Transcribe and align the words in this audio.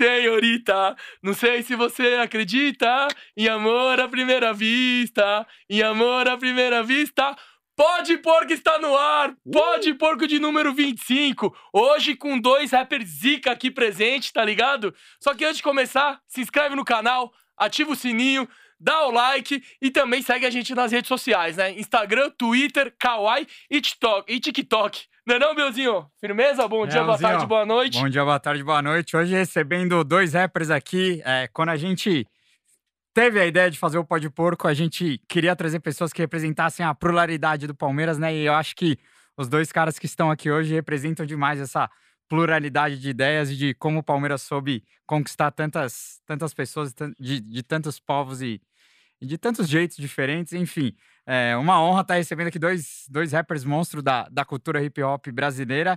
senhorita. 0.00 0.96
Não 1.22 1.34
sei 1.34 1.62
se 1.62 1.76
você 1.76 2.14
acredita 2.14 3.06
em 3.36 3.48
amor 3.48 4.00
à 4.00 4.08
primeira 4.08 4.50
vista, 4.54 5.46
em 5.68 5.82
amor 5.82 6.26
à 6.26 6.38
primeira 6.38 6.82
vista. 6.82 7.36
Pode 7.76 8.16
Porco 8.18 8.52
está 8.52 8.78
no 8.78 8.96
ar! 8.96 9.34
Pode 9.52 9.92
Porco 9.94 10.26
de 10.26 10.38
número 10.38 10.72
25. 10.72 11.54
Hoje 11.72 12.14
com 12.14 12.38
dois 12.38 12.70
rappers 12.70 13.08
zica 13.08 13.52
aqui 13.52 13.70
presente, 13.70 14.32
tá 14.32 14.42
ligado? 14.42 14.94
Só 15.22 15.34
que 15.34 15.44
antes 15.44 15.58
de 15.58 15.62
começar, 15.62 16.18
se 16.26 16.40
inscreve 16.40 16.74
no 16.74 16.84
canal, 16.84 17.30
ativa 17.56 17.92
o 17.92 17.96
sininho, 17.96 18.48
dá 18.78 19.06
o 19.06 19.10
like 19.10 19.62
e 19.82 19.90
também 19.90 20.22
segue 20.22 20.46
a 20.46 20.50
gente 20.50 20.74
nas 20.74 20.92
redes 20.92 21.08
sociais, 21.08 21.58
né? 21.58 21.72
Instagram, 21.72 22.30
Twitter, 22.30 22.94
Kawaii 22.98 23.46
e 23.70 23.80
TikTok. 23.82 24.32
E 24.32 24.40
TikTok. 24.40 25.02
Não 25.26 25.36
é 25.36 25.38
não, 25.38 25.54
Belzinho? 25.54 26.06
Firmeza? 26.18 26.66
Bom 26.66 26.86
dia, 26.86 27.04
boa 27.04 27.18
tarde, 27.18 27.46
boa 27.46 27.66
noite. 27.66 27.98
Bom 28.00 28.08
dia, 28.08 28.24
boa 28.24 28.40
tarde, 28.40 28.64
boa 28.64 28.80
noite. 28.80 29.14
Hoje 29.16 29.34
recebendo 29.34 30.02
dois 30.02 30.32
rappers 30.32 30.70
aqui. 30.70 31.20
É, 31.24 31.46
quando 31.48 31.68
a 31.68 31.76
gente 31.76 32.26
teve 33.12 33.38
a 33.38 33.46
ideia 33.46 33.70
de 33.70 33.78
fazer 33.78 33.98
o 33.98 34.04
Pó 34.04 34.16
de 34.16 34.30
Porco, 34.30 34.66
a 34.66 34.72
gente 34.72 35.20
queria 35.28 35.54
trazer 35.54 35.80
pessoas 35.80 36.10
que 36.10 36.22
representassem 36.22 36.84
a 36.86 36.94
pluralidade 36.94 37.66
do 37.66 37.74
Palmeiras, 37.74 38.18
né? 38.18 38.34
E 38.34 38.46
eu 38.46 38.54
acho 38.54 38.74
que 38.74 38.98
os 39.36 39.46
dois 39.46 39.70
caras 39.70 39.98
que 39.98 40.06
estão 40.06 40.30
aqui 40.30 40.50
hoje 40.50 40.72
representam 40.72 41.26
demais 41.26 41.60
essa 41.60 41.90
pluralidade 42.26 42.98
de 42.98 43.10
ideias 43.10 43.50
e 43.50 43.56
de 43.56 43.74
como 43.74 43.98
o 43.98 44.02
Palmeiras 44.02 44.40
soube 44.40 44.82
conquistar 45.06 45.50
tantas, 45.50 46.20
tantas 46.24 46.54
pessoas 46.54 46.94
de, 47.18 47.40
de 47.40 47.62
tantos 47.62 48.00
povos 48.00 48.40
e, 48.40 48.60
e 49.20 49.26
de 49.26 49.36
tantos 49.36 49.68
jeitos 49.68 49.98
diferentes. 49.98 50.54
Enfim, 50.54 50.94
é 51.32 51.56
uma 51.56 51.80
honra 51.80 52.00
estar 52.00 52.14
recebendo 52.14 52.48
aqui 52.48 52.58
dois, 52.58 53.04
dois 53.08 53.30
rappers 53.30 53.64
monstros 53.64 54.02
da, 54.02 54.28
da 54.28 54.44
cultura 54.44 54.82
hip 54.82 55.00
hop 55.00 55.28
brasileira. 55.28 55.96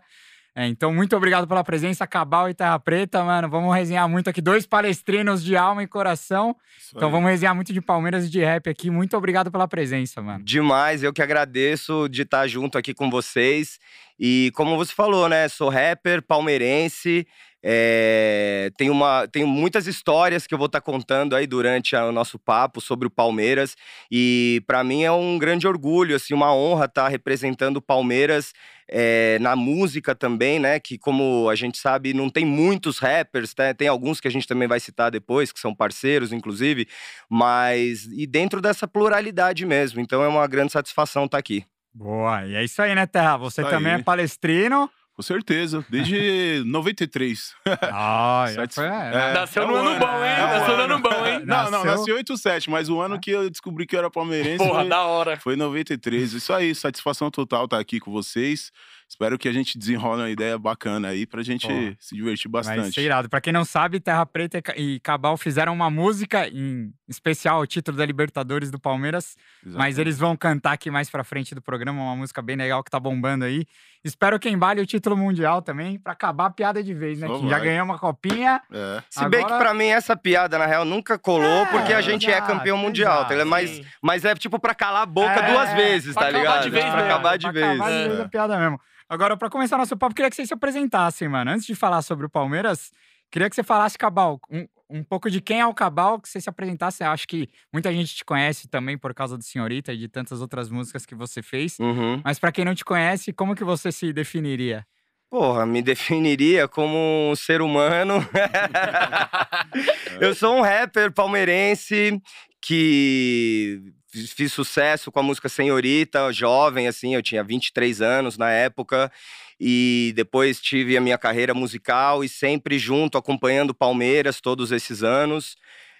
É, 0.55 0.67
então, 0.67 0.93
muito 0.93 1.17
obrigado 1.17 1.47
pela 1.47 1.63
presença, 1.63 2.05
Cabal 2.05 2.47
e 2.47 2.53
Terra 2.53 2.77
Preta, 2.77 3.23
mano. 3.23 3.49
Vamos 3.49 3.73
resenhar 3.73 4.07
muito 4.07 4.29
aqui. 4.29 4.39
Dois 4.39 4.67
palestrinos 4.67 5.43
de 5.43 5.57
alma 5.57 5.81
e 5.81 5.87
coração. 5.87 6.55
Então, 6.95 7.09
vamos 7.09 7.27
resenhar 7.27 7.55
muito 7.55 7.73
de 7.73 7.81
Palmeiras 7.81 8.27
e 8.27 8.29
de 8.29 8.43
rap 8.43 8.69
aqui. 8.69 8.91
Muito 8.91 9.17
obrigado 9.17 9.51
pela 9.51 9.67
presença, 9.67 10.21
mano. 10.21 10.45
Demais, 10.45 11.01
eu 11.01 11.11
que 11.11 11.23
agradeço 11.23 12.07
de 12.07 12.21
estar 12.21 12.45
junto 12.47 12.77
aqui 12.77 12.93
com 12.93 13.09
vocês. 13.09 13.79
E 14.19 14.51
como 14.53 14.77
você 14.77 14.93
falou, 14.93 15.27
né? 15.27 15.49
Sou 15.49 15.69
rapper, 15.69 16.21
palmeirense. 16.21 17.25
É, 17.65 18.69
tenho, 18.77 18.91
uma, 18.91 19.27
tenho 19.31 19.47
muitas 19.47 19.87
histórias 19.87 20.45
que 20.45 20.53
eu 20.53 20.57
vou 20.57 20.67
estar 20.67 20.81
contando 20.81 21.35
aí 21.35 21.47
durante 21.47 21.95
a- 21.95 22.05
o 22.07 22.11
nosso 22.11 22.37
papo 22.37 22.81
sobre 22.81 23.07
o 23.07 23.09
Palmeiras. 23.09 23.75
E 24.11 24.61
para 24.67 24.83
mim 24.83 25.03
é 25.03 25.11
um 25.11 25.37
grande 25.39 25.65
orgulho, 25.65 26.15
assim, 26.15 26.33
uma 26.33 26.53
honra 26.53 26.85
estar 26.85 27.07
representando 27.07 27.77
o 27.77 27.81
Palmeiras 27.81 28.51
é, 28.89 29.39
na 29.39 29.55
música 29.55 30.13
também, 30.13 30.59
né? 30.59 30.77
Que, 30.79 30.97
como 30.97 31.49
a 31.49 31.55
gente 31.55 31.77
sabe, 31.77 32.13
não 32.13 32.29
tem 32.29 32.43
muitos 32.45 32.99
rappers, 32.99 33.53
né? 33.57 33.73
Tem 33.73 33.87
alguns 33.87 34.19
que 34.19 34.27
a 34.27 34.31
gente 34.31 34.45
também 34.45 34.67
vai 34.67 34.79
citar 34.79 35.09
depois, 35.09 35.53
que 35.53 35.59
são 35.59 35.73
parceiros, 35.73 36.33
inclusive. 36.33 36.85
Mas. 37.29 38.05
E 38.11 38.27
dentro 38.27 38.61
dessa 38.61 38.85
pluralidade 38.87 39.65
mesmo. 39.65 40.01
Então 40.01 40.21
é 40.21 40.27
uma 40.27 40.45
grande 40.47 40.73
satisfação 40.73 41.25
estar 41.25 41.37
aqui. 41.37 41.63
Boa. 41.93 42.45
E 42.45 42.55
é 42.55 42.63
isso 42.63 42.81
aí, 42.81 42.93
né, 42.93 43.05
Terra? 43.05 43.37
Você 43.37 43.61
Isso 43.61 43.69
também 43.69 43.93
aí. 43.93 43.99
é 44.01 44.03
palestrino. 44.03 44.89
Com 45.15 45.21
certeza, 45.21 45.85
desde 45.89 46.63
93. 46.65 47.53
Ah, 47.91 48.45
Satisfa- 48.53 48.81
foi. 48.81 48.89
É. 48.89 49.33
Nasceu 49.33 49.63
é 49.63 49.67
no 49.67 49.75
ano 49.75 49.89
ano, 49.89 49.99
bom, 49.99 50.23
hein? 50.25 50.31
é 50.31 50.37
Nasceu 50.41 50.75
no 50.77 50.83
ano. 50.83 50.99
bom, 50.99 51.25
hein? 51.27 51.39
Não, 51.45 51.63
não, 51.65 51.71
Nasceu- 51.71 51.91
nasci 51.91 52.09
em 52.11 52.13
87, 52.15 52.69
mas 52.71 52.89
o 52.89 52.99
ano 52.99 53.19
que 53.19 53.29
eu 53.29 53.47
descobri 53.49 53.85
que 53.85 53.95
eu 53.95 53.99
era 53.99 54.09
palmeirense 54.09 54.57
Porra, 54.57 54.79
foi, 54.81 54.89
da 54.89 55.01
hora. 55.03 55.39
foi 55.39 55.55
93. 55.55 56.33
Isso 56.33 56.51
aí, 56.51 56.73
satisfação 56.73 57.29
total 57.29 57.65
estar 57.65 57.79
aqui 57.79 57.99
com 57.99 58.11
vocês. 58.11 58.71
Espero 59.07 59.37
que 59.37 59.47
a 59.47 59.53
gente 59.53 59.77
desenrole 59.77 60.21
uma 60.23 60.29
ideia 60.29 60.57
bacana 60.57 61.09
aí 61.09 61.25
pra 61.25 61.43
gente 61.43 61.67
Porra. 61.67 61.95
se 61.99 62.15
divertir 62.15 62.49
Vai 62.49 62.61
bastante. 62.63 62.93
ser 62.95 63.01
irado. 63.01 63.29
Pra 63.29 63.39
quem 63.39 63.53
não 63.53 63.63
sabe, 63.63 63.99
Terra 63.99 64.25
Preta 64.25 64.57
e 64.75 64.99
Ca- 64.99 65.13
Cabal 65.13 65.37
fizeram 65.37 65.71
uma 65.73 65.89
música 65.89 66.47
em 66.47 66.91
especial 67.07 67.57
ao 67.57 67.67
título 67.67 67.95
da 67.97 68.05
Libertadores 68.05 68.71
do 68.71 68.79
Palmeiras. 68.79 69.35
Mas 69.63 69.69
Exatamente. 69.73 70.01
eles 70.01 70.17
vão 70.19 70.35
cantar 70.35 70.71
aqui 70.73 70.89
mais 70.89 71.09
pra 71.09 71.23
frente 71.23 71.53
do 71.53 71.61
programa, 71.61 72.01
uma 72.01 72.15
música 72.15 72.41
bem 72.41 72.55
legal 72.55 72.83
que 72.83 72.89
tá 72.89 72.99
bombando 72.99 73.45
aí. 73.45 73.65
Espero 74.03 74.37
que 74.39 74.49
embale 74.49 74.81
o 74.81 74.85
título 74.85 75.15
mundial 75.15 75.61
também, 75.61 75.97
pra 75.97 76.11
acabar 76.11 76.47
a 76.47 76.49
piada 76.49 76.83
de 76.83 76.93
vez, 76.93 77.19
né? 77.19 77.27
Já 77.27 77.37
vai. 77.57 77.61
ganhou 77.61 77.85
uma 77.85 77.97
copinha. 77.97 78.61
É. 78.71 79.03
Se 79.09 79.21
bem 79.29 79.39
que 79.41 79.45
Agora- 79.45 79.59
pra 79.63 79.73
mim 79.73 79.85
essa 79.85 80.15
piada, 80.17 80.57
na 80.57 80.65
real, 80.65 80.83
nunca 80.83 81.17
colou, 81.17 81.45
É, 81.63 81.65
porque 81.67 81.93
a 81.93 82.01
gente 82.01 82.27
é 82.29 82.31
exato, 82.37 82.47
campeão 82.51 82.77
mundial. 82.77 83.13
exato, 83.13 83.27
tá 83.29 83.33
ligado? 83.35 83.47
mas, 83.49 83.81
mas 84.01 84.25
é 84.25 84.35
tipo 84.35 84.59
pra 84.59 84.73
calar 84.75 85.03
a 85.03 85.05
boca 85.05 85.29
É, 85.39 85.51
duas 85.53 85.73
vezes, 85.73 86.13
pra 86.13 86.23
tá 86.23 86.29
ligado? 86.31 86.69
vez 86.69 86.83
pra 86.85 87.05
acabar 87.05 87.37
de 87.37 87.43
pra 87.45 87.51
vez. 87.53 87.65
acabar 87.65 87.91
de 87.91 88.07
vez 88.09 88.19
É. 88.19 88.23
a 88.23 88.27
piada 88.27 88.59
mesmo. 88.59 88.79
Agora, 89.13 89.37
pra 89.37 89.47
começar 89.47 89.77
nosso 89.77 89.95
papo, 89.95 90.15
queria 90.15 90.27
que 90.27 90.35
vocês 90.35 90.47
se 90.47 90.55
apresentassem, 90.55 91.27
mano. 91.27 91.51
Antes 91.51 91.67
de 91.67 91.75
falar 91.75 92.01
sobre 92.01 92.25
o 92.25 92.29
Palmeiras, 92.29 92.91
queria 93.29 93.47
que 93.47 93.55
você 93.55 93.61
falasse, 93.61 93.95
Cabal, 93.95 94.41
um, 94.49 94.67
um 94.89 95.03
pouco 95.03 95.29
de 95.29 95.39
quem 95.39 95.59
é 95.59 95.67
o 95.67 95.73
Cabal, 95.73 96.19
que 96.19 96.27
você 96.27 96.41
se 96.41 96.49
apresentasse. 96.49 97.03
Eu 97.03 97.11
acho 97.11 97.27
que 97.27 97.47
muita 97.71 97.93
gente 97.93 98.15
te 98.15 98.25
conhece 98.25 98.67
também 98.67 98.97
por 98.97 99.13
causa 99.13 99.37
do 99.37 99.43
Senhorita 99.43 99.93
e 99.93 99.97
de 99.97 100.07
tantas 100.07 100.41
outras 100.41 100.67
músicas 100.67 101.05
que 101.05 101.13
você 101.13 101.43
fez. 101.43 101.77
Uhum. 101.77 102.23
Mas 102.25 102.39
pra 102.39 102.51
quem 102.51 102.65
não 102.65 102.73
te 102.73 102.83
conhece, 102.83 103.31
como 103.31 103.53
que 103.53 103.63
você 103.63 103.91
se 103.91 104.11
definiria? 104.11 104.83
Porra, 105.29 105.63
me 105.63 105.83
definiria 105.83 106.67
como 106.67 107.29
um 107.29 107.35
ser 107.35 107.61
humano. 107.61 108.15
eu 110.19 110.33
sou 110.33 110.57
um 110.57 110.61
rapper 110.61 111.13
palmeirense 111.13 112.19
que 112.59 113.93
fiz 114.35 114.53
sucesso 114.53 115.11
com 115.11 115.19
a 115.19 115.23
música 115.23 115.49
Senhorita, 115.49 116.31
jovem, 116.31 116.87
assim, 116.87 117.15
eu 117.15 117.21
tinha 117.21 117.43
23 117.43 118.01
anos 118.01 118.37
na 118.37 118.51
época. 118.51 119.11
E 119.59 120.13
depois 120.15 120.59
tive 120.59 120.97
a 120.97 121.01
minha 121.01 121.17
carreira 121.17 121.53
musical 121.53 122.23
e 122.23 122.29
sempre 122.29 122.77
junto, 122.77 123.17
acompanhando 123.17 123.73
Palmeiras 123.73 124.41
todos 124.41 124.71
esses 124.71 125.03
anos. 125.03 125.55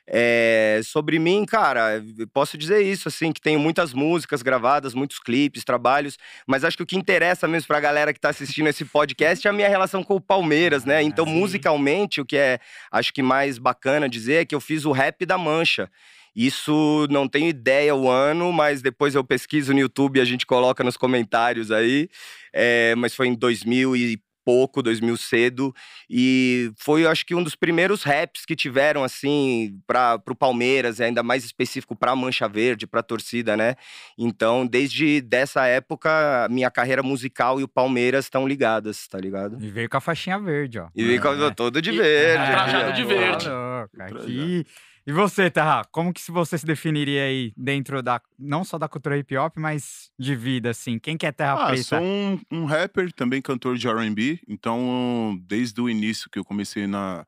É, 0.06 0.81
sobre 0.84 1.18
mim, 1.18 1.46
cara, 1.46 2.03
posso 2.34 2.57
dizer 2.57 2.81
isso, 2.81 3.07
assim, 3.07 3.31
que 3.31 3.40
tenho 3.40 3.57
muitas 3.57 3.94
músicas 3.94 4.41
gravadas, 4.41 4.94
muitos 4.94 5.18
clipes, 5.18 5.63
trabalhos, 5.63 6.18
mas 6.46 6.66
acho 6.66 6.75
que 6.75 6.84
o 6.84 6.85
que 6.85 6.97
interessa 6.97 7.47
mesmo 7.47 7.68
pra 7.68 7.79
galera 7.79 8.13
que 8.13 8.19
tá 8.19 8.29
assistindo 8.29 8.68
esse 8.68 8.84
podcast 8.84 9.47
é 9.47 9.50
a 9.50 9.53
minha 9.53 9.69
relação 9.69 10.03
com 10.03 10.16
o 10.16 10.22
Palmeiras, 10.22 10.84
né? 10.84 10.97
Ah, 10.97 11.03
Então, 11.03 11.25
musicalmente, 11.25 12.19
o 12.19 12.25
que 12.25 12.35
é, 12.35 12.59
acho 12.91 13.13
que 13.13 13.22
mais 13.22 13.57
bacana 13.57 14.09
dizer 14.09 14.41
é 14.41 14.46
que 14.46 14.53
eu 14.53 14.59
fiz 14.59 14.84
o 14.84 14.91
rap 14.91 15.25
da 15.25 15.38
Mancha. 15.38 15.90
Isso 16.35 17.07
não 17.09 17.27
tenho 17.27 17.47
ideia 17.49 17.94
o 17.95 18.09
ano, 18.09 18.51
mas 18.51 18.81
depois 18.81 19.16
eu 19.16 19.23
pesquiso 19.23 19.73
no 19.73 19.79
YouTube 19.79 20.17
e 20.17 20.21
a 20.21 20.25
gente 20.25 20.45
coloca 20.45 20.83
nos 20.83 20.97
comentários 20.97 21.71
aí. 21.71 22.09
É, 22.51 22.95
mas 22.95 23.13
foi 23.16 23.27
em 23.27 23.35
2000 23.35 23.95
e 23.95 24.19
pouco, 24.45 24.83
2000 24.83 25.16
cedo. 25.16 25.73
E 26.09 26.69
foi, 26.77 27.05
eu 27.05 27.09
acho 27.09 27.25
que 27.25 27.33
um 27.33 27.41
dos 27.41 27.55
primeiros 27.55 28.03
raps 28.03 28.45
que 28.45 28.57
tiveram, 28.57 29.01
assim, 29.01 29.79
para 29.88 30.22
o 30.29 30.35
Palmeiras, 30.35 30.99
e 30.99 31.03
ainda 31.05 31.23
mais 31.23 31.45
específico 31.45 31.95
para 31.95 32.13
Mancha 32.13 32.45
Verde, 32.49 32.85
para 32.85 32.99
a 32.99 33.03
torcida, 33.03 33.55
né? 33.55 33.75
Então, 34.17 34.67
desde 34.67 35.22
dessa 35.22 35.66
época, 35.66 36.45
minha 36.51 36.69
carreira 36.69 37.01
musical 37.01 37.57
e 37.59 37.63
o 37.63 37.69
Palmeiras 37.69 38.25
estão 38.25 38.45
ligadas, 38.45 39.07
tá 39.07 39.17
ligado? 39.17 39.57
E 39.63 39.69
veio 39.69 39.88
com 39.89 39.95
a 39.95 40.01
faixinha 40.01 40.38
verde, 40.38 40.77
ó. 40.77 40.89
E 40.93 41.03
É. 41.13 41.16
é. 41.16 41.51
todo 41.51 41.81
de 41.81 41.91
E- 41.91 41.97
verde. 41.97 42.43
trajado 42.51 42.89
aqui, 42.89 42.95
de 42.97 43.03
ó. 43.03 43.07
verde. 43.07 43.47
Aqui. 43.99 44.66
E 45.06 45.12
você, 45.12 45.52
Terra, 45.52 45.84
como 45.91 46.14
que 46.14 46.22
se 46.22 46.31
você 46.31 46.58
se 46.58 46.66
definiria 46.66 47.24
aí 47.24 47.52
dentro 47.58 48.02
da, 48.02 48.22
não 48.40 48.64
só 48.64 48.78
da 48.78 48.88
cultura 48.88 49.18
hip 49.18 49.36
hop, 49.38 49.58
mas 49.58 50.09
de 50.18 50.34
vida, 50.34 50.69
assim? 50.69 50.97
Quem 50.97 51.18
que 51.18 51.25
é 51.25 51.31
Terra 51.31 51.58
Ah, 51.58 51.68
Preta? 51.68 51.84
sou 51.84 52.00
um, 52.00 52.40
um 52.52 52.66
rapper, 52.66 53.12
também 53.12 53.41
cantor 53.41 53.75
de 53.78 53.88
R&B. 53.88 54.40
Então, 54.47 55.38
desde 55.46 55.81
o 55.81 55.90
início 55.90 56.30
que 56.30 56.40
eu 56.40 56.46
comecei 56.46 56.88
na, 56.88 57.25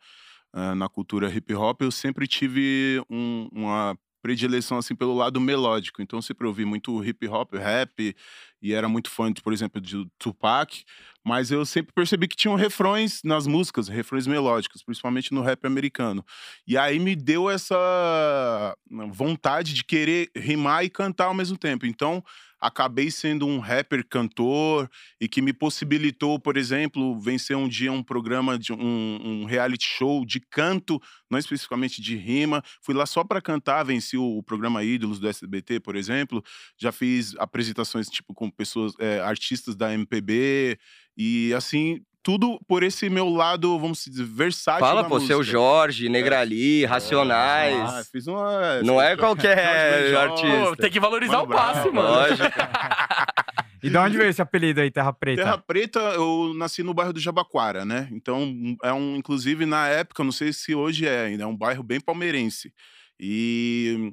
ah, 0.53 0.74
na 0.74 0.88
cultura 0.88 1.30
hip 1.30 1.53
hop, 1.53 1.81
eu 1.81 1.91
sempre 1.91 2.28
tive 2.28 3.03
um- 3.09 3.50
uma 3.52 3.97
predileção 4.25 4.80
assim 4.80 4.96
pelo 4.96 5.13
lado 5.13 5.40
melódico. 5.40 6.02
Então, 6.02 6.19
sempre 6.19 6.47
ouvi 6.47 6.66
muito 6.66 7.06
hip 7.06 7.28
hop, 7.28 7.53
rap, 7.53 8.16
e 8.60 8.74
era 8.74 8.89
muito 8.89 9.12
fã, 9.12 9.31
de, 9.31 9.39
por 9.39 9.54
exemplo, 9.54 9.80
de 9.80 10.04
Tupac. 10.18 10.83
Mas 11.24 11.51
eu 11.51 11.63
sempre 11.63 11.94
percebi 11.94 12.27
que 12.27 12.36
tinham 12.36 12.56
refrões 12.56 13.22
nas 13.24 13.45
músicas, 13.45 13.88
refrões 13.88 14.25
melódicos, 14.25 14.81
principalmente 14.81 15.31
no 15.31 15.44
rap 15.44 15.63
americano. 15.68 16.25
E 16.66 16.75
aí 16.75 16.98
me 16.98 17.16
deu 17.16 17.51
essa 17.51 18.75
vontade 19.12 19.75
de 19.75 19.83
querer 19.83 20.31
rimar 20.36 20.83
e 20.83 20.89
cantar 20.89 21.25
ao 21.25 21.33
mesmo 21.36 21.56
tempo. 21.56 21.86
Então, 21.86 22.24
acabei 22.65 23.12
sendo 23.12 23.45
um 23.45 23.59
rapper 23.59 24.06
cantor 24.07 24.89
e 25.19 25.27
que 25.27 25.41
me 25.41 25.53
possibilitou, 25.53 26.39
por 26.39 26.57
exemplo, 26.57 27.19
vencer 27.19 27.56
um 27.56 27.67
dia 27.67 27.91
um 27.91 28.03
programa 28.03 28.57
de 28.57 28.73
um, 28.73 29.19
um 29.23 29.45
reality 29.45 29.85
show 29.85 30.25
de 30.25 30.39
canto, 30.39 31.00
não 31.29 31.38
especificamente 31.38 32.01
de 32.01 32.15
rima. 32.15 32.63
Fui 32.81 32.95
lá 32.95 33.06
só 33.06 33.23
para 33.23 33.41
cantar, 33.41 33.83
venci 33.83 34.17
o, 34.17 34.38
o 34.38 34.44
programa 34.44 34.83
Ídolos 34.83 35.19
do 35.19 35.27
SBT, 35.27 35.79
por 35.79 35.95
exemplo. 35.95 36.44
Já 36.77 36.91
fiz 36.91 37.35
apresentações 37.38 38.07
tipo 38.07 38.33
com 38.33 38.50
pessoas, 38.50 38.94
é, 39.00 39.19
artistas 39.19 39.75
da 39.75 39.94
MPB 39.94 40.79
e 41.15 41.53
assim 41.53 42.01
tudo 42.25 42.60
por 42.68 42.81
esse 42.81 43.07
meu 43.07 43.30
lado, 43.30 43.77
vamos 43.77 44.04
dizer, 44.04 44.24
versátil. 44.25 44.83
Fala, 44.83 45.04
pô, 45.04 45.19
seu 45.19 45.38
música. 45.38 45.54
Negrali, 45.60 46.10
Negrali, 46.10 46.86
Racionais. 46.86 47.80
Ah, 47.80 48.04
fiz 48.12 48.25
uma. 48.25 48.81
Não 48.81 49.00
é 49.00 49.16
qualquer 49.16 50.10
Jorge 50.10 50.44
artista. 50.48 50.75
Tem 50.77 50.89
que 50.89 51.00
valorizar 51.00 51.38
Mano 51.38 51.54
o 51.54 51.56
passe, 51.56 51.89
mano. 51.92 52.10
Lógico. 52.10 52.44
E 53.83 53.89
de 53.89 53.98
onde 53.98 54.18
veio 54.18 54.30
esse 54.31 54.42
apelido 54.42 54.81
aí, 54.81 54.89
Terra 54.89 55.13
Preta? 55.13 55.44
Terra 55.44 55.57
Preta, 55.60 56.00
eu 56.00 56.54
nasci 56.56 56.81
no 56.81 56.92
bairro 56.92 57.13
do 57.13 57.19
Jabaquara, 57.19 57.86
né? 57.86 58.10
Então, 58.12 58.75
é 58.83 58.92
um, 58.92 59.16
inclusive 59.16 59.63
na 59.68 59.88
época, 59.88 60.24
não 60.24 60.31
sei 60.31 60.51
se 60.51 60.74
hoje 60.74 61.06
é 61.06 61.25
ainda, 61.25 61.44
é 61.44 61.45
um 61.45 61.56
bairro 61.56 61.83
bem 61.83 62.00
palmeirense. 62.01 62.74
E 63.19 64.12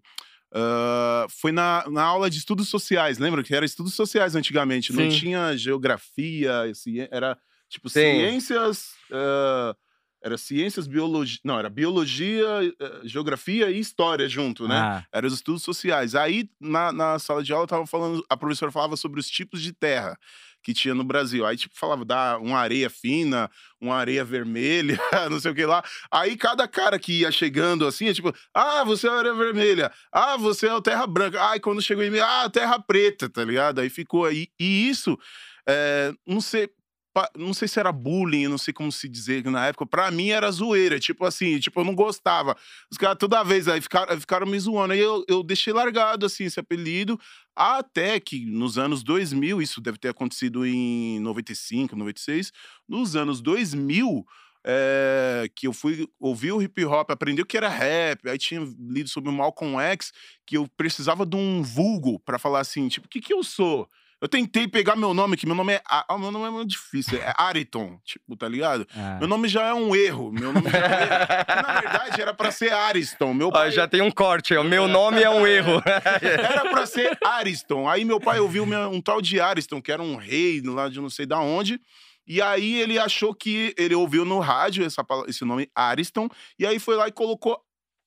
uh, 0.54 1.26
foi 1.40 1.52
na, 1.52 1.84
na 1.90 2.02
aula 2.02 2.28
de 2.28 2.36
estudos 2.36 2.68
sociais, 2.68 3.16
lembra 3.16 3.42
que 3.42 3.54
era 3.54 3.64
estudos 3.64 3.94
sociais 3.94 4.34
antigamente, 4.36 4.92
não 4.92 5.10
Sim. 5.10 5.16
tinha 5.18 5.56
geografia, 5.56 6.70
ci- 6.74 7.08
era 7.10 7.38
tipo 7.72 7.88
Sim. 7.88 8.00
ciências. 8.00 8.92
uh, 9.10 9.74
era 10.22 10.38
ciências, 10.38 10.86
biologia. 10.86 11.40
Não, 11.44 11.58
era 11.58 11.68
biologia, 11.68 12.46
eh, 12.80 13.00
geografia 13.02 13.70
e 13.70 13.80
história 13.80 14.28
junto, 14.28 14.68
né? 14.68 14.76
Ah, 14.78 15.04
Eram 15.10 15.26
os 15.26 15.34
estudos 15.34 15.64
sociais. 15.64 16.14
Aí, 16.14 16.48
na, 16.60 16.92
na 16.92 17.18
sala 17.18 17.42
de 17.42 17.52
aula, 17.52 17.66
tava 17.66 17.86
falando, 17.88 18.24
a 18.28 18.36
professora 18.36 18.70
falava 18.70 18.96
sobre 18.96 19.18
os 19.18 19.28
tipos 19.28 19.60
de 19.60 19.72
terra 19.72 20.16
que 20.62 20.72
tinha 20.72 20.94
no 20.94 21.02
Brasil. 21.02 21.44
Aí, 21.44 21.56
tipo, 21.56 21.74
falava 21.76 22.04
da 22.04 22.38
uma 22.38 22.58
areia 22.58 22.88
fina, 22.88 23.50
uma 23.80 23.96
areia 23.96 24.24
vermelha, 24.24 24.96
não 25.28 25.40
sei 25.40 25.50
o 25.50 25.54
que 25.56 25.66
lá. 25.66 25.82
Aí, 26.08 26.36
cada 26.36 26.68
cara 26.68 27.00
que 27.00 27.20
ia 27.20 27.32
chegando 27.32 27.84
assim, 27.84 28.06
é 28.06 28.14
tipo, 28.14 28.32
ah, 28.54 28.84
você 28.84 29.08
é 29.08 29.10
a 29.10 29.14
areia 29.14 29.34
vermelha, 29.34 29.92
ah, 30.12 30.36
você 30.36 30.68
é 30.68 30.74
o 30.74 30.80
terra 30.80 31.04
branca. 31.04 31.50
Aí, 31.50 31.58
quando 31.58 31.82
chegou 31.82 32.04
em 32.04 32.10
mim, 32.10 32.20
ah, 32.20 32.48
terra 32.48 32.78
preta, 32.78 33.28
tá 33.28 33.44
ligado? 33.44 33.80
Aí 33.80 33.90
ficou 33.90 34.24
aí. 34.24 34.46
E 34.58 34.88
isso, 34.88 35.18
é, 35.68 36.14
não 36.24 36.40
sei. 36.40 36.70
Não 37.36 37.52
sei 37.52 37.68
se 37.68 37.78
era 37.78 37.92
bullying, 37.92 38.48
não 38.48 38.58
sei 38.58 38.72
como 38.72 38.90
se 38.90 39.08
dizer 39.08 39.44
na 39.44 39.66
época. 39.66 39.86
Pra 39.86 40.10
mim 40.10 40.30
era 40.30 40.50
zoeira. 40.50 40.98
Tipo 40.98 41.24
assim, 41.24 41.58
tipo, 41.58 41.80
eu 41.80 41.84
não 41.84 41.94
gostava. 41.94 42.56
Os 42.90 42.96
caras 42.96 43.18
toda 43.18 43.42
vez 43.42 43.68
aí 43.68 43.80
ficaram, 43.80 44.18
ficaram 44.20 44.46
me 44.46 44.58
zoando. 44.58 44.94
Aí 44.94 45.00
eu, 45.00 45.24
eu 45.28 45.42
deixei 45.42 45.72
largado, 45.72 46.26
assim, 46.26 46.44
esse 46.44 46.58
apelido. 46.58 47.18
Até 47.54 48.18
que 48.18 48.46
nos 48.46 48.78
anos 48.78 49.02
2000, 49.02 49.60
isso 49.60 49.80
deve 49.80 49.98
ter 49.98 50.08
acontecido 50.08 50.66
em 50.66 51.20
95, 51.20 51.94
96. 51.94 52.50
Nos 52.88 53.14
anos 53.14 53.40
2000, 53.42 54.24
é, 54.64 55.50
que 55.54 55.66
eu 55.66 55.72
fui 55.72 56.08
ouvir 56.20 56.52
o 56.52 56.62
hip 56.62 56.84
hop, 56.84 57.10
aprender 57.10 57.42
o 57.42 57.46
que 57.46 57.56
era 57.56 57.68
rap. 57.68 58.28
Aí 58.28 58.38
tinha 58.38 58.60
lido 58.78 59.08
sobre 59.08 59.30
o 59.30 59.32
Malcolm 59.32 59.78
X, 59.80 60.12
que 60.46 60.56
eu 60.56 60.68
precisava 60.76 61.26
de 61.26 61.36
um 61.36 61.62
vulgo 61.62 62.18
pra 62.20 62.38
falar 62.38 62.60
assim, 62.60 62.88
tipo, 62.88 63.06
o 63.06 63.10
que 63.10 63.20
que 63.20 63.34
eu 63.34 63.42
sou? 63.42 63.88
Eu 64.22 64.28
tentei 64.28 64.68
pegar 64.68 64.94
meu 64.94 65.12
nome, 65.12 65.36
que 65.36 65.46
meu 65.46 65.54
nome 65.56 65.72
é. 65.72 65.82
Ah, 65.84 66.16
meu 66.16 66.30
nome 66.30 66.46
é 66.46 66.50
muito 66.50 66.70
difícil, 66.70 67.18
é 67.20 67.34
Ariton, 67.36 67.98
tipo, 68.04 68.36
tá 68.36 68.48
ligado? 68.48 68.86
ah. 68.96 69.16
Meu 69.18 69.26
nome 69.26 69.48
já 69.48 69.66
é 69.66 69.74
um 69.74 69.96
erro. 69.96 70.30
Meu 70.30 70.52
nome 70.52 70.70
já 70.70 70.78
é 70.78 70.80
um 70.80 70.92
erro. 70.92 71.62
Na 71.66 71.80
verdade, 71.80 72.22
era 72.22 72.32
pra 72.32 72.52
ser 72.52 72.72
Ariston. 72.72 73.34
Meu 73.34 73.50
pai 73.50 73.72
já 73.72 73.88
tem 73.88 74.00
um 74.00 74.12
corte, 74.12 74.54
ó. 74.54 74.62
Meu 74.62 74.86
nome 74.86 75.20
é 75.20 75.28
um 75.28 75.44
erro. 75.44 75.82
era 76.22 76.70
pra 76.70 76.86
ser 76.86 77.18
Ariston. 77.24 77.88
Aí 77.88 78.04
meu 78.04 78.20
pai 78.20 78.38
ouviu 78.38 78.62
um 78.62 79.00
tal 79.00 79.20
de 79.20 79.40
Ariston, 79.40 79.82
que 79.82 79.90
era 79.90 80.00
um 80.00 80.14
rei 80.14 80.62
lá 80.64 80.88
de 80.88 81.00
não 81.00 81.10
sei 81.10 81.26
da 81.26 81.40
onde. 81.40 81.80
E 82.24 82.40
aí 82.40 82.80
ele 82.80 83.00
achou 83.00 83.34
que 83.34 83.74
ele 83.76 83.96
ouviu 83.96 84.24
no 84.24 84.38
rádio 84.38 84.84
essa, 84.84 85.04
esse 85.26 85.44
nome 85.44 85.68
Ariston. 85.74 86.28
E 86.56 86.64
aí 86.64 86.78
foi 86.78 86.94
lá 86.94 87.08
e 87.08 87.12
colocou 87.12 87.58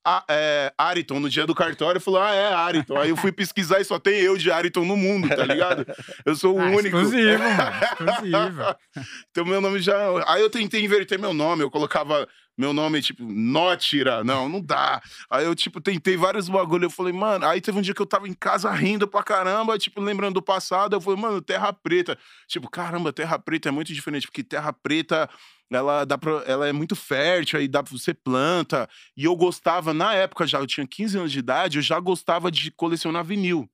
a, 0.05 0.23
é, 0.29 0.71
Ariton 0.77 1.19
no 1.19 1.29
dia 1.29 1.47
do 1.47 1.55
cartório 1.55 1.99
falou: 1.99 2.21
Ah, 2.21 2.33
é 2.33 2.53
Ariton. 2.53 2.97
Aí 2.97 3.09
eu 3.09 3.17
fui 3.17 3.31
pesquisar 3.31 3.81
e 3.81 3.85
só 3.85 3.97
tem 3.97 4.19
eu 4.21 4.37
de 4.37 4.51
Ariton 4.51 4.85
no 4.85 4.95
mundo, 4.95 5.27
tá 5.27 5.43
ligado? 5.43 5.85
Eu 6.23 6.35
sou 6.35 6.55
o 6.55 6.61
Ah, 6.61 6.67
único. 6.67 6.95
Exclusivo, 6.95 7.39
mano. 7.43 8.11
Exclusivo. 8.11 8.75
Então 9.31 9.43
meu 9.43 9.59
nome 9.59 9.79
já. 9.79 9.97
Aí 10.27 10.41
eu 10.41 10.49
tentei 10.49 10.83
inverter 10.83 11.19
meu 11.19 11.33
nome, 11.33 11.63
eu 11.63 11.69
colocava 11.71 12.27
meu 12.57 12.73
nome, 12.73 13.01
tipo, 13.01 13.23
Nótira. 13.23 14.23
Não, 14.23 14.47
não 14.47 14.61
dá. 14.61 15.01
Aí 15.29 15.45
eu, 15.45 15.53
tipo, 15.53 15.81
tentei 15.81 16.15
vários 16.15 16.47
bagulho. 16.47 16.85
Eu 16.85 16.89
falei, 16.89 17.11
mano. 17.11 17.45
Aí 17.45 17.59
teve 17.59 17.77
um 17.77 17.81
dia 17.81 17.93
que 17.93 18.01
eu 18.01 18.05
tava 18.05 18.27
em 18.27 18.33
casa 18.33 18.71
rindo 18.71 19.07
pra 19.07 19.23
caramba, 19.23 19.77
tipo, 19.77 20.01
lembrando 20.01 20.35
do 20.35 20.41
passado. 20.41 20.95
Eu 20.95 21.01
falei, 21.01 21.19
mano, 21.19 21.41
Terra 21.41 21.73
Preta. 21.73 22.17
Tipo, 22.47 22.69
caramba, 22.69 23.11
Terra 23.11 23.37
Preta 23.37 23.69
é 23.69 23.71
muito 23.71 23.93
diferente, 23.93 24.27
porque 24.27 24.43
Terra 24.43 24.71
Preta. 24.71 25.29
Ela, 25.71 26.05
dá 26.05 26.15
pra, 26.15 26.43
ela 26.45 26.67
é 26.67 26.71
muito 26.71 26.95
fértil, 26.95 27.59
aí 27.59 27.67
dá 27.67 27.81
pra 27.81 27.91
você 27.91 28.13
planta. 28.13 28.87
E 29.17 29.25
eu 29.25 29.35
gostava, 29.35 29.95
na 29.95 30.13
época 30.13 30.45
já, 30.45 30.59
eu 30.59 30.67
tinha 30.67 30.85
15 30.85 31.17
anos 31.17 31.31
de 31.31 31.39
idade, 31.39 31.79
eu 31.79 31.81
já 31.81 31.99
gostava 31.99 32.51
de 32.51 32.69
colecionar 32.69 33.25
vinil, 33.25 33.67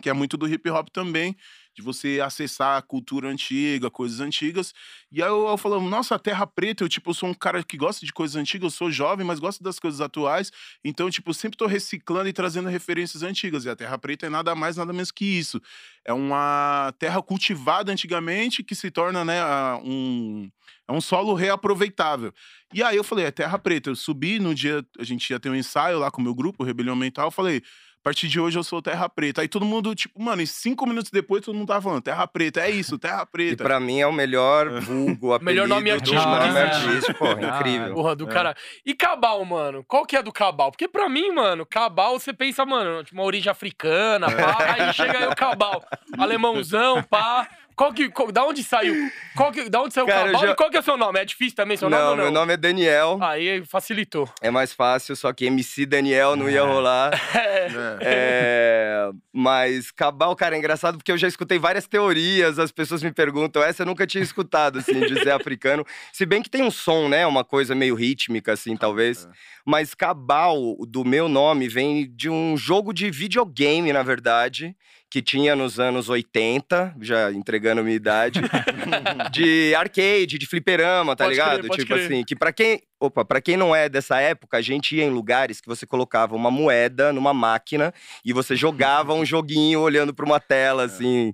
que 0.00 0.08
é 0.08 0.12
muito 0.12 0.36
do 0.36 0.46
hip 0.46 0.70
hop 0.70 0.88
também 0.90 1.36
de 1.74 1.82
você 1.82 2.20
acessar 2.24 2.78
a 2.78 2.82
cultura 2.82 3.28
antiga, 3.28 3.90
coisas 3.90 4.20
antigas. 4.20 4.72
E 5.10 5.22
aí 5.22 5.28
eu, 5.28 5.48
eu 5.48 5.56
falando, 5.56 5.88
nossa, 5.88 6.18
Terra 6.18 6.46
Preta, 6.46 6.84
eu, 6.84 6.88
tipo, 6.88 7.12
sou 7.12 7.28
um 7.28 7.34
cara 7.34 7.62
que 7.64 7.76
gosta 7.76 8.06
de 8.06 8.12
coisas 8.12 8.36
antigas, 8.36 8.64
eu 8.72 8.76
sou 8.76 8.90
jovem, 8.90 9.26
mas 9.26 9.40
gosto 9.40 9.62
das 9.62 9.78
coisas 9.78 10.00
atuais. 10.00 10.52
Então, 10.84 11.10
tipo, 11.10 11.34
sempre 11.34 11.58
tô 11.58 11.66
reciclando 11.66 12.28
e 12.28 12.32
trazendo 12.32 12.68
referências 12.68 13.22
antigas. 13.22 13.64
E 13.64 13.70
a 13.70 13.76
Terra 13.76 13.98
Preta 13.98 14.26
é 14.26 14.30
nada 14.30 14.54
mais, 14.54 14.76
nada 14.76 14.92
menos 14.92 15.10
que 15.10 15.24
isso. 15.24 15.60
É 16.04 16.12
uma 16.12 16.94
terra 16.98 17.20
cultivada 17.20 17.90
antigamente 17.90 18.62
que 18.62 18.74
se 18.74 18.90
torna, 18.90 19.24
né, 19.24 19.42
um... 19.84 20.50
É 20.86 20.92
um 20.92 21.00
solo 21.00 21.32
reaproveitável. 21.32 22.30
E 22.72 22.82
aí 22.82 22.94
eu 22.96 23.02
falei, 23.04 23.24
é 23.24 23.30
Terra 23.30 23.58
Preta. 23.58 23.88
Eu 23.88 23.96
subi 23.96 24.38
no 24.38 24.54
dia, 24.54 24.84
a 24.98 25.04
gente 25.04 25.30
ia 25.30 25.40
ter 25.40 25.48
um 25.48 25.54
ensaio 25.54 25.98
lá 25.98 26.10
com 26.10 26.20
o 26.20 26.24
meu 26.24 26.34
grupo, 26.34 26.62
Rebelião 26.62 26.94
Mental. 26.94 27.28
Eu 27.28 27.30
falei, 27.30 27.62
partir 28.04 28.28
de 28.28 28.38
hoje 28.38 28.58
eu 28.58 28.62
sou 28.62 28.82
Terra 28.82 29.08
Preta. 29.08 29.40
Aí 29.40 29.48
todo 29.48 29.64
mundo, 29.64 29.94
tipo, 29.94 30.22
mano, 30.22 30.42
e 30.42 30.46
cinco 30.46 30.86
minutos 30.86 31.10
depois 31.10 31.42
todo 31.44 31.54
mundo 31.56 31.66
tava 31.68 31.80
falando, 31.82 32.02
Terra 32.02 32.26
Preta, 32.26 32.60
é 32.60 32.70
isso, 32.70 32.98
Terra 32.98 33.22
E 33.24 33.26
Preta. 33.32 33.64
pra 33.64 33.80
mim 33.80 34.00
é 34.00 34.06
o 34.06 34.12
melhor 34.12 34.80
vulgo, 34.80 35.32
apelido 35.34 35.44
Melhor 35.44 35.68
nome 35.68 35.90
do 35.90 35.94
artístico 35.94 36.22
nome 36.28 36.40
que 36.52 36.58
existe. 36.58 36.86
artístico, 36.86 37.18
pô, 37.18 37.26
Ah, 37.26 37.32
incrível. 37.58 37.94
Porra, 37.94 38.14
do 38.16 38.28
É. 38.28 38.32
cara. 38.32 38.54
E 38.84 38.94
Cabal, 38.94 39.44
mano? 39.44 39.82
Qual 39.88 40.04
que 40.04 40.16
é 40.16 40.22
do 40.22 40.30
Cabal? 40.32 40.70
Porque 40.70 40.86
pra 40.86 41.08
mim, 41.08 41.30
mano, 41.32 41.64
Cabal, 41.66 42.18
você 42.20 42.32
pensa, 42.32 42.64
mano, 42.66 43.02
tipo, 43.02 43.16
uma 43.16 43.24
origem 43.24 43.50
africana, 43.50 44.30
pá. 44.30 44.56
Aí 44.74 44.92
chega 44.92 45.18
aí 45.18 45.26
o 45.26 45.34
Cabal. 45.34 45.82
Alemãozão, 46.18 47.02
pá. 47.02 47.48
Qual 47.76 47.92
que. 47.92 48.08
qual- 48.08 48.30
da 48.32 48.44
onde 48.44 48.62
saiu? 48.62 48.94
Qual 49.36 49.50
que, 49.52 49.68
da 49.68 49.82
onde 49.82 49.92
saiu 49.94 50.06
Cara, 50.06 50.22
o 50.22 50.32
Cabal? 50.32 50.42
já- 50.46 50.52
E 50.52 50.56
qual 50.56 50.70
que 50.70 50.76
é 50.76 50.80
o 50.80 50.82
seu 50.82 50.96
nome? 50.96 51.18
É 51.18 51.24
difícil 51.24 51.56
também 51.56 51.76
seu 51.76 51.90
nome 51.90 52.02
Não, 52.02 52.10
ou 52.10 52.16
não? 52.16 52.24
meu 52.24 52.32
nome 52.32 52.52
é 52.52 52.56
Daniel. 52.56 53.18
Aí 53.22 53.64
facilitou. 53.64 54.28
É 54.40 54.50
mais 54.50 54.72
fácil, 54.72 55.16
só 55.16 55.32
que 55.32 55.46
MC 55.46 55.84
Daniel 55.86 56.36
não 56.36 56.48
ia 56.48 56.62
Ah. 56.62 56.66
rolar. 56.66 57.10
É. 57.36 57.64
É. 57.74 57.98
É, 58.02 59.10
mas 59.32 59.90
Cabal, 59.90 60.34
cara, 60.36 60.54
é 60.54 60.58
engraçado 60.58 60.96
porque 60.98 61.10
eu 61.12 61.18
já 61.18 61.26
escutei 61.28 61.58
várias 61.58 61.86
teorias, 61.86 62.58
as 62.58 62.70
pessoas 62.70 63.02
me 63.02 63.12
perguntam, 63.12 63.62
essa 63.62 63.82
eu 63.82 63.86
nunca 63.86 64.06
tinha 64.06 64.22
escutado, 64.22 64.78
assim, 64.78 65.00
de 65.00 65.14
Zé 65.24 65.32
Africano. 65.32 65.84
Se 66.12 66.24
bem 66.26 66.42
que 66.42 66.50
tem 66.50 66.62
um 66.62 66.70
som, 66.70 67.08
né, 67.08 67.26
uma 67.26 67.44
coisa 67.44 67.74
meio 67.74 67.94
rítmica, 67.94 68.52
assim, 68.52 68.76
talvez. 68.76 69.24
É. 69.26 69.28
Mas 69.64 69.94
Cabal, 69.94 70.76
do 70.86 71.04
meu 71.04 71.28
nome, 71.28 71.68
vem 71.68 72.08
de 72.14 72.28
um 72.30 72.56
jogo 72.56 72.92
de 72.92 73.10
videogame, 73.10 73.92
na 73.92 74.02
verdade, 74.02 74.76
que 75.14 75.22
tinha 75.22 75.54
nos 75.54 75.78
anos 75.78 76.08
80, 76.08 76.96
já 77.00 77.30
entregando 77.30 77.84
minha 77.84 77.94
idade, 77.94 78.40
de 79.30 79.72
arcade, 79.76 80.36
de 80.36 80.44
fliperama, 80.44 81.14
tá 81.14 81.26
Pode 81.26 81.36
crer, 81.36 81.46
ligado? 81.50 81.68
pode 81.68 81.82
tipo 81.82 81.94
crer. 81.94 82.04
assim, 82.06 82.24
que 82.24 82.34
pra 82.34 82.52
quem, 82.52 82.82
opa, 83.04 83.24
para 83.24 83.40
quem 83.40 83.56
não 83.56 83.74
é 83.74 83.88
dessa 83.88 84.20
época, 84.20 84.56
a 84.56 84.62
gente 84.62 84.96
ia 84.96 85.04
em 85.04 85.10
lugares 85.10 85.60
que 85.60 85.68
você 85.68 85.86
colocava 85.86 86.34
uma 86.34 86.50
moeda 86.50 87.12
numa 87.12 87.34
máquina 87.34 87.92
e 88.24 88.32
você 88.32 88.56
jogava 88.56 89.14
um 89.14 89.24
joguinho 89.24 89.80
olhando 89.80 90.14
pra 90.14 90.24
uma 90.24 90.40
tela 90.40 90.84
assim. 90.84 91.32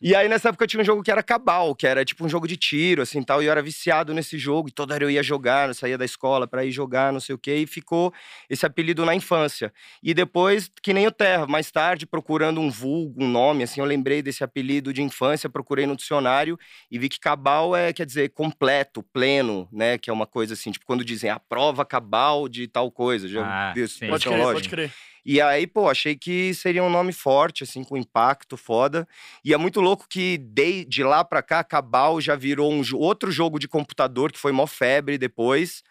E 0.00 0.14
aí 0.14 0.28
nessa 0.28 0.50
época 0.50 0.66
tinha 0.66 0.80
um 0.80 0.84
jogo 0.84 1.02
que 1.02 1.10
era 1.10 1.22
Cabal, 1.22 1.74
que 1.74 1.86
era 1.86 2.04
tipo 2.04 2.24
um 2.24 2.28
jogo 2.28 2.46
de 2.46 2.56
tiro 2.56 3.02
assim, 3.02 3.22
tal, 3.22 3.42
e 3.42 3.46
eu 3.46 3.50
era 3.50 3.60
viciado 3.60 4.14
nesse 4.14 4.38
jogo, 4.38 4.68
e 4.68 4.72
toda 4.72 4.94
hora 4.94 5.04
eu 5.04 5.10
ia 5.10 5.22
jogar, 5.22 5.68
eu 5.68 5.74
saía 5.74 5.98
da 5.98 6.04
escola 6.04 6.46
pra 6.46 6.64
ir 6.64 6.70
jogar, 6.70 7.12
não 7.12 7.20
sei 7.20 7.34
o 7.34 7.38
quê, 7.38 7.56
e 7.56 7.66
ficou 7.66 8.12
esse 8.48 8.64
apelido 8.64 9.04
na 9.04 9.14
infância. 9.14 9.72
E 10.02 10.14
depois, 10.14 10.70
que 10.82 10.92
nem 10.92 11.06
o 11.06 11.12
Terra, 11.12 11.46
mais 11.46 11.70
tarde, 11.70 12.06
procurando 12.06 12.60
um 12.60 12.70
vulgo, 12.70 13.22
um 13.22 13.28
nome, 13.28 13.64
assim, 13.64 13.80
eu 13.80 13.86
lembrei 13.86 14.22
desse 14.22 14.44
apelido 14.44 14.92
de 14.92 15.02
infância, 15.02 15.48
procurei 15.48 15.86
no 15.86 15.96
dicionário 15.96 16.58
e 16.90 16.98
vi 16.98 17.08
que 17.08 17.18
cabal 17.18 17.74
é, 17.74 17.92
quer 17.92 18.06
dizer, 18.06 18.30
completo, 18.30 19.02
pleno, 19.02 19.68
né? 19.72 19.98
Que 19.98 20.10
é 20.10 20.12
uma 20.12 20.26
coisa 20.26 20.54
assim, 20.54 20.70
tipo, 20.70 20.86
quando 20.86 20.97
dizem 21.04 21.30
a 21.30 21.38
prova 21.38 21.84
cabal 21.84 22.48
de 22.48 22.66
tal 22.68 22.90
coisa. 22.90 23.28
Já 23.28 23.42
Ah, 23.44 23.74
isso? 23.76 23.98
sim. 23.98 24.08
Pode 24.08 24.24
crer, 24.24 24.42
pode 24.42 24.68
crer. 24.68 24.92
E 25.24 25.42
aí, 25.42 25.66
pô, 25.66 25.90
achei 25.90 26.16
que 26.16 26.54
seria 26.54 26.82
um 26.82 26.88
nome 26.88 27.12
forte, 27.12 27.62
assim, 27.62 27.84
com 27.84 27.96
impacto 27.98 28.56
foda. 28.56 29.06
E 29.44 29.52
é 29.52 29.56
muito 29.58 29.80
louco 29.80 30.06
que 30.08 30.38
de, 30.38 30.84
de 30.86 31.02
lá 31.04 31.22
pra 31.22 31.42
cá, 31.42 31.62
Cabal 31.62 32.18
já 32.20 32.34
virou 32.34 32.72
um 32.72 32.82
outro 32.94 33.30
jogo 33.30 33.58
de 33.58 33.68
computador 33.68 34.32
que 34.32 34.38
foi 34.38 34.52
mó 34.52 34.66
febre 34.66 35.18
depois. 35.18 35.82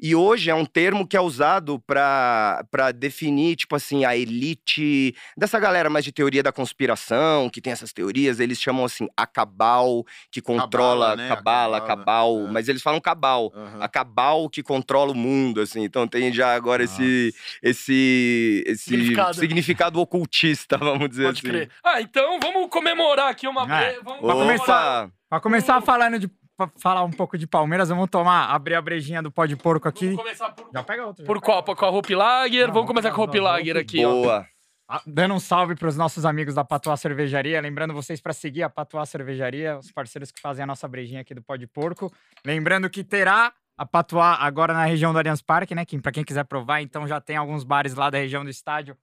E 0.00 0.14
hoje 0.14 0.48
é 0.50 0.54
um 0.54 0.64
termo 0.64 1.06
que 1.06 1.16
é 1.16 1.20
usado 1.20 1.80
pra 1.86 2.64
pra 2.70 2.92
definir, 2.92 3.56
tipo 3.56 3.74
assim, 3.74 4.04
a 4.04 4.16
elite 4.16 5.14
dessa 5.36 5.58
galera 5.58 5.90
mais 5.90 6.04
de 6.04 6.12
teoria 6.12 6.42
da 6.42 6.52
conspiração, 6.52 7.48
que 7.50 7.60
tem 7.60 7.72
essas 7.72 7.92
teorias, 7.92 8.38
eles 8.40 8.60
chamam 8.60 8.84
assim, 8.84 9.08
a 9.16 9.26
cabal, 9.26 10.04
que 10.30 10.40
controla, 10.40 10.68
Cabala, 11.10 11.16
né? 11.16 11.26
A 11.32 11.36
cabala, 11.36 11.80
cabala, 11.80 11.96
cabal, 11.96 12.46
é. 12.46 12.50
mas 12.52 12.68
eles 12.68 12.82
falam 12.82 13.00
cabal 13.00 13.52
Aham. 13.54 13.78
a 13.82 13.88
cabal 13.88 14.48
que 14.48 14.62
controla 14.62 15.12
o 15.12 15.16
mundo, 15.16 15.60
assim. 15.60 15.82
Então 15.82 16.06
tem 16.06 16.32
já 16.32 16.54
agora 16.54 16.84
esse, 16.84 17.34
esse, 17.62 18.62
esse 18.66 18.84
Significado. 18.84 19.34
significado. 19.34 20.00
ocultista, 20.00 20.76
vamos 20.78 21.08
dizer 21.08 21.24
Pode 21.24 21.38
assim. 21.40 21.48
crer. 21.48 21.70
Ah, 21.84 22.00
então 22.00 22.38
vamos 22.40 22.68
comemorar 22.70 23.28
aqui 23.30 23.46
uma. 23.48 23.62
É. 23.82 23.98
Vamos 24.02 24.20
Pra 24.20 24.32
começar- 24.34 25.04
Opa! 25.04 25.12
Pra 25.28 25.40
começar 25.40 25.80
falando 25.82 26.18
de. 26.18 26.30
Pra 26.58 26.68
falar 26.76 27.04
um 27.04 27.10
pouco 27.12 27.38
de 27.38 27.46
Palmeiras, 27.46 27.88
vamos 27.88 28.10
tomar, 28.10 28.50
abrir 28.52 28.74
a 28.74 28.82
brejinha 28.82 29.22
do 29.22 29.30
pó 29.30 29.46
de 29.46 29.54
porco 29.54 29.86
aqui. 29.86 30.06
Vamos 30.06 30.22
começar 30.22 30.50
por. 30.50 30.68
Já 30.74 30.82
pega 30.82 31.06
outro. 31.06 31.24
Por 31.24 31.40
qual? 31.40 31.62
Com 31.62 31.84
a 31.84 31.88
Hope 31.88 32.12
Lager? 32.16 32.66
Não, 32.66 32.74
Vamos 32.74 32.88
começar 32.88 33.10
com 33.12 33.14
a 33.14 33.18
não, 33.18 33.24
Hope 33.26 33.38
não, 33.38 33.44
Lager 33.44 33.76
Hope 33.76 33.80
aqui, 33.80 34.04
ó. 34.04 34.10
Boa. 34.10 34.46
Ah, 34.88 35.00
Dando 35.06 35.34
um 35.34 35.38
salve 35.38 35.76
para 35.76 35.86
os 35.86 35.96
nossos 35.96 36.24
amigos 36.24 36.56
da 36.56 36.64
Patuá 36.64 36.96
Cervejaria. 36.96 37.60
Lembrando 37.60 37.94
vocês 37.94 38.20
para 38.20 38.32
seguir 38.32 38.64
a 38.64 38.68
Patuá 38.68 39.06
Cervejaria, 39.06 39.78
os 39.78 39.92
parceiros 39.92 40.32
que 40.32 40.40
fazem 40.40 40.64
a 40.64 40.66
nossa 40.66 40.88
brejinha 40.88 41.20
aqui 41.20 41.32
do 41.32 41.42
Pó 41.42 41.54
de 41.54 41.68
Porco. 41.68 42.12
Lembrando 42.44 42.90
que 42.90 43.04
terá 43.04 43.52
a 43.76 43.86
Patuá 43.86 44.34
agora 44.40 44.74
na 44.74 44.84
região 44.84 45.12
do 45.12 45.18
Allianz 45.20 45.40
Parque, 45.40 45.76
né? 45.76 45.84
Que, 45.84 45.96
para 46.00 46.10
quem 46.10 46.24
quiser 46.24 46.42
provar, 46.44 46.80
então 46.80 47.06
já 47.06 47.20
tem 47.20 47.36
alguns 47.36 47.62
bares 47.62 47.94
lá 47.94 48.10
da 48.10 48.18
região 48.18 48.42
do 48.42 48.50
estádio. 48.50 48.96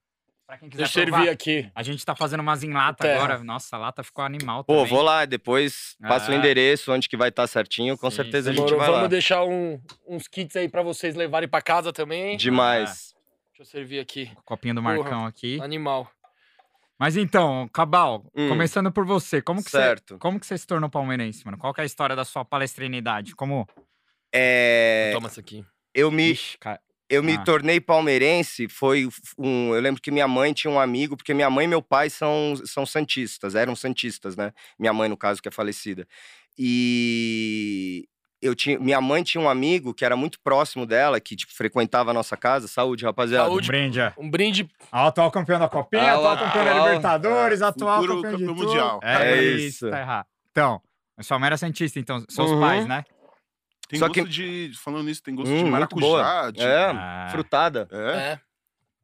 Para 0.46 0.58
quem 0.58 0.68
quiser 0.68 0.84
Deixa 0.84 1.00
eu 1.00 1.04
provar. 1.06 1.18
servir 1.18 1.32
aqui. 1.32 1.70
A 1.74 1.82
gente 1.82 2.04
tá 2.06 2.14
fazendo 2.14 2.38
umas 2.40 2.62
em 2.62 2.72
lata 2.72 3.02
Terra. 3.02 3.24
agora. 3.24 3.42
Nossa, 3.44 3.74
a 3.74 3.78
lata 3.80 4.02
ficou 4.04 4.24
animal 4.24 4.62
Pô, 4.62 4.74
também. 4.76 4.90
vou 4.90 5.02
lá, 5.02 5.24
depois 5.24 5.96
passa 6.00 6.30
o 6.30 6.34
É. 6.34 6.36
endereço, 6.38 6.92
onde 6.92 7.08
que 7.08 7.16
vai 7.16 7.30
estar 7.30 7.46
certinho, 7.48 7.98
com 7.98 8.08
Sim, 8.10 8.16
certeza 8.16 8.50
a 8.50 8.52
gente 8.52 8.60
Demorou. 8.60 8.78
vai 8.78 8.86
Vamos 8.86 9.02
lá. 9.02 9.08
deixar 9.08 9.42
um- 9.44 9.80
uns 10.06 10.28
kits 10.28 10.54
aí 10.54 10.68
pra 10.68 10.82
vocês 10.82 11.16
levarem 11.16 11.48
pra 11.48 11.60
casa 11.60 11.92
também. 11.92 12.36
Demais. 12.36 13.12
Deixa 13.48 13.62
eu 13.62 13.64
servir 13.66 13.98
aqui. 13.98 14.30
Copinho 14.44 14.74
do 14.76 14.82
Porra. 14.82 14.94
Marcão 14.98 15.26
aqui. 15.26 15.60
Animal. 15.60 16.08
Mas 16.98 17.16
então, 17.16 17.68
Cabal, 17.72 18.24
Hum. 18.34 18.48
começando 18.48 18.90
por 18.92 19.04
você, 19.04 19.42
como 19.42 19.62
que 19.64 19.70
você, 19.70 19.78
Certo. 19.78 20.16
como 20.18 20.38
que 20.38 20.46
você 20.46 20.56
se 20.56 20.66
tornou 20.66 20.88
palmeirense, 20.88 21.44
mano? 21.44 21.58
Qual 21.58 21.74
que 21.74 21.80
é 21.80 21.82
a 21.82 21.86
história 21.86 22.14
da 22.14 22.24
sua 22.24 22.44
palestrinidade? 22.44 23.34
Como... 23.34 23.66
É, 24.32 25.10
Toma 25.12 25.28
isso 25.28 25.40
aqui. 25.40 25.64
eu 25.94 26.10
me, 26.10 26.30
Ixi, 26.30 26.56
cara, 26.58 26.80
eu 27.08 27.22
me 27.22 27.34
Ah. 27.34 27.44
tornei 27.44 27.80
palmeirense, 27.80 28.68
foi 28.68 29.08
um. 29.38 29.74
Eu 29.74 29.80
lembro 29.80 30.00
que 30.02 30.10
minha 30.10 30.26
mãe 30.28 30.52
tinha 30.52 30.70
um 30.70 30.78
amigo, 30.80 31.16
porque 31.16 31.32
minha 31.34 31.48
mãe 31.50 31.64
e 31.64 31.68
meu 31.68 31.80
pai 31.82 32.10
são, 32.10 32.54
são 32.64 32.84
santistas, 32.84 33.54
eram 33.54 33.76
santistas, 33.76 34.36
né? 34.36 34.52
Minha 34.78 34.92
mãe, 34.92 35.08
no 35.08 35.16
caso, 35.16 35.40
que 35.40 35.48
é 35.48 35.52
falecida. 35.52 36.06
E 36.58 38.08
eu 38.42 38.54
tinha, 38.54 38.78
minha 38.78 39.00
mãe 39.00 39.22
tinha 39.22 39.40
um 39.42 39.48
amigo 39.48 39.94
que 39.94 40.04
era 40.04 40.16
muito 40.16 40.38
próximo 40.40 40.84
dela, 40.86 41.18
que 41.20 41.34
tipo, 41.36 41.52
frequentava 41.54 42.10
a 42.10 42.14
nossa 42.14 42.36
casa. 42.36 42.68
Saúde, 42.68 43.04
rapaziada. 43.04 43.44
um 43.44 43.52
Saúde. 43.52 43.68
brinde, 43.68 44.00
é. 44.00 44.12
Um 44.18 44.30
brinde. 44.30 44.68
Atual 44.92 45.30
campeão 45.30 45.58
da 45.58 45.68
Copinha, 45.68 46.02
Ah, 46.02 46.14
atual 46.14 46.36
campeão 46.38 46.64
da 46.64 46.74
Libertadores, 46.86 47.62
atual 47.62 48.00
futuro 48.00 48.22
campeão, 48.22 48.38
de 48.38 48.46
campeão 48.46 48.66
mundial. 48.66 49.00
É, 49.02 49.32
É 49.32 49.42
isso, 49.44 49.66
isso. 49.66 49.90
tá 49.90 50.00
errado. 50.00 50.26
Então, 50.50 50.80
sua 51.20 51.38
mãe 51.38 51.46
era 51.48 51.56
santista, 51.56 51.98
então, 51.98 52.22
seus 52.28 52.50
Uhum. 52.50 52.60
pais, 52.60 52.86
né? 52.86 53.04
Tem 53.88 53.98
Só 53.98 54.08
gosto 54.08 54.24
que- 54.24 54.28
de. 54.28 54.72
Falando 54.82 55.04
nisso, 55.04 55.22
tem 55.22 55.34
gosto 55.34 55.52
Hum, 55.52 55.64
de 55.64 55.70
maracujá. 55.70 56.50
De, 56.50 56.60
É, 56.60 56.84
Ah, 56.86 57.28
frutada. 57.30 57.88
é? 57.92 58.16
É. 58.32 58.40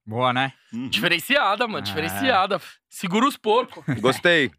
Boa, 0.04 0.32
né? 0.32 0.52
Uhum. 0.72 0.88
Diferenciada, 0.88 1.66
mano. 1.68 1.78
Ah. 1.78 1.80
Diferenciada. 1.80 2.60
Segura 2.88 3.26
os 3.26 3.36
porcos. 3.36 3.84
Gostei. 4.00 4.50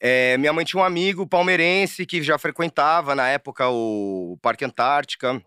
É, 0.00 0.36
minha 0.38 0.52
mãe 0.52 0.64
tinha 0.64 0.82
um 0.82 0.84
amigo 0.84 1.26
palmeirense 1.26 2.04
que 2.04 2.22
já 2.22 2.36
frequentava 2.36 3.14
na 3.14 3.28
época 3.28 3.68
o 3.68 4.36
Parque 4.42 4.64
Antártica. 4.64 5.40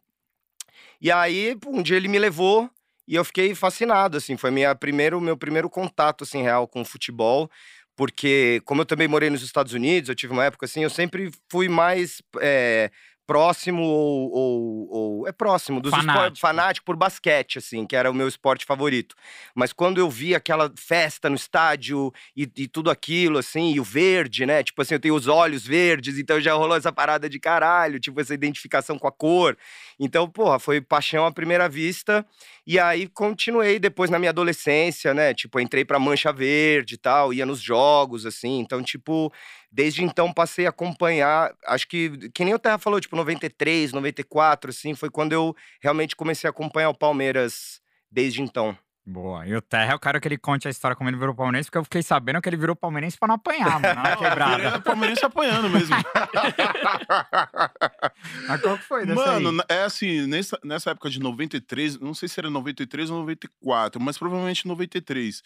E 1.01 1.11
aí, 1.11 1.57
um 1.67 1.81
dia 1.83 1.97
ele 1.97 2.07
me 2.07 2.17
levou 2.17 2.69
e 3.05 3.15
eu 3.15 3.25
fiquei 3.25 3.53
fascinado, 3.53 4.15
assim, 4.17 4.37
foi 4.37 4.49
minha 4.51 4.73
primeiro, 4.73 5.19
meu 5.19 5.35
primeiro 5.37 5.69
contato, 5.69 6.23
assim, 6.23 6.41
real 6.41 6.67
com 6.67 6.81
o 6.81 6.85
futebol. 6.85 7.51
Porque, 7.97 8.61
como 8.65 8.81
eu 8.81 8.85
também 8.85 9.07
morei 9.07 9.29
nos 9.29 9.41
Estados 9.43 9.73
Unidos, 9.73 10.09
eu 10.09 10.15
tive 10.15 10.31
uma 10.33 10.45
época 10.45 10.65
assim, 10.65 10.83
eu 10.83 10.89
sempre 10.89 11.31
fui 11.49 11.67
mais 11.69 12.21
é, 12.41 12.89
próximo 13.27 13.81
ou, 13.83 14.31
ou- 14.31 14.89
ou- 14.89 15.27
É 15.27 15.31
próximo 15.31 15.81
dos 15.81 15.91
Fanático. 15.91 16.39
Fanático 16.39 16.85
por 16.85 16.95
basquete, 16.95 17.57
assim, 17.57 17.85
que 17.85 17.95
era 17.95 18.11
o 18.11 18.13
meu 18.13 18.27
esporte 18.27 18.65
favorito. 18.65 19.15
Mas 19.55 19.73
quando 19.73 19.97
eu 19.97 20.09
vi 20.09 20.35
aquela 20.35 20.71
festa 20.75 21.29
no 21.29 21.35
estádio 21.35 22.13
e, 22.35 22.43
e 22.57 22.67
tudo 22.67 22.89
aquilo, 22.91 23.37
assim, 23.39 23.73
e 23.73 23.79
o 23.79 23.83
verde, 23.83 24.45
né? 24.45 24.63
Tipo 24.63 24.81
assim, 24.81 24.93
eu 24.95 24.99
tenho 24.99 25.15
os 25.15 25.27
olhos 25.27 25.65
verdes, 25.65 26.17
então 26.19 26.39
já 26.39 26.53
rolou 26.53 26.77
essa 26.77 26.91
parada 26.91 27.27
de 27.29 27.39
caralho, 27.39 27.99
tipo, 27.99 28.19
essa 28.21 28.33
identificação 28.33 28.99
com 28.99 29.07
a 29.07 29.11
cor. 29.11 29.57
Então, 29.99 30.29
porra, 30.29 30.59
foi 30.59 30.79
paixão 30.81 31.25
à 31.25 31.31
primeira 31.31 31.67
vista. 31.67 32.25
E 32.67 32.77
aí 32.79 33.07
continuei 33.07 33.79
depois 33.79 34.09
na 34.09 34.19
minha 34.19 34.31
adolescência, 34.31 35.13
né? 35.13 35.33
Tipo, 35.33 35.59
entrei 35.59 35.85
pra 35.85 35.99
Mancha 35.99 36.31
Verde 36.33 36.95
e 36.95 36.97
tal, 36.97 37.33
ia 37.33 37.45
nos 37.45 37.61
jogos, 37.61 38.25
assim. 38.25 38.59
Então, 38.59 38.83
tipo, 38.83 39.31
desde 39.75 40.05
então 40.05 40.31
passei 40.31 40.65
a 40.65 40.69
acompanhar. 40.69 41.53
Acho 41.67 41.85
que, 41.85 42.29
que 42.29 42.45
nem 42.45 42.53
o 42.53 42.59
Terra 42.59 42.77
falou, 42.77 43.01
tipo, 43.01 43.15
93, 43.15 43.91
94, 43.91 44.69
assim, 44.69 44.95
foi 44.95 45.09
quando 45.09 45.33
eu 45.33 45.53
realmente 45.81 46.15
comecei 46.15 46.47
a 46.47 46.51
acompanhar 46.51 46.89
o 46.89 46.97
Palmeiras 46.97 47.81
desde 48.09 48.41
então. 48.41 48.77
Boa. 49.07 49.45
E 49.45 49.53
o 49.53 49.61
Terra 49.61 49.91
é 49.91 49.95
o 49.95 49.99
cara 49.99 50.19
que 50.19 50.27
ele 50.27 50.37
conte 50.37 50.67
a 50.67 50.71
história 50.71 50.95
como 50.95 51.07
ele 51.09 51.17
virou 51.17 51.35
palmeirense, 51.35 51.67
porque 51.69 51.77
eu 51.77 51.83
fiquei 51.83 52.01
sabendo 52.01 52.41
que 52.41 52.49
ele 52.49 52.57
virou 52.57 52.75
palmeirense 52.75 53.19
pra 53.19 53.27
não 53.27 53.35
apanhar, 53.35 53.79
mano. 53.79 54.01
Na 54.01 54.01
Não, 54.09 54.17
quebrada. 54.17 54.63
é 54.63 54.79
palmeirense 54.79 55.25
apanhando 55.25 55.69
mesmo. 55.69 55.95
Mas 58.47 58.61
qual 58.61 58.77
que 58.77 58.83
foi 58.85 59.05
dessa 59.05 59.25
Mano, 59.25 59.61
aí? 59.69 59.77
é 59.77 59.83
assim, 59.83 60.25
nessa, 60.25 60.57
nessa 60.63 60.91
época 60.91 61.09
de 61.09 61.19
93, 61.19 61.99
não 61.99 62.13
sei 62.15 62.27
se 62.29 62.39
era 62.39 62.49
93 62.49 63.11
ou 63.11 63.19
94, 63.19 64.01
mas 64.01 64.17
provavelmente 64.17 64.67
93. 64.67 65.43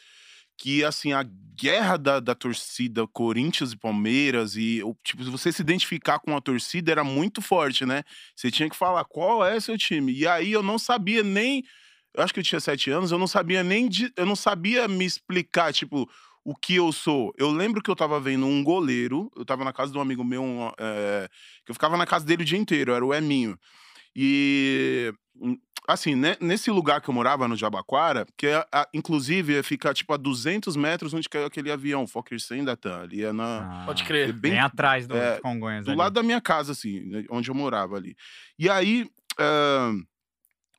Que, 0.60 0.84
assim, 0.84 1.14
a 1.14 1.24
guerra 1.56 1.98
da, 1.98 2.20
da 2.20 2.36
torcida 2.36 3.06
Corinthians 3.08 3.72
e 3.74 3.78
Palmeiras, 3.78 4.56
e 4.56 4.82
tipo, 5.04 5.24
você 5.26 5.52
se 5.52 5.62
identificar 5.62 6.20
com 6.20 6.36
a 6.36 6.42
torcida 6.42 6.92
era 6.92 7.04
muito 7.04 7.42
forte, 7.42 7.86
né? 7.86 8.04
Você 8.36 8.50
tinha 8.52 8.70
que 8.70 8.76
falar 8.76 9.04
qual 9.06 9.46
é 9.46 9.60
seu 9.60 9.78
time. 9.78 10.14
E 10.14 10.28
aí 10.28 10.52
eu 10.52 10.64
não 10.64 10.80
sabia 10.80 11.24
nem. 11.24 11.64
Eu 12.16 12.24
acho 12.24 12.34
que 12.34 12.40
eu 12.40 12.44
tinha 12.44 12.60
sete 12.60 12.90
anos, 12.90 13.12
eu 13.12 13.18
não 13.20 13.28
sabia 13.28 13.64
nem. 13.64 13.88
de- 13.88 14.12
eu 14.18 14.26
não 14.26 14.36
sabia 14.36 14.88
me 14.88 15.06
explicar, 15.06 15.74
tipo, 15.74 16.10
o 16.44 16.56
que 16.56 16.76
eu 16.76 16.92
sou. 16.92 17.34
Eu 17.38 17.52
lembro 17.52 17.82
que 17.82 17.90
eu 17.92 17.96
tava 17.96 18.20
vendo 18.20 18.46
um 18.46 18.64
goleiro, 18.64 19.30
eu 19.36 19.46
tava 19.46 19.64
na 19.64 19.74
casa 19.74 19.92
de 19.92 19.98
um 19.98 20.02
amigo 20.02 20.24
meu, 20.24 20.42
um, 20.44 20.70
é, 20.80 21.30
que 21.66 21.72
eu 21.72 21.76
ficava 21.76 21.98
na 21.98 22.06
casa 22.06 22.26
dele 22.26 22.44
o 22.44 22.46
dia 22.46 22.58
inteiro, 22.58 22.94
era 22.94 23.06
o 23.06 23.14
Eminho. 23.14 23.58
E, 24.16 25.14
assim, 25.94 26.16
né, 26.16 26.36
nesse 26.40 26.70
lugar 26.72 27.02
que 27.02 27.10
eu 27.10 27.14
morava, 27.14 27.48
no 27.48 27.56
Jabaquara, 27.56 28.26
que 28.38 28.48
é, 28.48 28.66
a- 28.72 28.88
inclusive 28.94 29.62
fica 29.64 29.94
tipo 29.94 30.14
a 30.14 30.18
200 30.18 30.76
metros 30.76 31.14
onde 31.14 31.28
caiu 31.28 31.46
aquele 31.46 31.72
avião, 31.72 32.06
Fokker 32.08 32.40
100 32.40 32.64
da 32.66 32.76
TAM, 32.76 33.02
ali 33.02 33.24
é 33.24 33.32
na, 33.32 33.82
Ah, 33.82 33.86
Pode 33.86 34.04
crer. 34.04 34.30
é 34.30 34.32
bem 34.32 34.52
Bem 34.52 34.60
atrás 34.60 35.08
do 35.08 35.16
é, 35.18 35.32
dos 35.34 35.40
Congonhas 35.42 35.86
do 35.86 35.92
ali. 35.92 35.98
lado 35.98 36.14
da 36.14 36.24
minha 36.24 36.40
casa, 36.42 36.72
assim, 36.74 37.00
né, 37.02 37.26
onde 37.30 37.50
eu 37.50 37.56
morava 37.56 37.96
ali. 37.96 38.16
E 38.58 38.70
aí, 38.70 39.10
ah, 39.40 39.92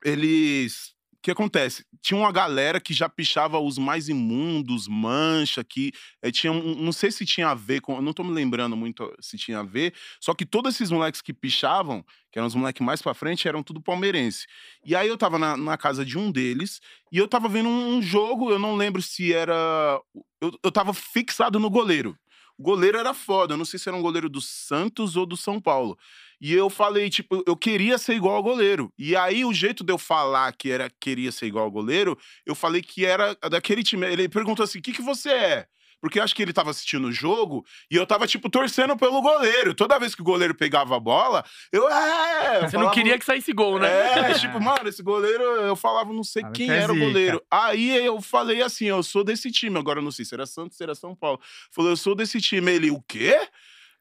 eles. 0.05 0.95
O 1.21 1.23
que 1.23 1.31
acontece? 1.31 1.85
Tinha 2.01 2.19
uma 2.19 2.33
galera 2.33 2.81
que 2.81 2.95
já 2.95 3.07
pichava 3.07 3.61
os 3.61 3.77
mais 3.77 4.09
imundos, 4.09 4.89
mancha, 4.89 5.63
que 5.63 5.93
eh, 6.23 6.31
tinha 6.33 6.51
um, 6.51 6.75
não 6.77 6.93
sei 6.93 7.11
se 7.11 7.27
tinha 7.27 7.49
a 7.49 7.55
ver 7.55 7.83
com, 7.83 8.01
não 8.01 8.15
tô 8.15 8.25
me 8.25 8.33
lembrando 8.33 8.75
muito 8.75 9.15
se 9.21 9.37
tinha 9.37 9.59
a 9.59 9.63
ver, 9.63 9.93
só 10.19 10.33
que 10.33 10.47
todos 10.47 10.75
esses 10.75 10.91
moleques 10.91 11.21
que 11.21 11.35
pichavam, 11.35 12.03
que 12.33 12.39
eram 12.39 12.47
os 12.49 12.55
moleques 12.55 12.81
mais 12.81 13.03
pra 13.03 13.13
frente, 13.13 13.47
eram 13.47 13.63
tudo 13.63 13.83
palmeirense. 13.83 14.47
E 14.83 14.97
aí 14.97 15.09
eu 15.09 15.19
tava 15.19 15.39
na, 15.39 15.59
na 15.59 15.77
casa 15.77 16.07
de 16.07 16.17
um 16.17 16.33
deles, 16.33 16.81
e 17.13 17.19
eu 17.19 17.29
tava 17.29 17.51
vendo 17.51 17.69
um 17.69 18.01
jogo, 18.01 18.51
eu 18.51 18.59
não 18.59 18.75
lembro 18.75 19.03
se 19.03 19.35
era, 19.35 20.01
eu, 20.41 20.59
eu 20.65 20.73
tava 20.73 20.95
fixado 20.95 21.61
no 21.61 21.69
goleiro. 21.69 22.17
O 22.57 22.63
goleiro 22.63 22.97
era 22.97 23.13
foda, 23.13 23.53
eu 23.53 23.59
não 23.59 23.67
sei 23.67 23.79
se 23.79 23.91
era 23.91 23.97
um 23.97 24.03
goleiro 24.03 24.29
do 24.31 24.41
Santos 24.41 25.17
ou 25.17 25.27
do 25.27 25.37
São 25.37 25.61
Paulo. 25.61 25.99
E 26.41 26.55
eu 26.55 26.71
falei, 26.71 27.11
tipo, 27.11 27.43
eu 27.47 27.55
queria 27.57 27.99
ser 27.99 28.15
igual 28.15 28.37
ao 28.37 28.43
goleiro. 28.43 28.93
E 28.99 29.15
aí, 29.15 29.45
o 29.45 29.53
jeito 29.53 29.85
de 29.85 29.93
eu 29.93 29.99
falar 29.99 30.53
que 30.53 30.71
era 30.71 30.91
queria 31.01 31.31
ser 31.31 31.47
igual 31.47 31.65
ao 31.67 31.71
goleiro, 31.71 32.17
eu 32.47 32.55
falei 32.55 32.81
que 32.83 33.05
era 33.05 33.37
daquele 33.51 33.83
time. 33.83 34.07
Ele 34.07 34.29
perguntou 34.29 34.65
assim: 34.65 34.79
o 34.79 34.83
que, 34.83 34.93
que 34.93 35.03
você 35.03 35.31
é? 35.31 35.67
Porque 36.03 36.19
eu 36.19 36.23
acho 36.23 36.35
que 36.35 36.41
ele 36.41 36.55
tava 36.55 36.71
assistindo 36.71 37.09
o 37.09 37.13
jogo 37.13 37.63
e 37.91 37.97
eu 37.97 38.07
tava, 38.07 38.27
tipo, 38.27 38.49
torcendo 38.49 38.97
pelo 38.97 39.21
goleiro. 39.21 39.75
Toda 39.75 39.99
vez 39.99 40.15
que 40.15 40.23
o 40.23 40.25
goleiro 40.25 40.55
pegava 40.55 40.97
a 40.97 40.99
bola, 40.99 41.45
eu. 41.71 41.87
É! 41.91 42.57
eu 42.57 42.61
Você 42.61 42.65
não 42.65 42.71
falava- 42.85 42.95
queria 42.95 43.19
que 43.19 43.25
saísse 43.27 43.53
gol, 43.53 43.79
né? 43.79 44.31
é, 44.31 44.33
tipo, 44.33 44.59
mano, 44.59 44.89
esse 44.89 45.03
goleiro, 45.03 45.43
eu 45.43 45.77
falava, 45.77 46.11
não 46.11 46.25
sei 46.25 46.43
quem 46.55 46.69
que 46.69 46.73
é 46.73 46.77
era 46.79 46.91
o 46.91 46.95
zica. 46.95 47.07
goleiro. 47.07 47.43
Aí 47.51 47.91
eu 48.03 48.19
falei 48.23 48.63
assim, 48.63 48.87
eu 48.87 49.03
sou 49.03 49.23
desse 49.23 49.51
time, 49.53 49.79
agora 49.79 49.99
eu 49.99 50.03
não 50.03 50.11
sei 50.11 50.25
se 50.25 50.35
era 50.35 50.47
Santos, 50.47 50.79
se 50.79 50.83
era 50.83 50.95
São 50.95 51.15
Paulo. 51.15 51.39
Falei, 51.71 51.93
eu 51.93 51.97
sou 51.99 52.15
desse 52.15 52.41
time. 52.41 52.73
Ele, 52.73 52.91
o 52.91 53.03
quê? 53.07 53.39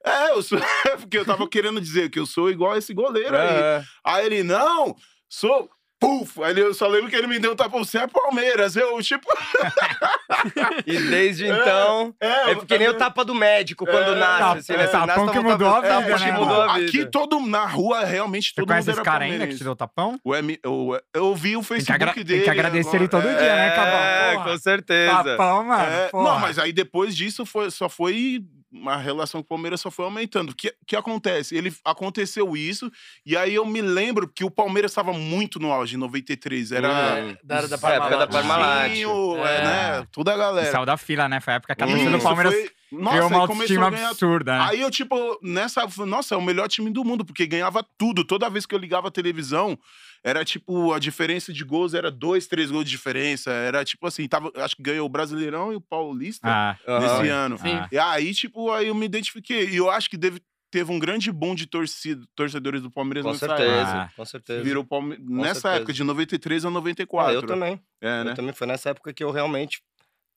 É, 0.09 0.31
eu 0.31 0.41
sou. 0.41 0.59
Porque 0.99 1.17
eu 1.17 1.25
tava 1.25 1.47
querendo 1.47 1.79
dizer 1.79 2.09
que 2.09 2.19
eu 2.19 2.25
sou 2.25 2.49
igual 2.49 2.73
a 2.73 2.77
esse 2.77 2.93
goleiro 2.93 3.35
aí. 3.37 3.47
É. 3.47 3.83
Aí 4.05 4.25
ele, 4.25 4.43
não, 4.43 4.95
sou. 5.29 5.69
Puf! 6.01 6.41
Aí 6.41 6.51
ele- 6.51 6.61
eu 6.61 6.73
só 6.73 6.87
lembro 6.87 7.09
que 7.09 7.15
ele 7.17 7.27
me 7.27 7.37
deu 7.39 7.51
um 7.51 7.55
tapão, 7.57 7.83
você 7.83 7.97
é 7.97 8.07
Palmeiras. 8.07 8.77
Eu, 8.77 9.01
tipo. 9.01 9.27
E 10.87 10.97
desde 10.97 11.45
então. 11.47 12.13
É, 12.21 12.51
É 12.51 12.55
porque 12.55 12.77
nem 12.77 12.87
o 12.87 12.93
tapa 12.93 13.25
do 13.25 13.35
médico 13.35 13.85
quando 13.85 14.13
É, 14.13 14.15
nasce. 14.15 14.59
assim, 14.59 14.73
né? 14.79 14.83
é, 14.83 14.85
Você 14.87 14.91
tapão 14.93 15.25
nasce, 15.25 15.37
que 15.37 15.43
mudou 15.43 15.67
a 15.67 15.81
vida, 15.81 15.87
tapa 15.93 16.19
né, 16.19 16.31
mudou 16.31 16.61
a 16.61 16.73
vida. 16.75 16.87
Aqui 16.87 17.05
todo 17.05 17.39
na 17.41 17.65
rua, 17.65 18.05
realmente, 18.05 18.49
Você 18.49 18.55
todo 18.55 18.67
conhece 18.67 18.87
mundo 18.87 18.91
esse 18.93 18.99
era 19.01 19.11
cara 19.11 19.25
ainda 19.25 19.45
que 19.47 19.55
te 19.57 19.63
deu 19.63 19.75
tapão? 19.75 20.17
O 20.23 20.33
M, 20.35 20.57
o, 20.65 20.97
eu 21.13 21.35
vi 21.35 21.57
o 21.57 21.59
Tem 21.59 21.61
que, 21.61 21.67
Facebook 21.67 21.93
agra- 22.03 22.13
dele. 22.13 22.25
tem 22.35 22.43
que 22.43 22.49
agradecer 22.49 22.95
ele 22.95 23.07
todo 23.09 23.21
agora. 23.27 23.37
dia, 23.37 23.55
né, 23.55 23.67
É, 23.67 23.71
Cabal? 23.75 24.33
Porra, 24.35 24.51
com 24.51 24.57
certeza. 24.57 25.23
Tapão, 25.23 25.63
mano. 25.65 25.83
É, 25.83 26.09
não, 26.13 26.39
mas 26.39 26.57
aí 26.59 26.71
depois 26.71 27.15
disso 27.15 27.45
foi, 27.45 27.69
só 27.71 27.89
foi. 27.89 28.41
A 28.85 28.97
relação 28.97 29.41
com 29.41 29.45
o 29.45 29.49
Palmeiras 29.49 29.81
só 29.81 29.89
foi 29.89 30.05
aumentando. 30.05 30.51
O 30.51 30.55
que, 30.55 30.71
que 30.85 30.95
acontece? 30.95 31.55
Ele 31.55 31.73
aconteceu 31.83 32.55
isso, 32.55 32.91
e 33.25 33.35
aí 33.35 33.55
eu 33.55 33.65
me 33.65 33.81
lembro 33.81 34.27
que 34.27 34.43
o 34.43 34.51
Palmeiras 34.51 34.91
estava 34.91 35.11
muito 35.11 35.59
no 35.59 35.71
auge, 35.71 35.95
em 35.95 35.99
93. 35.99 36.71
Era. 36.71 36.87
Hum. 36.89 37.35
Da 37.43 37.57
era 37.57 37.67
da 37.67 37.75
época 37.75 37.89
da 37.89 38.27
Parmalat. 38.27 38.31
Parmalat. 38.31 38.91
Zinho, 38.93 39.37
é, 39.45 39.55
É. 39.57 39.63
né? 39.63 40.07
Toda 40.11 40.31
a 40.31 40.35
E 40.35 40.37
galera. 40.37 40.71
saiu 40.71 40.85
da 40.85 40.97
fila, 40.97 41.27
né? 41.27 41.39
Foi 41.39 41.53
a 41.53 41.55
época 41.55 41.75
que 41.75 41.83
a 41.83 41.85
Hum, 41.87 41.89
torcida 41.89 42.11
do 42.11 42.17
isso 42.17 42.23
Palmeiras 42.25 42.53
foi- 42.53 42.71
Nossa, 42.91 43.17
Criou 43.17 43.29
uma 43.29 43.47
começou 43.47 43.83
a 43.83 43.89
ganhar 43.89 44.09
absurda, 44.09 44.57
né? 44.57 44.65
Aí 44.69 44.81
eu, 44.81 44.89
tipo, 44.89 45.15
nessa. 45.43 45.87
Nossa, 46.05 46.35
é 46.35 46.37
o 46.37 46.41
melhor 46.41 46.67
time 46.67 46.89
do 46.89 47.03
mundo, 47.05 47.23
porque 47.23 47.45
ganhava 47.45 47.85
tudo. 47.97 48.23
Toda 48.25 48.49
vez 48.49 48.65
que 48.65 48.73
eu 48.73 48.79
ligava 48.79 49.09
a 49.09 49.11
televisão, 49.11 49.77
era 50.23 50.43
tipo, 50.43 50.91
a 50.91 50.99
diferença 50.99 51.53
de 51.53 51.63
gols 51.63 51.93
era 51.93 52.09
dois, 52.09 52.47
três 52.47 52.71
gols 52.71 52.85
de 52.85 52.91
diferença. 52.91 53.51
Era 53.51 53.85
tipo 53.85 54.07
assim, 54.07 54.27
tava, 54.27 54.51
acho 54.55 54.75
que 54.75 54.81
ganhou 54.83 55.05
o 55.05 55.09
Brasileirão 55.09 55.71
e 55.71 55.75
o 55.75 55.81
Paulista 55.81 56.47
Ah, 56.47 56.77
nesse 56.99 57.29
Aham. 57.29 57.45
ano. 57.45 57.57
Sim. 57.59 57.73
Ah. 57.75 57.87
E 57.91 57.97
aí, 57.99 58.33
tipo, 58.33 58.71
aí 58.71 58.87
eu 58.87 58.95
me 58.95 59.05
identifiquei. 59.05 59.69
E 59.69 59.75
eu 59.77 59.89
acho 59.89 60.09
que 60.09 60.17
deve, 60.17 60.41
teve 60.71 60.91
um 60.91 60.97
grande 60.99 61.31
boom 61.31 61.53
de 61.55 61.67
torcida, 61.67 62.25
torcedores 62.35 62.81
do 62.81 62.89
Palmeiras 62.91 63.23
Com 63.23 63.31
nessa 63.31 63.47
certeza, 63.47 63.71
época. 63.81 64.01
Ah. 64.01 64.09
com 64.15 64.25
certeza. 64.25 64.63
Virou 64.63 64.83
Palme... 64.83 65.15
Nessa 65.19 65.53
certeza. 65.61 65.75
época, 65.75 65.93
de 65.93 66.03
93 66.03 66.65
a 66.65 66.67
Ah, 66.67 66.71
94. 66.71 67.33
eu 67.35 67.43
também. 67.45 67.79
É, 68.01 68.23
né? 68.23 68.31
Eu 68.31 68.35
também 68.35 68.53
foi 68.53 68.65
nessa 68.67 68.89
época 68.89 69.13
que 69.13 69.23
eu 69.23 69.29
realmente. 69.31 69.81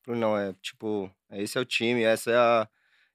Não, 0.05 0.37
é 0.37 0.53
tipo, 0.61 1.09
esse 1.41 1.57
é 1.57 1.61
o 1.61 1.65
time, 1.65 2.03
essa 2.03 2.31
é 2.31 2.35
a, 2.37 2.67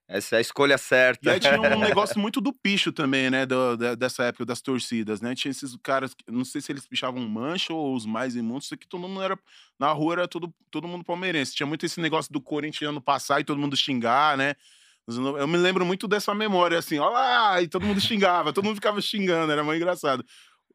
essa 0.07 0.35
é 0.35 0.37
a 0.39 0.41
escolha 0.41 0.77
certa. 0.77 1.29
E 1.29 1.33
aí 1.33 1.39
tinha 1.39 1.59
um 1.59 1.79
negócio 1.79 2.19
muito 2.19 2.41
do 2.41 2.51
picho 2.51 2.91
também, 2.91 3.29
né? 3.29 3.45
do- 3.45 3.77
da- 3.77 3.95
dessa 3.95 4.23
época 4.23 4.45
das 4.45 4.61
torcidas, 4.61 5.21
né? 5.21 5.35
Tinha 5.35 5.51
esses 5.51 5.75
caras, 5.83 6.15
não 6.27 6.43
sei 6.43 6.61
se 6.61 6.71
eles 6.71 6.87
pichavam 6.87 7.21
mancha 7.27 7.73
ou 7.73 7.95
os 7.95 8.05
mais 8.05 8.35
imundos, 8.35 8.69
que 8.69 8.87
todo 8.87 9.07
mundo 9.07 9.21
era. 9.21 9.37
Na 9.79 9.91
rua 9.91 10.13
era 10.13 10.27
todo, 10.27 10.53
todo 10.71 10.87
mundo 10.87 11.03
palmeirense. 11.05 11.55
Tinha 11.55 11.67
muito 11.67 11.85
esse 11.85 12.01
negócio 12.01 12.31
do 12.33 12.41
corintiano 12.41 12.99
passar 13.01 13.39
e 13.39 13.43
todo 13.43 13.59
mundo 13.59 13.77
xingar, 13.77 14.35
né? 14.37 14.55
Eu 15.07 15.47
me 15.47 15.57
lembro 15.57 15.83
muito 15.85 16.07
dessa 16.07 16.35
memória, 16.35 16.77
assim, 16.77 16.99
ó 16.99 17.09
lá, 17.09 17.59
e 17.61 17.67
todo 17.67 17.83
mundo 17.83 17.99
xingava, 17.99 18.53
todo 18.53 18.65
mundo 18.65 18.75
ficava 18.75 19.01
xingando, 19.01 19.51
era 19.51 19.63
muito 19.63 19.77
engraçado. 19.77 20.23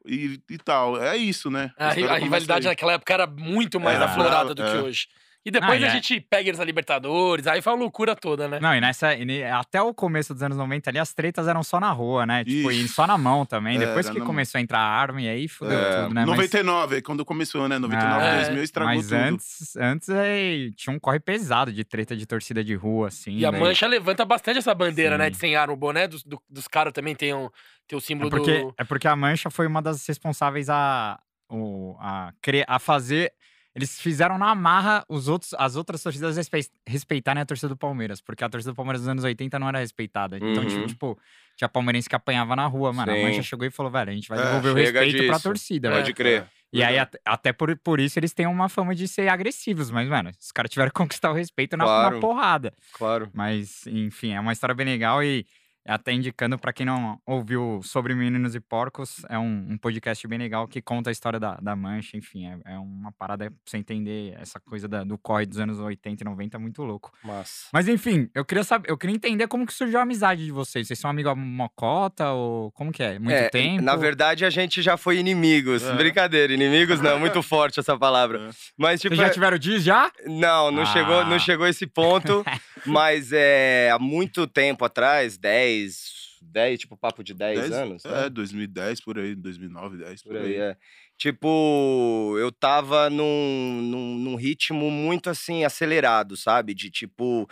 E, 0.05 0.39
e 0.49 0.57
tal. 0.57 1.01
É 1.01 1.15
isso, 1.17 1.49
né? 1.49 1.71
A, 1.77 1.87
a 1.89 2.17
rivalidade 2.17 2.67
naquela 2.67 2.93
época 2.93 3.13
era 3.13 3.25
muito 3.25 3.79
mais 3.79 3.95
Era, 3.95 4.05
aflorada 4.05 4.53
do 4.53 4.61
que 4.61 4.69
é. 4.69 4.81
hoje. 4.81 5.07
E 5.45 5.51
depois 5.51 5.79
Ah, 5.83 5.85
a 5.85 5.89
é. 5.89 5.91
gente 5.91 6.19
pega 6.19 6.49
eles 6.49 6.57
na 6.57 6.65
Libertadores, 6.65 7.45
aí 7.45 7.61
foi 7.61 7.71
uma 7.73 7.79
loucura 7.79 8.15
toda, 8.15 8.47
né? 8.47 8.59
Não, 8.59 8.73
e 8.75 8.81
nessa. 8.81 9.13
e 9.13 9.43
até 9.43 9.79
o 9.79 9.93
começo 9.93 10.33
dos 10.33 10.41
anos 10.41 10.57
90 10.57 10.89
ali, 10.89 10.97
as 10.97 11.13
tretas 11.13 11.47
eram 11.47 11.61
só 11.61 11.79
na 11.79 11.91
rua, 11.91 12.25
né? 12.25 12.43
Tipo, 12.43 12.71
e 12.71 12.87
só 12.87 13.05
na 13.05 13.15
mão 13.15 13.45
também. 13.45 13.75
É, 13.77 13.85
Depois 13.85 14.09
que 14.09 14.17
na 14.17 14.25
começou 14.25 14.57
a 14.57 14.61
entrar 14.63 14.79
a 14.79 14.87
arma, 14.89 15.21
e 15.21 15.29
aí 15.29 15.47
fudeu 15.47 15.77
É, 15.77 16.01
tudo, 16.01 16.15
né? 16.15 16.21
Mas- 16.25 16.35
99, 16.35 17.01
quando 17.03 17.23
começou, 17.23 17.69
né? 17.69 17.77
99, 17.77 18.25
Ah, 18.25 18.35
2000, 18.37 18.63
estragou 18.63 18.95
Mas 18.95 19.05
tudo. 19.05 19.15
antes, 19.17 19.75
antes 19.77 20.09
é, 20.09 20.71
tinha 20.75 20.95
um 20.95 20.99
corre 20.99 21.19
pesado 21.19 21.71
de 21.71 21.83
treta 21.83 22.15
de 22.17 22.25
torcida 22.25 22.63
de 22.63 22.73
rua, 22.73 23.09
assim. 23.09 23.37
E 23.37 23.45
a 23.45 23.51
daí- 23.51 23.59
Mancha 23.59 23.85
levanta 23.85 24.25
bastante 24.25 24.57
essa 24.57 24.73
bandeira, 24.73 25.15
né? 25.15 25.25
Sim. 25.25 25.31
De 25.31 25.37
sem 25.37 25.55
arma. 25.55 25.73
O 25.73 25.77
boné 25.77 26.07
dos, 26.07 26.23
do- 26.23 26.41
dos 26.49 26.67
caras 26.67 26.91
também 26.91 27.13
tem, 27.15 27.35
um, 27.35 27.49
tem 27.87 27.95
o 27.95 28.01
símbolo 28.01 28.29
É 28.29 28.31
porque, 28.31 28.59
do. 28.63 28.73
é 28.79 28.83
porque 28.83 29.07
a 29.07 29.15
Mancha 29.15 29.51
foi 29.51 29.67
uma 29.67 29.81
das 29.81 30.07
responsáveis 30.07 30.69
a, 30.71 31.19
o- 31.47 31.95
a, 31.99 32.33
a 32.67 32.79
fazer. 32.79 33.31
Eles 33.75 33.99
fizeram 33.99 34.37
na 34.37 34.55
marra 34.55 35.03
os 35.09 35.27
outros, 35.27 35.53
as 35.57 35.75
outras 35.75 36.01
torcidas 36.01 36.37
respe- 36.37 36.69
respeitarem 36.87 37.41
a 37.41 37.45
torcida 37.45 37.67
do 37.67 37.75
Palmeiras, 37.75 38.21
porque 38.21 38.41
a 38.43 38.47
torcida 38.49 38.71
do 38.71 38.75
Palmeiras 38.75 39.01
dos 39.01 39.09
anos 39.09 39.23
80 39.25 39.59
não 39.59 39.67
era 39.67 39.79
respeitada. 39.79 40.37
Então, 40.37 40.63
Uhum. 40.63 40.69
tinha, 40.69 40.87
tipo, 40.87 41.19
tinha 41.57 41.67
palmeirense 41.67 42.07
que 42.07 42.15
apanhava 42.15 42.55
na 42.55 42.65
rua, 42.67 42.93
mano. 42.93 43.11
Sim. 43.11 43.19
A 43.23 43.27
Mancha 43.27 43.43
chegou 43.43 43.67
e 43.67 43.69
falou, 43.69 43.91
velho, 43.91 44.11
a 44.11 44.13
gente 44.13 44.29
vai 44.29 44.39
É, 44.39 44.43
devolver 44.45 44.73
o 44.73 44.77
chega 44.85 44.99
respeito 45.01 45.25
pra 45.27 45.35
disso. 45.35 45.43
torcida, 45.49 45.89
Pode 45.89 46.03
velho. 46.03 46.15
crer. 46.15 46.47
E 46.71 46.81
aí, 46.83 46.95
Verdade. 46.95 47.17
até, 47.25 47.51
por, 47.53 47.77
por 47.77 47.99
isso, 47.99 48.17
eles 48.17 48.33
têm 48.33 48.47
uma 48.47 48.67
fama 48.69 48.95
de 48.95 49.07
ser 49.07 49.27
agressivos, 49.27 49.91
mas, 49.91 50.07
mano, 50.07 50.31
os 50.39 50.51
caras 50.53 50.71
tiveram 50.71 50.89
que 50.89 50.95
conquistar 51.19 51.29
o 51.31 51.33
respeito 51.33 51.75
na, 51.75 51.83
na 51.85 51.89
Claro. 51.91 52.19
porrada. 52.21 52.73
Claro. 52.93 53.29
Mas, 53.33 53.85
enfim, 53.87 54.31
é 54.33 54.39
uma 54.39 54.53
história 54.53 54.73
bem 54.73 54.85
legal 54.85 55.21
e 55.23 55.45
até 55.87 56.11
indicando 56.13 56.57
pra 56.57 56.73
quem 56.73 56.85
não 56.85 57.19
ouviu 57.25 57.79
sobre 57.83 58.15
Meninos 58.15 58.55
e 58.55 58.59
Porcos, 58.59 59.23
é 59.29 59.37
um, 59.37 59.67
um 59.71 59.77
podcast 59.77 60.27
bem 60.27 60.39
legal 60.39 60.67
que 60.67 60.81
conta 60.81 61.09
a 61.09 61.13
história 61.13 61.39
da, 61.39 61.55
da 61.61 61.75
Mancha, 61.75 62.17
enfim, 62.17 62.47
é, 62.47 62.73
é 62.73 62.77
uma 62.79 63.11
parada 63.11 63.49
pra 63.49 63.59
você 63.65 63.77
entender 63.77 64.35
essa 64.39 64.59
coisa 64.59 64.87
da- 64.87 65.03
do 65.03 65.17
corre 65.17 65.45
dos 65.45 65.59
anos 65.59 65.79
80 65.79 66.23
e 66.23 66.25
90, 66.25 66.57
é 66.57 66.59
muito 66.59 66.81
louco. 66.83 67.11
Massa. 67.23 67.67
Mas 67.71 67.87
enfim, 67.87 68.29
eu 68.33 68.43
queria 68.43 68.63
saber, 68.63 68.89
eu 68.89 68.97
queria 68.97 69.15
entender 69.15 69.47
como 69.47 69.65
que 69.65 69.73
surgiu 69.73 69.99
a 69.99 70.03
amizade 70.03 70.43
de 70.45 70.51
vocês. 70.51 70.87
Vocês 70.87 70.97
são 70.99 71.09
amigos 71.09 71.33
mocota 71.37 72.31
ou 72.31 72.71
como 72.71 72.91
que 72.91 73.03
é? 73.03 73.19
Muito 73.19 73.31
É, 73.31 73.49
tempo? 73.49 73.83
Na 73.83 73.95
verdade, 73.95 74.45
a 74.45 74.49
gente 74.49 74.81
já 74.81 74.97
foi 74.97 75.17
inimigos. 75.17 75.83
É. 75.83 75.93
Brincadeira, 75.93 76.53
inimigos 76.53 76.99
não, 77.01 77.11
é 77.11 77.19
muito 77.19 77.41
forte 77.43 77.79
essa 77.79 77.97
palavra. 77.97 78.49
É. 78.49 78.49
Mas, 78.77 79.01
tipo, 79.01 79.15
Vocês 79.15 79.25
já 79.27 79.31
é- 79.31 79.33
tiveram 79.33 79.57
dias 79.57 79.83
já? 79.83 80.11
não, 80.25 80.71
não, 80.71 80.85
chegou, 80.85 81.19
Ah. 81.19 81.25
não 81.25 81.37
chegou 81.39 81.65
a 81.65 81.69
esse 81.69 81.85
ponto. 81.87 82.43
mas 82.85 83.31
é, 83.33 83.89
há 83.91 83.97
muito 83.99 84.45
tempo 84.47 84.85
atrás 84.85 85.37
10, 85.83 86.39
10 86.41 86.79
tipo, 86.79 86.97
papo 86.97 87.23
de 87.23 87.33
10, 87.33 87.59
10 87.59 87.71
anos. 87.71 88.03
né? 88.03 88.25
É, 88.25 88.29
2010, 88.29 89.01
por 89.01 89.17
aí, 89.19 89.35
2009, 89.35 89.97
10, 89.97 90.23
por, 90.23 90.29
Por 90.29 90.41
aí. 90.41 90.45
aí, 90.45 90.55
é. 90.55 90.77
Tipo, 91.17 92.35
eu 92.37 92.51
tava 92.51 93.09
num, 93.09 93.81
num, 93.81 94.17
num 94.17 94.35
ritmo 94.35 94.89
muito 94.91 95.29
assim, 95.29 95.63
acelerado, 95.63 96.35
sabe? 96.35 96.73
De 96.73 96.89
tipo, 96.89 97.47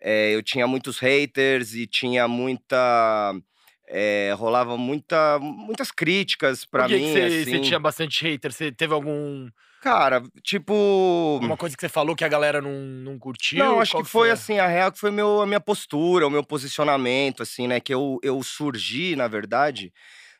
eh, 0.00 0.34
eu 0.34 0.42
tinha 0.42 0.66
muitos 0.66 0.98
haters 0.98 1.74
e 1.74 1.86
tinha 1.86 2.28
muita. 2.28 3.34
Eh, 3.88 4.34
rolava 4.36 4.76
muita, 4.76 5.38
muitas 5.38 5.90
críticas 5.90 6.64
pra 6.64 6.88
mim. 6.88 6.98
que 6.98 7.12
você, 7.12 7.22
assim. 7.22 7.44
você 7.44 7.60
tinha 7.60 7.78
bastante 7.78 8.22
hater? 8.24 8.52
Você 8.52 8.72
teve 8.72 8.92
algum. 8.92 9.48
Cara, 9.80 10.22
tipo. 10.42 10.72
Alguma 11.34 11.56
coisa 11.56 11.76
que 11.76 11.80
você 11.80 11.88
falou 11.88 12.16
que 12.16 12.24
a 12.24 12.28
galera 12.28 12.60
não, 12.60 12.72
não 12.72 13.18
curtiu? 13.18 13.58
Não, 13.58 13.80
acho 13.80 13.92
Qual 13.92 14.02
que 14.02 14.10
foi 14.10 14.30
assim, 14.30 14.58
a 14.58 14.66
real 14.66 14.90
que 14.90 14.98
foi 14.98 15.10
meu, 15.10 15.40
a 15.40 15.46
minha 15.46 15.60
postura, 15.60 16.26
o 16.26 16.30
meu 16.30 16.42
posicionamento, 16.42 17.42
assim, 17.42 17.68
né? 17.68 17.78
Que 17.78 17.94
eu, 17.94 18.18
eu 18.22 18.42
surgi, 18.42 19.14
na 19.14 19.28
verdade, 19.28 19.92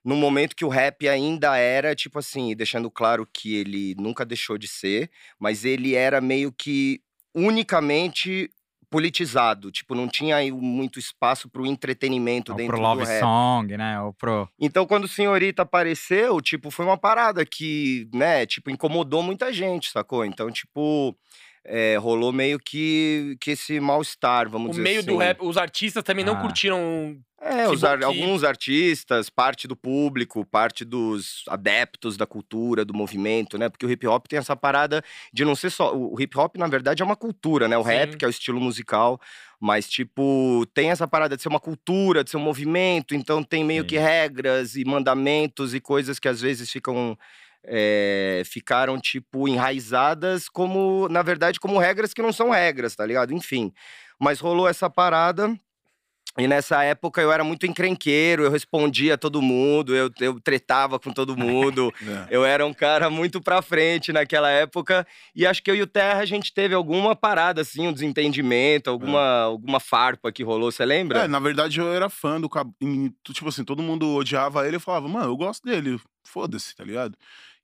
num 0.04 0.16
momento 0.16 0.56
que 0.56 0.64
o 0.64 0.68
rap 0.68 1.08
ainda 1.08 1.56
era, 1.56 1.94
tipo 1.94 2.18
assim, 2.18 2.54
deixando 2.56 2.90
claro 2.90 3.28
que 3.32 3.56
ele 3.56 3.94
nunca 3.98 4.24
deixou 4.24 4.58
de 4.58 4.66
ser, 4.66 5.10
mas 5.38 5.64
ele 5.64 5.94
era 5.94 6.20
meio 6.20 6.52
que 6.52 7.00
unicamente 7.34 8.50
politizado. 8.96 9.70
Tipo, 9.70 9.94
não 9.94 10.08
tinha 10.08 10.36
aí 10.36 10.50
muito 10.50 10.98
espaço 10.98 11.50
pro 11.50 11.66
entretenimento 11.66 12.52
Ou 12.52 12.56
dentro 12.56 12.72
pro 12.72 12.80
do 12.80 12.82
Love 12.82 13.04
rap. 13.04 13.20
Song, 13.20 13.76
né? 13.76 14.00
Ou 14.00 14.14
pro. 14.14 14.48
Então, 14.58 14.86
quando 14.86 15.04
o 15.04 15.08
Senhorita 15.08 15.62
apareceu, 15.62 16.40
tipo, 16.40 16.70
foi 16.70 16.86
uma 16.86 16.96
parada 16.96 17.44
que, 17.44 18.08
né, 18.14 18.46
tipo, 18.46 18.70
incomodou 18.70 19.22
muita 19.22 19.52
gente, 19.52 19.90
sacou? 19.90 20.24
Então, 20.24 20.50
tipo, 20.50 21.14
é, 21.66 21.96
rolou 21.96 22.32
meio 22.32 22.58
que, 22.58 23.36
que 23.40 23.52
esse 23.52 23.78
mal-estar, 23.80 24.48
vamos 24.48 24.68
O 24.68 24.70
dizer 24.70 24.82
meio 24.82 25.00
assim. 25.00 25.08
do 25.08 25.16
rap, 25.16 25.38
os 25.42 25.56
artistas 25.56 26.02
também 26.02 26.24
não 26.24 26.34
Ah. 26.34 26.40
curtiram. 26.40 27.18
É, 27.38 27.68
os 27.68 27.82
bom 27.82 27.86
ar- 27.88 28.02
alguns 28.02 28.42
artistas, 28.42 29.28
parte 29.28 29.68
do 29.68 29.76
público, 29.76 30.44
parte 30.46 30.84
dos 30.86 31.44
adeptos 31.48 32.16
da 32.16 32.26
cultura, 32.26 32.82
do 32.82 32.94
movimento, 32.94 33.58
né? 33.58 33.68
Porque 33.68 33.84
o 33.84 33.90
hip 33.90 34.06
hop 34.06 34.26
tem 34.26 34.38
essa 34.38 34.56
parada 34.56 35.02
de 35.32 35.44
não 35.44 35.54
ser 35.54 35.68
só. 35.70 35.94
O 35.94 36.18
hip 36.18 36.36
hop, 36.38 36.56
na 36.56 36.66
verdade, 36.66 37.02
é 37.02 37.04
uma 37.04 37.14
cultura, 37.14 37.68
né? 37.68 37.76
O 37.76 37.82
rap, 37.82 38.12
Sim. 38.12 38.18
que 38.18 38.24
é 38.24 38.28
o 38.28 38.30
estilo 38.30 38.58
musical, 38.60 39.20
mas, 39.60 39.86
tipo, 39.88 40.64
tem 40.72 40.90
essa 40.90 41.06
parada 41.06 41.36
de 41.36 41.42
ser 41.42 41.48
uma 41.48 41.60
cultura, 41.60 42.24
de 42.24 42.30
ser 42.30 42.38
um 42.38 42.40
movimento, 42.40 43.14
então 43.14 43.42
tem 43.42 43.62
meio 43.62 43.82
Sim. 43.82 43.88
que 43.88 43.98
regras 43.98 44.74
e 44.74 44.84
mandamentos 44.84 45.74
e 45.74 45.80
coisas 45.80 46.18
que 46.18 46.28
às 46.28 46.40
vezes 46.40 46.70
ficam. 46.70 47.16
É, 47.66 48.42
ficaram, 48.44 48.98
tipo, 49.00 49.48
enraizadas 49.48 50.48
como, 50.48 51.08
na 51.08 51.22
verdade, 51.22 51.58
como 51.60 51.78
regras 51.78 52.14
que 52.14 52.22
não 52.22 52.32
são 52.32 52.50
regras, 52.50 52.94
tá 52.94 53.04
ligado? 53.04 53.32
Enfim. 53.32 53.72
Mas 54.20 54.40
rolou 54.40 54.68
essa 54.68 54.88
parada. 54.88 55.54
E 56.38 56.46
nessa 56.46 56.82
época 56.84 57.22
eu 57.22 57.32
era 57.32 57.42
muito 57.42 57.64
encrenqueiro, 57.64 58.42
eu 58.44 58.50
respondia 58.50 59.14
a 59.14 59.16
todo 59.16 59.40
mundo, 59.40 59.96
eu, 59.96 60.10
eu 60.20 60.38
tretava 60.38 60.98
com 61.00 61.10
todo 61.10 61.34
mundo. 61.34 61.90
É. 62.06 62.26
eu 62.30 62.44
era 62.44 62.64
um 62.66 62.74
cara 62.74 63.08
muito 63.08 63.40
pra 63.40 63.62
frente 63.62 64.12
naquela 64.12 64.50
época. 64.50 65.06
E 65.34 65.46
acho 65.46 65.62
que 65.62 65.70
eu 65.70 65.74
e 65.74 65.80
o 65.80 65.86
Terra 65.86 66.20
a 66.20 66.26
gente 66.26 66.52
teve 66.52 66.74
alguma 66.74 67.16
parada, 67.16 67.62
assim, 67.62 67.88
um 67.88 67.92
desentendimento, 67.92 68.90
alguma, 68.90 69.40
alguma 69.44 69.80
farpa 69.80 70.30
que 70.30 70.42
rolou, 70.42 70.70
você 70.70 70.84
lembra? 70.84 71.20
É, 71.24 71.28
na 71.28 71.38
verdade 71.38 71.80
eu 71.80 71.90
era 71.90 72.10
fã 72.10 72.38
do 72.38 72.50
Cab... 72.50 72.70
em- 72.82 73.14
Tipo 73.32 73.48
assim, 73.48 73.64
todo 73.64 73.82
mundo 73.82 74.06
odiava 74.14 74.66
ele. 74.66 74.76
Eu 74.76 74.80
falava, 74.80 75.08
mano, 75.08 75.30
eu 75.30 75.36
gosto 75.38 75.64
dele. 75.64 75.98
Foda-se, 76.22 76.76
tá 76.76 76.84
ligado? 76.84 77.16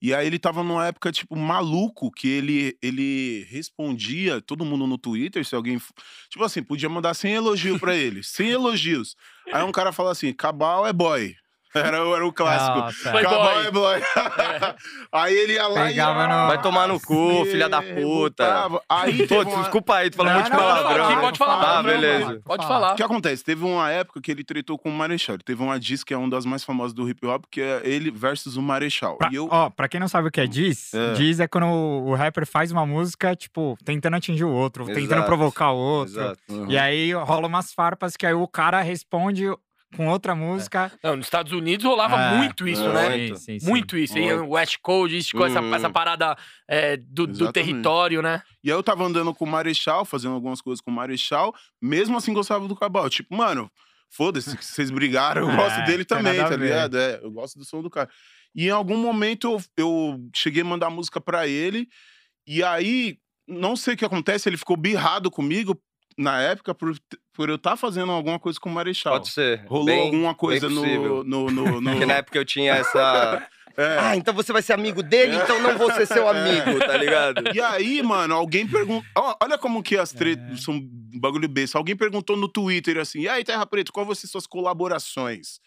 E 0.02 0.12
aí 0.12 0.26
ele 0.26 0.38
tava 0.38 0.64
numa 0.64 0.84
época, 0.84 1.12
tipo, 1.12 1.36
maluco, 1.36 2.10
que 2.10 2.26
ele, 2.26 2.76
ele 2.82 3.46
respondia 3.48 4.40
todo 4.40 4.64
mundo 4.64 4.84
no 4.84 4.98
Twitter, 4.98 5.44
se 5.46 5.54
alguém. 5.54 5.80
Tipo 6.28 6.42
assim, 6.42 6.60
podia 6.60 6.88
mandar 6.88 7.14
sem 7.14 7.34
elogio 7.34 7.78
pra 7.78 7.94
ele. 7.94 8.20
sem 8.24 8.50
elogios. 8.50 9.14
Aí 9.52 9.62
um 9.62 9.70
cara 9.70 9.92
fala 9.92 10.10
assim: 10.10 10.32
Cabal 10.32 10.84
é 10.84 10.92
boy. 10.92 11.36
Era, 11.74 12.04
o- 12.06 12.14
era 12.14 12.26
o 12.26 12.32
clássico. 12.32 12.78
Nossa. 12.78 13.10
Foi 13.10 13.22
Cabal 13.22 13.72
boy. 13.72 13.98
é 13.98 14.74
aí 15.12 15.34
ele 15.34 15.54
ia 15.54 15.66
lá 15.66 15.86
Pegava 15.86 16.24
e. 16.24 16.28
no- 16.28 16.46
Vai 16.48 16.62
tomar 16.62 16.88
no 16.88 17.00
cu, 17.00 17.44
se 17.44 17.52
filha 17.52 17.68
da 17.68 17.80
puta. 17.82 18.66
Aí 18.88 19.26
Pô, 19.26 19.40
uma- 19.42 19.62
desculpa 19.62 19.96
aí, 19.96 20.10
tu 20.10 20.16
falou 20.16 20.32
Não, 20.32 20.40
muito 20.40 20.52
não, 20.52 20.58
não, 20.60 20.66
palavrão. 20.66 21.08
aqui 21.08 21.20
pode 21.20 21.38
falar, 21.38 21.52
Ah, 21.70 21.76
não, 21.76 21.82
beleza. 21.84 22.26
Pode 22.26 22.42
Pode 22.52 22.64
O 22.64 22.68
falar. 22.68 22.94
que 22.94 23.02
acontece? 23.02 23.42
Teve 23.44 23.64
uma 23.64 23.90
época 23.90 24.20
que 24.20 24.30
ele 24.30 24.44
tretou 24.44 24.78
com 24.78 24.88
o 24.90 24.92
Marechal. 24.92 25.38
Teve 25.38 25.62
uma 25.62 25.80
diss 25.80 26.04
que 26.04 26.12
é 26.12 26.16
uma 26.16 26.28
das 26.28 26.44
mais 26.44 26.62
famosas 26.64 26.92
do 26.92 27.08
hip 27.08 27.26
hop, 27.26 27.44
que 27.50 27.60
é 27.60 27.80
ele 27.84 28.10
versus 28.10 28.56
o 28.56 28.62
Marechal. 28.62 29.16
Pra, 29.16 29.30
E 29.32 29.36
eu. 29.36 29.48
Ó, 29.50 29.70
pra 29.70 29.88
quem 29.88 29.98
não 29.98 30.08
sabe 30.08 30.28
o 30.28 30.30
que 30.30 30.40
é 30.40 30.46
diz, 30.46 30.92
É. 30.94 31.14
diz 31.14 31.40
é 31.40 31.48
quando 31.48 31.66
o, 31.66 32.10
o 32.10 32.14
rapper 32.14 32.46
faz 32.46 32.70
uma 32.70 32.84
música, 32.84 33.34
tipo, 33.34 33.76
tentando 33.84 34.16
atingir 34.16 34.44
o 34.44 34.52
outro, 34.52 34.84
tentando 34.86 35.04
Exato, 35.04 35.26
provocar 35.26 35.70
o 35.72 35.76
outro. 35.76 36.12
Exato. 36.20 36.38
Uhum. 36.50 36.66
E 36.70 36.78
aí 36.78 37.12
rola 37.14 37.46
umas 37.46 37.72
farpas 37.72 38.16
que 38.16 38.26
aí 38.26 38.34
o 38.34 38.46
cara 38.46 38.80
responde 38.82 39.46
com 39.96 40.08
outra 40.08 40.34
música. 40.34 40.90
Não, 41.02 41.16
nos 41.16 41.26
Estados 41.26 41.52
Unidos 41.52 41.84
rolava 41.84 42.16
É, 42.20 42.36
muito 42.38 42.66
isso, 42.66 42.82
é. 42.84 42.92
né? 42.92 43.16
Muito. 43.18 43.36
Sim, 43.36 43.44
sim, 43.44 43.58
sim. 43.58 43.66
Muito 43.68 43.96
isso. 43.98 44.18
E 44.18 44.22
Muito. 44.22 44.44
o 44.44 44.50
West 44.52 44.76
Coast, 44.82 45.16
isso, 45.16 45.36
com 45.36 45.44
essa, 45.44 45.60
Uhum. 45.60 45.74
essa 45.74 45.90
parada 45.90 46.36
é, 46.68 46.96
do, 46.96 47.26
do 47.26 47.52
território, 47.52 48.22
né? 48.22 48.42
E 48.64 48.70
aí 48.70 48.76
eu 48.76 48.82
tava 48.82 49.04
andando 49.04 49.34
com 49.34 49.44
o 49.44 49.48
Marechal, 49.48 50.04
fazendo 50.04 50.34
algumas 50.34 50.60
coisas 50.60 50.80
com 50.80 50.90
o 50.90 50.94
Marechal, 50.94 51.54
mesmo 51.80 52.16
assim 52.16 52.32
gostava 52.32 52.66
do 52.66 52.76
Cabal. 52.76 53.08
Tipo, 53.10 53.34
mano, 53.36 53.70
foda-se, 54.10 54.56
que 54.56 54.64
vocês 54.64 54.90
brigaram, 54.90 55.42
eu 55.42 55.48
É, 55.52 55.56
gosto 55.56 55.84
dele 55.84 56.04
tem 56.04 56.16
também, 56.18 56.38
tá 56.38 56.56
ligado? 56.56 56.98
É, 56.98 57.20
eu 57.22 57.30
gosto 57.30 57.58
do 57.58 57.64
som 57.64 57.82
do 57.82 57.90
cara. 57.90 58.08
E 58.54 58.66
em 58.66 58.70
algum 58.70 58.96
momento 58.98 59.46
eu, 59.50 59.62
eu 59.84 60.20
cheguei 60.34 60.62
a 60.62 60.64
mandar 60.64 60.90
música 60.90 61.20
pra 61.20 61.46
ele, 61.46 61.88
e 62.46 62.62
aí, 62.62 63.16
não 63.48 63.74
sei 63.76 63.94
o 63.94 63.96
que 63.96 64.04
acontece, 64.04 64.48
ele 64.48 64.56
ficou 64.56 64.76
birrado 64.76 65.30
comigo 65.30 65.80
na 66.18 66.40
época 66.40 66.74
por, 66.74 66.94
por 67.32 67.48
eu 67.48 67.56
estar 67.56 67.76
fazendo 67.76 68.12
alguma 68.12 68.38
coisa 68.38 68.58
com 68.60 68.68
o 68.68 68.72
Marechal. 68.72 69.14
Pode 69.14 69.30
ser. 69.30 69.64
Rolou 69.66 69.86
Bem- 69.86 70.00
alguma 70.06 70.34
coisa 70.34 70.68
no, 70.68 71.22
no, 71.24 71.50
no, 71.50 71.50
no- 71.80 71.90
Porque 71.90 72.06
na 72.06 72.14
época 72.14 72.38
eu 72.38 72.44
tinha 72.44 72.74
essa. 72.74 73.46
É. 73.74 73.96
Ah, 73.98 74.14
então 74.18 74.34
você 74.34 74.52
vai 74.52 74.60
ser 74.60 74.74
amigo 74.74 75.02
dele, 75.02 75.34
então 75.34 75.58
não 75.62 75.78
vou 75.78 75.90
ser 75.94 76.04
seu 76.06 76.28
amigo, 76.28 76.78
tá 76.80 76.94
ligado? 76.94 77.42
E 77.54 77.58
aí, 77.58 78.02
mano, 78.02 78.34
alguém 78.34 78.68
perguntou. 78.68 79.02
Olha 79.42 79.56
como 79.56 79.82
que 79.82 79.96
as 79.96 80.14
É. 80.14 80.18
tretas 80.18 80.62
são 80.62 80.74
um 80.74 81.18
bagulho 81.18 81.48
besta. 81.48 81.78
Alguém 81.78 81.96
perguntou 81.96 82.36
no 82.36 82.48
Twitter 82.48 82.98
assim: 82.98 83.20
e 83.20 83.28
aí, 83.30 83.42
Terra 83.42 83.64
Preta, 83.64 83.90
qual 83.90 84.04
vão 84.04 84.14
ser 84.14 84.26
suas 84.26 84.46
colaborações? 84.46 85.58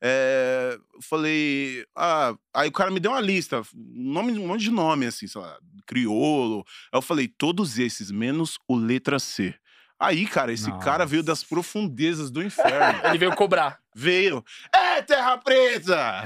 É, 0.00 0.78
eu 0.94 1.02
falei. 1.02 1.84
Ah, 1.96 2.32
aí 2.54 2.68
o 2.68 2.72
cara 2.72 2.92
me 2.92 3.00
deu 3.00 3.10
uma 3.10 3.20
lista, 3.20 3.60
um, 3.74 4.12
nome, 4.12 4.38
um 4.38 4.46
monte 4.46 4.60
de 4.62 4.70
nome, 4.70 5.06
assim, 5.06 5.26
sei 5.26 5.40
lá, 5.40 5.58
criolo. 5.84 6.64
Aí 6.92 6.98
eu 6.98 7.02
falei: 7.02 7.26
todos 7.26 7.76
esses, 7.76 8.12
menos 8.12 8.56
o 8.68 8.76
letra 8.76 9.18
C. 9.18 9.52
Aí, 9.98 10.26
cara, 10.26 10.52
esse 10.52 10.70
cara 10.78 11.04
veio 11.04 11.22
das 11.22 11.40
Nossa. 11.40 11.48
profundezas 11.48 12.30
do 12.30 12.42
inferno. 12.42 13.00
Ele 13.08 13.18
veio 13.18 13.34
cobrar. 13.34 13.78
veio. 13.94 14.44
É, 14.72 15.02
Terra 15.02 15.36
Preta! 15.38 16.24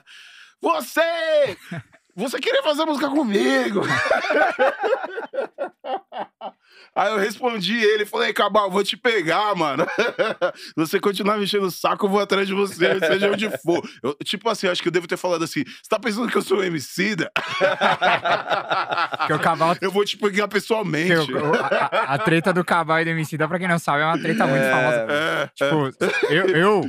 Você! 0.60 1.56
Você 2.16 2.38
queria 2.38 2.62
fazer 2.62 2.84
música 2.84 3.08
comigo? 3.10 3.80
Aí 6.96 7.10
eu 7.12 7.18
respondi 7.18 7.76
ele, 7.76 8.04
falei, 8.06 8.32
Cabal, 8.32 8.70
vou 8.70 8.84
te 8.84 8.96
pegar, 8.96 9.54
mano. 9.54 9.86
Se 10.54 10.72
você 10.76 11.00
continuar 11.00 11.36
mexendo 11.38 11.64
o 11.64 11.70
saco, 11.70 12.06
eu 12.06 12.10
vou 12.10 12.20
atrás 12.20 12.46
de 12.46 12.54
você, 12.54 12.98
seja 13.00 13.30
onde 13.30 13.48
for. 13.58 13.82
Eu, 14.02 14.14
tipo 14.24 14.48
assim, 14.48 14.68
acho 14.68 14.80
que 14.82 14.88
eu 14.88 14.92
devo 14.92 15.06
ter 15.08 15.16
falado 15.16 15.42
assim, 15.44 15.64
você 15.64 15.88
tá 15.88 15.98
pensando 15.98 16.28
que 16.30 16.36
eu 16.38 16.42
sou 16.42 16.62
emicida? 16.64 17.30
Que 19.26 19.32
o 19.32 19.38
Cabal. 19.38 19.76
Eu 19.80 19.90
vou 19.90 20.04
te 20.04 20.16
pegar 20.16 20.48
pessoalmente. 20.48 21.32
o- 21.32 21.54
a, 21.54 21.66
a- 21.66 22.14
a 22.14 22.18
treta 22.18 22.52
do 22.52 22.64
Cabal 22.64 23.00
e 23.00 23.04
do 23.04 23.10
Emicida, 23.10 23.48
pra 23.48 23.58
quem 23.58 23.68
não 23.68 23.78
sabe, 23.78 24.02
é 24.02 24.06
uma 24.06 24.18
treta 24.20 24.46
muito 24.46 24.62
É. 24.62 24.70
famosa. 24.70 25.06
É, 25.10 25.50
Tipo, 25.54 26.06
eu, 26.32 26.46
eu, 26.48 26.84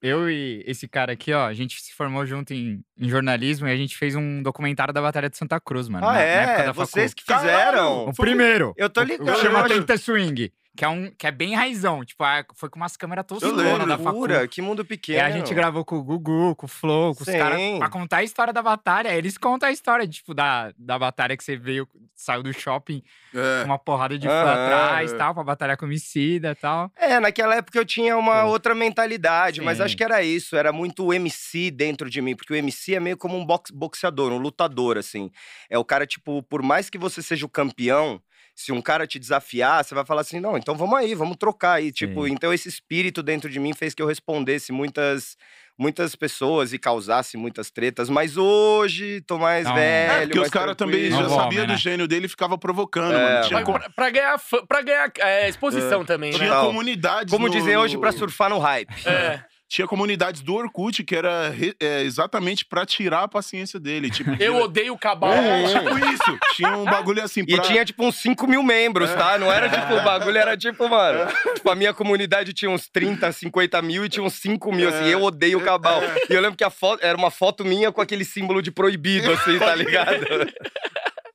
eu 0.00 0.30
e 0.30 0.62
esse 0.66 0.86
cara 0.86 1.12
aqui, 1.12 1.32
ó, 1.32 1.46
a 1.46 1.52
gente 1.54 1.80
se 1.80 1.92
formou 1.92 2.24
junto 2.26 2.52
em, 2.54 2.80
em 2.98 3.08
jornalismo 3.08 3.66
e 3.66 3.72
a 3.72 3.76
gente 3.76 3.96
fez 3.96 4.14
um 4.14 4.42
documentário 4.42 4.92
da 4.94 5.00
Batalha 5.02 5.28
de 5.28 5.36
Santa 5.36 5.58
Cruz, 5.60 5.88
mano. 5.88 6.06
Ah, 6.06 6.12
na- 6.12 6.18
na 6.18 6.22
época 6.24 6.62
é? 6.62 6.66
da 6.66 6.72
Vocês 6.72 7.12
facu. 7.12 7.24
que 7.26 7.34
fizeram? 7.34 8.06
O 8.08 8.14
primeiro. 8.14 8.72
Eu 8.76 8.88
tô 8.88 9.00
O- 9.00 9.04
ligado. 9.04 9.28
O 9.36 9.40
chama 9.40 9.58
eu 9.60 9.64
acho- 9.64 9.74
Tenta 9.74 9.96
Swing, 9.96 10.52
que 10.78 10.84
é, 10.84 10.88
um, 10.88 11.10
que 11.10 11.26
é 11.26 11.32
bem 11.32 11.56
raizão. 11.56 12.04
Tipo, 12.04 12.22
ah, 12.22 12.44
foi 12.54 12.70
com 12.70 12.76
umas 12.78 12.96
câmeras 12.96 13.26
lembro. 13.42 13.84
da 13.84 13.98
facu. 13.98 14.10
loucura, 14.10 14.46
que 14.46 14.62
mundo 14.62 14.82
E 14.82 14.84
pequeno. 14.84 15.24
a 15.24 15.30
gente 15.32 15.52
gravou 15.52 15.84
com 15.84 15.96
o 15.96 16.04
Gugu, 16.04 16.54
com 16.54 16.66
o 16.66 16.68
Flow, 16.68 17.16
com 17.16 17.22
os 17.24 17.28
Sim. 17.28 17.36
caras 17.36 17.60
pra 17.78 17.88
contar 17.88 18.18
a 18.18 18.22
história 18.22 18.52
da 18.52 18.62
batalha. 18.62 19.08
Eles 19.08 19.36
contam 19.36 19.68
a 19.68 19.72
história, 19.72 20.06
tipo, 20.06 20.32
da, 20.32 20.72
da 20.78 20.96
batalha 20.96 21.36
que 21.36 21.42
você 21.42 21.56
veio, 21.56 21.88
saiu 22.14 22.44
do 22.44 22.52
shopping 22.52 23.02
é. 23.34 23.62
com 23.62 23.70
uma 23.70 23.78
porrada 23.78 24.16
de 24.16 24.28
fã 24.28 24.32
Aham, 24.32 24.66
atrás 24.66 25.12
é. 25.12 25.16
tal, 25.16 25.34
pra 25.34 25.42
batalhar 25.42 25.76
com 25.76 25.84
homicida 25.84 26.52
e 26.52 26.54
tal. 26.54 26.92
É, 26.96 27.18
naquela 27.18 27.56
época 27.56 27.76
eu 27.76 27.84
tinha 27.84 28.16
uma 28.16 28.42
Pô. 28.42 28.50
outra 28.50 28.72
mentalidade, 28.72 29.60
mas 29.60 29.78
Sim. 29.78 29.82
acho 29.82 29.96
que 29.96 30.04
era 30.04 30.22
isso, 30.22 30.54
era 30.54 30.70
muito 30.70 31.04
o 31.06 31.12
MC 31.12 31.72
dentro 31.72 32.08
de 32.08 32.22
mim, 32.22 32.36
porque 32.36 32.52
o 32.52 32.56
MC 32.56 32.94
é 32.94 33.00
meio 33.00 33.16
como 33.16 33.36
um 33.36 33.44
box, 33.44 33.72
boxeador, 33.72 34.30
um 34.30 34.38
lutador, 34.38 34.96
assim. 34.96 35.28
É 35.68 35.76
o 35.76 35.84
cara, 35.84 36.06
tipo, 36.06 36.40
por 36.44 36.62
mais 36.62 36.88
que 36.88 36.98
você 36.98 37.20
seja 37.20 37.44
o 37.44 37.48
campeão, 37.48 38.22
se 38.60 38.72
um 38.72 38.82
cara 38.82 39.06
te 39.06 39.20
desafiar, 39.20 39.84
você 39.84 39.94
vai 39.94 40.04
falar 40.04 40.22
assim, 40.22 40.40
não, 40.40 40.56
então 40.58 40.74
vamos 40.74 40.98
aí, 40.98 41.14
vamos 41.14 41.36
trocar 41.36 41.74
aí. 41.74 41.92
Tipo, 41.92 42.26
Sim. 42.26 42.32
então 42.32 42.52
esse 42.52 42.68
espírito 42.68 43.22
dentro 43.22 43.48
de 43.48 43.60
mim 43.60 43.72
fez 43.72 43.94
que 43.94 44.02
eu 44.02 44.06
respondesse 44.06 44.72
muitas 44.72 45.36
muitas 45.80 46.16
pessoas 46.16 46.72
e 46.72 46.78
causasse 46.78 47.36
muitas 47.36 47.70
tretas, 47.70 48.08
mas 48.10 48.36
hoje 48.36 49.20
tô 49.20 49.38
mais 49.38 49.64
Não, 49.64 49.74
velho, 49.76 50.12
É, 50.12 50.26
porque 50.26 50.40
os 50.40 50.48
caras 50.50 50.74
também 50.74 51.08
já 51.08 51.28
sabiam 51.28 51.66
do 51.66 51.72
né? 51.74 51.78
gênio 51.78 52.08
dele 52.08 52.26
e 52.26 52.28
ficava 52.28 52.58
provocando, 52.58 53.14
É, 53.14 53.34
mano. 53.34 53.46
Tinha, 53.46 53.62
pra, 53.64 53.88
pra 53.90 54.10
ganhar, 54.10 54.40
pra 54.66 54.82
ganhar 54.82 55.12
é, 55.20 55.48
exposição 55.48 56.04
também, 56.04 56.32
tinha 56.32 56.48
né? 56.48 56.50
Não. 56.56 56.66
comunidades. 56.66 57.32
Como 57.32 57.46
no- 57.46 57.52
dizem 57.52 57.76
hoje, 57.76 57.96
pra 57.96 58.10
surfar 58.10 58.50
no 58.50 58.58
hype. 58.58 58.92
É. 59.06 59.40
Tinha 59.68 59.86
comunidades 59.86 60.40
do 60.40 60.54
Orkut 60.54 61.04
que 61.04 61.14
era 61.14 61.54
é, 61.78 62.02
exatamente 62.02 62.64
pra 62.64 62.86
tirar 62.86 63.24
a 63.24 63.28
paciência 63.28 63.78
dele. 63.78 64.10
Tipo, 64.10 64.30
Eu 64.42 64.56
odeio 64.56 64.94
o 64.94 64.98
cabal. 64.98 65.30
É, 65.32 65.64
tipo 65.68 65.98
isso. 66.06 66.38
Tinha 66.56 66.76
um 66.76 66.84
bagulho 66.84 67.22
assim 67.22 67.42
E 67.46 67.54
pra... 67.54 67.62
tinha, 67.62 67.84
tipo, 67.84 68.02
uns 68.04 68.16
5 68.16 68.46
mil 68.46 68.62
membros, 68.62 69.12
tá? 69.14 69.38
Não 69.38 69.52
era, 69.52 69.68
tipo, 69.68 69.94
o 69.94 70.02
bagulho 70.02 70.38
era, 70.38 70.56
tipo, 70.56 70.88
mano... 70.88 71.30
Tipo, 71.54 71.70
a 71.70 71.74
minha 71.74 71.92
comunidade 71.92 72.52
tinha 72.54 72.70
uns 72.70 72.88
30, 72.88 73.30
50 73.30 73.82
mil 73.82 74.04
e 74.04 74.08
tinha 74.08 74.24
uns 74.24 74.34
5 74.34 74.72
mil, 74.72 74.88
assim. 74.88 75.04
Eu 75.04 75.22
odeio 75.22 75.58
o 75.58 75.62
Cabal. 75.62 76.00
E 76.30 76.32
eu 76.32 76.40
lembro 76.40 76.56
que 76.56 76.64
a 76.64 76.70
foto... 76.70 77.04
Era 77.04 77.16
uma 77.16 77.30
foto 77.30 77.62
minha 77.64 77.92
com 77.92 78.00
aquele 78.00 78.24
símbolo 78.24 78.62
de 78.62 78.70
proibido, 78.70 79.30
assim, 79.32 79.58
tá 79.58 79.74
ligado? 79.74 80.24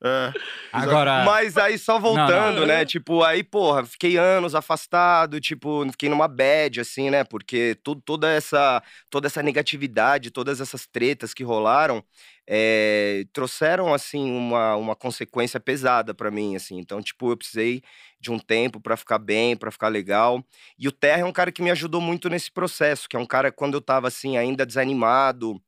É. 0.06 0.34
Agora, 0.74 1.24
Mas 1.24 1.58
aí, 1.58 1.78
só 1.78 1.98
voltando, 1.98 2.62
não. 2.62 2.68
né? 2.68 2.84
Tipo, 2.84 3.24
aí, 3.24 3.42
porra, 3.42 3.86
fiquei 3.86 4.18
anos 4.18 4.54
afastado, 4.54 5.40
tipo, 5.40 5.90
fiquei 5.92 6.10
numa 6.10 6.28
bad, 6.28 6.82
assim, 6.82 7.10
né? 7.10 7.24
Porque 7.24 7.78
tu- 7.84 7.96
toda, 7.96 8.30
essa, 8.30 8.84
toda 9.10 9.28
essa 9.28 9.42
negatividade, 9.42 10.30
todas 10.30 10.60
essas 10.60 10.86
tretas 10.86 11.34
que 11.34 11.44
rolaram, 11.44 12.04
eh, 12.46 13.24
trouxeram, 13.32 13.94
assim, 13.94 14.30
uma, 14.36 14.76
uma 14.76 14.96
consequência 14.96 15.58
pesada 15.60 16.14
pra 16.14 16.30
mim, 16.30 16.56
assim. 16.56 16.78
Então, 16.80 17.02
tipo, 17.02 17.32
eu 17.32 17.38
precisei 17.38 17.82
de 18.20 18.30
um 18.30 18.40
tempo 18.40 18.82
pra 18.82 18.98
ficar 18.98 19.20
bem, 19.20 19.56
pra 19.56 19.72
ficar 19.72 19.88
legal. 19.88 20.44
E 20.78 20.88
o 20.88 20.92
Terra 20.92 21.22
é 21.22 21.26
um 21.26 21.32
cara 21.32 21.52
que 21.52 21.62
me 21.62 21.72
ajudou 21.72 22.02
muito 22.02 22.28
nesse 22.30 22.52
processo, 22.52 23.08
que 23.08 23.16
é 23.16 23.20
um 23.20 23.26
cara, 23.26 23.54
quando 23.54 23.76
eu 23.76 23.82
tava, 23.82 24.10
assim, 24.10 24.36
ainda 24.36 24.66
desanimado, 24.66 25.62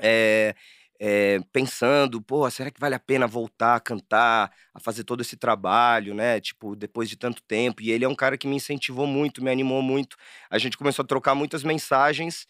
é, 0.00 0.54
é, 1.00 1.40
pensando, 1.52 2.22
pô, 2.22 2.48
será 2.50 2.70
que 2.70 2.80
vale 2.80 2.94
a 2.94 3.00
pena 3.00 3.26
voltar 3.26 3.76
a 3.76 3.80
cantar, 3.80 4.52
a 4.72 4.80
fazer 4.80 5.04
todo 5.04 5.20
esse 5.22 5.36
trabalho, 5.36 6.14
né? 6.14 6.40
Tipo, 6.40 6.76
depois 6.76 7.08
de 7.08 7.16
tanto 7.16 7.42
tempo. 7.42 7.82
E 7.82 7.90
ele 7.90 8.04
é 8.04 8.08
um 8.08 8.14
cara 8.14 8.38
que 8.38 8.46
me 8.46 8.56
incentivou 8.56 9.06
muito, 9.06 9.42
me 9.42 9.50
animou 9.50 9.82
muito. 9.82 10.16
A 10.50 10.58
gente 10.58 10.76
começou 10.78 11.02
a 11.02 11.06
trocar 11.06 11.34
muitas 11.34 11.62
mensagens. 11.64 12.46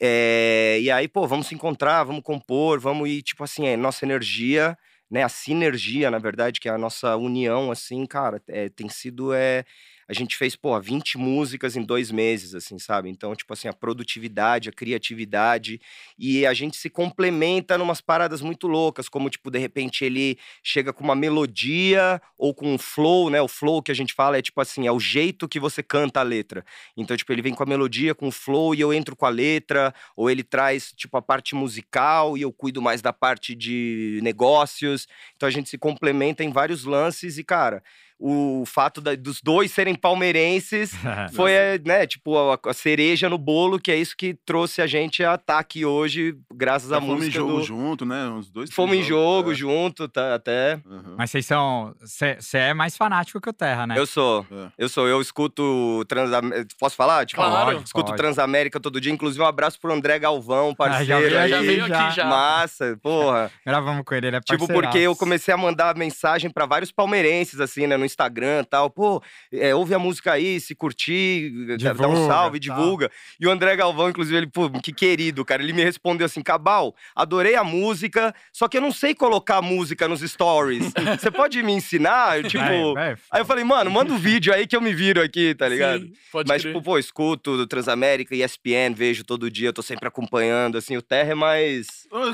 é, 0.00 0.78
e 0.80 0.90
aí, 0.90 1.08
pô, 1.08 1.26
vamos 1.26 1.46
se 1.46 1.54
encontrar, 1.54 2.04
vamos 2.04 2.22
compor, 2.22 2.80
vamos 2.80 3.08
ir, 3.08 3.22
tipo 3.22 3.44
assim, 3.44 3.66
é, 3.66 3.76
nossa 3.76 4.04
energia, 4.04 4.76
né? 5.10 5.22
A 5.22 5.28
sinergia, 5.28 6.10
na 6.10 6.18
verdade, 6.18 6.60
que 6.60 6.68
é 6.68 6.72
a 6.72 6.78
nossa 6.78 7.16
união, 7.16 7.70
assim, 7.70 8.04
cara, 8.06 8.42
é, 8.48 8.68
tem 8.68 8.88
sido. 8.88 9.32
É, 9.32 9.64
a 10.08 10.12
gente 10.12 10.36
fez, 10.36 10.54
pô, 10.56 10.78
20 10.80 11.18
músicas 11.18 11.76
em 11.76 11.82
dois 11.82 12.10
meses, 12.10 12.54
assim, 12.54 12.78
sabe? 12.78 13.08
Então, 13.08 13.34
tipo 13.34 13.52
assim, 13.52 13.68
a 13.68 13.72
produtividade, 13.72 14.68
a 14.68 14.72
criatividade. 14.72 15.80
E 16.18 16.46
a 16.46 16.52
gente 16.52 16.76
se 16.76 16.90
complementa 16.90 17.78
numas 17.78 18.00
paradas 18.00 18.40
muito 18.40 18.66
loucas, 18.66 19.08
como, 19.08 19.30
tipo, 19.30 19.50
de 19.50 19.58
repente 19.58 20.04
ele 20.04 20.38
chega 20.62 20.92
com 20.92 21.02
uma 21.04 21.14
melodia 21.14 22.20
ou 22.36 22.54
com 22.54 22.74
um 22.74 22.78
flow, 22.78 23.30
né? 23.30 23.40
O 23.40 23.48
flow 23.48 23.82
que 23.82 23.90
a 23.90 23.94
gente 23.94 24.12
fala 24.12 24.38
é, 24.38 24.42
tipo 24.42 24.60
assim, 24.60 24.86
é 24.86 24.92
o 24.92 25.00
jeito 25.00 25.48
que 25.48 25.58
você 25.58 25.82
canta 25.82 26.20
a 26.20 26.22
letra. 26.22 26.64
Então, 26.96 27.16
tipo, 27.16 27.32
ele 27.32 27.42
vem 27.42 27.54
com 27.54 27.62
a 27.62 27.66
melodia, 27.66 28.14
com 28.14 28.28
o 28.28 28.32
flow 28.32 28.74
e 28.74 28.80
eu 28.80 28.92
entro 28.92 29.16
com 29.16 29.26
a 29.26 29.30
letra, 29.30 29.94
ou 30.16 30.30
ele 30.30 30.42
traz, 30.42 30.92
tipo, 30.92 31.16
a 31.16 31.22
parte 31.22 31.54
musical 31.54 32.36
e 32.36 32.42
eu 32.42 32.52
cuido 32.52 32.82
mais 32.82 33.00
da 33.00 33.12
parte 33.12 33.54
de 33.54 34.20
negócios. 34.22 35.06
Então, 35.36 35.48
a 35.48 35.52
gente 35.52 35.68
se 35.68 35.78
complementa 35.78 36.44
em 36.44 36.50
vários 36.50 36.84
lances 36.84 37.38
e, 37.38 37.44
cara, 37.44 37.82
o 38.18 38.64
fato 38.66 39.00
da- 39.00 39.14
dos 39.14 39.40
dois 39.42 39.70
serem 39.72 39.94
palmeirenses 39.94 40.92
foi, 41.34 41.52
é, 41.52 41.78
né, 41.84 42.06
tipo, 42.06 42.36
a, 42.38 42.58
a 42.66 42.72
cereja 42.72 43.28
no 43.28 43.36
bolo, 43.38 43.78
que 43.78 43.90
é 43.90 43.96
isso 43.96 44.16
que 44.16 44.34
trouxe 44.46 44.80
a 44.80 44.86
gente 44.86 45.22
a 45.24 45.34
estar 45.34 45.58
aqui 45.58 45.84
hoje, 45.84 46.34
graças 46.54 46.90
à 46.92 46.96
Já 46.96 47.00
fomos 47.00 47.14
em 47.14 47.18
música 47.26 47.38
jogo 47.38 47.52
do... 47.58 47.62
junto, 47.64 48.04
né? 48.06 48.28
Uns 48.28 48.50
dois, 48.50 48.72
Fomos 48.72 48.96
em 48.96 49.02
jogo 49.02 49.52
é. 49.52 49.54
junto, 49.54 50.08
tá, 50.08 50.34
até. 50.34 50.80
Aham. 50.88 51.14
mas 51.18 51.30
vocês 51.30 51.44
são. 51.46 51.94
Você 52.00 52.58
é 52.58 52.72
mais 52.74 52.96
fanático 52.96 53.40
que 53.40 53.50
o 53.50 53.52
Terra, 53.52 53.86
né? 53.86 53.98
Eu 53.98 54.06
sou. 54.06 54.46
É. 54.50 54.68
Eu 54.78 54.88
sou, 54.88 55.06
eu 55.08 55.20
escuto 55.20 56.04
Transamérica. 56.08 56.66
Posso 56.78 56.96
falar? 56.96 57.26
Tipo, 57.26 57.42
Claro. 57.42 57.82
Escuto 57.84 58.06
pode. 58.06 58.16
Transamérica 58.16 58.80
todo 58.80 59.00
dia. 59.00 59.12
Inclusive, 59.12 59.42
um 59.42 59.46
abraço 59.46 59.78
pro 59.80 59.92
André 59.92 60.18
Galvão, 60.18 60.74
Ah, 60.78 61.02
já 61.04 61.16
parceiro. 61.16 61.28
vi, 61.30 61.36
aí. 61.36 61.48
já 61.50 61.60
veio 61.60 61.86
já. 61.88 62.06
aqui 62.06 62.16
já. 62.16 62.24
Massa, 62.26 62.98
porra. 63.02 63.50
Gravamos 63.66 64.04
com 64.04 64.14
ele, 64.14 64.28
ele 64.28 64.36
é 64.36 64.40
Tipo, 64.40 64.58
parceiraço. 64.58 64.82
porque 64.82 64.98
eu 64.98 65.16
comecei 65.16 65.52
a 65.52 65.56
mandar 65.56 65.96
mensagem 65.96 66.50
pra 66.50 66.66
vários 66.66 66.90
palmeirenses, 66.92 67.60
assim, 67.60 67.86
né, 67.86 67.96
no 68.04 68.06
Instagram 68.06 68.60
e 68.62 68.66
tal. 68.66 68.90
Pô, 68.90 69.22
é, 69.52 69.74
ouve 69.74 69.94
a 69.94 69.98
música 69.98 70.32
aí, 70.32 70.60
se 70.60 70.74
curtir, 70.74 71.50
dá 71.66 71.74
um 71.74 71.76
Divulga, 71.76 72.26
salve, 72.26 72.60
tal. 72.60 72.76
divulga. 72.76 73.10
E 73.40 73.46
o 73.46 73.50
André 73.50 73.74
Galvão, 73.76 74.10
inclusive, 74.10 74.36
ele, 74.36 74.46
pô, 74.46 74.70
que 74.70 74.92
querido, 74.92 75.44
cara. 75.44 75.62
Ele 75.62 75.72
me 75.72 75.82
respondeu 75.82 76.26
assim: 76.26 76.42
Cabal, 76.42 76.94
adorei 77.16 77.54
a 77.56 77.64
música, 77.64 78.34
só 78.52 78.68
que 78.68 78.76
eu 78.76 78.80
não 78.82 78.92
sei 78.92 79.14
colocar 79.14 79.62
música 79.62 80.06
nos 80.06 80.20
stories. 80.20 80.92
Você 81.18 81.30
pode 81.32 81.62
me 81.62 81.72
ensinar? 81.72 82.38
Eu, 82.38 82.48
tipo. 82.48 82.64
É, 82.98 83.12
é, 83.12 83.16
Aí 83.30 83.40
eu 83.40 83.46
falei, 83.46 83.64
mano, 83.64 83.90
manda 83.90 84.12
um 84.12 84.18
vídeo 84.18 84.52
aí 84.52 84.66
que 84.66 84.76
eu 84.76 84.80
me 84.80 84.92
viro 84.94 85.22
aqui, 85.22 85.54
tá 85.54 85.68
ligado? 85.68 86.02
Sim, 86.02 86.12
pode 86.30 86.48
Mas, 86.48 86.62
crer. 86.62 86.72
tipo, 86.74 86.84
pô, 86.84 86.98
escuto 86.98 87.56
do 87.56 87.66
Transamérica, 87.66 88.34
ESPN, 88.34 88.94
vejo 88.94 89.24
todo 89.24 89.50
dia, 89.50 89.68
eu 89.68 89.72
tô 89.72 89.82
sempre 89.82 90.06
acompanhando, 90.08 90.76
assim, 90.78 90.96
o 90.96 91.02
Terra 91.02 91.32
é 91.32 91.34
mais. 91.34 91.86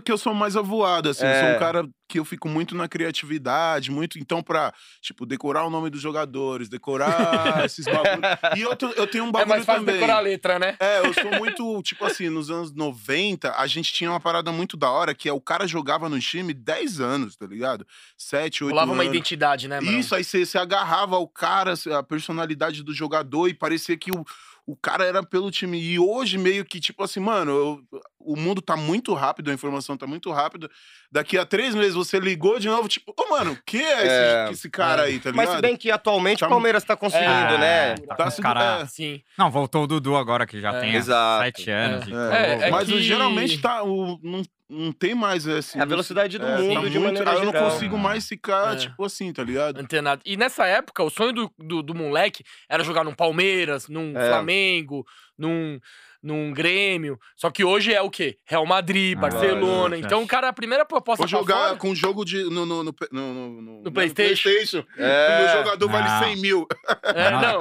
Que 0.05 0.11
eu 0.13 0.19
sou 0.19 0.35
mais 0.35 0.57
avoado, 0.57 1.09
assim. 1.11 1.25
Eu 1.25 1.33
sou 1.35 1.49
É. 1.49 1.57
um 1.57 1.59
cara 1.59 1.89
que 2.09 2.19
eu 2.19 2.25
fico 2.25 2.49
muito 2.49 2.75
na 2.75 2.89
criatividade, 2.89 3.91
muito. 3.91 4.19
Então, 4.19 4.43
pra, 4.43 4.73
tipo, 5.01 5.25
decorar 5.25 5.60
o 5.65 5.71
nome 5.71 5.91
dos 5.91 6.01
jogadores, 6.01 6.69
decorar 6.69 7.65
esses 7.65 7.85
bagulhos. 7.85 8.57
E 8.57 8.61
eu, 8.61 8.77
eu 8.97 9.07
tenho 9.07 9.25
um 9.25 9.29
é 9.29 9.33
bagulho 9.33 9.49
mais 9.49 9.65
fácil 9.65 9.81
também. 9.81 9.95
decorar 9.97 10.17
a 10.17 10.21
letra, 10.21 10.59
né? 10.59 10.77
É, 10.81 11.01
eu 11.01 11.13
sou 11.15 11.31
muito, 11.39 11.83
tipo 11.83 12.05
assim, 12.05 12.29
nos 12.29 12.51
anos 12.51 12.73
90, 12.73 13.55
a 13.57 13.67
gente 13.67 13.93
tinha 13.93 14.11
uma 14.11 14.21
parada 14.21 14.53
muito 14.53 14.77
da 14.77 14.91
hora, 14.91 15.15
que 15.15 15.29
é 15.29 15.33
o 15.33 15.41
cara 15.41 15.67
jogava 15.67 16.09
no 16.09 16.19
time 16.19 16.53
10 16.55 17.01
anos, 17.01 17.37
tá 17.37 17.47
ligado? 17.47 17.87
7, 18.17 18.65
8 18.65 18.71
Rolava 18.71 18.93
anos. 18.93 19.05
uma 19.05 19.11
identidade, 19.11 19.69
né, 19.69 19.81
mano? 19.81 19.99
Isso, 19.99 20.15
aí 20.15 20.25
você 20.25 20.59
agarrava 20.59 21.19
o 21.19 21.29
cara, 21.29 21.75
a 21.97 22.03
personalidade 22.03 22.83
do 22.83 22.95
jogador 22.95 23.49
e 23.49 23.55
parecia 23.55 23.97
que 23.97 24.11
o, 24.11 24.25
o 24.73 24.77
cara 24.77 25.05
era 25.05 25.23
pelo 25.23 25.51
time. 25.51 25.81
E 25.81 25.99
hoje, 25.99 26.37
meio 26.39 26.65
que, 26.65 26.79
tipo 26.81 27.03
assim, 27.03 27.21
mano, 27.21 27.51
eu- 27.51 28.01
o 28.19 28.37
mundo 28.37 28.61
tá 28.61 28.77
muito 28.77 29.13
rápido, 29.15 29.51
a 29.51 29.55
informação 29.55 29.97
tá 29.97 30.07
muito 30.07 30.31
rápida. 30.31 30.71
Daqui 31.11 31.39
a 31.39 31.45
três 31.47 31.75
meses 31.75 31.95
você 31.95 32.21
ligou 32.21 32.59
de 32.59 32.69
novo, 32.69 32.87
tipo, 32.89 33.13
ô, 33.19 33.29
mano, 33.31 33.57
quem 33.67 33.83
é 33.83 33.93
esse, 34.07 34.09
É, 34.09 34.49
esse 34.53 34.71
cara 34.71 35.03
é. 35.03 35.07
aí, 35.07 35.19
tá 35.19 35.31
ligado? 35.31 35.47
Mas 35.47 35.57
se 35.57 35.63
bem 35.63 35.77
que 35.77 35.91
atualmente 35.91 36.41
Tá- 36.41 36.47
o 36.47 36.51
Palmeiras 36.51 36.85
tá 36.85 36.97
conseguindo, 36.97 37.31
É, 37.31 37.59
né? 37.59 37.95
Tá 38.07 38.15
Tá 38.17 38.31
sendo- 38.31 38.43
cara... 38.43 38.81
é. 38.83 38.87
Sim. 38.87 39.23
Não, 39.39 39.51
voltou 39.51 39.85
o 39.85 39.87
Dudu 39.87 40.17
agora, 40.17 40.47
que 40.47 40.61
já 40.61 40.73
É. 40.75 40.81
tem 40.81 40.95
Exato. 40.95 41.45
sete 41.45 41.71
anos. 41.71 42.07
É. 42.09 42.37
É, 42.65 42.69
é 42.69 42.71
mas 42.71 42.89
que- 42.89 43.03
geralmente 43.03 43.59
tá. 43.61 43.83
O, 43.83 44.19
não, 44.23 44.43
não 44.71 44.93
tem 44.93 45.15
mais 45.15 45.47
esse. 45.47 45.79
É 45.79 45.83
a 45.83 45.85
velocidade 45.85 46.39
do 46.39 46.47
é, 46.47 46.57
mundo, 46.59 46.75
tá 46.83 46.89
de 46.89 46.99
muito- 46.99 47.01
maneira 47.05 47.31
aí 47.33 47.37
Eu 47.39 47.45
não 47.47 47.53
geral. 47.53 47.71
consigo 47.71 47.99
mais 47.99 48.27
ficar, 48.29 48.75
É. 48.75 48.77
tipo 48.77 49.05
assim, 49.05 49.33
tá 49.33 49.43
ligado? 49.43 49.79
Antenado. 49.79 50.23
E 50.25 50.37
nessa 50.37 50.65
época, 50.67 51.03
o 51.03 51.11
sonho 51.11 51.33
do, 51.33 51.53
do, 51.59 51.83
do 51.83 51.95
moleque 51.95 52.45
era 52.69 52.85
jogar 52.85 53.03
num 53.05 53.13
Palmeiras, 53.15 53.89
num 53.89 54.17
É. 54.17 54.29
Flamengo, 54.29 55.05
num, 55.37 55.79
num 56.23 56.53
Grêmio. 56.53 57.19
Só 57.37 57.51
que 57.51 57.65
hoje 57.65 57.93
é 57.95 58.01
o 58.03 58.11
quê? 58.11 58.37
Real 58.47 58.67
Madrid, 58.67 59.17
Ah, 59.17 59.21
Barcelona. 59.23 59.97
é. 59.97 59.99
Então, 60.01 60.23
o 60.23 60.27
cara, 60.27 60.49
a 60.49 60.53
primeira 60.53 60.85
proposta 60.85 61.23
Vou 61.27 61.29
jogar 61.29 61.55
fora- 61.69 61.77
com 61.77 61.95
jogo 61.95 62.25
de. 62.25 62.43
No, 62.45 62.67
no, 62.67 62.83
no, 62.85 62.95
no, 63.13 63.35
no, 63.35 63.63
no- 63.63 63.83
No 63.85 63.93
PlayStation. 63.93 64.49
PlayStation. 64.51 64.85
É. 64.99 65.29
O 65.29 65.43
meu 65.45 65.65
jogador 65.65 65.87
Não. 65.87 65.93
vale 65.93 66.25
100 66.27 66.37
mil. 66.43 66.67
É, 67.05 67.31
Não. 67.31 67.61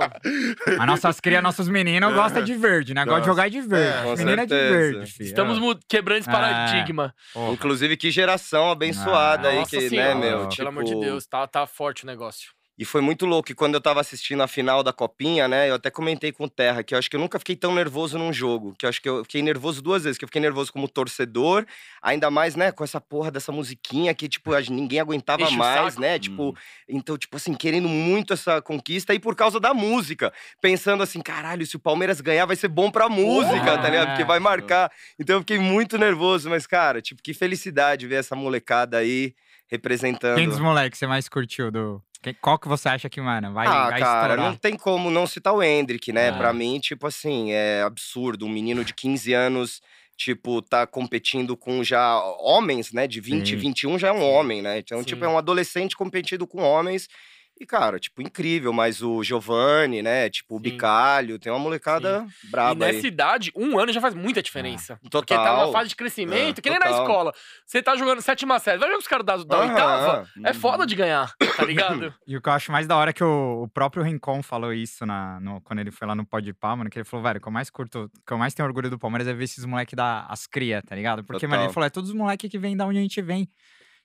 As 0.81 0.87
nossas 0.87 1.19
crias, 1.19 1.41
nossos 1.43 1.67
meninos 1.67 2.13
gostam 2.13 2.43
de 2.43 2.53
verde, 2.55 2.93
né? 2.93 3.03
Gostam 3.05 3.21
de 3.21 3.27
jogar 3.27 3.49
de 3.49 3.61
verde. 3.61 4.07
É, 4.09 4.15
Menina 4.17 4.45
de 4.45 4.53
verde, 4.55 5.11
filho. 5.11 5.27
Estamos 5.27 5.77
quebrando 5.87 6.19
esse 6.19 6.29
É. 6.29 6.31
paradigma. 6.31 7.13
Inclusive, 7.53 7.95
que 7.97 8.11
geração 8.11 8.69
abençoada 8.71 9.47
Ah, 9.47 9.51
aí, 9.51 9.59
Nossa 9.59 9.77
que, 9.77 9.89
né, 9.95 10.13
meu? 10.15 10.29
pelo 10.39 10.49
Tipo, 10.49 10.55
Pelo 10.57 10.69
amor 10.69 10.83
de 10.83 10.95
Deus, 10.99 11.25
tá, 11.25 11.47
tá 11.47 11.65
forte 11.65 12.03
o 12.03 12.07
negócio. 12.07 12.49
E 12.79 12.85
foi 12.85 13.01
muito 13.01 13.25
louco. 13.25 13.51
E 13.51 13.53
quando 13.53 13.73
eu 13.75 13.81
tava 13.81 13.99
assistindo 13.99 14.41
a 14.41 14.47
final 14.47 14.81
da 14.81 14.93
Copinha, 14.93 15.49
né? 15.49 15.69
Eu 15.69 15.75
até 15.75 15.91
comentei 15.91 16.31
com 16.31 16.45
o 16.45 16.49
Terra 16.49 16.81
que 16.81 16.93
eu 16.93 16.97
acho 16.97 17.09
que 17.09 17.17
eu 17.17 17.19
nunca 17.19 17.37
fiquei 17.37 17.53
tão 17.53 17.75
nervoso 17.75 18.17
num 18.17 18.31
jogo. 18.31 18.73
Que 18.79 18.85
eu 18.85 18.89
acho 18.89 19.01
que 19.01 19.09
eu 19.09 19.21
fiquei 19.25 19.41
nervoso 19.41 19.81
duas 19.81 20.05
vezes. 20.05 20.17
Que 20.17 20.23
eu 20.23 20.29
fiquei 20.29 20.41
nervoso 20.41 20.71
como 20.71 20.87
torcedor, 20.87 21.65
ainda 22.01 22.31
mais, 22.31 22.55
né, 22.55 22.71
com 22.71 22.81
essa 22.81 23.01
porra 23.01 23.29
dessa 23.29 23.51
musiquinha 23.51 24.13
que, 24.13 24.29
tipo, 24.29 24.51
ninguém 24.71 25.01
aguentava 25.01 25.45
o 25.45 25.51
mais, 25.51 25.97
né? 25.97 26.17
Tipo, 26.17 26.55
então, 26.87 27.17
tipo 27.17 27.35
assim, 27.35 27.53
querendo 27.53 27.89
muito 27.89 28.31
essa 28.31 28.61
conquista 28.61 29.13
e 29.13 29.19
por 29.19 29.35
causa 29.35 29.59
da 29.59 29.73
música. 29.73 30.31
Pensando 30.61 31.03
assim, 31.03 31.19
caralho, 31.19 31.67
se 31.67 31.75
o 31.75 31.79
Palmeiras 31.79 32.21
ganhar, 32.21 32.45
vai 32.45 32.55
ser 32.55 32.69
bom 32.69 32.89
pra 32.89 33.09
música, 33.09 33.77
tá 33.77 33.89
ligado? 33.89 34.07
Porque 34.11 34.23
vai 34.23 34.39
marcar. 34.39 34.89
Então 35.19 35.35
eu 35.35 35.39
fiquei 35.41 35.59
muito 35.59 35.97
nervoso, 35.97 36.49
mas, 36.49 36.65
cara, 36.65 37.01
tipo, 37.01 37.21
que 37.21 37.33
felicidade 37.33 38.07
ver 38.07 38.15
essa 38.15 38.37
molecada 38.37 38.97
aí 38.97 39.35
representando. 39.69 40.37
Quem 40.37 40.47
dos 40.47 40.59
moleques 40.59 40.97
você 40.97 41.05
mais 41.05 41.27
curtiu 41.27 41.69
do. 41.69 42.01
Qual 42.41 42.59
que 42.59 42.67
você 42.67 42.89
acha 42.89 43.09
que, 43.09 43.21
mano, 43.21 43.53
vai, 43.53 43.65
ah, 43.65 43.89
vai 43.89 43.99
cara, 43.99 44.33
estourar? 44.33 44.51
não 44.51 44.55
tem 44.57 44.75
como 44.75 45.09
não 45.09 45.25
citar 45.25 45.53
o 45.53 45.63
Hendrick, 45.63 46.11
né? 46.11 46.27
É. 46.27 46.31
Pra 46.31 46.51
mim, 46.51 46.79
tipo 46.79 47.07
assim, 47.07 47.51
é 47.51 47.81
absurdo. 47.81 48.45
Um 48.45 48.49
menino 48.49 48.83
de 48.83 48.93
15 48.93 49.33
anos, 49.33 49.81
tipo, 50.17 50.61
tá 50.61 50.85
competindo 50.85 51.55
com 51.55 51.81
já 51.81 52.21
homens, 52.39 52.91
né? 52.91 53.07
De 53.07 53.21
20, 53.21 53.51
Sim. 53.51 53.55
21 53.55 53.97
já 53.97 54.09
é 54.09 54.11
um 54.11 54.21
homem, 54.21 54.61
né? 54.61 54.79
Então, 54.79 55.01
tipo, 55.03 55.21
Sim. 55.21 55.27
é 55.27 55.33
um 55.33 55.37
adolescente 55.37 55.95
competindo 55.95 56.45
com 56.45 56.61
homens. 56.61 57.07
E, 57.59 57.65
cara, 57.65 57.99
tipo, 57.99 58.21
incrível. 58.21 58.71
Mas 58.71 59.01
o 59.01 59.21
Giovanni, 59.21 60.01
né? 60.01 60.29
Tipo, 60.29 60.55
o 60.55 60.57
Sim. 60.57 60.63
Bicalho, 60.63 61.37
tem 61.37 61.51
uma 61.51 61.59
molecada 61.59 62.25
e 62.43 62.47
braba 62.49 62.85
nessa 62.85 62.99
aí. 62.99 63.05
idade, 63.07 63.51
um 63.55 63.77
ano 63.77 63.91
já 63.91 63.99
faz 63.99 64.13
muita 64.13 64.41
diferença. 64.41 64.97
Total. 65.09 65.21
Porque 65.21 65.33
tá 65.35 65.57
numa 65.57 65.71
fase 65.73 65.89
de 65.89 65.95
crescimento, 65.95 66.59
É, 66.59 66.61
que 66.61 66.69
nem 66.69 66.79
na 66.79 66.85
total. 66.87 67.01
escola. 67.03 67.33
Você 67.65 67.83
tá 67.83 67.95
jogando 67.97 68.21
sétima 68.21 68.57
série, 68.59 68.77
vai 68.77 68.87
ver 68.89 68.95
os 68.97 69.07
caras 69.07 69.25
da, 69.25 69.35
da 69.37 69.59
oitava. 69.59 70.27
É 70.43 70.49
Uhum. 70.49 70.53
foda 70.53 70.85
de 70.85 70.95
ganhar, 70.95 71.33
tá 71.57 71.65
ligado? 71.65 72.13
E 72.25 72.37
o 72.37 72.41
que 72.41 72.47
eu 72.47 72.53
acho 72.53 72.71
mais 72.71 72.87
da 72.87 72.95
hora 72.95 73.09
é 73.09 73.13
que 73.13 73.23
o, 73.23 73.63
o 73.63 73.67
próprio 73.67 74.03
Rincon 74.03 74.41
falou 74.41 74.71
isso 74.73 75.05
na, 75.05 75.39
no- 75.41 75.59
quando 75.61 75.79
ele 75.79 75.91
foi 75.91 76.07
lá 76.07 76.15
no 76.15 76.25
Pod 76.25 76.53
Pá, 76.53 76.75
mano, 76.75 76.89
que 76.89 76.97
ele 76.97 77.03
falou, 77.05 77.23
velho, 77.25 77.39
o 77.39 77.41
que 77.41 77.47
eu 77.47 77.51
mais 77.51 77.69
curto, 77.69 78.03
o 78.05 78.25
que 78.25 78.31
eu 78.33 78.37
mais 78.37 78.53
tenho 78.53 78.67
orgulho 78.67 78.89
do 78.89 78.97
Palmeiras 78.97 79.27
é 79.27 79.33
ver 79.33 79.43
esses 79.43 79.65
moleques 79.65 79.95
da 79.95 80.25
as 80.29 80.47
cria, 80.47 80.81
tá 80.81 80.95
ligado? 80.95 81.23
Porque, 81.25 81.45
mano, 81.45 81.63
ele 81.63 81.67
Total. 81.67 81.73
falou, 81.73 81.87
é 81.87 81.89
todos 81.89 82.09
os 82.09 82.15
moleques 82.15 82.49
que 82.49 82.57
vêm 82.57 82.77
da 82.77 82.85
onde 82.85 82.99
a 82.99 83.01
gente 83.01 83.21
vem. 83.21 83.41
Ele 83.41 83.49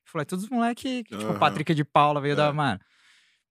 falou, 0.07 0.23
é 0.23 0.25
todos 0.25 0.45
os 0.45 0.51
moleques, 0.51 0.83
que, 0.83 1.05
tipo, 1.17 1.33
o. 1.33 1.39
Patrick 1.39 1.73
de 1.75 1.85
Paula 1.85 2.21
veio 2.21 2.35
da, 2.35 2.47
É. 2.49 2.53
mano. 2.53 2.81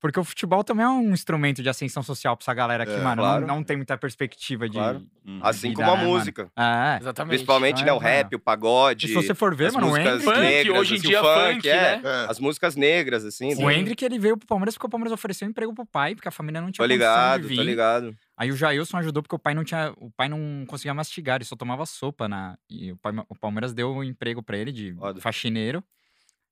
Porque 0.03 0.19
o 0.19 0.23
futebol 0.25 0.65
também 0.65 0.85
é 0.85 0.89
um 0.89 1.13
instrumento 1.13 1.63
de 1.63 1.69
ascensão 1.69 2.03
social 2.03 2.35
pra 2.35 2.43
essa 2.43 2.53
galera 2.53 2.85
que, 2.85 2.91
É, 2.91 2.97
mano, 3.01 3.21
claro. 3.21 3.47
não, 3.47 3.55
não 3.55 3.63
tem 3.63 3.77
muita 3.77 3.97
perspectiva 3.97 4.67
de. 4.67 4.73
Claro. 4.75 5.01
Uhum. 5.25 5.39
Assim 5.41 5.69
vida, 5.69 5.81
como 5.81 5.91
a 5.93 5.95
né, 5.97 6.03
música. 6.03 6.51
É. 6.57 6.97
Exatamente. 6.99 7.29
Principalmente, 7.29 7.81
Então 7.83 7.85
né? 7.85 7.91
é, 7.91 7.93
O 7.95 7.99
rap, 8.23 8.35
o 8.35 8.39
pagode. 8.39 9.05
E 9.05 9.07
se 9.09 9.15
você 9.15 9.33
for 9.33 9.55
ver, 9.55 9.67
as 9.67 9.75
mano, 9.75 9.87
o 9.87 9.89
músicas 9.91 10.11
Hendrick. 10.15 10.29
Funk, 10.35 10.41
negras, 10.41 10.77
hoje 10.77 10.93
em 10.93 10.97
assim, 10.97 11.07
dia 11.07 11.21
o 11.21 11.23
funk, 11.23 11.53
funk, 11.53 11.69
é. 11.69 11.73
né? 11.81 12.01
É. 12.03 12.25
As 12.29 12.37
músicas 12.41 12.75
negras, 12.75 13.23
assim. 13.23 13.55
O 13.63 13.71
Hendrick, 13.71 14.03
ele 14.03 14.19
veio 14.19 14.35
pro 14.35 14.45
Palmeiras 14.45 14.73
porque 14.75 14.87
o 14.87 14.89
Palmeiras 14.89 15.13
ofereceu 15.13 15.47
emprego 15.47 15.73
pro 15.73 15.85
pai, 15.85 16.15
porque 16.15 16.27
a 16.27 16.31
família 16.31 16.59
não 16.59 16.69
tinha 16.69 16.85
Tô 16.85 16.91
ligado, 16.93 17.47
tô 17.47 17.61
ligado. 17.63 18.13
Aí 18.35 18.51
o 18.51 18.57
Jailson 18.57 18.97
ajudou 18.97 19.23
porque 19.23 19.37
o 19.37 19.39
pai 19.39 19.53
não 19.53 19.63
tinha, 19.63 19.93
o 19.95 20.11
pai 20.11 20.27
não 20.27 20.65
conseguia 20.67 20.93
mastigar, 20.93 21.37
ele 21.37 21.45
só 21.45 21.55
tomava 21.55 21.85
sopa 21.85 22.27
na 22.27 22.57
e 22.69 22.91
o, 22.91 22.97
pai- 22.97 23.13
o 23.29 23.35
Palmeiras 23.39 23.73
deu 23.73 23.93
um 23.95 24.03
emprego 24.03 24.43
pra 24.43 24.57
ele 24.57 24.73
de 24.73 24.93
Foda. 24.95 25.21
faxineiro. 25.21 25.81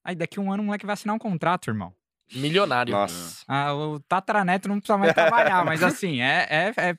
Aí 0.06 0.16
daqui 0.16 0.40
um 0.40 0.54
ano 0.54 0.64
o 0.64 0.66
moleque 0.68 0.86
vai 0.86 0.94
assinar 0.94 1.14
um 1.14 1.20
contrato, 1.20 1.70
irmão. 1.70 1.94
Milionário. 2.34 2.92
Nossa. 2.94 3.44
Ah, 3.48 3.74
o 3.74 4.00
Tataraneto 4.00 4.68
não 4.70 4.80
precisa 4.80 4.98
mais 4.98 5.14
trabalhar, 5.14 5.64
mas 5.66 5.84
assim, 5.84 6.22
é, 6.22 6.48
é, 6.50 6.74
é, 6.90 6.96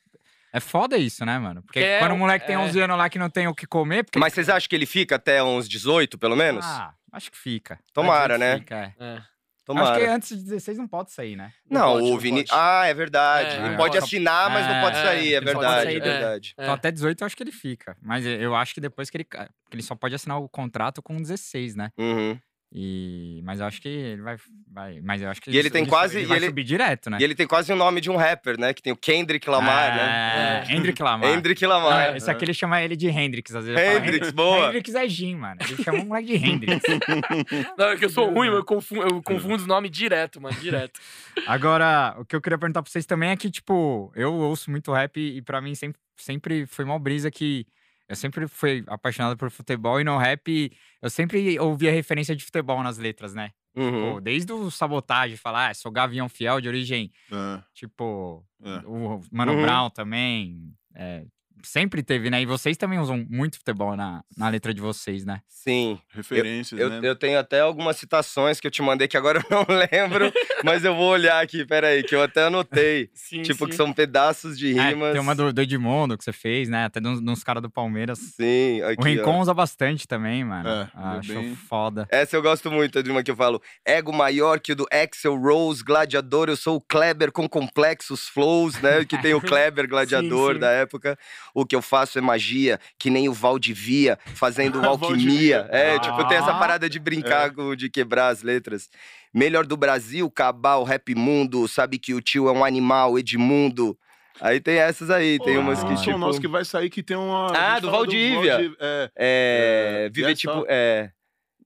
é 0.53 0.61
foda 0.61 0.97
isso, 0.99 1.25
né, 1.25 1.39
mano? 1.39 1.63
Porque 1.63 1.81
Que 1.81 1.87
é 1.87 1.99
quando 1.99 2.13
o 2.13 2.15
um- 2.15 2.19
moleque 2.19 2.47
tem 2.47 2.57
é. 2.57 2.59
11 2.59 2.79
anos 2.81 2.97
lá 2.99 3.09
que 3.09 3.19
não 3.19 3.31
tem 3.31 3.47
o 3.49 3.55
que 3.55 3.67
comer, 3.67 4.05
porque 4.05 4.19
Mas 4.19 4.33
vocês 4.33 4.49
acham 4.49 4.69
que 4.69 4.75
ele 4.77 4.87
fica 4.87 5.17
até 5.17 5.43
uns 5.43 5.69
18, 5.69 6.19
pelo 6.19 6.37
menos? 6.37 6.65
Ah, 6.65 6.93
acho 7.13 7.31
que 7.31 7.39
fica. 7.39 7.79
Tomara, 7.93 8.37
né? 8.39 8.59
fica, 8.59 8.95
é. 8.99 9.05
É. 9.05 9.23
Tomara. 9.65 9.91
Acho 9.93 10.01
que 10.01 10.07
antes 10.07 10.29
de 10.37 10.43
16 10.43 10.77
não 10.77 10.89
pode 10.89 11.13
sair, 11.13 11.37
né? 11.37 11.53
Não, 11.71 11.93
pode, 11.93 12.07
o 12.07 12.11
não 12.11 12.19
Vini. 12.19 12.45
Ah, 12.51 12.85
é 12.87 12.93
verdade. 12.93 13.51
É, 13.51 13.59
ele 13.61 13.69
não 13.71 13.77
pode 13.77 13.93
pode. 13.93 14.05
assinar, 14.05 14.51
mas 14.51 14.67
não 14.67 14.81
pode 14.83 14.97
É, 14.99 15.03
sair. 15.05 15.35
É 15.35 15.41
verdade, 15.41 15.85
sair, 15.85 15.95
é 15.95 15.97
é. 15.99 16.01
verdade. 16.01 16.55
É. 16.59 16.63
Então 16.65 16.75
até 16.75 16.91
18 16.91 17.21
eu 17.23 17.27
acho 17.27 17.37
que 17.37 17.43
ele 17.45 17.53
fica. 17.53 17.97
Mas 18.03 18.27
eu- 18.27 18.57
acho 18.57 18.75
que 18.75 18.81
depois 18.81 19.09
que 19.09 19.17
ele. 19.19 19.27
ele 19.71 19.83
só 19.83 19.95
pode 19.95 20.17
assinar 20.17 20.41
o 20.41 20.49
contrato 20.49 21.01
com 21.01 21.17
16, 21.17 21.77
né? 21.77 21.93
Uhum. 21.97 22.37
E, 22.75 23.43
mas 23.45 23.61
eu 23.61 23.67
acho 23.67 23.83
que 23.83 23.89
ele 23.89 24.23
vai. 24.23 24.37
vai 24.71 24.99
mas 25.03 25.21
eu 25.21 25.29
acho 25.29 25.43
que 25.43 25.51
E 25.51 25.59
ele 25.59 25.69
tem 25.69 25.85
su- 25.85 25.91
quase- 25.91 26.17
Ele 26.19 26.27
vai 26.27 26.39
ele- 26.39 26.47
subir 26.47 26.65
direto, 26.65 27.11
né? 27.11 27.19
E 27.21 27.25
ele 27.25 27.35
tem 27.35 27.47
quase 27.47 27.71
o 27.71 27.77
nome 27.77 28.01
de 28.01 28.11
um 28.11 28.17
rapper, 28.17 28.59
né? 28.59 28.73
Que 28.73 28.81
tem 28.81 28.91
o 28.93 28.97
Kendrick 28.97 29.49
Lamar, 29.51 29.95
né? 29.95 30.65
É, 30.67 30.73
Hendrick 30.75 31.03
Lamar. 31.03 31.29
Hendrick 31.31 31.61
Não, 31.63 31.69
Lamar. 31.69 32.17
esse 32.17 32.31
aqui 32.31 32.47
ele 32.47 32.55
chama 32.55 32.81
ele 32.81 32.97
de 32.97 33.09
Hendrix, 33.09 33.55
às 33.55 33.67
vezes. 33.67 33.79
ele 33.79 33.91
fala, 33.95 34.07
Hendrix, 34.07 34.31
boa. 34.33 34.67
Hendrix 34.69 34.95
é 34.95 35.07
Jim, 35.09 35.35
mano. 35.37 35.61
Ele 35.61 35.83
chama 35.85 35.99
o 35.99 36.07
moleque 36.07 36.39
de 36.39 36.47
Hendrix. 36.47 36.83
Não, 37.77 37.91
é 37.91 37.97
que 37.99 38.05
eu 38.07 38.11
sou 38.11 38.31
ruim, 38.33 38.49
eu 38.49 38.65
confundo, 38.65 39.03
eu 39.03 39.23
confundo 39.23 39.57
os 39.57 39.67
nomes 39.67 39.91
direto, 39.91 40.41
mano, 40.41 40.57
direto. 40.59 40.99
Agora, 41.47 42.15
o 42.19 42.25
que 42.25 42.35
eu 42.35 42.41
queria 42.41 42.57
perguntar 42.57 42.83
pra 42.83 42.91
vocês 42.91 43.05
também 43.05 43.31
é 43.31 43.37
que, 43.37 43.51
tipo, 43.51 44.11
eu 44.17 44.33
ouço 44.33 44.71
muito 44.71 44.91
rap 44.93 45.19
e 45.21 45.43
pra 45.43 45.61
mim 45.61 45.75
sempre, 45.75 46.01
sempre 46.17 46.65
foi 46.67 46.85
uma 46.87 46.99
brisa 46.99 47.31
que 47.31 47.67
eu 48.13 48.17
sempre 48.17 48.47
fui 48.47 48.85
apaixonado 48.87 49.37
por 49.39 49.51
futebol 49.51 49.99
e 49.99 50.05
no 50.05 50.19
rap 50.19 50.71
eu 51.01 51.09
sempre 51.11 51.59
ouvia 51.59 51.91
referência 51.91 52.37
de 52.37 52.45
futebol 52.45 52.83
nas 52.83 52.99
letras, 52.99 53.33
né? 53.35 53.51
Uhum. 53.75 54.13
Pô, 54.15 54.21
desde 54.21 54.53
o 54.53 54.71
sabotagem, 54.71 55.37
falar, 55.39 55.71
ah, 55.71 55.75
sou 55.75 55.91
Gavião 55.91 56.29
Fiel 56.29 56.61
de 56.61 56.69
origem, 56.69 57.11
É, 57.33 57.63
tipo, 57.73 58.45
é. 58.63 58.83
o 58.87 59.21
Mano 59.33 59.53
Uhum. 59.55 59.63
Brown 59.63 59.89
também, 59.91 60.75
é, 60.95 61.25
sempre 61.65 62.03
teve, 62.03 62.31
né? 62.31 62.41
E 62.43 62.47
vocês 62.47 62.77
também 62.77 62.99
usam 62.99 63.25
muito 63.29 63.57
futebol 63.59 63.97
na, 63.97 64.23
na 64.37 64.49
letra 64.49 64.73
de 64.75 64.81
vocês, 64.81 65.25
né? 65.25 65.41
Sim. 65.49 65.99
Referências, 66.13 66.81
Eu, 66.81 66.89
né? 66.91 67.01
eu 67.03 67.15
tenho 67.17 67.39
até 67.39 67.61
algumas 67.61 67.97
citações 67.97 68.59
que 68.61 68.67
eu 68.67 68.71
te 68.71 68.83
mandei 68.83 69.07
que 69.09 69.17
agora 69.17 69.41
eu 69.51 69.57
não 69.57 69.67
lembro, 69.69 70.33
mas 70.65 70.85
eu 70.85 70.95
vou 70.95 71.09
olhar 71.11 71.43
aqui, 71.43 71.65
peraí, 71.65 72.03
que 72.03 72.15
eu 72.15 72.23
até 72.23 72.45
anotei. 72.45 73.11
Sim, 73.15 73.43
tipo, 73.43 73.65
sim. 73.65 73.71
que 73.71 73.77
são 73.77 73.93
pedaços 73.93 74.59
de 74.59 74.77
É, 74.79 74.89
rimas. 74.91 75.13
tem 75.13 75.21
uma 75.21 75.35
do, 75.35 75.53
do 75.53 75.61
Edmundo 75.63 76.19
que 76.19 76.25
você 76.25 76.33
fez, 76.33 76.69
né? 76.69 76.85
Até 76.87 77.01
dos, 77.01 77.21
dos 77.21 77.45
caras 77.45 77.63
do 77.63 77.71
Palmeiras. 77.71 78.19
Sim, 78.19 78.83
aqui, 78.83 79.01
o 79.01 79.05
Rincon 79.05 79.37
ó. 79.39 79.41
usa 79.43 79.55
bastante 79.55 80.07
também, 80.09 80.45
mano. 80.45 80.69
É, 80.69 80.89
Ah, 80.95 81.15
é 81.17 81.19
Acho 81.19 81.35
bem- 81.35 81.55
foda. 81.55 82.07
Essa 82.11 82.37
eu 82.37 82.43
gosto 82.43 82.71
muito, 82.71 82.99
é 82.99 83.03
de 83.03 83.11
uma 83.11 83.23
que 83.23 83.31
eu 83.31 83.37
falo. 83.37 83.61
Ego 83.87 84.13
maior 84.13 84.59
que 84.61 84.73
o 84.73 84.77
do 84.77 84.87
Axel 84.93 85.37
Rose, 85.37 85.83
gladiador, 85.85 86.49
eu 86.49 86.57
sou 86.57 86.77
o 86.77 86.81
Kleber 86.81 87.31
com 87.33 87.49
complexos 87.49 88.29
flows, 88.29 88.81
né? 88.81 89.05
Que 89.05 89.17
tem 89.21 89.35
o 89.35 89.41
Kleber, 89.41 89.89
gladiador 89.89 90.55
sim. 90.55 90.61
da 90.61 90.71
época. 90.71 91.19
O 91.55 91.65
que 91.67 91.75
eu 91.77 91.83
faço 91.83 92.19
é 92.19 92.21
magia, 92.23 92.79
que 92.99 93.11
nem 93.11 93.29
o 93.29 93.33
Valdivia, 93.33 94.19
fazendo 94.35 94.79
alquimia. 94.87 95.67
É, 95.71 95.99
tipo, 95.99 96.27
tem 96.29 96.39
essa 96.39 96.53
Ah. 96.53 96.59
parada 96.59 96.89
de 96.89 96.99
brincar, 96.99 97.53
com- 97.53 97.75
de 97.77 97.89
quebrar 97.91 98.29
as 98.29 98.43
letras. 98.43 98.89
Melhor 99.35 99.65
do 99.67 99.77
Brasil, 99.77 100.31
Cabal, 100.31 100.85
Rap 100.85 101.15
Mundo, 101.15 101.67
sabe 101.69 101.99
que 101.99 102.13
o 102.15 102.21
tio 102.21 102.49
é 102.49 102.53
um 102.53 102.65
animal, 102.65 103.19
Edmundo. 103.19 103.97
Aí 104.41 104.61
tem 104.61 104.77
essas 104.79 105.11
aí, 105.11 105.39
tem 105.39 105.55
Pô, 105.55 105.61
umas 105.61 105.85
que 105.85 105.91
um 105.93 105.97
som 105.97 106.05
tipo... 106.05 106.19
nosso 106.19 106.41
que 106.41 106.49
vai 106.49 106.65
sair 106.65 106.89
que 106.91 107.03
tem 107.03 107.17
uma. 107.17 107.53
Ah, 107.57 107.79
do 107.79 107.91
Valdívia. 107.91 108.55
Valdi- 108.57 108.77
É. 108.81 109.11
É, 109.17 110.05
É, 110.07 110.11
viver 110.11 110.33
é 110.33 110.35
tipo, 110.35 110.65
é, 110.69 111.11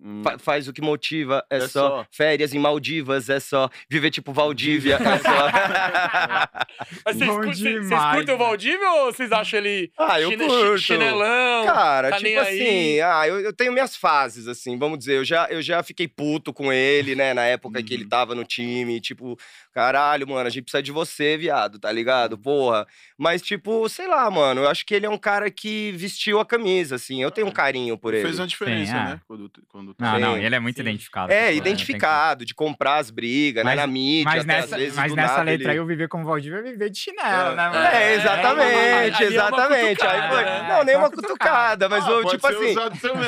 hum, 0.01 0.23
fa- 0.23 0.39
faz 0.39 0.69
o 0.69 0.73
que 0.73 0.81
motiva, 0.81 1.45
é, 1.51 1.57
É 1.57 1.61
só. 1.61 1.89
só. 1.89 2.07
Férias 2.11 2.53
em 2.55 2.59
Maldivas, 2.59 3.29
é 3.29 3.41
só. 3.41 3.69
Viver 3.91 4.11
tipo 4.11 4.33
Valdívia, 4.33 4.97
é 4.97 5.19
só. 5.19 5.47
Mas 7.05 7.17
vocês, 7.17 7.89
curtem 8.15 8.35
o 8.35 8.39
Valdívia 8.39 8.91
ou 8.93 9.13
vocês 9.13 9.33
acham 9.33 9.59
ele 9.59 9.91
ah, 9.99 10.21
eu 10.21 10.31
chine- 10.31 10.47
curto. 10.47 10.79
chinelão? 10.79 11.67
Cara, 11.67 12.11
tá 12.11 12.17
tipo 12.19 12.29
aí? 12.29 12.37
assim, 12.39 13.01
ah, 13.01 13.27
eu, 13.29 13.41
eu 13.41 13.53
tenho 13.53 13.73
minhas 13.73 13.97
fases, 13.97 14.47
assim, 14.49 14.79
vamos 14.79 14.99
dizer, 14.99 15.17
eu 15.17 15.25
já, 15.25 15.47
eu 15.51 15.63
já 15.63 15.83
fiquei 15.83 16.07
puto 16.09 16.53
com 16.53 16.73
ele, 16.73 17.15
né, 17.15 17.33
na 17.35 17.45
época 17.45 17.83
que 17.83 17.95
ele 17.95 18.03
Uhum. 18.05 18.09
tava 18.09 18.35
no 18.35 18.45
time, 18.45 19.01
tipo, 19.01 19.39
caralho, 19.81 20.27
mano, 20.27 20.47
a 20.47 20.51
gente 20.51 20.63
precisa 20.63 20.83
de 20.83 20.91
você, 20.91 21.37
viado, 21.37 21.79
tá 21.79 21.93
ligado? 21.93 22.39
Porra. 22.39 22.87
Mas, 23.19 23.43
tipo, 23.43 23.87
sei 23.91 24.07
lá, 24.09 24.31
mano, 24.31 24.63
eu 24.63 24.69
acho 24.71 24.87
que 24.87 24.95
ele 24.95 25.05
é 25.05 25.11
um 25.11 25.19
cara 25.19 25.51
que 25.51 25.93
vestiu 25.93 26.41
a 26.41 26.47
camisa, 26.47 26.95
assim, 26.97 27.23
eu 27.23 27.31
tenho 27.31 27.47
um 27.47 27.51
carinho 27.51 27.99
por 27.99 28.15
ele. 28.15 28.23
Fez 28.23 28.39
uma 28.39 28.47
diferença, 28.47 28.93
Sim, 28.93 28.99
é. 28.99 29.05
né? 29.05 29.21
Quando, 29.29 29.51
quando 29.69 29.95
Não, 29.99 30.15
Sim, 30.15 30.21
não, 30.21 30.37
ele 30.39 30.55
é 30.55 30.59
muito 30.59 30.77
sim. 30.77 30.81
identificado. 30.83 31.31
É, 31.31 31.41
né? 31.43 31.51
Não 31.51 31.57
identificado, 31.59 32.45
de 32.47 32.55
comprar 32.55 32.97
as 32.97 33.11
brigas, 33.11 33.63
né, 33.65 33.71
Mas- 33.73 33.81
na 33.81 33.87
mídia, 33.87 34.25
Mas 34.25 34.45
até 34.45 34.53
às 34.55 34.63
nessa, 34.63 34.77
vezes, 34.79 34.97
mas 34.97 35.13
do 35.13 35.17
nessa 35.17 35.33
nada 35.33 35.43
letra 35.45 35.63
ele- 35.65 35.71
aí, 35.73 35.77
eu 35.77 35.87
viver 35.87 36.09
como 36.09 36.25
Valdívia 36.25 36.59
é 36.59 36.63
viver 36.63 36.89
de 36.89 36.99
chinelo, 36.99 37.53
É, 37.53 37.55
né, 37.57 37.69
mano? 37.69 37.87
É, 37.87 38.15
exatamente, 38.15 39.23
é 39.23 39.27
uma 39.27 39.33
exatamente. 39.33 39.87
Aí 39.87 39.97
cutucada, 39.97 40.29
foi. 40.35 40.45
né? 40.45 40.67
Não, 40.69 40.85
nem 40.85 40.95
É 40.95 40.99
uma 40.99 41.11
cutucada, 41.11 41.89
mas 41.91 42.07
Ah, 42.07 42.11
eu, 42.11 42.25
tipo 42.25 42.47
assim. 42.47 42.75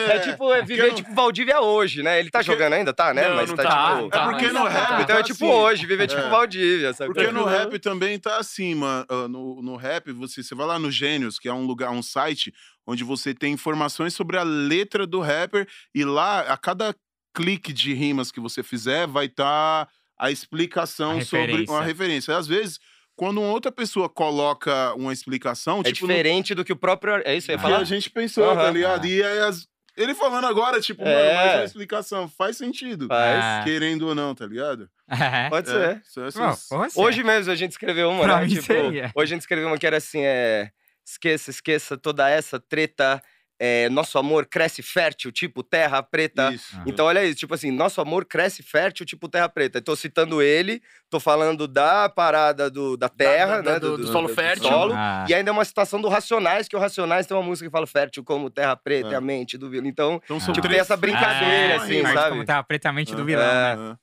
É 0.09 0.19
tipo, 0.21 0.55
é 0.55 0.63
viver 0.63 0.89
não- 0.89 0.95
tipo 0.95 1.15
Valdívia 1.15 1.61
hoje, 1.61 2.03
né? 2.03 2.19
Ele 2.19 2.31
tá 2.31 2.39
Porque- 2.39 2.53
jogando 2.53 2.73
ainda, 2.73 2.93
tá, 2.95 3.13
né? 3.13 3.29
Não, 3.29 3.37
mas 3.37 3.49
não 3.51 3.57
tá, 3.57 3.63
tá, 3.65 3.71
tipo. 3.91 4.01
não 4.03 4.09
tá. 4.09 4.19
É 4.19 4.25
porque 4.31 4.45
mas 4.47 4.53
no 4.55 4.63
tá. 4.65 4.69
rap 4.69 4.93
Então 5.03 5.07
tá 5.17 5.21
é 5.21 5.23
tipo 5.23 5.45
assim. 5.45 5.53
hoje, 5.55 5.87
viver 5.87 6.07
tipo 6.07 6.21
É. 6.23 6.29
Valdívia, 6.39 6.93
sabe? 6.93 7.13
Porque 7.13 7.31
no 7.33 7.41
Uhum. 7.43 7.47
rap 7.47 7.79
também 7.79 8.19
tá 8.19 8.39
assim, 8.39 8.75
mano. 8.75 9.07
ah, 9.09 9.29
No, 9.29 9.61
no 9.63 9.77
rap, 9.77 10.11
você, 10.13 10.43
você 10.43 10.55
vai 10.55 10.67
lá 10.67 10.79
no 10.79 10.91
Gênios, 10.91 11.39
que 11.39 11.49
é 11.49 11.53
um 11.53 11.65
lugar, 11.67 11.91
um 11.91 12.03
site, 12.03 12.53
onde 12.87 13.05
você 13.05 13.35
tem 13.35 13.53
informações 13.53 14.15
sobre 14.15 14.37
a 14.39 14.43
letra 14.43 15.07
do 15.07 15.21
rapper, 15.21 15.67
e 15.95 16.05
lá, 16.05 16.41
a 16.41 16.57
cada 16.57 16.95
clique 17.35 17.73
de 17.73 17.93
rimas 17.95 18.31
que 18.33 18.41
você 18.41 18.63
fizer, 18.63 19.07
vai 19.07 19.27
estar 19.27 19.89
a 20.19 20.31
explicação 20.31 21.19
A 21.19 21.25
sobre 21.25 21.65
uma 21.69 21.83
referência. 21.83 22.37
Às 22.37 22.47
vezes, 22.49 22.79
quando 23.15 23.41
uma 23.41 23.53
outra 23.53 23.71
pessoa 23.71 24.09
coloca 24.09 24.95
uma 24.95 25.13
explicação, 25.13 25.81
É 25.81 25.93
tipo, 25.93 26.07
no- 26.07 26.13
diferente 26.13 26.55
do 26.55 26.65
que 26.65 26.73
o 26.73 26.77
próprio. 26.77 27.23
É 27.25 27.37
isso 27.37 27.47
que 27.47 27.53
eu 27.53 27.55
ia 27.55 27.59
que 27.59 27.63
falar? 27.63 27.79
a 27.79 27.85
gente 27.85 28.11
pensou, 28.11 28.45
tá 28.55 28.63
Aham. 28.63 28.71
ligado? 28.73 29.07
E 29.07 29.23
aí, 29.23 29.39
as- 29.41 29.67
ele 29.97 30.15
falando 30.15 30.47
agora, 30.47 30.81
tipo, 30.81 31.03
É. 31.03 31.15
mano, 31.15 31.35
mais 31.37 31.55
uma 31.59 31.65
explicação. 31.65 32.29
Faz 32.29 32.57
sentido. 32.57 33.07
Faz. 33.09 33.45
É. 33.45 33.65
Querendo 33.65 34.07
ou 34.09 34.15
não, 34.15 34.35
tá 34.35 34.47
ligado? 34.47 34.89
É. 35.11 35.49
Pode 35.49 35.71
É, 35.71 36.01
ser. 36.05 36.21
Não, 36.39 36.57
pode 36.69 36.93
ser. 36.93 37.01
Hoje 37.01 37.25
mesmo 37.25 37.53
a 37.53 37.57
gente 37.57 37.71
escreveu 37.73 38.11
uma, 38.11 38.25
Pra 38.25 38.37
né? 38.37 38.43
mim 38.43 38.49
Tipo, 38.55 38.63
seria. 38.67 39.11
hoje 39.15 39.33
a 39.33 39.35
gente 39.37 39.41
escreveu 39.43 39.69
uma 39.69 39.79
que 39.79 39.87
era 39.87 39.97
assim: 39.97 40.21
é. 40.23 40.71
Esqueça, 41.07 41.51
esqueça 41.51 41.97
toda 41.97 42.29
essa 42.29 42.61
treta. 42.61 43.23
é, 43.61 43.89
nosso 43.89 44.17
amor 44.21 44.47
cresce 44.47 44.83
fértil, 44.83 45.33
tipo 45.33 45.65
terra 45.65 46.01
preta. 46.01 46.53
Isso. 46.55 46.77
Ah. 46.79 46.85
Então, 46.87 47.07
olha 47.07 47.25
isso, 47.25 47.35
tipo 47.41 47.53
assim, 47.55 47.73
nosso 47.73 48.01
amor 48.01 48.25
cresce 48.25 48.63
fértil, 48.63 49.05
tipo 49.05 49.29
terra 49.29 49.49
preta. 49.49 49.83
Tô 49.83 49.97
citando 49.97 50.41
ele, 50.41 50.81
tô 51.11 51.19
falando 51.19 51.67
da 51.67 52.09
parada 52.09 52.71
do, 52.71 52.97
da 52.97 53.09
terra, 53.09 53.61
da- 53.61 53.73
né? 53.73 53.81
do- 53.81 53.97
do 53.99 54.07
solo 54.07 54.29
fértil. 54.29 54.69
solo. 54.69 54.93
Ah. 54.95 55.27
E 55.29 55.35
ainda 55.35 55.51
é 55.51 55.53
uma 55.53 55.65
citação 55.65 56.01
do 56.01 56.09
Racionais, 56.09 56.69
que 56.69 56.77
o 56.77 56.79
Racionais 56.79 57.27
tem 57.27 57.37
uma 57.37 57.43
música 57.43 57.67
que 57.69 57.73
fala 57.73 57.85
fértil 57.89 58.23
como 58.23 58.49
terra 58.49 58.77
preta, 58.77 59.09
É. 59.09 59.13
e 59.13 59.15
a 59.17 59.21
mente 59.21 59.59
do 59.59 59.69
vilão. 59.69 59.89
Então, 59.89 60.21
Então 60.25 60.39
Tipo, 60.39 60.61
três 60.61 60.69
tem 60.75 60.81
essa 60.81 60.97
brincadeira, 60.97 61.75
uma 61.79 61.83
assim, 61.85 62.03
sabe? 62.03 62.31
como 62.31 62.45
tá 62.45 62.63
pretamente 62.63 63.13
do 63.13 63.23
É. 63.23 63.25
vilão, 63.25 63.89
né? 63.91 63.97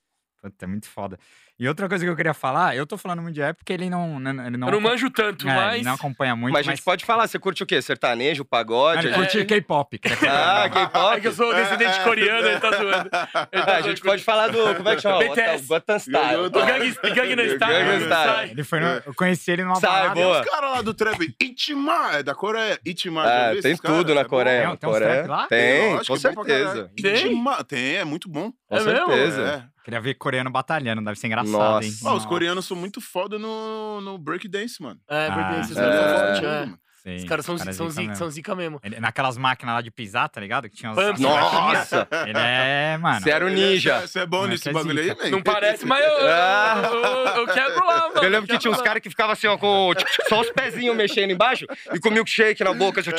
É. 0.46 0.50
Puta, 0.50 0.64
é 0.64 0.68
muito 0.68 0.88
foda. 0.88 1.18
E 1.58 1.66
outra 1.66 1.88
coisa 1.88 2.04
que 2.04 2.10
eu 2.10 2.14
queria 2.14 2.34
falar, 2.34 2.76
eu 2.76 2.86
tô 2.86 2.98
falando 2.98 3.22
muito 3.22 3.34
de 3.34 3.40
rap 3.40 3.56
porque 3.56 3.72
ele 3.72 3.88
não. 3.88 4.20
não- 4.20 4.46
Ele 4.46 4.58
não 4.58 4.68
Eu 4.68 4.72
não 4.72 4.80
manjo 4.80 5.08
tanto, 5.08 5.48
é, 5.48 5.54
mas. 5.54 5.74
ele 5.76 5.84
não 5.84 5.94
acompanha 5.94 6.36
muito. 6.36 6.52
mas 6.52 6.68
a 6.68 6.70
gente 6.70 6.82
pode 6.82 7.02
falar, 7.02 7.26
você 7.26 7.38
curte 7.38 7.62
o 7.62 7.66
quê? 7.66 7.80
Sertanejo, 7.80 8.44
pagode? 8.44 9.06
Ele 9.06 9.14
a 9.14 9.16
curte 9.16 9.42
K-pop. 9.46 9.98
falar. 10.06 10.64
Ah, 10.66 10.68
K-pop? 10.68 11.16
É 11.16 11.20
que 11.20 11.28
eu 11.28 11.32
sou 11.32 11.54
descendente 11.54 11.98
coreano, 12.04 12.46
ele 12.46 12.60
tá 12.60 12.70
zoando. 12.72 13.08
Ele 13.50 13.62
tá 13.62 13.72
Ah, 13.72 13.76
a 13.76 13.80
gente 13.80 14.02
pode 14.02 14.22
falar 14.22 14.48
do. 14.48 14.74
Como 14.74 14.86
é 14.86 14.96
que 14.96 15.00
chama? 15.02 15.18
BTS. 15.20 15.66
Gotham 15.66 15.98
Style. 15.98 16.36
O 16.44 16.50
Gangnam 16.50 16.90
Style. 16.90 17.14
Gangnam 17.14 17.46
Style. 17.46 18.08
sai. 18.08 18.50
Ele 18.50 18.62
foi 18.64 18.80
no- 18.80 19.02
eu 19.06 19.14
conheci 19.14 19.50
ele 19.50 19.64
numa 19.64 19.76
Sai, 19.76 19.90
balada. 19.90 20.14
boa. 20.14 20.40
Os 20.42 20.46
caras 20.50 20.70
lá 20.72 20.82
do 20.82 20.92
trap, 20.92 21.34
Itimar, 21.42 22.16
é 22.16 22.22
da 22.22 22.34
Coreia. 22.34 22.78
Itimar, 22.84 23.26
Ah, 23.26 23.52
viu 23.54 23.62
tem 23.62 23.76
tudo 23.78 24.14
na 24.14 24.20
É. 24.20 24.24
Coreia. 24.24 24.66
Tem- 24.68 24.76
tem 24.76 24.90
Coreia. 24.90 25.26
Tem, 25.48 26.04
com 26.06 26.14
é 26.14 26.18
certeza. 26.18 26.90
Itimar, 26.98 27.64
tem, 27.64 27.96
é 27.96 28.04
muito 28.04 28.28
bom. 28.28 28.52
Com 28.68 28.76
É 28.76 28.80
mesmo? 28.84 29.06
certeza. 29.06 29.70
É. 29.86 29.90
Queria 29.90 30.00
ver 30.00 30.14
coreano 30.14 30.50
batalhando, 30.50 31.00
deve 31.04 31.16
ser 31.18 31.28
engraçado, 31.28 31.52
Nossa. 31.52 31.86
hein? 31.86 31.94
Ó, 32.04 32.14
os 32.16 32.26
coreanos 32.26 32.64
são 32.66 32.76
muito 32.76 33.00
foda 33.00 33.38
no, 33.38 34.00
no 34.00 34.18
breakdance, 34.18 34.82
mano. 34.82 34.98
É, 35.08 35.28
Ah, 35.28 35.32
porque 35.32 35.60
esses 35.60 35.76
é. 35.76 35.82
É. 35.82 36.46
é. 36.64 36.68
Sim, 37.06 37.14
Os 37.18 37.24
caras 37.24 37.46
são, 37.46 37.56
cara 37.56 37.72
são, 37.72 37.88
zica 37.88 38.00
mesmo. 38.02 38.16
são 38.16 38.28
zica 38.30 38.54
mesmo. 38.56 38.80
Ele- 38.82 38.98
naquelas 38.98 39.38
máquinas 39.38 39.76
lá 39.76 39.80
de 39.80 39.92
pisar, 39.92 40.28
tá 40.28 40.40
ligado? 40.40 40.68
Que 40.68 40.74
tinha 40.74 40.90
os... 40.90 40.96
Pump. 40.98 41.20
Nossa! 41.20 42.08
Ele 42.26 42.36
é, 42.36 42.98
mano. 43.00 43.20
Você 43.20 43.30
era 43.30 43.46
o 43.46 43.48
ninja. 43.48 44.00
Você 44.00 44.18
é 44.18 44.26
bom 44.26 44.44
nesse 44.48 44.68
é 44.68 44.72
bagulho 44.72 45.00
aí, 45.00 45.14
velho? 45.14 45.30
Não 45.30 45.40
parece, 45.40 45.86
mas 45.86 46.04
eu, 46.04 46.10
eu, 46.10 46.28
Ah. 46.28 46.82
eu, 46.84 47.42
eu 47.42 47.46
quebro 47.46 47.86
lá, 47.86 48.08
mano. 48.08 48.22
Eu 48.24 48.28
lembro 48.28 48.48
que 48.48 48.58
tinha 48.58 48.72
uns 48.72 48.82
caras 48.82 49.00
que 49.00 49.08
ficavam 49.08 49.34
assim, 49.34 49.46
ó, 49.46 49.56
com 49.56 49.92
só 50.28 50.40
os 50.40 50.50
pezinhos 50.50 50.96
mexendo 50.96 51.30
embaixo 51.30 51.64
e 51.94 52.00
com 52.00 52.10
milkshake 52.10 52.64
na 52.64 52.74
boca. 52.74 53.00
assim, 53.00 53.10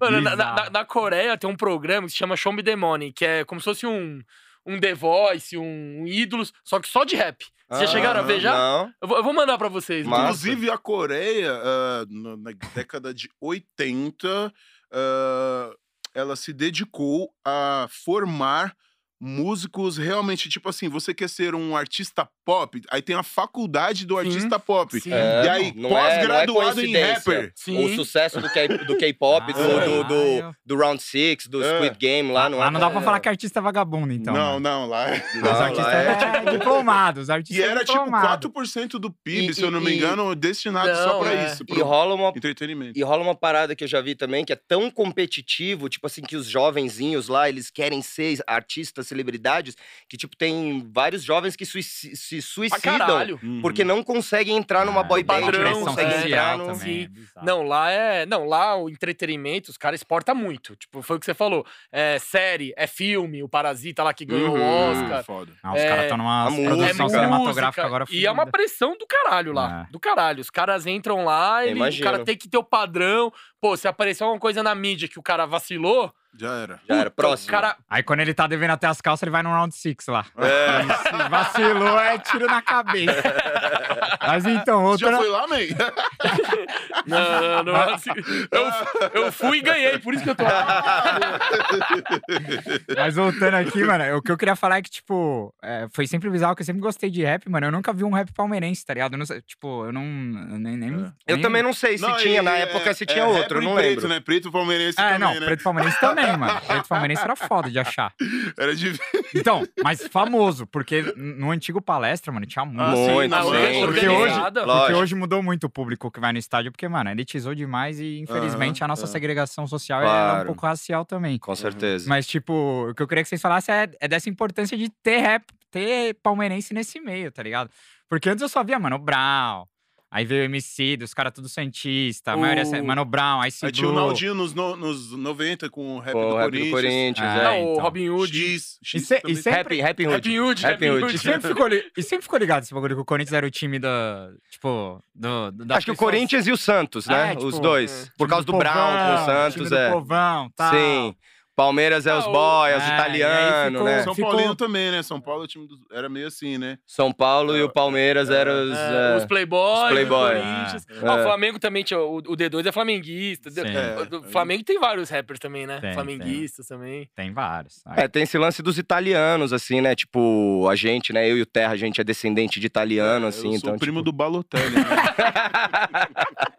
Mano, 0.00 0.22
na, 0.22 0.36
na- 0.36 0.70
na 0.70 0.84
Coreia 0.86 1.36
tem 1.36 1.50
um 1.50 1.56
programa 1.56 2.06
que 2.06 2.12
se 2.12 2.18
chama 2.18 2.34
Show 2.34 2.52
Me 2.52 2.62
the 2.62 2.76
Money, 2.76 3.12
que 3.12 3.26
é 3.26 3.44
como 3.44 3.60
se 3.60 3.64
fosse 3.66 3.86
um, 3.86 4.20
um 4.66 4.78
The 4.80 4.94
Voice, 4.94 5.56
um, 5.56 6.02
um 6.02 6.06
Ídolos, 6.06 6.52
só 6.64 6.78
que 6.80 6.88
só 6.88 7.04
de 7.04 7.16
rap. 7.16 7.44
Vocês 7.68 7.88
já 7.90 7.96
chegaram 7.96 8.18
a 8.20 8.22
ver 8.24 8.40
já? 8.40 8.52
Não. 8.52 8.92
Eu 9.00 9.06
vou, 9.08 9.16
eu 9.18 9.22
vou 9.24 9.32
mandar 9.32 9.56
pra 9.56 9.68
vocês. 9.68 10.04
Massa. 10.04 10.22
Inclusive, 10.24 10.70
a 10.70 10.76
Coreia, 10.76 11.52
ah, 11.52 12.04
no- 12.08 12.36
na 12.36 12.50
década 12.74 13.14
de 13.14 13.28
80, 13.40 14.52
ah, 14.92 15.70
ela 16.14 16.34
se 16.34 16.52
dedicou 16.52 17.32
a 17.44 17.86
formar 17.90 18.74
músicos 19.20 19.98
realmente, 19.98 20.48
tipo 20.48 20.68
assim, 20.68 20.88
você 20.88 21.12
quer 21.12 21.28
ser 21.28 21.54
um 21.54 21.76
artista 21.76 22.26
pop, 22.44 22.80
aí 22.90 23.02
tem 23.02 23.14
a 23.14 23.22
faculdade 23.22 24.06
do 24.06 24.14
Sim, 24.20 24.26
artista 24.26 24.58
pop. 24.58 24.98
sim. 24.98 25.12
É, 25.12 25.42
E 25.44 25.48
aí, 25.48 25.72
não 25.76 25.90
é- 25.90 25.92
não 25.92 25.98
é 25.98 26.16
pós-graduado 26.46 26.80
em 26.84 26.96
rapper. 26.96 27.52
Sim. 27.54 27.84
O 27.84 27.94
sucesso 27.94 28.40
do 28.40 28.48
K- 28.50 28.66
do 28.68 28.96
K-pop, 28.96 29.52
do, 29.52 29.60
Ah, 29.60 29.64
do, 29.84 30.04
do, 30.04 30.14
caralho. 30.38 30.56
do 30.64 30.76
Round 30.76 31.02
Six, 31.02 31.46
do 31.46 31.62
É. 31.62 31.76
Squid 31.76 31.96
Game 31.98 32.32
lá, 32.32 32.48
não 32.48 32.58
Lá 32.58 32.68
é? 32.68 32.70
não 32.70 32.80
dá 32.80 32.90
pra 32.90 33.00
é- 33.00 33.04
falar 33.04 33.20
que 33.20 33.28
artista 33.28 33.58
é 33.58 33.62
vagabundo, 33.62 34.12
então. 34.12 34.32
não, 34.32 34.54
mano. 34.54 34.60
não, 34.60 34.86
lá. 34.88 35.08
é- 35.14 35.24
Não, 35.34 35.42
Os 35.52 35.58
lá 35.58 35.64
artistas 35.66 35.94
é- 35.94 36.42
é 36.46 36.50
diplomado, 36.58 37.20
os 37.20 37.30
artistas 37.30 37.64
E 37.64 37.68
era 37.68 37.80
é 37.82 37.84
tipo 37.84 37.92
diplomado. 37.98 38.26
4% 38.26 38.98
do 38.98 39.10
PIB, 39.10 39.50
E- 39.50 39.54
se 39.54 39.62
eu 39.62 39.70
não 39.70 39.80
me 39.80 39.90
e- 39.92 39.96
engano, 39.96 40.34
destinado 40.34 40.94
só 40.96 41.06
Não, 41.14 41.20
pra 41.20 41.34
é. 41.34 41.46
isso, 41.52 41.62
E 41.62 41.66
pro 41.66 41.84
rola 41.84 42.14
uma 42.14 42.28
entretenimento. 42.30 42.98
E 42.98 43.02
rola 43.02 43.22
uma 43.22 43.34
parada 43.34 43.76
que 43.76 43.84
eu 43.84 43.88
já 43.88 44.00
vi 44.00 44.14
também, 44.14 44.44
que 44.44 44.52
é 44.52 44.56
tão 44.56 44.90
competitivo, 44.90 45.88
tipo 45.88 46.06
assim, 46.06 46.22
que 46.22 46.36
os 46.36 46.46
jovenzinhos 46.46 47.28
lá, 47.28 47.48
eles 47.48 47.70
querem 47.70 48.00
ser 48.02 48.38
artistas, 48.46 49.09
celebridades, 49.10 49.76
que, 50.08 50.16
tipo, 50.16 50.34
tem 50.36 50.88
vários 50.92 51.22
jovens 51.22 51.54
que 51.54 51.66
suici- 51.66 52.16
se 52.16 52.40
suicidam 52.40 52.98
caralho. 52.98 53.38
Uhum. 53.42 53.60
porque 53.60 53.84
não 53.84 54.02
conseguem 54.02 54.56
entrar 54.56 54.86
numa 54.86 55.00
Ah, 55.00 55.04
boy 55.04 55.22
band, 55.22 55.40
padrão, 55.42 55.70
não 55.72 55.84
conseguem 55.84 56.14
é. 56.14 56.26
entrar 56.26 56.56
no... 56.56 56.66
também. 56.66 57.10
É. 57.36 57.44
Não, 57.44 57.62
lá 57.62 57.90
é. 57.90 58.24
Não, 58.26 58.44
lá 58.46 58.76
o 58.76 58.88
entretenimento, 58.88 59.70
os 59.70 59.76
caras 59.76 60.00
exportam 60.00 60.34
muito. 60.34 60.74
Tipo, 60.76 61.02
foi 61.02 61.16
o 61.16 61.20
que 61.20 61.26
você 61.26 61.34
falou. 61.34 61.66
É 61.92 62.18
série, 62.18 62.72
é 62.76 62.86
filme, 62.86 63.42
o 63.42 63.48
Parasita 63.48 64.02
lá 64.02 64.14
que 64.14 64.24
ganhou 64.24 64.54
Uhum. 64.56 64.60
o 64.60 64.90
Oscar. 64.92 65.24
Foda. 65.24 65.52
Ah, 65.62 65.72
os 65.74 65.80
É, 65.80 65.88
caras 65.88 66.02
estão 66.04 66.16
numa 66.18 66.44
produção 66.46 66.76
música, 66.78 67.08
cinematográfica 67.08 67.84
agora 67.86 68.04
E 68.10 68.24
é 68.26 68.30
uma 68.30 68.46
pressão 68.46 68.96
do 68.96 69.06
caralho 69.06 69.52
lá. 69.52 69.86
É. 69.88 69.92
Do 69.92 69.98
caralho. 70.00 70.40
Os 70.40 70.50
caras 70.50 70.86
entram 70.86 71.24
lá, 71.24 71.66
ele, 71.66 71.80
o 71.80 72.00
cara 72.02 72.24
tem 72.24 72.36
que 72.36 72.48
ter 72.48 72.56
o 72.58 72.64
padrão. 72.64 73.32
Pô, 73.60 73.76
se 73.76 73.88
aparecer 73.88 74.22
alguma 74.22 74.40
coisa 74.40 74.62
na 74.62 74.74
mídia 74.74 75.08
que 75.08 75.18
o 75.18 75.22
cara 75.22 75.44
vacilou, 75.46 76.12
Já 76.38 76.52
era. 76.54 76.80
Já 76.88 76.94
era. 76.96 77.10
Próximo. 77.10 77.50
Cara, 77.50 77.76
Aí 77.88 78.02
quando 78.02 78.20
ele 78.20 78.32
tá 78.32 78.46
devendo 78.46 78.70
até 78.70 78.86
as 78.86 79.00
calças, 79.00 79.22
ele 79.22 79.30
vai 79.30 79.42
no 79.42 79.50
round 79.50 79.74
six 79.74 80.06
lá. 80.06 80.24
É. 80.38 80.82
Se 81.22 81.28
vacilou, 81.28 81.98
é 82.00 82.18
tiro 82.18 82.46
na 82.46 82.62
cabeça. 82.62 83.22
Mas 84.26 84.44
então, 84.46 84.82
Você 84.88 85.04
já 85.04 85.16
foi 85.16 85.28
lá, 85.28 85.46
man? 85.48 85.56
não, 87.06 87.64
não, 87.64 87.72
não. 87.72 87.94
assim, 87.94 88.10
eu, 88.50 89.22
eu 89.24 89.32
fui 89.32 89.58
e 89.58 89.62
ganhei, 89.62 89.98
por 89.98 90.14
isso 90.14 90.22
que 90.22 90.30
eu 90.30 90.34
tô 90.34 90.44
lá. 90.44 91.38
Mas 92.96 93.14
voltando 93.16 93.54
aqui, 93.54 93.82
mano, 93.84 94.16
o 94.16 94.22
que 94.22 94.30
eu 94.30 94.36
queria 94.36 94.56
falar 94.56 94.78
é 94.78 94.82
que, 94.82 94.90
tipo, 94.90 95.54
é, 95.62 95.86
foi 95.92 96.06
sempre 96.06 96.28
bizarro 96.30 96.54
que 96.54 96.62
eu 96.62 96.66
sempre 96.66 96.80
gostei 96.82 97.10
de 97.10 97.22
rap, 97.22 97.48
mano. 97.48 97.66
Eu 97.66 97.72
nunca 97.72 97.92
vi 97.92 98.04
um 98.04 98.12
rap 98.12 98.32
palmeirense, 98.32 98.84
tá 98.84 98.94
ligado? 98.94 99.14
Eu 99.14 99.18
não 99.18 99.26
sei, 99.26 99.40
tipo, 99.42 99.86
eu 99.86 99.92
não. 99.92 100.02
eu 100.02 100.58
Nem, 100.58 100.76
nem, 100.76 100.90
Eu 101.26 101.36
nem- 101.36 101.40
também 101.42 101.62
não 101.62 101.72
sei 101.72 101.98
se 101.98 102.16
tinha, 102.18 102.42
na 102.42 102.52
época 102.56 102.92
se 102.94 103.04
tinha 103.06 103.24
outro, 103.26 103.58
eu 103.58 103.62
não 103.62 103.74
preto, 103.74 103.88
lembro. 103.88 104.08
né? 104.08 104.20
Preto 104.20 104.50
palmeirense 104.52 105.00
É, 105.00 105.02
também, 105.14 105.18
não, 105.18 105.34
né? 105.40 105.46
preto 105.46 105.62
palmeirense 105.62 106.00
também, 106.00 106.19
mano. 106.36 106.60
Preto 106.66 106.88
palmeirense 106.88 107.22
era 107.22 107.36
foda 107.36 107.70
de 107.70 107.78
achar. 107.78 108.12
Era 108.58 108.74
de... 108.74 108.98
Então, 109.34 109.62
mas 109.82 110.06
famoso, 110.08 110.66
porque 110.66 111.02
no 111.16 111.50
antigo 111.50 111.80
palestra, 111.80 112.32
mano, 112.32 112.46
tinha 112.46 112.64
muito. 112.64 112.80
Ah, 112.80 112.94
sim, 112.94 113.12
Muito, 113.12 113.34
sim. 113.34 113.42
lógica, 113.42 113.86
Porque 113.86 114.08
hoje, 114.08 114.40
porque 114.64 114.92
hoje 114.94 115.14
mudou 115.14 115.42
muito 115.42 115.64
o 115.64 115.70
público 115.70 116.10
que 116.10 116.20
vai 116.20 116.32
no 116.32 116.38
estádio, 116.38 116.70
porque, 116.72 116.88
mano, 116.88 117.10
elitizou 117.10 117.54
demais 117.54 118.00
e, 118.00 118.18
infelizmente, 118.20 118.82
a 118.84 118.88
nossa 118.88 119.04
é. 119.04 119.06
segregação 119.08 119.66
social 119.66 120.00
ela 120.02 120.10
é 120.10 120.14
um 120.14 120.30
Claro. 120.30 120.46
pouco 120.46 120.66
racial 120.66 121.04
também. 121.04 121.38
Com 121.38 121.54
certeza. 121.54 122.08
Mas, 122.08 122.26
tipo, 122.26 122.88
o 122.90 122.94
que 122.94 123.02
eu 123.02 123.08
queria 123.08 123.22
que 123.22 123.28
vocês 123.28 123.40
falassem 123.40 123.74
é, 123.74 123.90
é 124.00 124.08
dessa 124.08 124.28
importância 124.28 124.76
de 124.76 124.88
ter 125.02 125.18
rap, 125.20 125.44
ter 125.70 126.14
palmeirense 126.22 126.74
nesse 126.74 127.00
meio, 127.00 127.30
tá 127.30 127.42
ligado? 127.42 127.70
Porque 128.08 128.28
antes 128.28 128.42
eu 128.42 128.48
só 128.48 128.64
via 128.64 128.78
Mano 128.78 128.98
Brown, 128.98 129.64
aí 130.10 130.24
veio 130.24 130.42
o 130.42 130.44
MC, 130.46 130.96
dos 130.96 131.14
caras 131.14 131.32
tudo 131.32 131.48
Santista, 131.48 132.32
a 132.32 132.36
maioria 132.36 132.64
O- 132.64 132.84
Mano 132.84 133.04
Brown, 133.04 133.44
Ice 133.46 133.64
Aí 133.64 133.72
tinha 133.72 133.88
o. 133.88 133.92
Naldinho 133.92 134.34
nos, 134.34 134.52
no- 134.54 134.76
nos 134.76 135.12
90 135.12 135.70
com 135.70 135.96
o 135.96 135.98
rap 136.00 136.12
Com 136.12 136.20
do 136.20 136.34
o 136.34 136.38
rap 136.38 136.44
Corinthians. 136.46 136.68
do 136.68 136.74
Corinthians. 136.74 137.28
Ah, 137.28 137.38
é. 137.38 137.44
Não, 137.44 137.66
o 137.68 137.72
então. 137.72 137.82
Robin 137.84 138.08
Hood. 138.08 138.36
X. 138.36 138.78
E, 138.82 138.86
X 138.98 139.06
se- 139.06 139.22
e 139.26 139.36
sempre, 139.36 139.80
Happy 139.82 140.06
Hood. 140.06 140.16
Hood, 140.16 140.40
Hood. 140.40 140.66
Hood. 140.66 141.14
e 141.14 141.18
sempre 141.18 141.48
ficou, 141.48 141.66
li- 141.68 141.84
e 141.96 142.02
sempre 142.02 142.22
ficou 142.22 142.38
ligado 142.38 142.62
esse 142.62 142.74
bagulho 142.74 142.96
que 142.96 143.02
o 143.02 143.04
Corinthians 143.04 143.32
era 143.34 143.46
o 143.46 143.50
time 143.50 143.78
da. 143.78 144.28
Tipo, 144.50 145.02
do. 145.14 145.50
do- 145.52 145.64
das 145.64 145.78
Acho 145.78 145.86
que 145.86 145.92
o 145.92 145.96
Corinthians 145.96 146.46
e 146.46 146.52
o 146.52 146.56
Santos, 146.56 147.06
né? 147.06 147.32
É, 147.32 147.34
tipo, 147.36 147.46
Os 147.46 147.58
dois. 147.58 148.06
é. 148.08 148.10
Por 148.18 148.28
causa 148.28 148.44
do, 148.44 148.52
Brown 148.56 148.74
com 148.74 148.80
o 148.80 149.16
povão, 149.18 149.24
Santos, 149.26 149.68
time 149.68 149.76
é. 149.78 149.88
Do 149.88 149.92
povão, 149.94 150.50
tal. 150.56 150.74
Sim. 150.74 151.14
Palmeiras 151.60 152.06
é 152.06 152.14
os 152.14 152.24
boys, 152.26 152.76
os 152.76 152.82
É, 152.82 152.86
e 152.86 152.90
aí 152.90 152.94
italianos, 152.94 153.72
ficou- 153.78 153.84
né? 153.84 154.02
São 154.02 154.14
Ficou- 154.14 154.30
Paulino 154.30 154.54
também, 154.56 154.90
né? 154.90 155.02
São 155.02 155.20
Paulo 155.20 155.42
o 155.44 155.46
time 155.46 155.66
do- 155.66 155.76
era 155.92 156.08
meio 156.08 156.26
assim, 156.26 156.56
né? 156.58 156.78
São 156.86 157.12
Paulo 157.12 157.56
e 157.56 157.62
o 157.62 157.68
Palmeiras 157.70 158.30
eram 158.30 158.52
os. 158.70 158.76
É, 158.78 159.12
é, 159.14 159.16
os 159.18 159.24
Playboys, 159.26 159.82
os 159.84 159.88
Playboy. 159.90 160.30
o 160.36 160.42
Corinthians. 160.42 160.86
É. 160.88 161.08
Ah, 161.08 161.18
É. 161.18 161.22
Flamengo 161.22 161.58
também 161.58 161.82
tinha. 161.84 162.00
O, 162.00 162.16
o 162.16 162.36
D2 162.36 162.66
é 162.66 162.72
flamenguista. 162.72 163.50
Sim. 163.50 163.60
O- 163.60 164.20
O 164.20 164.22
Flamengo 164.32 164.62
tem 164.64 164.78
vários 164.78 165.10
rappers 165.10 165.38
também, 165.38 165.66
né? 165.66 165.78
Tem, 165.80 165.92
Flamenguistas 165.94 166.66
também. 166.66 167.08
Tem 167.14 167.32
vários. 167.32 167.82
É, 167.96 168.06
tem 168.08 168.22
esse 168.22 168.38
lance 168.38 168.62
dos 168.62 168.78
italianos, 168.78 169.52
assim, 169.52 169.80
né? 169.80 169.94
Tipo, 169.94 170.66
a 170.70 170.74
gente, 170.76 171.12
né? 171.12 171.28
Eu 171.30 171.36
e 171.38 171.42
o 171.42 171.46
Terra, 171.46 171.72
a 171.72 171.76
gente 171.76 172.00
é 172.00 172.04
descendente 172.04 172.58
de 172.60 172.66
italiano, 172.66 173.26
É, 173.26 173.28
assim, 173.28 173.48
eu 173.54 173.60
sou 173.60 173.68
então. 173.70 173.74
o 173.74 173.78
primo 173.78 173.98
tipo... 174.00 174.04
do 174.10 174.12
Balotelli. 174.16 174.76
Né? 174.76 174.80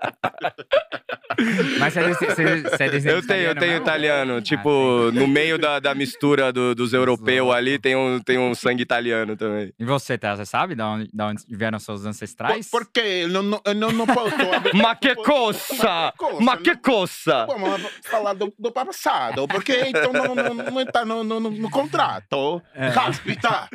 Mas 1.79 1.93
você 1.93 1.99
é, 1.99 2.13
você- 2.13 2.43
é 2.43 2.89
descendente 2.89 3.07
Eu 3.07 3.21
tenho, 3.25 3.41
eu 3.45 3.51
italiano 3.51 3.59
tenho 3.59 3.77
italiano. 3.77 4.35
Ah, 4.37 4.41
tipo, 4.41 5.11
no 5.13 5.27
meio 5.27 5.57
da, 5.57 5.79
da 5.79 5.93
mistura 5.95 6.51
do- 6.51 6.73
dos 6.75 6.93
europeus 6.93 7.53
ali, 7.53 7.79
tem 7.79 7.95
um, 7.95 8.19
tem 8.19 8.37
um 8.37 8.53
sangue 8.55 8.83
italiano 8.83 9.35
também. 9.35 9.73
E 9.79 9.85
você, 9.85 10.17
Té, 10.17 10.35
você 10.35 10.45
sabe 10.45 10.75
de 10.75 10.81
onde, 10.81 11.09
de 11.11 11.23
onde 11.23 11.43
vieram 11.49 11.79
seus 11.79 12.05
ancestrais? 12.05 12.69
Por, 12.69 12.85
por 12.85 12.91
quê? 12.93 13.27
Não, 13.29 13.41
não, 13.43 13.61
não, 13.75 13.91
não 13.91 14.05
posso... 14.07 14.35
Ma 14.75 14.95
que 14.95 15.15
coça! 15.15 16.13
Ma 16.39 16.57
que 16.57 16.75
coça! 16.77 17.45
Vamos 17.45 17.81
falar 18.03 18.33
do, 18.33 18.53
do 18.57 18.71
passado, 18.71 19.47
porque 19.47 19.73
então 19.87 20.11
não, 20.13 20.35
não, 20.35 20.53
não 20.53 20.81
está 20.81 21.03
no, 21.05 21.23
no, 21.23 21.39
no 21.39 21.69
contrato. 21.69 22.61
É. 22.73 22.91
Caspita! 22.91 23.67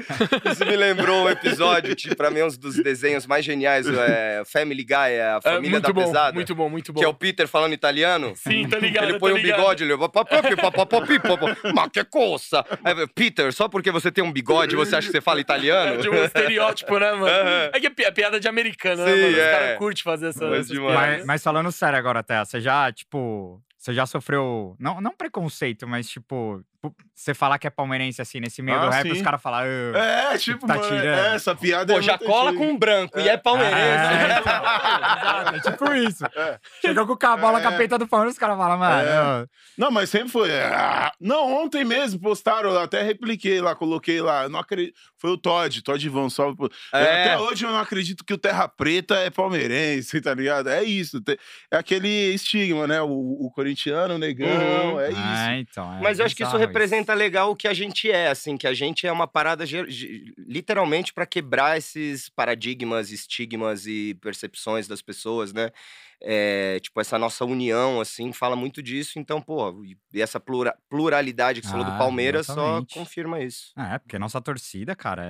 Isso 0.51 0.65
me 0.65 0.77
lembrou 0.77 1.25
um 1.25 1.29
episódio, 1.31 1.95
tipo, 1.95 2.17
pra 2.17 2.31
mim, 2.31 2.43
um 2.43 2.49
dos 2.49 2.77
desenhos 2.77 3.27
mais 3.27 3.45
geniais, 3.45 3.87
é 3.87 4.43
Family 4.47 4.85
Guy, 4.85 4.95
é 4.95 5.23
a 5.23 5.37
É, 5.37 5.41
família 5.41 5.71
muito 5.71 5.83
da 5.87 5.93
bom, 5.93 6.05
pesada. 6.05 6.33
muito 6.33 6.55
bom, 6.55 6.69
muito 6.69 6.93
bom. 6.93 7.01
Que 7.01 7.05
é 7.05 7.09
o 7.09 7.15
Peter 7.15 7.47
falando 7.57 7.73
italiano. 7.73 8.33
Sim, 8.37 8.69
tá 8.69 8.79
ligado, 8.79 9.09
Ele 9.09 9.19
põe 9.19 9.33
um 9.33 9.37
ligado. 9.37 9.59
bigode, 9.59 9.85
ele... 9.85 9.95
Ma 11.75 11.89
que 11.91 12.05
coça! 12.05 12.65
Peter, 13.15 13.53
só 13.53 13.69
porque 13.69 13.91
você 13.91 14.11
tem 14.11 14.23
um 14.23 14.33
bigode, 14.33 14.77
você 14.77 14.97
acha 14.97 15.07
que 15.07 15.13
você 15.13 15.21
fala 15.21 15.41
italiano? 15.41 15.95
É 15.95 15.97
de 15.97 16.09
um 16.09 16.15
estereótipo, 16.25 16.99
né, 16.99 17.13
mano? 17.13 17.27
É 17.73 17.81
que 17.81 17.87
é 17.87 18.07
é 18.07 18.11
piada 18.11 18.39
de 18.39 18.49
americano, 18.49 19.05
né, 19.05 19.13
Sim, 19.13 19.21
mano? 19.21 19.33
Os 19.33 19.39
é. 19.39 19.51
caras 19.51 19.79
curtem 19.79 20.03
fazer 20.03 20.29
essa. 20.29 20.47
Mas 20.49 20.71
essas. 20.71 20.79
Mas, 20.79 21.25
mas 21.27 21.43
falando 21.43 21.73
sério 21.73 21.99
agora, 21.99 22.23
Té, 22.23 22.45
você 22.45 22.61
já, 22.61 22.91
tipo. 22.93 23.61
Você 23.77 23.93
já 23.93 24.07
sofreu. 24.07 24.75
Não, 24.81 25.01
não 25.01 25.13
preconceito, 25.13 25.87
mas, 25.87 26.09
tipo. 26.09 26.63
Você 27.15 27.33
falar 27.35 27.59
que 27.59 27.67
é 27.67 27.71
palmeirense 27.71 28.21
assim, 28.21 28.41
nesse 28.41 28.61
meio 28.63 28.79
Ah, 28.79 28.85
do 28.85 28.91
rap, 28.91 29.03
sim. 29.07 29.13
os 29.13 29.23
caras 29.23 29.41
falam. 29.41 29.61
"Ah, 29.95 30.33
É, 30.35 30.39
tipo, 30.39 30.67
Tá 30.67 30.75
mano, 30.77 30.87
tirando. 30.87 31.05
é, 31.05 31.35
essa 31.35 31.55
piada 31.55 31.93
Pô, 31.95 31.99
é 31.99 32.03
já 32.03 32.19
cola 32.19 32.53
com 32.55 32.69
um 32.69 32.79
branco 32.79 33.19
e 33.19 33.29
é 33.29 33.37
palmeirense. 33.37 33.79
É, 33.81 34.39
então, 34.39 35.55
é 35.55 35.61
tipo 35.61 35.93
isso. 35.95 36.25
É. 36.37 36.59
Chegou 36.81 37.07
com 37.07 37.13
o 37.15 37.17
cavalo 37.17 37.59
É. 37.59 37.63
capeta 37.63 37.99
do 37.99 38.07
Palmeiras, 38.07 38.35
os 38.35 38.39
caras 38.39 38.57
falam, 38.57 38.79
mano. 38.79 39.09
É. 39.09 39.47
Não, 39.79 39.91
mas 39.91 40.11
sempre 40.11 40.29
foi. 40.29 40.51
ah, 40.61 41.13
Não, 41.21 41.65
ontem 41.65 41.85
mesmo 41.85 42.21
postaram, 42.21 42.71
eu 42.71 42.81
até 42.81 43.03
repliquei 43.03 43.61
lá, 43.61 43.75
coloquei 43.75 44.21
lá. 44.21 44.45
eu 44.45 44.49
Não 44.49 44.59
acredito. 44.61 44.95
Foi 45.19 45.31
o 45.31 45.39
Todd, 45.39 45.83
Todd 45.83 46.11
salve. 46.31 46.69
É. 46.93 47.23
Até 47.23 47.39
hoje 47.39 47.65
eu 47.65 47.71
não 47.73 47.79
acredito 47.79 48.25
que 48.25 48.35
o 48.35 48.39
Terra 48.39 48.69
Preta 48.69 49.15
é 49.17 49.31
palmeirense, 49.31 50.21
tá 50.21 50.35
ligado? 50.35 50.69
É 50.69 50.83
isso. 50.85 51.21
É 51.71 51.77
aquele 51.79 52.09
estigma, 52.35 52.87
né? 52.87 53.01
O, 53.01 53.09
o 53.09 53.51
corintiano, 53.55 54.15
o 54.15 54.19
negão, 54.19 54.47
Uhum. 54.95 55.01
é 55.01 55.11
isso. 55.11 55.21
Ah, 55.23 55.57
então. 55.59 55.95
é 55.97 56.01
Mas 56.03 56.19
eu 56.19 56.27
acho 56.27 56.37
que 56.37 56.43
isso 56.43 56.57
representa 56.67 57.15
legal 57.15 57.51
o 57.51 57.57
que 57.57 57.67
a 57.69 57.75
gente 57.75 58.11
é, 58.11 58.29
assim, 58.29 58.57
que 58.57 58.67
a 58.67 58.75
gente 58.75 59.07
é 59.07 59.13
uma 59.13 59.27
parada 59.27 59.65
literalmente 60.39 61.13
pra 61.13 61.27
quebrar 61.27 61.77
esses 61.77 62.29
paradigmas, 62.29 63.11
estigmas 63.11 63.87
e 63.87 64.15
percepções 64.21 64.87
das 64.89 65.03
pessoas, 65.03 65.53
né? 65.53 65.71
É, 66.23 66.81
tipo, 66.81 66.99
essa 67.01 67.19
nossa 67.19 67.45
união, 67.45 68.01
assim, 68.01 68.33
fala 68.33 68.57
muito 68.57 68.83
disso. 68.83 69.19
Então, 69.19 69.41
pô, 69.41 69.83
e 69.85 70.21
essa 70.23 70.41
plura- 70.41 70.77
pluralidade 70.89 71.61
que 71.61 71.67
você 71.67 71.73
falou 71.73 71.85
do 71.87 71.93
Ah, 71.93 71.99
Palmeiras 71.99 72.49
exatamente. 72.49 72.93
só 72.95 73.01
confirma 73.01 73.43
isso. 73.43 73.73
É, 73.77 73.99
porque 73.99 74.19
nossa 74.19 74.41
torcida, 74.41 74.97
cara, 74.97 75.25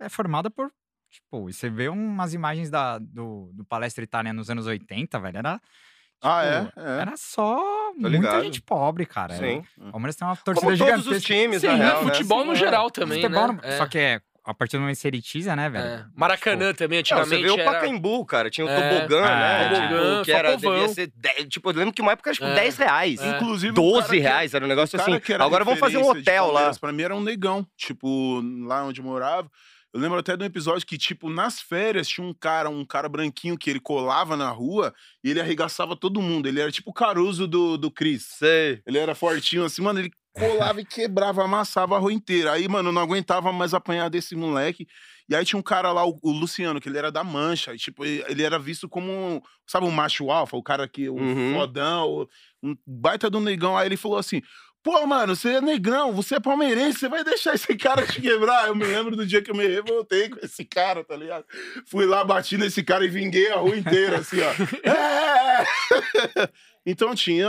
é, 0.00 0.06
é 0.06 0.08
formada 0.08 0.50
por. 0.50 0.72
Tipo, 1.10 1.44
você 1.52 1.70
vê 1.70 1.88
umas 1.88 2.34
imagens 2.34 2.68
da, 2.70 2.98
do, 2.98 3.50
do 3.54 3.64
Palestra 3.64 4.02
Itália 4.02 4.32
nos 4.32 4.50
anos 4.50 4.66
80, 4.66 5.20
velho. 5.20 5.38
Era. 5.38 5.60
Ah, 6.22 6.64
tipo, 6.66 6.80
é? 6.80 6.84
É. 6.84 7.00
Era 7.02 7.16
só 7.16 7.92
muita 7.94 8.08
ligado. 8.08 8.42
gente 8.44 8.62
pobre, 8.62 9.04
cara. 9.06 9.34
Sim. 9.36 9.62
O 9.78 9.90
Palmeiras 9.92 10.16
tem 10.16 10.26
uma 10.26 10.36
torcida 10.36 10.66
Como 10.66 10.76
todos 10.76 10.78
gigantesca. 11.04 11.16
os 11.16 11.22
times, 11.22 11.60
Sim, 11.60 11.66
na 11.68 11.74
real, 11.74 12.04
né? 12.04 12.12
futebol 12.12 12.44
no 12.44 12.52
É. 12.52 12.56
geral 12.56 12.90
também, 12.90 13.20
Futebol, 13.22 13.48
né? 13.52 13.58
É. 13.62 13.76
Só 13.76 13.86
que 13.86 13.98
é, 13.98 14.20
a 14.46 14.54
partir 14.54 14.76
do 14.76 14.80
momento 14.80 14.96
que 14.96 15.02
você 15.02 15.08
elitiza, 15.08 15.54
né, 15.54 15.68
velho? 15.68 15.84
É. 15.84 16.06
Maracanã 16.16 16.72
também, 16.72 16.98
Não, 17.00 17.04
você 17.06 17.14
antigamente. 17.14 17.42
vê 17.42 17.50
o 17.50 17.60
era... 17.60 17.72
Pacaembu, 17.72 18.24
cara, 18.24 18.48
tinha 18.50 18.66
o 18.66 18.70
É. 18.70 18.90
tobogã, 18.98 19.20
né? 19.22 19.28
Ah, 19.28 19.68
tipo, 19.68 19.80
tobogã, 19.88 20.22
que 20.24 20.32
era, 20.32 20.56
devia 20.56 20.88
ser, 20.88 21.12
10, 21.14 21.48
tipo, 21.48 21.70
eu 21.70 21.74
lembro 21.76 21.92
que 21.94 22.00
uma 22.02 22.12
época 22.12 22.30
era 22.30 22.34
tipo 22.34 22.46
É. 22.46 22.54
10 22.54 22.76
reais. 22.78 23.20
É. 23.20 23.36
Inclusive, 23.36 23.72
o 23.72 23.74
12 23.74 24.00
cara 24.00 24.12
que- 24.14 24.18
reais, 24.20 24.54
era 24.54 24.64
um 24.64 24.68
negócio 24.68 24.98
o 24.98 25.02
assim. 25.02 25.20
Agora 25.38 25.62
vamos 25.64 25.78
fazer 25.80 25.98
um 25.98 26.08
hotel 26.08 26.50
lá. 26.50 26.70
Pra 26.80 26.92
mim 26.92 27.02
era 27.02 27.14
um 27.14 27.20
negão. 27.22 27.66
Tipo, 27.76 28.40
lá 28.66 28.82
onde 28.84 29.00
eu 29.00 29.04
morava. 29.04 29.48
Eu 29.94 30.00
lembro 30.00 30.18
até 30.18 30.36
de 30.36 30.42
um 30.42 30.46
episódio 30.46 30.84
que, 30.84 30.98
tipo, 30.98 31.30
nas 31.30 31.60
férias 31.60 32.08
tinha 32.08 32.26
um 32.26 32.34
cara, 32.34 32.68
um 32.68 32.84
cara 32.84 33.08
branquinho 33.08 33.56
que 33.56 33.70
ele 33.70 33.78
colava 33.78 34.36
na 34.36 34.50
rua 34.50 34.92
e 35.22 35.30
ele 35.30 35.40
arregaçava 35.40 35.94
todo 35.94 36.20
mundo. 36.20 36.48
Ele 36.48 36.60
era 36.60 36.72
tipo 36.72 36.90
o 36.90 36.92
Caruso 36.92 37.46
do, 37.46 37.78
do 37.78 37.92
Cris. 37.92 38.24
Sei. 38.24 38.82
Ele 38.84 38.98
era 38.98 39.14
fortinho 39.14 39.64
assim, 39.64 39.82
mano, 39.82 40.00
ele 40.00 40.10
colava 40.32 40.80
e 40.80 40.84
quebrava, 40.84 41.44
amassava 41.44 41.94
a 41.94 41.98
rua 42.00 42.12
inteira. 42.12 42.50
Aí, 42.50 42.66
mano, 42.66 42.88
eu 42.88 42.92
não 42.92 43.02
aguentava 43.02 43.52
mais 43.52 43.72
apanhar 43.72 44.10
desse 44.10 44.34
moleque. 44.34 44.84
E 45.28 45.34
aí 45.34 45.44
tinha 45.44 45.58
um 45.58 45.62
cara 45.62 45.92
lá, 45.92 46.04
o, 46.04 46.18
o 46.22 46.32
Luciano, 46.32 46.80
que 46.80 46.88
ele 46.88 46.98
era 46.98 47.12
da 47.12 47.22
Mancha. 47.22 47.72
E, 47.72 47.78
tipo, 47.78 48.04
ele, 48.04 48.42
era 48.42 48.58
visto 48.58 48.88
como, 48.88 49.10
um, 49.12 49.40
sabe, 49.64 49.86
um 49.86 49.92
macho 49.92 50.28
alfa, 50.30 50.56
o 50.56 50.62
cara 50.62 50.88
que, 50.88 51.08
o 51.08 51.14
Uhum. 51.14 51.54
fodão, 51.54 52.28
um 52.60 52.76
baita 52.84 53.30
do 53.30 53.38
negão. 53.38 53.76
Aí 53.76 53.86
ele 53.86 53.96
falou 53.96 54.18
assim, 54.18 54.42
pô, 54.84 55.04
mano, 55.06 55.34
você 55.34 55.54
é 55.54 55.60
negrão, 55.62 56.12
você 56.12 56.36
é 56.36 56.40
palmeirense, 56.40 56.98
você 57.00 57.08
vai 57.08 57.24
deixar 57.24 57.54
esse 57.54 57.74
cara 57.74 58.06
te 58.06 58.20
quebrar? 58.20 58.68
Eu 58.68 58.74
me 58.76 58.84
lembro 58.84 59.16
do 59.16 59.26
dia 59.26 59.40
que 59.42 59.50
eu 59.50 59.54
me 59.56 59.66
revoltei 59.66 60.28
com 60.28 60.38
esse 60.44 60.62
cara, 60.64 61.02
tá 61.02 61.16
ligado? 61.16 61.46
Fui 61.86 62.04
lá, 62.04 62.22
bati 62.22 62.58
nesse 62.58 62.84
cara 62.84 63.04
e 63.04 63.08
vinguei 63.08 63.50
a 63.50 63.56
rua 63.56 63.76
inteira, 63.76 64.18
assim, 64.18 64.36
ó. 64.42 64.52
É! 64.86 66.48
então 66.84 67.14
tinha 67.14 67.48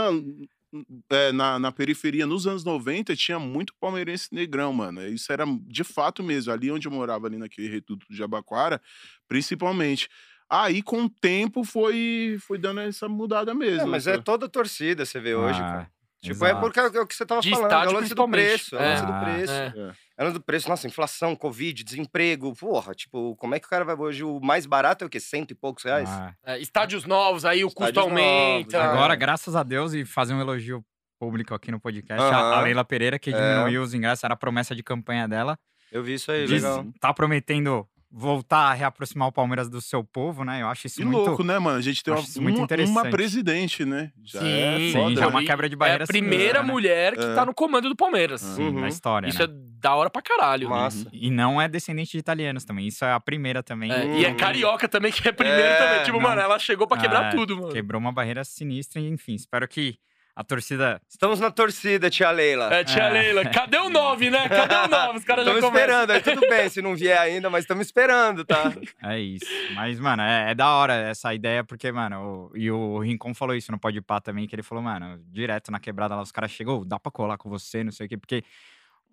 é, 1.10 1.32
na, 1.32 1.58
na 1.58 1.70
periferia, 1.70 2.26
nos 2.26 2.46
anos 2.46 2.64
90, 2.64 3.14
tinha 3.14 3.38
muito 3.38 3.74
palmeirense 3.78 4.28
negrão, 4.32 4.72
mano. 4.72 5.06
Isso 5.06 5.30
era 5.32 5.44
de 5.66 5.84
fato 5.84 6.22
mesmo. 6.22 6.52
Ali 6.52 6.70
onde 6.70 6.88
eu 6.88 6.92
morava, 6.92 7.26
ali 7.26 7.36
naquele 7.36 7.68
reduto 7.68 8.06
de 8.10 8.16
Jabaquara, 8.16 8.80
principalmente. 9.28 10.08
Aí, 10.48 10.80
com 10.80 11.04
o 11.04 11.10
tempo, 11.10 11.64
foi, 11.64 12.38
foi 12.40 12.56
dando 12.56 12.80
essa 12.80 13.08
mudada 13.08 13.52
mesmo. 13.52 13.82
É, 13.82 13.84
mas 13.86 14.06
é 14.06 14.12
essa- 14.12 14.22
toda 14.22 14.48
torcida, 14.48 15.04
você 15.04 15.18
vê 15.18 15.34
hoje, 15.34 15.58
Ah, 15.60 15.62
cara. 15.72 15.90
Tipo, 16.22 16.44
exato. 16.44 16.56
é 16.56 16.60
porque 16.60 16.80
é 16.80 17.00
o 17.00 17.06
que 17.06 17.14
você 17.14 17.26
tava 17.26 17.40
De 17.40 17.50
falando, 17.50 17.72
é 17.72 17.88
o 17.88 17.92
lance 17.92 18.14
do 18.14 18.28
preço, 18.28 18.76
é 18.76 18.78
o 18.78 18.82
lance 18.82 19.02
É. 19.02 19.06
do 19.06 19.24
preço. 19.24 19.52
É. 19.52 19.92
É 20.18 20.22
o 20.22 20.24
lance 20.24 20.34
do 20.38 20.42
preço, 20.44 20.68
nossa, 20.68 20.86
inflação, 20.86 21.36
covid, 21.36 21.84
desemprego, 21.84 22.54
porra, 22.56 22.94
tipo, 22.94 23.36
como 23.36 23.54
é 23.54 23.60
que 23.60 23.66
o 23.66 23.68
cara 23.70 23.84
vai 23.84 23.94
hoje, 23.94 24.24
o 24.24 24.40
mais 24.40 24.64
barato 24.66 25.04
é 25.04 25.06
o 25.06 25.10
quê? 25.10 25.20
Cento 25.20 25.50
e 25.50 25.54
poucos 25.54 25.84
reais? 25.84 26.08
Ah, 26.08 26.34
É, 26.44 26.58
estádios 26.58 27.04
novos, 27.04 27.44
aí 27.44 27.62
o 27.64 27.68
custo 27.68 27.84
Estádios 27.90 28.06
novos, 28.06 28.18
aumenta. 28.22 28.76
é. 28.78 28.80
Agora, 28.80 29.14
graças 29.14 29.54
a 29.54 29.62
Deus, 29.62 29.92
e 29.92 30.04
fazer 30.06 30.32
um 30.32 30.40
elogio 30.40 30.82
público 31.20 31.54
aqui 31.54 31.70
no 31.70 31.78
podcast, 31.78 32.22
a-. 32.34 32.60
Leila 32.62 32.84
Pereira, 32.84 33.18
que 33.18 33.30
É. 33.30 33.32
diminuiu 33.32 33.82
os 33.82 33.92
ingressos, 33.94 34.24
era 34.24 34.34
a 34.34 34.36
promessa 34.36 34.74
de 34.74 34.82
campanha 34.82 35.28
dela. 35.28 35.58
Eu 35.92 36.02
vi 36.02 36.14
isso 36.14 36.32
aí, 36.32 36.46
Diz- 36.46 36.62
legal. 36.62 36.84
tá 37.00 37.12
prometendo 37.14 37.86
voltar 38.18 38.70
a 38.70 38.72
reaproximar 38.72 39.28
o 39.28 39.32
Palmeiras 39.32 39.68
do 39.68 39.78
seu 39.78 40.02
povo, 40.02 40.42
né? 40.42 40.62
Eu 40.62 40.68
acho 40.68 40.86
isso 40.86 40.96
Que 40.96 41.04
muito. 41.04 41.18
louco, 41.26 41.44
né, 41.44 41.58
mano? 41.58 41.76
A 41.76 41.82
gente 41.82 42.02
tem 42.02 42.14
uma, 42.14 42.22
muito 42.38 42.56
uma, 42.56 42.64
interessante. 42.64 42.90
uma 42.96 43.10
presidente, 43.10 43.84
né? 43.84 44.10
Já 44.24 44.40
Sim, 44.40 44.48
é 44.48 44.78
Sim, 44.92 45.16
já 45.16 45.24
é 45.24 45.26
uma 45.26 45.42
E 45.42 45.46
quebra 45.46 45.68
de 45.68 45.74
É 45.74 45.76
barreira 45.76 46.04
a 46.04 46.06
primeira 46.06 46.62
né? 46.62 46.72
mulher 46.72 47.14
que 47.14 47.22
É. 47.24 47.34
tá 47.34 47.44
no 47.44 47.52
comando 47.52 47.90
do 47.90 47.94
Palmeiras. 47.94 48.40
Sim, 48.40 48.68
Uhum. 48.68 48.80
na 48.80 48.88
história. 48.88 49.28
Isso 49.28 49.38
né? 49.38 49.44
é 49.44 49.66
da 49.78 49.94
hora 49.94 50.08
pra 50.08 50.22
caralho. 50.22 50.70
Massa. 50.70 51.06
E 51.12 51.30
não 51.30 51.60
é 51.60 51.68
descendente 51.68 52.12
de 52.12 52.18
italianos 52.18 52.64
também. 52.64 52.86
Isso 52.86 53.04
é 53.04 53.12
a 53.12 53.20
primeira 53.20 53.62
também. 53.62 53.92
É, 53.92 54.18
E 54.18 54.24
é 54.24 54.28
Uhum. 54.30 54.36
carioca 54.36 54.88
também, 54.88 55.12
que 55.12 55.28
é 55.28 55.32
primeiro 55.32 55.60
É, 55.62 55.76
também. 55.76 56.04
Tipo, 56.04 56.16
não. 56.16 56.22
mano, 56.28 56.40
ela 56.40 56.58
chegou 56.58 56.86
pra 56.86 56.96
quebrar 56.96 57.26
É, 57.26 57.36
tudo, 57.36 57.56
mano. 57.56 57.68
Quebrou 57.72 58.00
uma 58.00 58.12
barreira 58.12 58.42
sinistra, 58.44 58.98
e 58.98 59.06
enfim. 59.08 59.34
Espero 59.34 59.68
que 59.68 59.98
a 60.36 60.44
torcida. 60.44 61.00
Estamos 61.08 61.40
na 61.40 61.50
torcida, 61.50 62.10
tia 62.10 62.30
Leila. 62.30 62.72
É, 62.72 62.84
tia 62.84 63.04
É. 63.04 63.10
Leila, 63.10 63.44
cadê 63.46 63.78
o 63.78 63.88
9, 63.88 64.28
né? 64.30 64.46
Cadê 64.48 64.74
o 64.74 64.86
9? 64.88 65.18
Os 65.18 65.24
caras 65.24 65.44
já 65.46 65.52
Estamos 65.54 65.70
começam. 65.70 66.02
esperando, 66.02 66.10
aí 66.10 66.20
tudo 66.20 66.40
bem 66.48 66.68
se 66.68 66.82
não 66.82 66.94
vier 66.94 67.18
ainda, 67.18 67.48
mas 67.48 67.64
estamos 67.64 67.86
esperando, 67.86 68.44
tá? 68.44 68.70
É 69.02 69.18
isso. 69.18 69.46
Mas, 69.74 69.98
mano, 69.98 70.22
é, 70.22 70.50
é 70.50 70.54
da 70.54 70.68
hora 70.74 70.92
essa 70.94 71.34
ideia, 71.34 71.64
porque, 71.64 71.90
mano, 71.90 72.50
o- 72.52 72.56
e 72.56 72.70
o 72.70 72.98
Rincon 72.98 73.32
falou 73.34 73.56
isso 73.56 73.72
no 73.72 73.78
Pode 73.80 74.00
Pá 74.02 74.20
também, 74.20 74.46
que 74.46 74.54
ele 74.54 74.62
falou, 74.62 74.84
mano, 74.84 75.18
direto 75.32 75.72
na 75.72 75.80
quebrada 75.80 76.14
lá, 76.14 76.20
os 76.22 76.30
caras 76.30 76.50
chegou, 76.50 76.84
dá 76.84 77.00
pra 77.00 77.10
colar 77.10 77.38
com 77.38 77.48
você, 77.48 77.82
não 77.82 77.90
sei 77.90 78.04
o 78.04 78.08
quê, 78.10 78.16
porque 78.18 78.44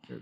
eh, 0.10 0.18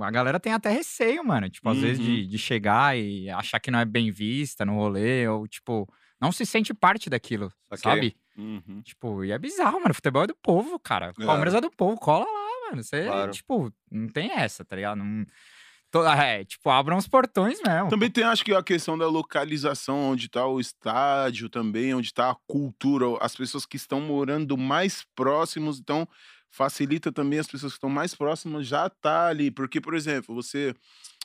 a 0.00 0.10
galera 0.10 0.40
tem 0.40 0.52
até 0.52 0.70
receio, 0.70 1.24
mano, 1.24 1.48
tipo, 1.48 1.68
às 1.68 1.78
vezes 1.78 2.04
de, 2.04 2.22
Uhum. 2.22 2.26
de 2.26 2.38
chegar 2.38 2.98
e 2.98 3.30
achar 3.30 3.60
que 3.60 3.70
não 3.70 3.78
é 3.78 3.84
bem 3.84 4.10
vista 4.10 4.64
no 4.64 4.74
rolê, 4.74 5.28
ou, 5.28 5.46
tipo, 5.46 5.88
não 6.20 6.32
se 6.32 6.44
sente 6.44 6.74
parte 6.74 7.08
daquilo, 7.08 7.52
Ok. 7.70 7.78
sabe? 7.82 8.16
Uhum. 8.36 8.80
Tipo, 8.82 9.24
e 9.24 9.32
é 9.32 9.38
bizarro, 9.38 9.80
mano, 9.80 9.94
futebol 9.94 10.24
é 10.24 10.26
do 10.28 10.36
povo, 10.36 10.78
cara. 10.78 11.12
É. 11.18 11.24
Palmeiras 11.26 11.54
é 11.54 11.60
do 11.60 11.70
povo, 11.70 11.96
cola 11.98 12.24
lá, 12.24 12.70
mano. 12.70 12.82
Você, 12.82 13.04
Claro. 13.04 13.30
tipo, 13.32 13.72
não 13.90 14.08
tem 14.08 14.30
essa, 14.32 14.64
tá 14.64 14.76
ligado? 14.76 14.98
Não... 14.98 15.26
É, 16.16 16.44
tipo, 16.44 16.70
abram 16.70 16.96
os 16.96 17.08
portões 17.08 17.58
mesmo. 17.66 17.90
Também 17.90 18.08
tem, 18.08 18.22
acho 18.22 18.44
que, 18.44 18.54
a 18.54 18.62
questão 18.62 18.96
da 18.96 19.08
localização, 19.08 20.12
onde 20.12 20.28
tá 20.28 20.46
o 20.46 20.60
estádio 20.60 21.48
também, 21.48 21.92
onde 21.92 22.14
tá 22.14 22.30
a 22.30 22.36
cultura, 22.46 23.06
as 23.20 23.34
pessoas 23.34 23.66
que 23.66 23.76
estão 23.76 24.00
morando 24.00 24.56
mais 24.56 25.04
próximos, 25.16 25.80
então 25.80 26.06
facilita 26.48 27.10
também 27.10 27.40
as 27.40 27.48
pessoas 27.48 27.72
que 27.72 27.78
estão 27.78 27.90
mais 27.90 28.14
próximas 28.14 28.68
já 28.68 28.88
tá 28.88 29.26
ali. 29.26 29.50
Porque, 29.50 29.80
por 29.80 29.94
exemplo, 29.94 30.32
você 30.32 30.72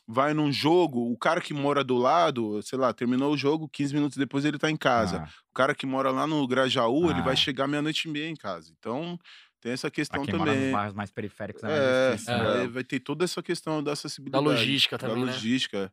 vai 0.08 0.34
num 0.34 0.52
jogo, 0.52 1.12
o 1.12 1.18
cara 1.18 1.42
que 1.42 1.54
mora 1.54 1.84
do 1.84 1.98
lado, 1.98 2.62
sei 2.64 2.78
lá, 2.78 2.94
terminou 2.94 3.34
o 3.34 3.38
jogo, 3.38 3.68
15 3.70 3.94
minutos 3.94 4.18
depois 4.18 4.46
ele 4.46 4.58
tá 4.60 4.70
em 4.70 4.78
casa. 4.78 5.24
Ah, 5.26 5.30
O 5.50 5.54
cara 5.54 5.74
que 5.76 5.86
mora 5.86 6.12
lá 6.12 6.28
no 6.28 6.46
Grajaú, 6.48 7.10
ele 7.10 7.22
Ah. 7.22 7.24
vai 7.24 7.36
chegar 7.36 7.68
meia-noite 7.68 8.08
e 8.08 8.12
meia 8.12 8.30
em 8.30 8.36
casa. 8.36 8.72
Então, 8.78 9.18
tem 9.62 9.72
essa 9.72 9.90
pra 9.90 9.96
questão 9.96 10.24
quem 10.24 10.36
mora 10.36 10.52
nos 10.52 10.60
também. 10.60 10.72
bairros 10.72 10.94
mais 10.94 11.12
periféricos 11.12 11.64
é 11.64 11.68
mais 11.68 11.80
É, 11.82 12.12
difícil, 12.12 12.34
É. 12.34 12.58
né? 12.62 12.68
vai, 12.68 12.84
ter 12.84 13.00
toda 13.00 13.24
essa 13.26 13.42
questão 13.44 13.78
da 13.84 13.90
Da 13.90 13.94
acessibilidade. 13.94 14.44
logística 14.46 14.98
Da 14.98 15.08
também, 15.08 15.26
né? 15.26 15.32
logística. 15.32 15.92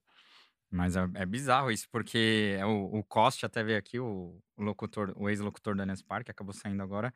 Mas 0.70 0.96
é, 0.96 1.06
é 1.14 1.26
bizarro 1.26 1.70
isso, 1.70 1.86
porque 1.90 2.56
é 2.58 2.64
o, 2.66 2.84
o 2.98 3.04
Coste 3.04 3.44
até 3.46 3.62
veio 3.62 3.78
aqui, 3.78 3.98
o, 4.00 4.40
o 4.56 4.62
locutor, 4.62 5.12
o 5.16 5.28
ex-locutor 5.28 5.76
da 5.76 5.84
Nespar, 5.86 6.24
que 6.24 6.30
acabou 6.30 6.54
saindo 6.54 6.82
agora, 6.82 7.12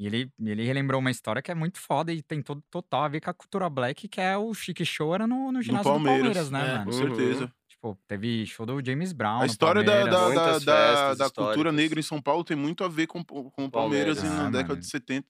e 0.00 0.06
ele, 0.06 0.30
ele 0.40 0.64
relembrou 0.64 0.98
uma 0.98 1.10
história 1.10 1.42
que 1.42 1.50
é 1.50 1.54
muito 1.54 1.78
foda 1.78 2.10
e 2.10 2.22
tem 2.22 2.40
todo 2.42 2.62
total 2.70 3.02
a 3.04 3.08
ver 3.08 3.20
com 3.20 3.28
a 3.28 3.34
cultura 3.34 3.68
black, 3.68 4.08
que 4.08 4.18
é 4.20 4.34
o 4.36 4.54
Chique 4.54 4.82
Show 4.84 5.14
era 5.14 5.26
no, 5.26 5.52
no 5.52 5.60
ginásio 5.60 5.92
do 5.92 6.02
Palmeiras, 6.02 6.50
né, 6.50 6.60
É. 6.60 6.72
mano? 6.78 6.84
Com 6.86 6.92
certeza. 6.92 7.52
Tipo, 7.68 7.98
teve 8.08 8.46
show 8.46 8.64
do 8.66 8.82
James 8.84 9.12
Brown. 9.12 9.40
A 9.42 9.46
história 9.46 9.82
da, 9.82 9.92
Palmeiras. 10.06 10.34
da, 10.34 10.58
da, 10.58 11.14
da, 11.14 11.14
da 11.26 11.30
cultura 11.30 11.70
negra 11.70 12.00
em 12.00 12.02
São 12.02 12.20
Paulo 12.20 12.42
tem 12.44 12.56
muito 12.56 12.82
a 12.82 12.88
ver 12.88 13.06
com, 13.06 13.22
com 13.24 13.64
o 13.64 13.70
Palmeiras, 13.70 14.18
Palmeiras. 14.18 14.22
na 14.22 14.46
Ah, 14.46 14.50
década 14.50 14.68
mano. 14.70 14.80
de 14.80 14.86
70. 14.86 15.26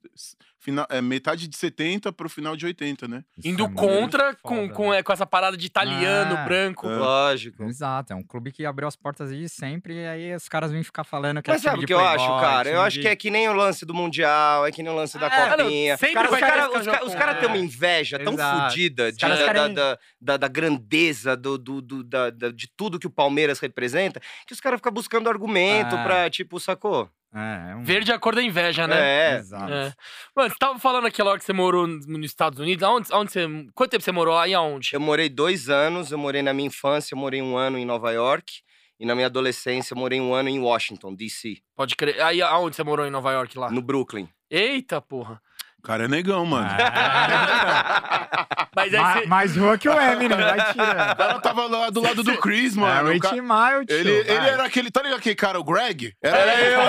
Final, 0.62 0.86
é, 0.90 1.00
metade 1.00 1.48
de 1.48 1.56
70 1.56 2.12
pro 2.12 2.28
final 2.28 2.54
de 2.54 2.66
80, 2.66 3.08
né? 3.08 3.24
Isso 3.38 3.48
Indo 3.48 3.64
é 3.64 3.72
contra 3.72 4.36
com, 4.42 4.56
foda, 4.56 4.72
com, 4.74 4.90
né? 4.90 4.98
é, 4.98 5.02
com 5.02 5.10
essa 5.10 5.24
parada 5.24 5.56
de 5.56 5.66
italiano, 5.66 6.34
Ah, 6.36 6.44
branco. 6.44 6.86
É. 6.86 6.96
Lógico. 6.96 7.64
Exato, 7.64 8.12
é 8.12 8.16
um 8.16 8.22
clube 8.22 8.52
que 8.52 8.66
abriu 8.66 8.86
as 8.86 8.94
portas 8.94 9.30
de 9.30 9.48
sempre 9.48 9.94
e 9.94 10.06
aí 10.06 10.34
os 10.34 10.50
caras 10.50 10.70
vêm 10.70 10.82
ficar 10.82 11.02
falando 11.02 11.40
que 11.42 11.50
é 11.50 11.54
Mas 11.54 11.62
time 11.62 11.70
sabe 11.72 11.84
o 11.84 11.86
que 11.86 11.94
eu 11.94 11.98
acho, 11.98 12.26
cara? 12.40 12.68
Eu 12.68 12.82
acho 12.82 12.96
de- 12.96 13.00
que 13.02 13.08
é 13.08 13.16
que 13.16 13.30
nem 13.30 13.48
o 13.48 13.54
lance 13.54 13.86
do 13.86 13.94
Mundial, 13.94 14.66
é 14.66 14.70
que 14.70 14.82
nem 14.82 14.92
o 14.92 14.94
lance 14.94 15.18
da 15.18 15.30
não, 15.30 15.64
Copinha. 15.64 15.96
sempre 15.96 16.14
Cara, 16.14 16.28
vai 16.28 16.40
caras 16.40 16.66
esse 16.68 16.78
os 16.80 16.86
ca- 16.86 17.04
os 17.06 17.14
cara 17.14 17.32
é. 17.32 17.34
têm 17.36 17.48
uma 17.48 17.56
inveja 17.56 18.18
tão 18.18 18.36
fodida 18.36 19.10
caras 19.18 19.38
da, 19.38 19.44
querem- 19.46 19.74
da, 19.74 19.98
da, 20.20 20.36
da 20.36 20.48
grandeza 20.48 21.34
do, 21.36 21.56
do, 21.56 21.80
do- 21.80 22.04
da, 22.04 22.28
da- 22.28 22.50
de 22.50 22.68
tudo 22.76 22.98
que 22.98 23.06
o 23.06 23.10
Palmeiras 23.10 23.58
representa, 23.60 24.20
que 24.46 24.52
os 24.52 24.60
caras 24.60 24.78
ficam 24.78 24.92
buscando 24.92 25.30
argumento 25.30 25.96
Ah. 25.96 26.04
pra, 26.04 26.28
tipo, 26.28 26.60
sacou? 26.60 27.08
É, 27.32 27.70
é 27.70 27.76
um... 27.76 27.84
Verde 27.84 28.10
é 28.10 28.14
a 28.14 28.18
cor 28.18 28.34
da 28.34 28.42
inveja, 28.42 28.86
né? 28.88 28.98
É. 28.98 29.36
Exato. 29.38 29.72
É. 29.72 29.92
Mano, 30.34 30.50
você 30.50 30.56
tava 30.58 30.78
falando 30.78 31.06
aquela 31.06 31.30
hora 31.30 31.38
que 31.38 31.44
você 31.44 31.52
morou 31.52 31.86
nos 31.86 32.06
nos 32.06 32.26
Estados 32.26 32.58
Unidos. 32.58 32.82
Aonde, 32.82 33.08
aonde 33.12 33.32
você. 33.32 33.46
Quanto 33.74 33.90
tempo 33.90 34.02
você 34.02 34.12
morou 34.12 34.34
lá 34.34 34.48
e 34.48 34.54
aonde? 34.54 34.90
Eu 34.92 35.00
morei 35.00 35.28
dois 35.28 35.68
anos, 35.68 36.10
eu 36.10 36.18
morei 36.18 36.42
na 36.42 36.52
minha 36.52 36.66
infância, 36.66 37.14
eu 37.14 37.18
morei 37.18 37.40
um 37.40 37.56
ano 37.56 37.78
em 37.78 37.84
Nova 37.84 38.10
York. 38.10 38.62
E 38.98 39.06
na 39.06 39.14
minha 39.14 39.28
adolescência, 39.28 39.94
eu 39.94 39.98
morei 39.98 40.20
um 40.20 40.34
ano 40.34 40.50
em 40.50 40.60
Washington, 40.60 41.14
D.C., 41.14 41.62
Pode 41.74 41.96
crer. 41.96 42.20
Aí 42.20 42.42
aonde 42.42 42.76
você 42.76 42.84
morou 42.84 43.06
em 43.06 43.10
Nova 43.10 43.32
York 43.32 43.58
lá? 43.58 43.70
no 43.70 43.80
Brooklyn. 43.80 44.28
Eita, 44.50 45.00
porra. 45.00 45.40
O 45.82 45.82
cara 45.82 46.04
é 46.04 46.08
negão, 46.08 46.44
mano. 46.44 46.68
Ah, 46.68 48.36
Mas 48.76 48.92
aí 48.94 49.00
Ma- 49.00 49.12
você. 49.14 49.26
mais 49.26 49.56
rua 49.56 49.78
que 49.78 49.88
o 49.88 49.92
Eminem, 49.98 50.36
vai 50.36 50.58
O 50.60 50.72
tirando. 50.72 51.16
cara 51.16 51.40
tava 51.40 51.66
lá 51.66 51.88
do 51.88 52.02
lado 52.02 52.22
do 52.22 52.36
Chris, 52.36 52.76
É, 52.76 52.80
mano. 52.80 53.10
o 53.10 53.16
O 53.16 53.18
ca- 53.18 53.30
8 53.30 53.42
Mile, 53.42 53.86
tio, 53.86 53.96
Ele, 53.96 54.10
ele 54.10 54.38
vai. 54.38 54.50
era 54.50 54.64
aquele. 54.64 54.90
Tá 54.90 55.02
ligado 55.02 55.18
aquele 55.18 55.34
cara, 55.34 55.58
o 55.58 55.64
Greg? 55.64 56.14
Era 56.22 56.60
eu. 56.60 56.80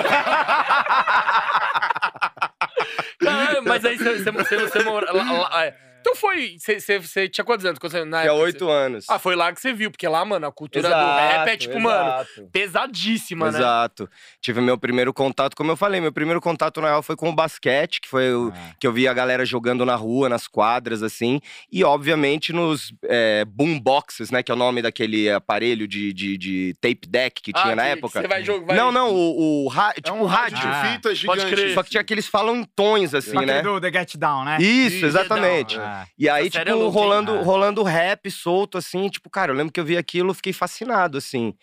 Caralho, 3.18 3.62
mas 3.66 3.84
aí 3.84 3.96
você, 3.96 4.18
você, 4.22 4.30
você, 4.30 4.56
você 4.58 4.82
mora. 4.84 5.10
lá- 5.12 5.22
lá- 5.48 5.64
é. 5.64 5.74
Então 6.12 6.16
foi. 6.16 6.56
Você, 6.58 7.28
tinha 7.28 7.44
quantos 7.44 7.64
anos? 7.64 7.78
Quando 7.78 7.92
você, 7.92 8.04
na 8.04 8.20
Tinha 8.22 8.32
oito 8.34 8.68
anos. 8.68 9.06
Ah, 9.08 9.18
foi 9.18 9.34
lá 9.34 9.52
que 9.52 9.60
você 9.60 9.72
viu, 9.72 9.90
porque 9.90 10.06
lá, 10.06 10.24
mano, 10.24 10.46
a 10.46 10.52
cultura 10.52 10.88
do 10.88 10.94
rap 10.94 11.48
é 11.48 11.56
tipo, 11.56 11.80
mano, 11.80 12.08
exato. 12.10 12.48
pesadíssima, 12.52 13.50
né? 13.50 13.58
Exato. 13.58 14.08
Tive 14.40 14.60
meu 14.60 14.76
primeiro 14.76 15.12
contato, 15.12 15.56
como 15.56 15.70
eu 15.72 15.76
falei, 15.76 16.00
meu 16.00 16.12
primeiro 16.12 16.40
contato 16.40 16.80
na 16.80 16.88
real 16.88 17.02
foi 17.02 17.16
com 17.16 17.28
o 17.30 17.34
basquete, 17.34 18.00
que 18.00 18.08
foi 18.08 18.32
o 18.34 18.52
Ah, 18.54 18.74
que 18.78 18.86
eu 18.86 18.92
vi 18.92 19.08
a 19.08 19.12
galera 19.14 19.44
jogando 19.44 19.84
na 19.86 19.94
rua, 19.94 20.28
nas 20.28 20.46
quadras, 20.46 21.02
assim. 21.02 21.40
E, 21.70 21.82
obviamente, 21.84 22.52
nos 22.52 22.92
é, 23.04 23.44
boomboxes, 23.46 24.30
né? 24.30 24.42
Que 24.42 24.50
é 24.52 24.54
o 24.54 24.58
nome 24.58 24.82
daquele 24.82 25.30
aparelho 25.30 25.86
de, 25.88 26.12
de, 26.12 26.36
de 26.36 26.76
tape 26.80 27.06
deck 27.08 27.40
que 27.42 27.52
tinha 27.52 27.72
Ah, 27.72 27.76
na 27.76 27.82
que- 27.84 27.88
época. 27.90 28.20
que 28.20 28.26
Você 28.26 28.28
vai 28.28 28.44
jogar. 28.44 28.74
Não, 28.74 28.92
não, 28.92 29.10
o, 29.14 29.64
o 29.64 29.68
ra- 29.68 29.92
É 29.96 30.00
tipo 30.00 30.16
um 30.16 30.24
rádio. 30.24 30.58
Ah, 30.62 30.92
fita 30.92 31.14
gigante. 31.14 31.46
crer. 31.46 31.74
Só 31.74 31.82
que 31.82 31.90
tinha 31.90 32.00
aqueles 32.00 32.26
falam 32.26 32.56
em 32.56 32.64
tons, 32.64 33.14
assim, 33.14 33.30
aquele 33.36 33.52
né? 33.52 33.62
do 33.62 33.80
The 33.80 33.90
Get 33.92 34.16
Down, 34.16 34.44
né? 34.44 34.58
Isso, 34.60 35.04
exatamente. 35.06 35.78
Ah, 35.78 36.01
E 36.18 36.28
aí, 36.28 36.48
tipo, 36.50 36.68
é 36.68 36.72
rolando, 36.72 37.32
Ah. 37.32 37.42
rolando 37.42 37.82
rap 37.82 38.30
solto, 38.30 38.78
assim, 38.78 39.08
tipo, 39.08 39.28
cara, 39.30 39.52
eu 39.52 39.56
lembro 39.56 39.72
que 39.72 39.80
eu 39.80 39.84
vi 39.84 39.96
aquilo, 39.96 40.34
fiquei 40.34 40.52
fascinado, 40.52 41.18
assim. 41.18 41.54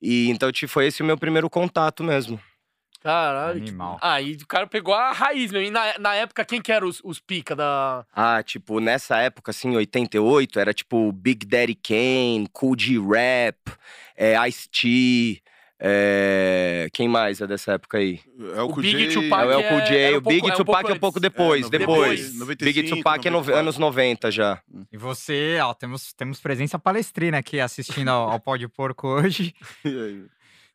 E 0.00 0.28
então, 0.30 0.50
tipo, 0.52 0.72
foi 0.72 0.86
esse 0.86 1.02
o 1.02 1.04
meu 1.04 1.16
primeiro 1.16 1.48
contato 1.48 2.02
mesmo. 2.02 2.40
Caralho. 3.00 3.60
que- 3.60 3.68
Animal. 3.68 3.98
Ah, 4.00 4.20
e 4.20 4.34
o 4.34 4.46
cara 4.46 4.64
pegou 4.66 4.94
a 4.94 5.10
raiz 5.12 5.50
mesmo. 5.50 5.66
E 5.66 5.70
na, 5.70 5.98
na 5.98 6.14
época, 6.14 6.44
quem 6.44 6.60
que 6.62 6.70
eram 6.70 6.86
os, 6.86 7.00
os 7.02 7.18
pica 7.18 7.54
da. 7.56 8.04
Ah, 8.12 8.40
tipo, 8.44 8.78
nessa 8.78 9.16
época, 9.18 9.50
assim, 9.50 9.74
88, 9.74 10.60
era 10.60 10.72
tipo 10.72 11.10
Big 11.10 11.44
Daddy 11.44 11.74
Kane, 11.74 12.48
Cool 12.52 12.76
G 12.78 12.98
Rap, 13.00 13.58
é, 14.16 14.36
Ice-T, 14.48 15.42
é, 15.84 16.88
quem 16.92 17.08
mais 17.08 17.40
é 17.40 17.46
dessa 17.46 17.72
época 17.72 17.98
aí? 17.98 18.20
É 18.54 18.62
o, 18.62 18.66
O 18.66 18.68
Cool 18.68 18.82
Big 18.82 19.08
J, 19.08 19.14
Tupac 19.20 19.42
É 19.42 19.46
o 19.46 19.50
El 19.52 19.60
é- 19.60 19.84
J, 19.84 20.14
um 20.14 20.16
o 20.16 20.20
Big 20.20 20.40
pouco- 20.40 20.48
é 20.48 20.54
um 20.54 20.56
Tupac 20.56 20.80
pouco 20.82 20.90
é 20.90 20.94
um 20.94 20.98
pouco 21.00 21.20
depois, 21.20 21.66
É, 21.66 21.70
depois. 21.70 22.32
depois, 22.32 22.56
Big 22.58 22.82
95, 22.82 22.96
Tupac 22.96 23.26
é 23.26 23.30
no- 23.30 23.36
94. 23.38 23.60
anos 23.60 23.78
90 23.78 24.30
já. 24.30 24.62
E 24.92 24.96
você, 24.96 25.58
ó, 25.60 25.74
temos, 25.74 26.12
temos 26.12 26.40
presença 26.40 26.78
palestrina 26.78 27.38
aqui 27.38 27.58
assistindo 27.58 28.08
ao, 28.08 28.30
ao 28.30 28.38
Pó 28.40 28.56
de 28.56 28.68
Porco 28.68 29.08
hoje. 29.08 29.52
E 29.84 29.88
aí? 29.88 30.22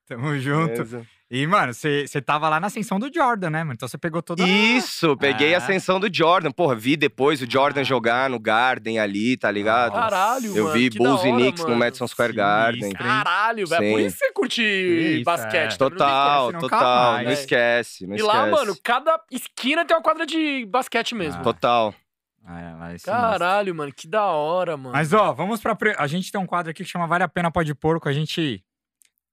Tamo 0.08 0.38
junto. 0.40 1.08
E, 1.30 1.46
mano, 1.46 1.74
você 1.74 2.08
você 2.08 2.22
tava 2.22 2.48
lá 2.48 2.58
na 2.58 2.68
ascensão 2.68 2.98
do 2.98 3.12
Jordan, 3.14 3.50
né, 3.50 3.60
mano? 3.60 3.74
Então 3.74 3.86
você 3.86 3.98
pegou 3.98 4.22
toda 4.22 4.46
a- 4.46 4.48
Isso, 4.48 5.18
peguei 5.18 5.54
Ah. 5.54 5.58
a 5.58 5.60
ascensão 5.60 6.00
do 6.00 6.08
Jordan. 6.12 6.52
Porra, 6.52 6.74
vi 6.74 6.96
depois 6.96 7.42
o 7.42 7.52
Jordan 7.52 7.82
Ah. 7.82 7.84
jogar 7.84 8.30
no 8.30 8.40
Garden 8.40 8.98
ali, 8.98 9.36
tá 9.36 9.52
ligado? 9.52 9.92
Caralho, 9.92 10.56
Eu 10.56 10.64
mano. 10.66 10.74
vi 10.74 10.90
que 10.90 10.98
Bulls 10.98 11.22
da 11.22 11.28
e 11.28 11.32
hora, 11.32 11.42
Knicks 11.42 11.64
no 11.64 11.70
mano. 11.70 11.80
Madison 11.80 12.08
Square 12.08 12.32
Garden. 12.34 12.94
Caralho, 12.94 13.68
velho. 13.68 13.92
Por 13.94 14.00
Sim. 14.00 14.06
isso 14.06 14.18
você 14.20 14.32
curte 14.32 14.62
Isso, 14.64 15.24
basquete. 15.26 15.74
é. 15.74 15.78
também 15.78 15.90
não 15.90 15.90
tem 15.90 15.98
Total, 16.08 16.54
total. 16.54 17.12
mais. 17.14 17.26
Não 17.26 17.34
esquece, 17.34 18.08
não 18.08 18.14
E 18.16 18.20
esquece. 18.20 18.38
lá, 18.38 18.48
mano, 18.48 18.78
cada 18.82 19.20
esquina 19.30 19.84
tem 19.86 19.98
uma 19.98 20.04
quadra 20.04 20.26
de 20.26 20.66
basquete 20.66 21.14
mesmo. 21.14 21.42
Ah. 21.42 21.44
Total. 21.44 21.94
É, 22.48 22.52
lá 22.80 22.86
é 22.86 22.88
sinistro. 22.92 23.12
Caralho, 23.12 23.76
mano, 23.76 23.92
que 23.94 24.08
da 24.08 24.24
hora, 24.28 24.78
mano. 24.78 24.94
Mas, 24.94 25.12
ó, 25.12 25.34
vamos 25.34 25.60
pra. 25.60 25.76
pre- 25.76 25.96
A 26.00 26.08
gente 26.08 26.32
tem 26.32 26.40
um 26.40 26.46
quadro 26.46 26.72
aqui 26.72 26.86
que 26.86 26.90
chama 26.90 27.06
Vale 27.06 27.24
a 27.24 27.28
Pena 27.28 27.52
Pode 27.52 27.76
Porco. 27.76 28.08
A 28.08 28.14
gente 28.14 28.64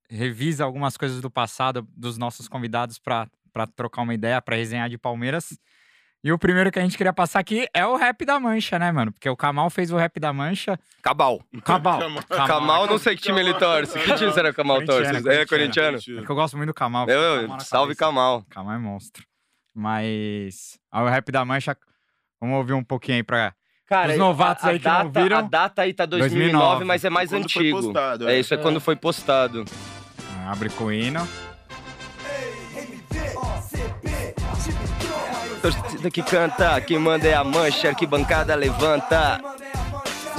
revisa 0.08 0.64
algumas 0.64 0.96
coisas 0.96 1.20
do 1.20 1.30
passado 1.30 1.86
dos 1.96 2.18
nossos 2.18 2.48
convidados 2.48 2.98
pra, 2.98 3.28
pra 3.52 3.66
trocar 3.66 4.02
uma 4.02 4.14
ideia, 4.14 4.40
pra 4.40 4.56
resenhar 4.56 4.88
de 4.88 4.98
Palmeiras. 4.98 5.58
E 6.22 6.32
o 6.32 6.38
primeiro 6.38 6.72
que 6.72 6.78
a 6.78 6.82
gente 6.82 6.96
queria 6.96 7.12
passar 7.12 7.40
aqui 7.40 7.66
é 7.74 7.86
o 7.86 7.96
rap 7.96 8.24
da 8.24 8.40
Mancha, 8.40 8.78
né, 8.78 8.90
mano? 8.90 9.12
Porque 9.12 9.28
o 9.28 9.36
Kamal 9.36 9.68
fez 9.68 9.92
o 9.92 9.96
rap 9.96 10.18
da 10.18 10.32
Mancha. 10.32 10.80
Cabal. 11.02 11.42
Cabal. 11.62 11.98
Kamal. 12.28 12.46
Kamal, 12.48 12.86
não 12.86 12.98
sei 12.98 13.14
que 13.14 13.22
time 13.22 13.40
ele 13.40 13.52
torce. 13.54 13.98
Que 13.98 14.14
time 14.14 14.32
será 14.32 14.48
que 14.48 14.54
o 14.54 14.56
Kamal 14.56 14.78
Corintiano, 14.78 15.22
torce? 15.22 15.38
É 15.38 15.46
corintiano? 15.46 15.98
É 15.98 16.00
que 16.00 16.30
eu 16.30 16.34
gosto 16.34 16.56
muito 16.56 16.68
do 16.68 16.74
Kamal. 16.74 17.06
Eu, 17.10 17.60
salve. 17.60 17.94
Kamal. 17.94 18.42
Kamal 18.48 18.74
é 18.74 18.78
monstro. 18.78 19.22
Mas. 19.74 20.78
aí 20.90 21.02
O 21.02 21.08
rap 21.08 21.30
da 21.30 21.44
Mancha 21.44 21.76
Vamos 22.40 22.58
ouvir 22.58 22.74
um 22.74 22.84
pouquinho 22.84 23.16
aí 23.16 23.22
pra. 23.22 23.54
Cara, 23.94 24.10
Os 24.10 24.18
novatos 24.18 24.64
a, 24.64 24.66
a 24.66 24.70
aí 24.72 24.80
que 24.80 24.88
não 24.88 25.08
data, 25.08 25.22
viram, 25.22 25.38
A 25.38 25.40
data 25.42 25.82
aí 25.82 25.94
tá 25.94 26.04
2009, 26.04 26.50
2009, 26.50 26.84
mas 26.84 27.04
é 27.04 27.10
mais 27.10 27.30
Quando 27.30 27.48
foi 27.48 27.62
antigo. 27.62 27.80
postado, 27.80 28.28
é 28.28 28.34
é. 28.34 28.40
isso, 28.40 28.52
é 28.52 28.56
quando 28.56 28.80
foi 28.80 28.96
postado. 28.96 29.64
Ah, 30.36 30.50
Abre 30.50 30.68
com 30.70 30.86
o 30.86 30.92
hino. 30.92 31.28
Torcida 35.62 36.10
que 36.10 36.22
canta, 36.24 36.80
quem 36.80 36.98
manda 36.98 37.28
é 37.28 37.34
a 37.34 37.44
mancha, 37.44 37.88
arquibancada 37.88 38.52
levanta. 38.56 39.40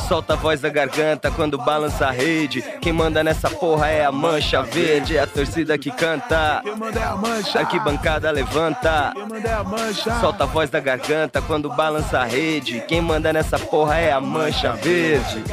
Solta 0.07 0.33
a 0.33 0.35
voz 0.35 0.61
da 0.61 0.69
garganta 0.69 1.31
quando 1.31 1.57
balança 1.57 2.07
a 2.07 2.11
rede. 2.11 2.61
Quem 2.79 2.93
manda 2.93 3.23
nessa 3.23 3.49
porra 3.49 3.87
é 3.87 4.05
a 4.05 4.11
mancha 4.11 4.61
verde, 4.61 5.17
é 5.17 5.21
a 5.21 5.27
torcida 5.27 5.77
que 5.77 5.89
canta. 5.89 6.61
Quem 6.63 6.75
manda 6.75 6.99
é 6.99 7.03
a 7.03 7.15
mancha. 7.15 7.59
Arquibancada 7.59 8.29
levanta. 8.29 9.11
Quem 9.13 9.27
manda 9.27 9.47
é 9.47 9.53
a 9.53 9.63
mancha. 9.63 10.19
Solta 10.19 10.43
a 10.43 10.47
voz 10.47 10.69
da 10.69 10.79
garganta 10.79 11.41
quando 11.41 11.69
balança 11.69 12.19
a 12.19 12.23
rede. 12.23 12.83
Quem 12.87 13.01
manda 13.01 13.33
nessa 13.33 13.57
porra 13.57 13.97
é 13.97 14.11
a 14.11 14.21
mancha 14.21 14.73
verde. 14.73 15.43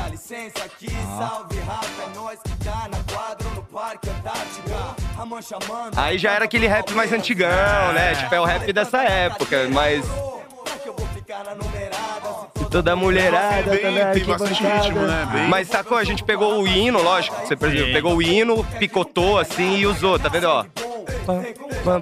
Aí 5.97 6.19
já 6.19 6.33
era 6.33 6.45
aquele 6.45 6.67
rap 6.67 6.93
mais 6.93 7.11
antigão, 7.11 7.93
né? 7.95 8.15
Tipo, 8.17 8.35
é 8.35 8.41
o 8.41 8.45
rap 8.45 8.71
dessa 8.71 9.03
época, 9.03 9.69
mas 9.71 10.05
Se 12.59 12.65
toda 12.71 12.95
mulherada 12.97 13.71
Bem, 13.71 13.81
tá 13.81 13.91
na 13.91 14.13
tem 14.13 14.25
bastante 14.25 14.63
ritmo, 14.63 15.01
né? 15.01 15.29
Bem- 15.33 15.49
Mas 15.49 15.69
sacou? 15.69 15.97
A 15.97 16.05
gente 16.05 16.23
pegou 16.25 16.61
o 16.61 16.67
hino, 16.69 17.03
lógico, 17.03 17.37
você 17.47 17.57
percebeu, 17.57 17.93
pegou 17.93 18.15
o 18.17 18.23
hino, 18.23 18.65
picotou 18.79 19.39
assim 19.39 19.77
e 19.79 19.87
usou, 19.87 20.19
tá 20.19 20.29
vendo, 20.29 20.45
ó? 20.49 20.65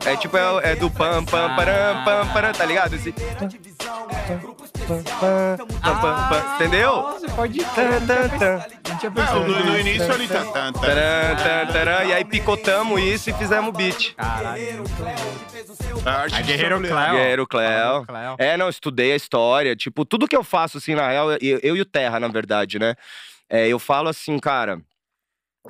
É 0.06 0.16
tipo, 0.16 0.36
é, 0.36 0.72
é 0.72 0.76
do 0.76 0.90
pam, 0.90 1.24
pam, 1.24 1.54
param, 1.54 2.04
pam, 2.04 2.26
param, 2.32 2.52
tá 2.52 2.64
ligado? 2.64 2.94
Esse 2.94 3.12
entendeu? 6.56 7.04
Pode 7.34 7.60
ir. 7.60 7.66
No, 9.64 9.78
início 9.78 10.12
ali 10.12 10.28
e 12.08 12.12
aí 12.12 12.24
picotamos 12.24 13.00
isso 13.00 13.30
e 13.30 13.32
fizemos 13.32 13.68
o 13.68 13.72
beat. 13.72 14.14
Caralho. 14.14 14.84
Guerreiro. 16.44 16.80
Cléo. 16.80 17.12
Guerreiro 17.12 17.46
Cléo. 17.46 18.06
É, 18.38 18.56
não, 18.56 18.68
estudei 18.68 19.12
a 19.12 19.16
história. 19.16 19.76
Tipo, 19.76 20.04
tudo 20.04 20.28
que 20.28 20.36
eu 20.36 20.44
faço, 20.44 20.78
assim, 20.78 20.94
na 20.94 21.08
real, 21.08 21.32
eu, 21.32 21.60
eu 21.62 21.76
e 21.76 21.80
o 21.80 21.84
Terra, 21.84 22.18
na 22.18 22.28
verdade, 22.28 22.78
né? 22.78 22.94
É, 23.48 23.68
eu 23.68 23.78
falo 23.78 24.08
assim, 24.08 24.38
cara. 24.38 24.80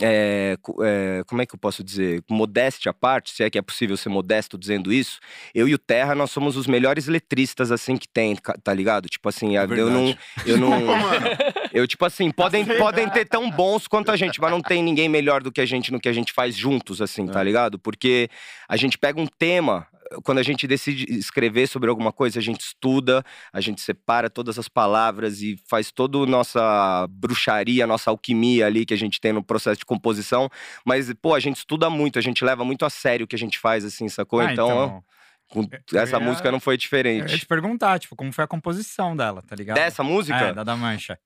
É, 0.01 0.57
é, 0.83 1.23
como 1.27 1.43
é 1.43 1.47
que 1.47 1.55
eu 1.55 1.59
posso 1.59 1.83
dizer? 1.83 2.23
Modéstia 2.31 2.91
à 2.91 2.95
parte, 2.95 3.33
se 3.33 3.43
é 3.43 3.51
que 3.51 3.59
é 3.59 3.63
possível 3.63 3.97
ser 3.97 4.09
modesto 4.09 4.57
dizendo 4.57 4.93
isso. 4.93 5.19
Eu 5.55 5.67
e 5.69 5.75
o 5.75 5.79
Terra, 5.79 6.15
nós 6.15 6.31
somos 6.31 6.57
os 6.57 6.67
melhores 6.67 7.07
letristas, 7.09 7.73
assim, 7.73 7.97
que 7.97 8.07
tem, 8.09 8.37
tá 8.63 8.73
ligado? 8.73 9.09
Tipo 9.09 9.29
assim, 9.29 9.57
a- 9.57 9.65
eu 9.65 9.91
não. 9.91 10.17
Eu 10.47 10.57
não. 10.59 10.71
Eu, 11.73 11.87
tipo 11.87 12.05
assim, 12.05 12.31
podem, 12.33 12.65
podem 12.65 13.09
ter 13.09 13.25
tão 13.25 13.49
bons 13.49 13.87
quanto 13.87 14.11
a 14.11 14.17
gente, 14.17 14.41
mas 14.41 14.51
não 14.51 14.61
tem 14.61 14.83
ninguém 14.83 15.09
melhor 15.09 15.41
do 15.41 15.53
que 15.53 15.61
a 15.61 15.67
gente 15.67 15.93
no 15.93 16.01
que 16.01 16.09
a 16.09 16.13
gente 16.13 16.33
faz 16.33 16.57
juntos, 16.57 17.01
assim, 17.01 17.27
tá 17.29 17.41
ligado? 17.43 17.79
Porque 17.79 18.29
a 18.69 18.77
gente 18.77 18.99
pega 18.99 19.21
um 19.21 19.27
tema, 19.27 19.87
quando 20.25 20.39
a 20.39 20.43
gente 20.43 20.67
decide 20.67 21.05
escrever 21.17 21.67
sobre 21.69 21.89
alguma 21.89 22.13
coisa, 22.13 22.39
a 22.39 22.43
gente 22.43 22.61
estuda, 22.61 23.25
a 23.53 23.61
gente 23.61 23.81
separa 23.81 24.29
todas 24.29 24.59
as 24.59 24.69
palavras 24.69 25.41
e 25.41 25.57
faz 25.69 25.91
toda 25.93 26.19
a 26.19 26.27
nossa 26.27 27.07
bruxaria, 27.09 27.87
nossa 27.87 28.11
alquimia 28.11 28.67
ali 28.67 28.85
que 28.85 28.95
a 28.95 28.97
gente 28.97 29.21
tem 29.21 29.33
no 29.33 29.43
processo 29.43 29.79
de 29.79 29.85
composição. 29.85 30.49
Mas, 30.85 31.13
pô, 31.15 31.35
a 31.35 31.41
gente 31.41 31.57
estuda 31.59 31.89
muito, 31.89 32.19
a 32.19 32.23
gente 32.23 32.45
leva 32.45 32.65
muito 32.65 32.85
a 32.85 32.91
sério 32.91 33.25
o 33.25 33.27
que 33.29 33.37
a 33.37 33.39
gente 33.39 33.59
faz, 33.59 33.85
assim, 33.85 34.09
sacou? 34.09 34.41
Ah, 34.41 34.53
então, 34.53 35.03
com- 35.49 35.69
eu 35.93 36.01
essa 36.01 36.19
ia- 36.19 36.25
música 36.25 36.51
não 36.51 36.61
foi 36.61 36.73
Eu 36.73 36.75
ia 36.75 36.79
diferente. 36.79 37.39
te 37.39 37.47
perguntar, 37.47 37.99
tipo, 37.99 38.17
como 38.17 38.33
foi 38.33 38.45
a 38.45 38.49
composição 38.49 39.17
dela, 39.17 39.43
tá 39.43 39.55
ligado? 39.57 39.77
Dessa 39.77 40.03
música? 40.03 40.37
É, 40.39 40.53
da 40.53 40.65
da 40.65 40.77
Mancha. 40.77 41.19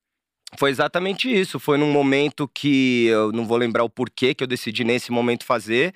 Foi 0.57 0.71
exatamente 0.71 1.29
isso. 1.33 1.59
Foi 1.59 1.77
num 1.77 1.91
momento 1.91 2.47
que 2.47 3.07
eu 3.07 3.33
não 3.33 3.45
vou 3.45 3.57
lembrar 3.57 3.83
o 3.83 3.91
porquê 3.91 4.35
que 4.35 4.45
eu 4.45 4.47
decidi 4.47 4.85
nesse 4.85 5.11
momento 5.11 5.45
fazer, 5.45 5.93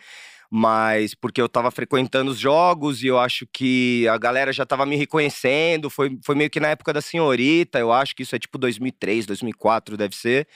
mas 0.51 1.14
porque 1.14 1.40
eu 1.40 1.49
tava 1.49 1.70
frequentando 1.70 2.30
os 2.30 2.38
jogos 2.38 3.03
e 3.03 3.07
eu 3.07 3.18
acho 3.18 3.46
que 3.53 4.07
a 4.09 4.16
galera 4.16 4.53
já 4.53 4.64
tava 4.64 4.86
me 4.86 4.96
reconhecendo. 4.96 5.90
Foi, 5.90 6.18
foi 6.24 6.34
meio 6.34 6.51
que 6.51 6.61
na 6.61 6.68
época 6.68 6.92
da 6.92 7.01
senhorita, 7.01 7.78
eu 7.78 7.92
acho 7.92 8.14
que 8.16 8.22
isso 8.22 8.34
é 8.34 8.38
tipo 8.38 8.57
2003, 8.59 9.26
2004 9.26 9.96
deve 9.96 10.16
ser. 10.16 10.49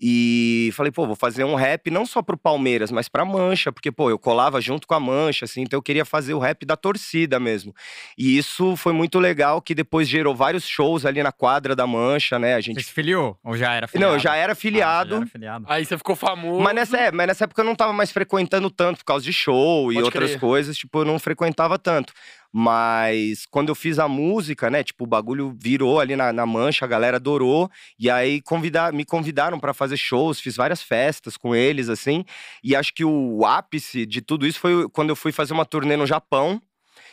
E 0.00 0.70
falei, 0.74 0.90
pô, 0.90 1.06
vou 1.06 1.14
fazer 1.14 1.44
um 1.44 1.54
rap 1.54 1.90
não 1.90 2.04
só 2.06 2.22
pro 2.22 2.36
Palmeiras, 2.36 2.90
mas 2.90 3.08
pra 3.08 3.24
Mancha, 3.24 3.70
porque, 3.70 3.92
pô, 3.92 4.10
eu 4.10 4.18
colava 4.18 4.60
junto 4.60 4.86
com 4.86 4.94
a 4.94 5.00
Mancha, 5.00 5.44
assim, 5.44 5.62
então 5.62 5.76
eu 5.78 5.82
queria 5.82 6.04
fazer 6.04 6.34
o 6.34 6.38
rap 6.38 6.64
da 6.64 6.76
torcida 6.76 7.38
mesmo. 7.38 7.74
E 8.16 8.36
isso 8.36 8.74
foi 8.76 8.92
muito 8.92 9.18
legal, 9.18 9.60
que 9.60 9.74
depois 9.74 10.08
gerou 10.08 10.34
vários 10.34 10.66
shows 10.66 11.04
ali 11.06 11.22
na 11.22 11.30
quadra 11.30 11.76
da 11.76 11.86
Mancha, 11.86 12.38
né? 12.38 12.54
A 12.54 12.60
gente 12.60 12.80
Você 12.80 12.86
se 12.88 12.92
filiou? 12.92 13.38
Ou 13.44 13.56
já 13.56 13.74
era 13.74 13.86
filiado? 13.86 14.08
não, 14.10 14.16
eu 14.16 14.20
já 14.20 14.34
era 14.34 14.52
Ah, 14.52 14.56
filiado. 14.56 15.10
já 15.10 15.16
era 15.18 15.26
filiado. 15.26 15.64
Aí 15.68 15.84
você 15.84 15.96
ficou 15.98 16.16
famoso. 16.16 16.60
Mas 16.62 16.74
nessa, 16.74 16.96
é, 16.96 17.12
mas 17.12 17.26
nessa 17.26 17.44
época 17.44 17.60
eu 17.60 17.66
não 17.66 17.74
tava 17.76 17.92
mais 17.92 18.10
frequentando 18.10 18.70
tanto, 18.70 18.98
por 18.98 19.04
causa 19.04 19.24
de 19.24 19.32
show 19.32 19.92
e 19.92 19.96
Pode 19.96 20.04
outras 20.06 20.30
crer. 20.30 20.40
coisas, 20.40 20.76
tipo, 20.76 21.00
eu 21.00 21.04
não 21.04 21.18
frequentava 21.18 21.78
tanto. 21.78 22.12
Mas 22.52 23.46
quando 23.46 23.70
eu 23.70 23.74
fiz 23.74 23.98
a 23.98 24.06
música, 24.06 24.68
né, 24.68 24.84
tipo, 24.84 25.04
o 25.04 25.06
bagulho 25.06 25.56
virou 25.58 25.98
ali 25.98 26.14
na, 26.14 26.32
na 26.32 26.44
mancha, 26.44 26.84
a 26.84 26.88
galera 26.88 27.16
adorou. 27.16 27.70
E 27.98 28.10
aí 28.10 28.42
convidar, 28.42 28.92
me 28.92 29.04
convidaram 29.04 29.58
pra 29.58 29.72
fazer 29.72 29.96
shows, 29.96 30.38
fiz 30.38 30.56
várias 30.56 30.82
festas 30.82 31.36
com 31.36 31.54
eles, 31.54 31.88
assim. 31.88 32.24
E 32.62 32.76
acho 32.76 32.92
que 32.92 33.04
o 33.04 33.46
ápice 33.46 34.04
de 34.04 34.20
tudo 34.20 34.46
isso 34.46 34.60
foi 34.60 34.86
quando 34.90 35.08
eu 35.08 35.16
fui 35.16 35.32
fazer 35.32 35.54
uma 35.54 35.64
turnê 35.64 35.96
no 35.96 36.06
Japão. 36.06 36.60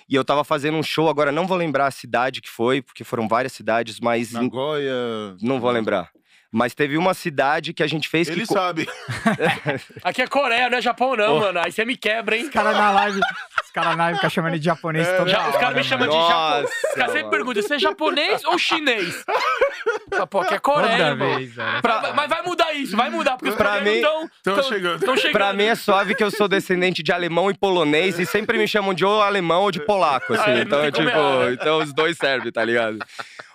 E 0.10 0.16
eu 0.16 0.26
tava 0.26 0.44
fazendo 0.44 0.76
um 0.76 0.84
show, 0.84 1.08
agora 1.08 1.32
não 1.32 1.46
vou 1.46 1.56
lembrar 1.56 1.86
a 1.86 1.92
cidade 1.92 2.42
que 2.42 2.50
foi, 2.50 2.82
porque 2.82 3.04
foram 3.04 3.28
várias 3.28 3.54
cidades, 3.54 4.00
mas. 4.00 4.32
Nagoya. 4.32 5.38
Não 5.40 5.60
vou 5.60 5.70
lembrar. 5.70 6.10
Mas 6.52 6.74
teve 6.74 6.98
uma 6.98 7.14
cidade 7.14 7.74
que 7.74 7.84
a 7.84 7.88
gente 7.88 8.10
fez 8.10 8.28
Ele 8.28 8.42
que. 8.42 8.48
sabe. 8.54 8.88
Aqui 10.04 10.22
é 10.24 10.28
Coreia, 10.28 10.68
não 10.70 10.80
é 10.80 10.82
Japão, 10.82 11.16
não, 11.16 11.28
Pô. 11.36 11.40
mano. 11.42 11.60
Aí 11.64 11.72
você 11.72 11.86
me 11.86 11.96
quebra, 11.96 12.36
hein? 12.36 12.46
Os 12.46 12.50
caras 12.50 12.76
na 12.76 12.90
live, 12.92 13.20
os 13.64 13.72
caras 13.72 13.96
na 13.96 14.04
live 14.06 14.18
ficam 14.18 14.30
chamando 14.32 14.58
de 14.58 14.66
japonês 14.66 15.08
É, 15.08 15.18
toda 15.18 15.30
Já- 15.30 15.40
hora, 15.42 15.50
os 15.50 15.56
caras 15.58 15.70
me 15.70 15.76
mano. 15.76 15.84
chamam 15.84 16.08
de 16.08 16.16
japonês. 16.28 16.70
Os 16.90 16.96
caras 16.96 17.12
sempre 17.14 17.30
perguntam: 17.30 17.62
você 17.62 17.76
é 17.76 17.80
japonês 17.80 18.44
ou 18.46 18.58
chinês? 18.58 19.24
Pô, 20.30 20.40
aqui 20.42 20.56
é 20.56 20.60
Coreia, 20.60 21.16
vez, 21.16 21.54
velho. 21.54 21.70
Mas- 21.84 22.16
Mas 22.16 22.30
vai 22.30 22.42
mudar 22.42 22.74
isso, 22.74 22.98
vai 22.98 23.10
mudar, 23.12 23.34
porque 23.38 23.50
os 23.50 23.56
Pra 23.56 23.78
coreanos 23.78 23.92
mim- 23.92 23.98
estão 23.98 24.30
Tão 24.56 24.64
chegando. 24.64 24.96
Estão 25.00 25.16
chegando. 25.18 25.32
Pra 25.34 25.54
mim 25.54 25.66
é 25.66 25.76
suave 25.76 26.16
que 26.16 26.24
eu 26.24 26.32
sou 26.32 26.48
descendente 26.48 27.04
de 27.04 27.12
alemão 27.12 27.52
e 27.52 27.54
polonês 27.54 28.18
e 28.18 28.26
sempre 28.26 28.58
me 28.58 28.68
chamam 28.68 28.94
de 28.94 29.06
ou 29.06 29.22
alemão 29.22 29.62
ou 29.64 29.72
de 29.72 29.86
polaco, 29.86 30.34
assim. 30.34 30.44
Ah, 30.52 30.60
então, 30.62 30.92
tipo, 30.92 31.04
né? 31.06 31.54
então 31.54 31.78
os 31.78 31.94
dois 31.94 32.18
servem, 32.18 32.52
tá 32.52 32.64
ligado? 32.66 32.98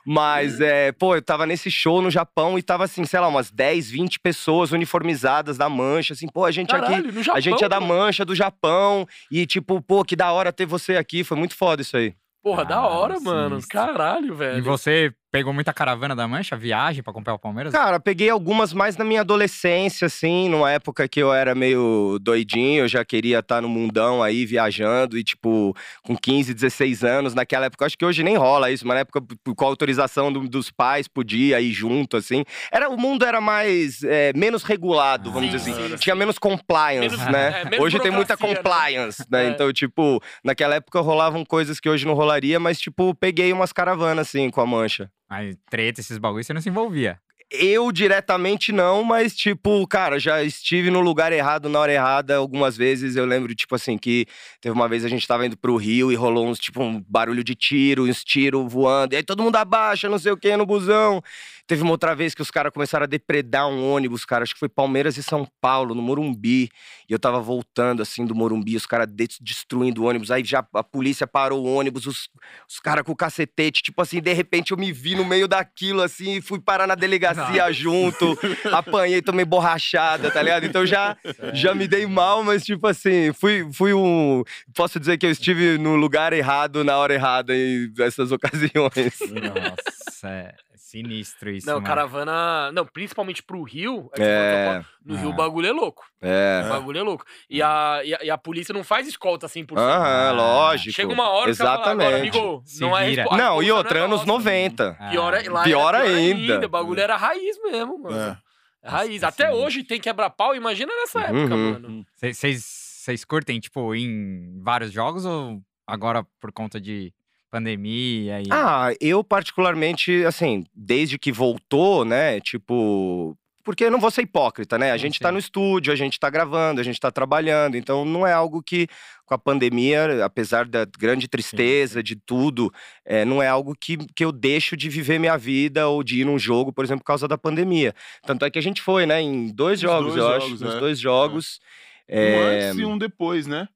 Mas, 0.07 0.61
é, 0.61 0.93
pô, 0.93 1.15
eu 1.15 1.23
tava 1.23 1.47
nesse 1.47 1.71
show 1.71 2.03
no 2.03 2.11
Japão 2.11 2.59
e 2.59 2.63
tava 2.63 2.85
assim, 2.85 3.05
sei 3.05 3.21
lá, 3.21 3.29
umas 3.29 3.51
10, 3.51 3.91
20 3.91 4.21
pessoas 4.21 4.73
uniformizadas 4.73 5.57
da 5.57 5.69
Mancha, 5.69 6.13
assim, 6.15 6.29
pô, 6.29 6.45
a 6.45 6.51
gente 6.51 6.75
aqui. 6.75 6.87
Caralho, 6.87 7.13
no 7.13 7.23
Japão, 7.23 7.37
a 7.37 7.41
gente 7.41 7.65
é 7.65 7.69
da. 7.69 7.81
Mancha, 7.81 8.25
do 8.25 8.35
Japão, 8.35 9.07
e 9.31 9.47
tipo, 9.47 9.81
pô, 9.81 10.05
que 10.05 10.17
da 10.17 10.33
hora 10.33 10.53
ter 10.53 10.67
você 10.67 10.97
aqui, 10.97 11.23
foi 11.25 11.37
muito 11.37 11.55
foda 11.57 11.83
isso 11.83 11.97
aí. 11.97 12.15
Porra, 12.43 12.65
da 12.65 12.75
Caralho, 12.77 12.95
hora, 12.95 13.21
mano. 13.21 13.49
sinistro. 13.61 13.73
Caralho, 13.79 14.35
velho. 14.35 14.59
E 14.59 14.61
você 14.61 15.13
pegou 15.35 15.53
muita 15.53 15.73
caravana 15.73 16.15
da 16.15 16.29
Mancha, 16.29 16.57
viagem 16.57 17.03
pra 17.03 17.13
comprar 17.13 17.35
o 17.35 17.39
Palmeiras? 17.41 17.73
Cara, 17.73 17.99
peguei 17.99 18.31
algumas 18.31 18.73
mais 18.73 18.97
na 18.97 19.05
minha 19.05 19.23
adolescência, 19.23 20.07
assim, 20.07 20.49
numa 20.49 20.71
época 20.71 21.09
que 21.09 21.19
eu 21.19 21.35
era 21.35 21.57
meio 21.57 22.21
doidinho, 22.23 22.85
eu 22.85 22.89
já 22.89 23.05
queria 23.05 23.41
estar 23.41 23.61
no 23.61 23.69
mundão 23.69 24.23
aí, 24.23 24.47
viajando, 24.47 25.19
e 25.19 25.25
tipo, 25.25 25.77
com 26.05 26.17
15, 26.17 26.55
16 26.55 27.03
anos, 27.03 27.35
naquela 27.35 27.67
época, 27.67 27.83
eu 27.83 27.87
acho 27.87 27.99
que 27.99 28.05
hoje 28.05 28.23
nem 28.23 28.37
rola 28.37 28.71
isso, 28.71 28.87
mas 28.87 28.95
na 28.95 29.01
época, 29.01 29.21
com 29.57 29.65
a 29.65 29.69
autorização 29.69 30.33
do- 30.33 30.49
dos 30.49 30.71
pais, 30.71 31.09
podia 31.09 31.61
ir 31.61 31.73
junto, 31.73 32.17
assim. 32.17 32.45
Era, 32.71 32.89
o 32.89 32.97
mundo 32.97 33.25
era 33.25 33.41
mais, 33.41 34.05
é, 34.05 34.33
menos 34.37 34.63
regulado, 34.63 35.33
vamos 35.33 35.51
Sim, 35.51 35.57
dizer 35.57 35.73
assim. 35.73 35.83
sim, 35.83 35.89
sim. 35.97 35.97
Tinha 35.97 36.15
menos 36.15 36.39
compliance, 36.39 37.17
Menos- 37.17 37.33
né? 37.33 37.49
é, 37.63 37.65
menos 37.65 37.85
hoje 37.85 37.99
tem 37.99 38.13
muita 38.13 38.37
né? 38.41 38.55
compliance, 38.55 39.25
né? 39.29 39.47
É. 39.47 39.49
Então, 39.49 39.73
tipo, 39.73 40.23
naquela 40.45 40.77
época 40.77 41.01
rolavam 41.01 41.45
coisas 41.45 41.81
que 41.81 41.89
hoje 41.89 42.07
não 42.07 42.15
rolaria, 42.15 42.61
mas, 42.61 42.79
tipo, 42.79 43.13
peguei 43.17 43.53
umas 43.53 43.73
caravanas, 43.73 44.29
assim, 44.29 44.49
com 44.49 44.61
a 44.61 44.67
mancha. 44.67 45.11
Aí, 45.35 45.57
treta, 45.69 46.01
esses 46.01 46.17
bagulhos, 46.17 46.47
você 46.47 46.55
não 46.55 46.61
se 46.61 46.69
envolvia. 46.69 47.19
Eu 47.51 47.91
diretamente 47.91 48.71
não, 48.71 49.03
mas, 49.03 49.35
tipo, 49.35 49.87
cara, 49.87 50.19
já 50.19 50.43
estive 50.43 50.91
no 50.91 51.01
lugar 51.01 51.33
errado 51.33 51.69
na 51.69 51.79
hora 51.79 51.93
errada 51.93 52.37
algumas 52.37 52.77
vezes. 52.77 53.17
Eu 53.17 53.25
lembro, 53.25 53.53
tipo 53.55 53.75
assim, 53.75 53.99
que 53.99 54.27
teve 54.61 54.73
uma 54.73 54.89
vez 54.89 55.05
a 55.05 55.09
gente 55.09 55.27
tava 55.27 55.45
indo 55.45 55.57
pro 55.57 55.77
Rio 55.77 56.13
e 56.13 56.15
rolou 56.15 56.47
uns, 56.47 56.59
tipo, 56.59 56.83
um 56.83 57.05
barulho 57.09 57.43
de 57.43 57.55
tiro, 57.55 58.05
uns 58.05 58.23
tiros 58.23 58.73
voando. 58.73 59.15
E 59.15 59.17
aí 59.17 59.23
todo 59.25 59.43
mundo 59.43 59.57
abaixa, 59.57 60.09
não 60.09 60.19
sei 60.19 60.31
o 60.33 60.37
que, 60.37 60.57
no 60.57 60.65
busão. 60.65 61.21
Teve 61.67 61.83
uma 61.83 61.93
outra 61.93 62.15
vez 62.15 62.35
que 62.35 62.43
os 62.43 62.51
caras 62.51 62.73
começaram 62.73 63.05
a 63.05 63.07
depredar 63.07 63.67
um 63.69 63.91
ônibus, 63.91 64.25
cara. 64.25 64.43
Acho 64.43 64.53
que 64.53 64.61
foi 64.61 64.69
Palmeiras 64.69 65.17
e 65.17 65.23
São 65.23 65.49
Paulo, 65.61 65.95
no 65.95 66.03
Morumbi. 66.03 66.69
E 67.09 67.13
eu 67.13 67.19
tava 67.19 67.41
voltando, 67.41 68.03
assim, 68.03 68.27
do 68.27 68.35
Morumbi, 68.35 68.77
os 68.77 68.85
caras 68.85 69.07
de- 69.09 69.29
destruindo 69.41 70.03
o 70.03 70.07
ônibus. 70.07 70.31
Aí 70.31 70.45
já 70.45 70.67
a 70.75 70.83
polícia 70.85 71.27
parou 71.27 71.65
o 71.65 71.75
ônibus, 71.75 72.07
os, 72.07 72.29
os 72.69 72.81
caras 72.81 73.03
com 73.05 73.13
o 73.13 73.17
cacetete. 73.17 73.83
Tipo 73.83 74.03
assim, 74.03 74.21
de 74.21 74.33
repente 74.33 74.73
eu 74.73 74.77
me 74.77 74.93
vi 74.93 75.15
no 75.15 75.25
meio 75.25 75.49
daquilo, 75.49 76.03
assim, 76.03 76.37
e 76.37 76.43
fui 76.43 76.61
parar 76.61 76.87
na 76.87 76.95
delegacia. 76.95 77.73
junto, 77.73 78.39
apanhei, 78.73 79.23
tomei 79.23 79.45
borrachada, 79.45 80.31
tá 80.31 80.43
ligado? 80.43 80.65
Então 80.67 80.85
já, 80.85 81.17
já 81.53 81.75
me 81.75 81.89
dei 81.89 82.07
mal, 82.07 82.43
mas 82.45 82.65
tipo 82.65 82.87
assim, 82.87 83.33
fui, 83.33 83.67
fui 83.73 83.95
um. 83.95 84.43
Posso 84.75 85.01
dizer 85.01 85.17
que 85.19 85.27
eu 85.27 85.31
estive 85.31 85.79
no 85.79 85.97
lugar 85.97 86.33
errado, 86.33 86.85
na 86.85 86.97
hora 86.99 87.15
errada 87.15 87.55
em 87.57 87.93
essas 88.01 88.33
ocasiões. 88.33 89.19
Nossa, 89.31 90.29
é 90.29 90.55
sinistro 90.77 91.51
isso. 91.51 91.67
Não, 91.67 91.75
mano. 91.75 91.87
caravana. 91.87 92.73
Não, 92.73 92.85
principalmente 92.87 93.43
pro 93.43 93.63
Rio. 93.63 94.11
É 94.19 94.23
É. 94.25 94.85
No 95.05 95.17
Rio 95.17 95.29
Ah. 95.29 95.33
o 95.33 95.37
bagulho 95.37 95.67
é 95.69 95.73
louco. 95.73 96.05
É. 96.21 96.63
O 96.65 96.69
bagulho 96.71 96.99
é 96.99 97.03
louco. 97.03 97.25
E 97.49 97.61
a, 97.63 98.01
e 98.05 98.15
a, 98.15 98.19
e 98.25 98.31
a 98.31 98.39
polícia 98.39 98.73
não 98.73 98.83
faz 98.85 99.07
escolta 99.07 99.47
assim 99.47 99.65
por 99.65 99.79
cima. 99.79 99.91
Aham, 99.91 100.33
lógico. 100.33 100.95
Chega 100.95 101.13
uma 101.13 101.29
hora 101.29 101.51
que 101.51 101.55
você 101.57 101.63
fala, 101.63 101.75
agora, 101.91 102.05
Exatamente. 102.11 102.39
amigo, 102.39 102.63
Se 102.67 102.81
não 102.81 102.97
é 102.97 103.09
respo- 103.09 103.37
Não, 103.37 103.63
e 103.63 103.71
outra, 103.71 103.99
é 103.99 104.03
anos 104.03 104.21
nossa. 104.21 104.27
90. 104.27 104.97
Ah, 104.99 105.11
Pior, 105.11 105.35
é, 105.35 105.49
lá 105.49 105.63
Pior 105.65 105.95
era 105.95 106.05
ainda. 106.05 106.67
O 106.67 106.69
bagulho 106.69 107.01
era 107.01 107.17
raiz 107.17 107.57
mesmo, 107.63 107.99
mano. 108.03 108.17
É. 108.17 108.39
Raiz. 108.87 109.23
Nossa, 109.23 109.29
Até 109.35 109.51
hoje 109.53 109.83
tem 109.83 109.99
quebra-pau, 110.01 110.55
imagina 110.55 110.93
nessa 110.95 111.21
época, 111.23 111.55
Uhum. 111.55 111.73
mano. 111.73 112.07
Vocês 112.21 113.25
curtem, 113.25 113.59
tipo, 113.61 113.95
em 113.95 114.61
vários 114.63 114.93
jogos 114.93 115.25
ou 115.25 115.61
agora 115.87 116.25
por 116.41 116.53
conta 116.53 116.81
de 116.81 117.13
pandemia 117.55 118.41
e... 118.41 118.47
Ah, 118.51 118.93
eu 119.01 119.23
particularmente, 119.23 120.25
assim, 120.25 120.65
desde 120.75 121.19
que 121.19 121.31
voltou, 121.31 122.05
né, 122.05 122.41
tipo... 122.41 123.37
Porque 123.63 123.85
eu 123.85 123.91
não 123.91 123.99
vou 123.99 124.11
ser 124.11 124.21
hipócrita, 124.21 124.77
né? 124.77 124.93
A 124.93 124.97
gente 124.99 125.19
tá 125.19 125.33
no 125.33 125.39
estúdio, 125.39 125.91
a 125.91 125.97
gente 125.97 126.21
tá 126.21 126.29
gravando, 126.29 126.83
a 126.83 126.85
gente 126.85 127.01
tá 127.01 127.11
trabalhando. 127.11 127.79
Então, 127.79 128.05
não 128.05 128.27
é 128.27 128.33
algo 128.33 128.63
que, 128.63 128.87
com 129.25 129.33
a 129.33 129.39
pandemia, 129.39 130.23
apesar 130.23 130.67
da 130.67 130.85
grande 130.85 131.27
tristeza 131.27 132.03
de 132.03 132.15
tudo, 132.15 132.71
é, 133.07 133.25
não 133.25 133.43
é 133.43 133.49
algo 133.49 133.75
que, 133.75 133.97
que 134.15 134.23
eu 134.23 134.31
deixo 134.31 134.77
de 134.77 134.91
viver 134.91 135.19
minha 135.19 135.39
vida 135.39 135.89
ou 135.89 136.05
de 136.05 136.21
ir 136.21 136.27
num 136.27 136.39
jogo, 136.39 136.75
por 136.75 136.85
exemplo, 136.85 137.03
por 137.03 137.07
causa 137.07 137.27
da 137.27 137.39
pandemia. 137.39 137.95
Tanto 138.27 138.45
é 138.45 138.51
que 138.51 138.59
a 138.59 138.63
gente 138.63 138.83
foi, 138.83 139.07
né, 139.07 139.23
em 139.23 139.49
dois 139.49 139.81
Nos 139.81 139.91
jogos, 139.91 140.15
dois 140.15 140.17
eu 140.19 140.29
acho. 140.29 140.47
jogos, 140.49 140.61
Nos 140.61 140.75
é. 140.75 140.79
dois 140.81 141.01
jogos. 141.01 141.61
Um 142.07 142.15
É, 142.19 142.65
antes 142.67 142.79
e 142.81 142.85
um 142.85 142.99
depois, 142.99 143.47
né? 143.47 143.67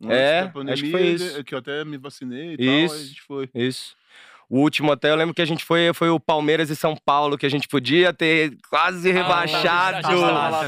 Um 0.00 0.10
É, 0.10 0.40
antes 0.40 0.52
da 0.64 0.72
acho 0.72 0.82
que 0.84 0.90
pandemia, 0.90 0.92
foi 0.92 1.02
isso. 1.28 1.44
que 1.44 1.54
eu 1.54 1.58
até 1.58 1.84
me 1.84 1.96
vacinei 1.96 2.54
e 2.54 2.56
tal, 2.58 2.66
Isso. 2.66 2.94
a 2.94 2.98
gente 2.98 3.22
foi. 3.22 3.48
Isso. 3.54 3.94
O 4.48 4.60
último 4.60 4.92
até, 4.92 5.10
eu 5.10 5.16
lembro 5.16 5.34
que 5.34 5.42
a 5.42 5.46
gente 5.46 5.64
foi, 5.64 5.90
foi 5.92 6.08
o 6.08 6.20
Palmeiras 6.20 6.70
e 6.70 6.76
São 6.76 6.94
Paulo, 7.04 7.36
que 7.36 7.44
a 7.46 7.48
gente 7.48 7.66
podia 7.66 8.12
ter 8.12 8.56
quase 8.70 9.10
rebaixado. 9.10 10.06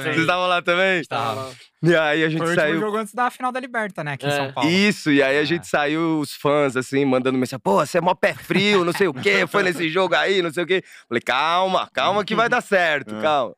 Vocês 0.03 0.17
estavam 0.19 0.49
lá 0.49 0.61
também? 0.61 1.05
Tava. 1.05 1.53
E 1.81 1.95
aí 1.95 2.25
a 2.25 2.29
gente 2.29 2.39
Foi 2.39 2.47
o 2.49 2.51
último 2.51 2.67
saiu. 2.69 2.81
jogo 2.81 2.97
antes 2.97 3.15
da 3.15 3.31
final 3.31 3.53
da 3.53 3.61
Liberta, 3.61 4.03
né? 4.03 4.15
Aqui 4.15 4.27
em 4.27 4.31
É. 4.31 4.33
São 4.37 4.53
Paulo. 4.53 4.69
Isso, 4.69 5.13
e 5.13 5.23
aí 5.23 5.39
a 5.39 5.43
Ah. 5.43 5.45
gente 5.45 5.67
saiu, 5.69 6.19
os 6.19 6.35
fãs, 6.35 6.77
assim, 6.77 7.05
mandando 7.05 7.39
mensagem, 7.39 7.61
pô, 7.63 7.77
você 7.77 7.99
é 7.99 8.01
mó 8.01 8.15
pé 8.15 8.35
frio, 8.35 8.85
não 8.85 8.93
sei 8.93 9.07
o 9.07 9.15
quê, 9.15 9.47
foi 9.47 9.63
nesse 9.63 9.89
jogo 9.91 10.13
aí, 10.17 10.43
não 10.43 10.53
sei 10.53 10.65
o 10.65 10.67
quê. 10.67 10.83
Falei, 11.09 11.21
calma, 11.23 11.89
calma 11.93 12.25
que 12.25 12.35
vai 12.35 12.49
dar 12.49 12.61
certo, 12.63 13.15
É. 13.15 13.21
calma. 13.23 13.55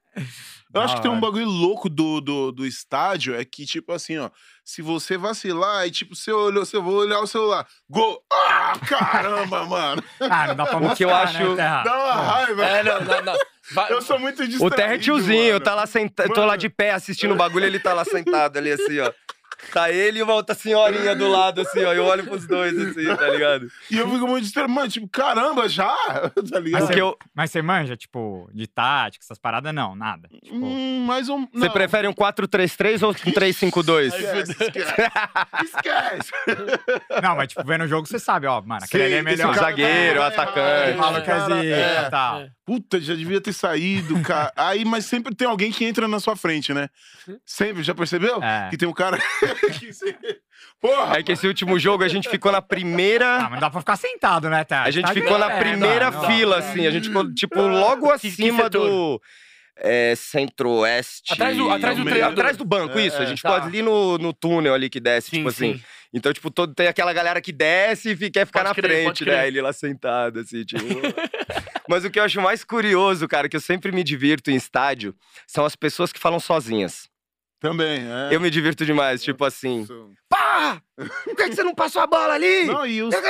Eu 0.72 0.82
acho 0.82 0.96
que 0.96 1.02
tem 1.02 1.10
um 1.10 1.18
bagulho 1.18 1.46
louco 1.48 1.88
do, 1.88 2.20
do, 2.20 2.52
do 2.52 2.66
estádio, 2.66 3.34
é 3.34 3.44
que, 3.44 3.64
tipo 3.66 3.90
assim, 3.92 4.18
ó, 4.18 4.30
se 4.70 4.82
você 4.82 5.16
vacilar, 5.16 5.86
e 5.86 5.90
tipo, 5.90 6.14
você 6.14 6.30
olhou, 6.32 6.64
você 6.64 6.78
vai 6.78 6.92
olhar 6.92 7.20
o 7.20 7.26
celular, 7.26 7.66
gol! 7.88 8.22
Ah, 8.32 8.72
caramba, 8.88 9.64
mano! 9.66 10.02
Ah, 10.20 10.46
não 10.48 10.54
dá 10.56 10.66
pra 10.66 10.76
O 10.76 10.80
mostrar, 10.80 10.96
que 10.96 11.04
eu 11.04 11.14
acho- 11.14 11.48
né, 11.50 11.56
Terra? 11.56 11.82
Dá 11.82 11.96
uma 11.98 12.14
raiva. 12.14 12.64
É, 12.66 12.82
não, 12.84 13.00
não, 13.00 13.22
não. 13.22 13.34
Vai- 13.72 13.92
Eu 13.92 14.00
sou 14.02 14.18
muito 14.18 14.46
distraído, 14.46 14.66
O 14.66 14.70
Terra 14.76 14.94
é 14.94 14.98
tiozinho, 14.98 15.52
mano. 15.54 15.64
tá 15.64 15.74
lá 15.74 15.86
sentado, 15.86 16.32
tô 16.32 16.44
lá 16.44 16.56
de 16.56 16.68
pé 16.68 16.92
assistindo 16.92 17.32
o 17.34 17.36
bagulho, 17.36 17.66
ele 17.66 17.78
tá 17.80 17.92
lá 17.92 18.04
sentado 18.04 18.56
ali, 18.58 18.70
assim, 18.72 18.98
ó. 19.00 19.12
Tá 19.72 19.90
ele 19.90 20.18
e 20.18 20.22
uma 20.22 20.34
outra 20.34 20.54
senhorinha 20.54 21.14
do 21.14 21.28
lado, 21.28 21.60
assim, 21.60 21.84
ó. 21.84 21.92
Eu 21.92 22.04
olho 22.04 22.24
pros 22.24 22.46
dois, 22.46 22.76
assim, 22.78 23.04
tá 23.14 23.28
ligado? 23.28 23.68
E 23.90 23.98
eu 23.98 24.10
fico 24.10 24.26
muito 24.26 24.44
distraído, 24.44 24.72
mano, 24.72 24.88
tipo, 24.88 25.08
caramba, 25.08 25.68
já? 25.68 25.94
tá 26.50 26.58
ligado? 26.58 26.86
Porque 26.86 27.00
eu, 27.00 27.16
Mas 27.34 27.50
você 27.50 27.62
manja, 27.62 27.96
tipo, 27.96 28.48
de 28.52 28.66
tática, 28.66 29.24
essas 29.24 29.38
paradas? 29.38 29.72
Não, 29.72 29.94
nada. 29.94 30.28
Tipo, 30.28 30.56
Hum, 30.56 31.04
mais 31.06 31.28
um... 31.28 31.46
Você 31.46 31.66
não. 31.66 31.70
prefere 31.70 32.08
um 32.08 32.12
4-3-3 32.12 33.02
ou 33.02 33.10
um 33.10 33.32
3-5-2? 33.32 34.06
Esquece, 34.06 34.52
esquece. 34.52 34.94
Esquece. 35.64 36.30
Não, 37.22 37.36
mas 37.36 37.48
tipo, 37.48 37.64
vendo 37.64 37.84
o 37.84 37.88
jogo 37.88 38.06
você 38.06 38.18
sabe, 38.18 38.46
ó, 38.46 38.60
mano, 38.60 38.84
aquele 38.84 39.04
Sei, 39.04 39.12
ali 39.12 39.20
é 39.20 39.22
melhor. 39.22 39.50
O 39.50 39.54
zagueiro, 39.54 40.20
o 40.20 40.22
É, 40.22 40.26
atacante. 40.26 40.96
O 40.96 40.98
maluco 40.98 41.30
é 41.30 41.70
é. 41.70 42.10
tal. 42.10 42.40
É. 42.40 42.50
Puta, 42.64 43.00
já 43.00 43.14
devia 43.14 43.40
ter 43.40 43.52
saído, 43.52 44.20
cara. 44.22 44.52
Aí, 44.56 44.84
mas 44.84 45.04
sempre 45.04 45.34
tem 45.34 45.46
alguém 45.46 45.72
que 45.72 45.84
entra 45.84 46.06
na 46.06 46.20
sua 46.20 46.36
frente, 46.36 46.72
né? 46.72 46.88
Sempre, 47.44 47.82
já 47.82 47.94
percebeu? 47.94 48.42
É. 48.42 48.68
Que 48.70 48.76
tem 48.76 48.88
um 48.88 48.92
cara 48.92 49.18
Porra! 50.80 51.18
É 51.18 51.22
que 51.22 51.32
esse 51.32 51.46
último 51.46 51.78
jogo 51.78 52.04
a 52.04 52.08
gente 52.08 52.28
ficou 52.28 52.50
na 52.52 52.58
Ah, 52.58 52.62
primeira. 52.62 53.40
mas 53.42 53.50
não 53.52 53.58
dá 53.60 53.70
pra 53.70 53.80
ficar 53.80 53.96
sentado, 53.96 54.48
né, 54.50 54.64
Tá? 54.64 54.82
A 54.82 54.90
gente 54.90 55.06
Tá 55.06 55.12
ficou 55.14 55.38
na 55.38 55.50
primeira 55.50 56.10
não, 56.10 56.26
fila, 56.26 56.60
não. 56.60 56.66
assim. 56.68 56.86
A 56.86 56.90
gente 56.90 57.08
ficou, 57.08 57.32
tipo, 57.34 57.60
logo 57.60 58.12
Que- 58.14 58.20
que 58.20 58.26
acima 58.28 58.64
setor? 58.64 58.88
do. 58.88 59.22
É, 59.82 60.14
centro-oeste. 60.14 61.32
Atrás 61.32 61.56
do- 61.56 61.70
atrás 61.70 61.96
do 61.96 62.04
treinador. 62.04 62.32
Atrás 62.38 62.56
do 62.56 62.64
banco, 62.66 62.98
É, 62.98 63.06
isso. 63.06 63.16
A 63.16 63.22
é. 63.22 63.26
gente 63.26 63.40
Tá. 63.40 63.54
ficou 63.54 63.66
ali 63.68 63.80
no, 63.80 64.18
no 64.18 64.32
túnel 64.34 64.74
ali 64.74 64.90
que 64.90 65.00
desce, 65.00 65.30
Sim, 65.30 65.36
tipo 65.38 65.48
assim. 65.48 65.74
sim. 65.74 65.82
Então, 66.12 66.32
tipo, 66.34 66.50
todo, 66.50 66.74
tem 66.74 66.86
aquela 66.86 67.12
galera 67.14 67.40
que 67.40 67.50
desce 67.52 68.10
e 68.10 68.30
quer 68.30 68.44
ficar 68.46 68.64
Pode 68.64 68.68
na 68.68 68.74
crer, 68.74 69.04
frente, 69.04 69.24
crer. 69.24 69.36
né? 69.38 69.46
Ele 69.46 69.62
lá 69.62 69.72
sentado, 69.72 70.40
assim, 70.40 70.64
tipo. 70.64 70.84
Mas 71.88 72.04
o 72.04 72.10
que 72.10 72.18
eu 72.20 72.24
acho 72.24 72.40
mais 72.42 72.62
curioso, 72.62 73.26
cara, 73.26 73.48
que 73.48 73.56
eu 73.56 73.60
sempre 73.60 73.90
me 73.90 74.04
divirto 74.04 74.50
em 74.50 74.54
estádio, 74.54 75.14
são 75.46 75.64
as 75.64 75.74
pessoas 75.74 76.12
que 76.12 76.20
falam 76.20 76.38
sozinhas. 76.38 77.08
Também, 77.60 78.00
é. 78.00 78.34
Eu 78.34 78.40
me 78.40 78.50
divirto 78.50 78.86
demais, 78.86 79.22
tipo 79.22 79.44
assim. 79.44 79.86
Pá! 80.28 80.80
Por 81.24 81.36
que, 81.36 81.48
que 81.48 81.54
você 81.54 81.62
não 81.62 81.74
passou 81.74 82.02
a 82.02 82.06
bola 82.06 82.34
ali? 82.34 82.64
Não, 82.64 82.86
e 82.86 83.02
os, 83.02 83.08
os 83.08 83.14
É, 83.14 83.20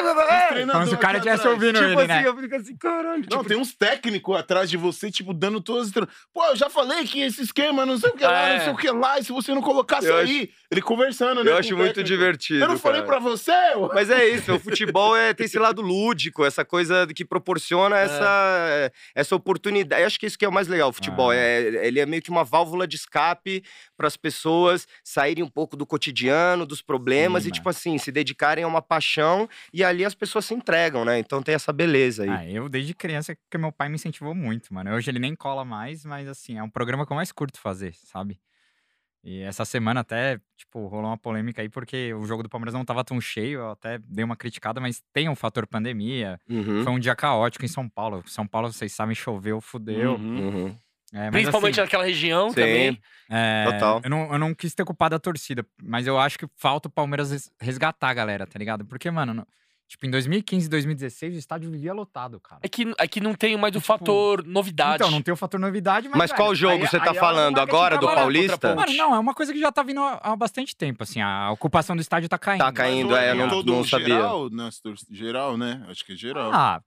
treinadores 0.48 0.72
Como 0.72 0.86
se 0.86 0.94
o 0.94 0.98
cara 0.98 1.18
aqui 1.18 1.24
tivesse 1.26 1.40
atrás. 1.42 1.54
ouvindo 1.54 1.78
tipo 1.78 2.00
ele, 2.00 2.12
assim, 2.12 2.22
né? 2.22 2.28
eu 2.28 2.36
fico 2.36 2.54
assim, 2.56 2.76
caralho. 2.76 3.20
Não, 3.20 3.38
tipo, 3.38 3.44
tem 3.44 3.56
uns 3.56 3.74
técnicos 3.74 4.36
atrás 4.36 4.68
de 4.70 4.76
você, 4.76 5.10
tipo, 5.10 5.32
dando 5.32 5.60
todas 5.60 5.86
as... 5.88 5.92
Pô, 6.32 6.44
eu 6.46 6.56
já 6.56 6.68
falei 6.68 7.04
que 7.04 7.20
esse 7.20 7.42
esquema, 7.42 7.86
não 7.86 7.98
sei 7.98 8.10
o 8.10 8.14
que 8.14 8.24
lá, 8.24 8.48
É. 8.48 8.56
não 8.56 8.64
sei 8.64 8.72
o 8.72 8.76
que 8.76 8.90
lá, 8.90 9.18
e 9.18 9.24
se 9.24 9.32
você 9.32 9.54
não 9.54 9.62
colocasse 9.62 10.06
Eu 10.06 10.16
aí... 10.16 10.50
Ele 10.70 10.80
conversando, 10.82 11.42
né? 11.42 11.50
eu 11.50 11.56
acho 11.56 11.76
muito 11.76 11.94
técnico. 11.96 12.08
divertido. 12.08 12.64
Eu 12.64 12.68
não 12.68 12.78
falei 12.78 13.00
cara. 13.02 13.18
pra 13.18 13.18
você? 13.18 13.50
ô? 13.74 13.88
Mas 13.92 14.08
é 14.08 14.24
isso, 14.28 14.54
o 14.54 14.60
futebol 14.60 15.16
é, 15.16 15.34
tem 15.34 15.44
esse 15.46 15.58
lado 15.58 15.82
lúdico, 15.82 16.44
essa 16.44 16.64
coisa 16.64 17.08
que 17.12 17.24
proporciona 17.24 17.98
essa, 17.98 18.92
essa 19.14 19.34
oportunidade. 19.34 20.00
Eu 20.02 20.06
acho 20.06 20.18
que 20.20 20.26
isso 20.26 20.38
que 20.38 20.44
é 20.44 20.48
o 20.48 20.52
mais 20.52 20.68
legal, 20.68 20.90
o 20.90 20.92
futebol. 20.92 21.30
Ah. 21.30 21.34
É, 21.36 21.86
ele 21.86 21.98
é 21.98 22.06
meio 22.06 22.22
que 22.22 22.30
uma 22.30 22.44
válvula 22.44 22.86
de 22.86 22.94
escape 22.96 23.64
para 23.96 24.06
as 24.06 24.16
pessoas 24.16 24.86
saírem 25.02 25.42
um 25.42 25.48
pouco 25.48 25.76
do 25.76 25.84
cotidiano, 25.84 26.64
dos 26.64 26.80
problemas 26.82 27.42
Sim, 27.42 27.48
e, 27.48 27.50
mano. 27.50 27.56
Tipo 27.61 27.70
assim, 27.70 27.98
se 27.98 28.11
dedicarem 28.11 28.64
a 28.64 28.66
uma 28.68 28.82
paixão 28.82 29.48
e 29.72 29.84
ali 29.84 30.04
as 30.04 30.14
pessoas 30.14 30.44
se 30.44 30.54
entregam, 30.54 31.04
né? 31.04 31.18
Então 31.18 31.42
tem 31.42 31.54
essa 31.54 31.72
beleza 31.72 32.24
aí. 32.24 32.28
Ah, 32.28 32.50
eu 32.50 32.68
desde 32.68 32.94
criança 32.94 33.36
que 33.50 33.58
meu 33.58 33.70
pai 33.72 33.88
me 33.88 33.94
incentivou 33.94 34.34
muito, 34.34 34.72
mano. 34.74 34.92
Hoje 34.94 35.11
ele 35.11 35.18
nem 35.18 35.34
cola 35.34 35.64
mais, 35.64 36.04
mas 36.04 36.28
assim, 36.28 36.58
é 36.58 36.62
um 36.62 36.70
programa 36.70 37.06
que 37.06 37.12
eu 37.12 37.16
mais 37.16 37.32
curto 37.32 37.61
fazer, 37.61 37.94
sabe? 37.94 38.40
E 39.22 39.42
essa 39.42 39.66
semana 39.66 40.00
até, 40.00 40.40
tipo, 40.56 40.86
rolou 40.86 41.11
uma 41.11 41.18
polêmica 41.18 41.61
aí 41.61 41.68
porque 41.68 42.14
o 42.14 42.24
jogo 42.24 42.42
do 42.42 42.48
Palmeiras 42.48 42.72
não 42.72 42.84
tava 42.84 43.04
tão 43.04 43.20
cheio, 43.20 43.61
eu 43.61 43.70
até 43.70 43.98
dei 43.98 44.24
uma 44.24 44.34
criticada, 44.34 44.80
mas 44.80 45.02
tem 45.12 45.28
um 45.28 45.36
fator 45.36 45.66
pandemia. 45.66 46.40
Uhum, 46.48 46.82
Foi 46.82 46.92
um 46.92 46.98
dia 46.98 47.14
caótico 47.14 47.64
em 47.64 47.68
São 47.68 47.86
Paulo. 47.86 48.22
São 48.26 48.46
Paulo, 48.46 48.72
vocês 48.72 48.92
sabem, 48.92 49.14
choveu, 49.14 49.61
fudeu. 49.61 50.14
Uhum. 50.14 50.38
uhum. 50.38 50.76
É, 51.12 51.24
mas, 51.24 51.30
Principalmente 51.32 51.72
assim, 51.80 51.86
naquela 51.86 52.04
região 52.04 52.48
Sim. 52.50 52.54
também. 52.54 53.00
é, 53.28 53.64
Total. 53.64 54.00
Eu 54.04 54.11
não, 54.11 54.32
eu 54.32 54.38
não 54.38 54.54
quis 54.54 54.74
ter 54.74 54.84
culpado 54.84 55.14
a 55.14 55.18
torcida, 55.18 55.66
mas 55.82 56.06
eu 56.06 56.18
acho 56.18 56.38
que 56.38 56.46
falta 56.56 56.88
o 56.88 56.90
Palmeiras 56.90 57.30
res- 57.32 57.50
resgatar 57.61 58.08
a 58.11 58.14
galera, 58.14 58.46
tá 58.46 58.58
ligado? 58.58 58.84
Porque, 58.84 59.11
mano, 59.11 59.34
no- 59.34 59.46
tipo, 59.91 60.07
em 60.07 60.11
2015 60.11 60.66
e 60.66 60.70
2016 60.70 61.34
o 61.34 61.38
estádio 61.38 61.70
vivia 61.70 61.93
lotado, 61.93 62.38
cara. 62.38 62.61
É 62.62 62.68
que, 62.68 62.95
é 62.97 63.09
que 63.09 63.20
não 63.20 63.34
tem 63.34 63.57
mais 63.57 63.74
o 63.74 63.80
Tipo, 63.80 63.86
fator 63.86 64.45
novidade. 64.47 65.03
Então, 65.03 65.11
não 65.11 65.20
tem 65.20 65.34
o 65.34 65.36
fator 65.36 65.59
novidade, 65.59 66.09
mas. 66.09 66.16
Mas 66.16 66.32
qual 66.32 66.55
jogo 66.55 66.74
aí- 66.74 66.88
você 66.88 66.99
tá 66.99 67.11
aí 67.11 67.16
é 67.16 67.20
falando? 67.20 67.57
do 67.57 67.61
Agora, 67.61 67.99
do. 67.99 68.07
Paulista? 68.07 68.74
Mano, 68.74 68.93
não, 68.95 69.14
é 69.14 69.18
uma 69.18 69.34
coisa 69.34 69.53
que 69.53 69.59
já 69.59 69.72
tá 69.72 69.82
vindo 69.82 70.01
há 70.01 70.20
há 70.22 70.36
bastante 70.36 70.76
tempo, 70.76 71.03
assim. 71.03 71.20
A 71.20 71.51
ocupação 71.51 71.97
do 71.97 72.01
estádio 72.03 72.28
tá 72.28 72.38
caindo. 72.38 72.61
Tá 72.61 72.72
caindo, 72.72 73.11
Mas 73.11 73.18
é, 73.24 73.30
eu 73.32 73.34
não, 73.36 73.49
todo 73.49 73.72
não 73.72 73.84
sabia. 73.84 74.07
Geral, 74.09 74.49
Nestor, 74.51 74.95
geral, 75.11 75.57
né? 75.57 75.84
Acho 75.88 76.05
que 76.07 76.12
é 76.12 76.16
geral. 76.16 76.51
Ah, 76.53 76.80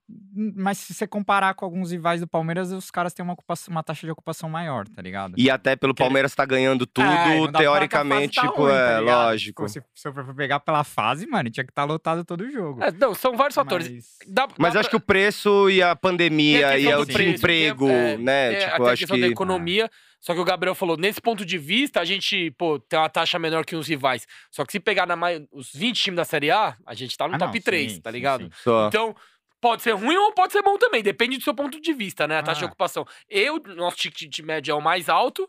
mas 0.56 0.78
se 0.78 0.94
você 0.94 1.06
comparar 1.06 1.54
com 1.54 1.64
alguns 1.64 1.90
rivais 1.90 2.20
do 2.20 2.26
Palmeiras, 2.26 2.72
os 2.72 2.90
caras 2.90 3.12
têm 3.12 3.22
uma, 3.22 3.34
ocupação, 3.34 3.70
uma 3.72 3.82
taxa 3.82 4.06
de 4.06 4.10
ocupação 4.10 4.48
maior, 4.48 4.88
tá 4.88 5.02
ligado? 5.02 5.34
E 5.36 5.50
até 5.50 5.76
pelo 5.76 5.94
Palmeiras 5.94 6.32
estar 6.32 6.46
ganhando 6.46 6.86
tudo, 6.86 7.04
É, 7.06 7.10
dá 7.10 7.14
pra 7.18 7.24
falar 7.34 7.50
que 7.52 7.56
a 7.56 7.58
teoricamente, 7.58 8.34
fase 8.36 8.46
tá 8.46 8.52
tipo, 8.52 8.62
ruim, 8.62 8.72
tá 8.72 8.78
é 8.78 9.00
ligado? 9.00 9.24
lógico. 9.26 9.66
Tipo, 9.66 9.68
se, 9.68 10.00
se 10.00 10.08
eu 10.08 10.14
for 10.14 10.34
pegar 10.34 10.60
pela 10.60 10.84
fase, 10.84 11.26
mano, 11.26 11.50
tinha 11.50 11.64
que 11.64 11.70
estar 11.70 11.84
lotado 11.84 12.24
todo 12.24 12.42
o 12.42 12.50
jogo. 12.50 12.82
É, 12.82 12.90
não, 12.98 13.14
são 13.14 13.36
vários 13.36 13.54
fatores. 13.54 13.88
Mas- 13.90 14.18
Dá- 14.26 14.48
Mas 14.58 14.74
dá 14.74 14.80
acho 14.80 14.88
que 14.90 14.96
pra- 14.98 15.02
o 15.04 15.06
preço 15.06 15.68
e 15.70 15.82
a 15.82 15.94
pandemia 15.96 16.68
a 16.68 16.78
e 16.78 16.86
o 16.94 17.04
desemprego, 17.04 17.88
é, 17.88 18.16
né? 18.16 18.50
tem 18.50 18.58
tipo, 18.68 18.82
eu 18.82 18.86
a 18.86 18.90
acho 18.92 18.98
questão 19.00 19.16
que. 19.16 19.20
da 19.22 19.28
economia. 19.28 19.90
Só 20.20 20.32
que 20.32 20.40
o 20.40 20.44
Gabriel 20.44 20.74
falou, 20.74 20.96
nesse 20.96 21.20
ponto 21.20 21.44
de 21.44 21.58
vista, 21.58 22.00
a 22.00 22.04
gente, 22.04 22.50
pô, 22.52 22.78
tem 22.78 22.98
uma 22.98 23.10
taxa 23.10 23.38
menor 23.38 23.64
que 23.66 23.76
os 23.76 23.86
rivais. 23.86 24.26
Só 24.50 24.64
que 24.64 24.72
se 24.72 24.80
pegar 24.80 25.06
na 25.06 25.14
mai- 25.14 25.46
os 25.52 25.70
20 25.74 26.00
times 26.02 26.16
da 26.16 26.24
Série 26.24 26.50
A, 26.50 26.74
a 26.86 26.94
gente 26.94 27.14
tá 27.16 27.28
no 27.28 27.34
Ah, 27.34 27.38
não, 27.38 27.46
top 27.46 27.60
3, 27.60 27.92
sim, 27.92 28.00
tá 28.00 28.10
sim, 28.10 28.14
ligado? 28.16 28.44
sim. 28.44 28.50
Só. 28.62 28.88
Então, 28.88 29.14
pode 29.60 29.82
ser 29.82 29.92
ruim 29.92 30.16
ou 30.16 30.32
pode 30.32 30.52
ser 30.54 30.62
bom 30.62 30.78
também. 30.78 31.02
Depende 31.02 31.36
do 31.36 31.42
seu 31.44 31.54
ponto 31.54 31.78
de 31.78 31.92
vista, 31.92 32.26
né? 32.26 32.38
A 32.38 32.42
taxa 32.42 32.60
de 32.60 32.64
Ah. 32.64 32.68
ocupação. 32.68 33.06
Eu, 33.28 33.60
nosso 33.76 33.98
ticket 33.98 34.38
médio 34.40 34.72
é 34.72 34.74
o 34.74 34.80
mais 34.80 35.10
alto 35.10 35.46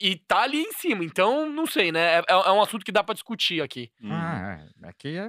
e 0.00 0.14
tá 0.14 0.42
ali 0.42 0.62
em 0.62 0.72
cima. 0.72 1.02
Então, 1.04 1.50
não 1.50 1.66
sei, 1.66 1.90
né? 1.90 2.18
É, 2.18 2.24
é 2.28 2.50
um 2.52 2.62
assunto 2.62 2.84
que 2.84 2.92
dá 2.92 3.02
pra 3.02 3.12
discutir 3.14 3.60
aqui. 3.60 3.90
Ah, 4.04 4.60
é. 4.82 4.88
Aqui 4.88 5.16
é. 5.16 5.28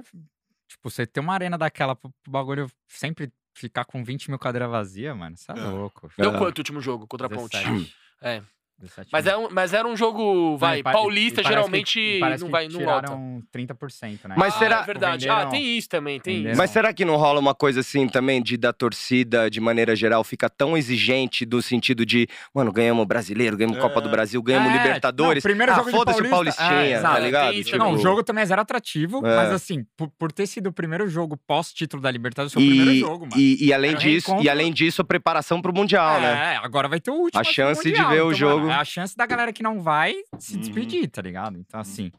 Tipo, 0.68 0.90
você 0.90 1.06
ter 1.06 1.20
uma 1.20 1.32
arena 1.34 1.56
daquela 1.56 1.96
pro, 1.96 2.12
bagulho 2.28 2.70
sempre 2.86 3.32
ficar 3.54 3.84
com 3.84 4.04
20 4.04 4.28
mil 4.28 4.38
cadeira 4.38 4.68
vazia, 4.68 5.14
mano, 5.14 5.36
você 5.36 5.50
é, 5.50 5.58
É. 5.58 5.64
louco. 5.68 6.10
Deu 6.16 6.32
quanto 6.38 6.58
o 6.58 6.60
último 6.60 6.80
jogo 6.80 7.06
contra 7.06 7.26
a 7.26 7.30
Ponte? 7.30 7.56
17. 7.56 7.94
É. 8.20 8.42
17 8.80 9.08
Mas, 9.12 9.24
mil. 9.24 9.32
é 9.34 9.36
um- 9.36 9.48
mas 9.50 9.72
era 9.74 9.88
um 9.88 9.96
jogo, 9.96 10.56
vai, 10.56 10.82
Não, 10.82 10.92
paulista 10.92 11.42
geralmente 11.42 12.20
não 12.40 12.48
vai, 12.48 12.68
não 12.68 12.80
volta. 12.80 13.00
tiraram 13.08 13.42
30%, 13.52 14.28
né? 14.28 14.34
Mas 14.38 14.54
ah, 14.54 14.58
será- 14.58 14.80
É 14.82 14.84
verdade. 14.84 15.26
Venderam- 15.26 15.48
Ah, 15.48 15.50
tem 15.50 15.76
isso 15.78 15.88
também, 15.88 16.20
tem 16.20 16.34
venderam- 16.36 16.52
isso. 16.52 16.58
Mas 16.58 16.70
será 16.70 16.92
que 16.92 17.04
não 17.04 17.16
rola 17.16 17.40
uma 17.40 17.54
coisa 17.54 17.80
assim 17.80 18.08
também 18.08 18.42
de 18.42 18.56
da 18.56 18.72
torcida, 18.72 19.50
de 19.50 19.60
maneira 19.60 19.94
geral, 19.96 20.22
fica 20.24 20.48
tão 20.48 20.76
exigente 20.76 21.44
do 21.44 21.60
sentido 21.60 22.06
de, 22.06 22.28
mano, 22.54 22.72
ganhamos 22.72 23.02
o 23.02 23.06
brasileiro, 23.06 23.56
ganhamos 23.56 23.78
É. 23.78 23.80
Copa 23.80 24.00
do 24.00 24.08
Brasil, 24.08 24.42
ganhamos 24.42 24.70
É, 24.72 24.76
Libertadores. 24.76 25.42
não, 25.42 25.48
primeiro 25.48 25.72
ah, 25.72 25.76
jogo 25.76 25.90
de 25.90 25.96
foda-se 25.96 26.22
o. 26.22 26.28
Paulistinha, 26.30 26.68
É, 26.68 27.00
tá 27.00 27.18
ligado? 27.18 27.62
Tipo, 27.64 27.78
Não, 27.78 27.92
o 27.94 27.98
jogo 27.98 28.22
também 28.22 28.42
é 28.42 28.46
zero 28.46 28.60
atrativo, 28.60 29.18
É. 29.26 29.36
mas 29.36 29.50
assim, 29.52 29.84
por, 29.96 30.08
por 30.18 30.30
ter 30.32 30.46
sido 30.46 30.68
o 30.68 30.72
primeiro 30.72 31.08
jogo 31.08 31.36
pós-título 31.46 32.02
da 32.02 32.10
Libertadores, 32.10 32.52
foi 32.52 32.62
o 32.62 32.64
e, 32.66 32.68
primeiro 32.68 32.94
jogo, 33.00 33.26
mano. 33.26 33.32
e, 33.36 33.66
e 33.66 33.72
além 33.72 33.90
Era 33.92 33.98
disso, 34.00 34.36
e 34.40 34.48
além 34.48 34.72
disso, 34.72 35.02
a 35.02 35.04
preparação 35.04 35.60
pro 35.60 35.72
Mundial, 35.72 36.20
né? 36.20 36.54
É, 36.54 36.56
agora 36.64 36.88
vai 36.88 37.00
ter 37.00 37.10
o 37.10 37.14
último. 37.14 37.40
A 37.40 37.44
chance 37.44 37.82
de 37.82 37.90
ver 37.92 38.22
o 38.22 38.28
Então, 38.28 38.34
jogo. 38.34 38.67
É 38.70 38.74
a 38.74 38.84
chance 38.84 39.16
da 39.16 39.26
galera 39.26 39.52
que 39.52 39.62
não 39.62 39.80
vai 39.80 40.14
se 40.38 40.54
Uhum. 40.54 40.60
despedir, 40.60 41.08
tá 41.08 41.22
ligado? 41.22 41.58
Então, 41.58 41.80
assim. 41.80 42.10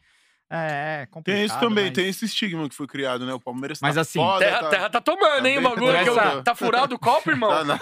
É, 0.52 1.02
é 1.04 1.06
complicado. 1.06 1.38
Tem 1.38 1.46
isso 1.46 1.60
também, 1.60 1.86
mas... 1.86 1.94
tem 1.94 2.08
esse 2.08 2.26
estigma 2.26 2.68
que 2.68 2.74
foi 2.74 2.88
criado, 2.88 3.24
né? 3.24 3.32
O 3.34 3.40
Palmeiras 3.40 3.80
Mas 3.84 3.94
tá 3.94 4.02
assim, 4.02 4.18
foda, 4.18 4.44
Terra, 4.44 4.60
tá... 4.62 4.70
terra 4.70 4.90
tá 4.90 5.00
tomando, 5.00 5.46
hein, 5.46 5.60
o 5.60 5.62
Tá 5.62 5.70
bagulho. 5.70 6.06
furado. 6.06 6.44
Tá 6.44 6.56
furado 6.56 6.96
o 6.96 7.00
copo, 7.00 7.30
irmão? 7.30 7.52
Tá, 7.54 7.64
não. 7.64 7.78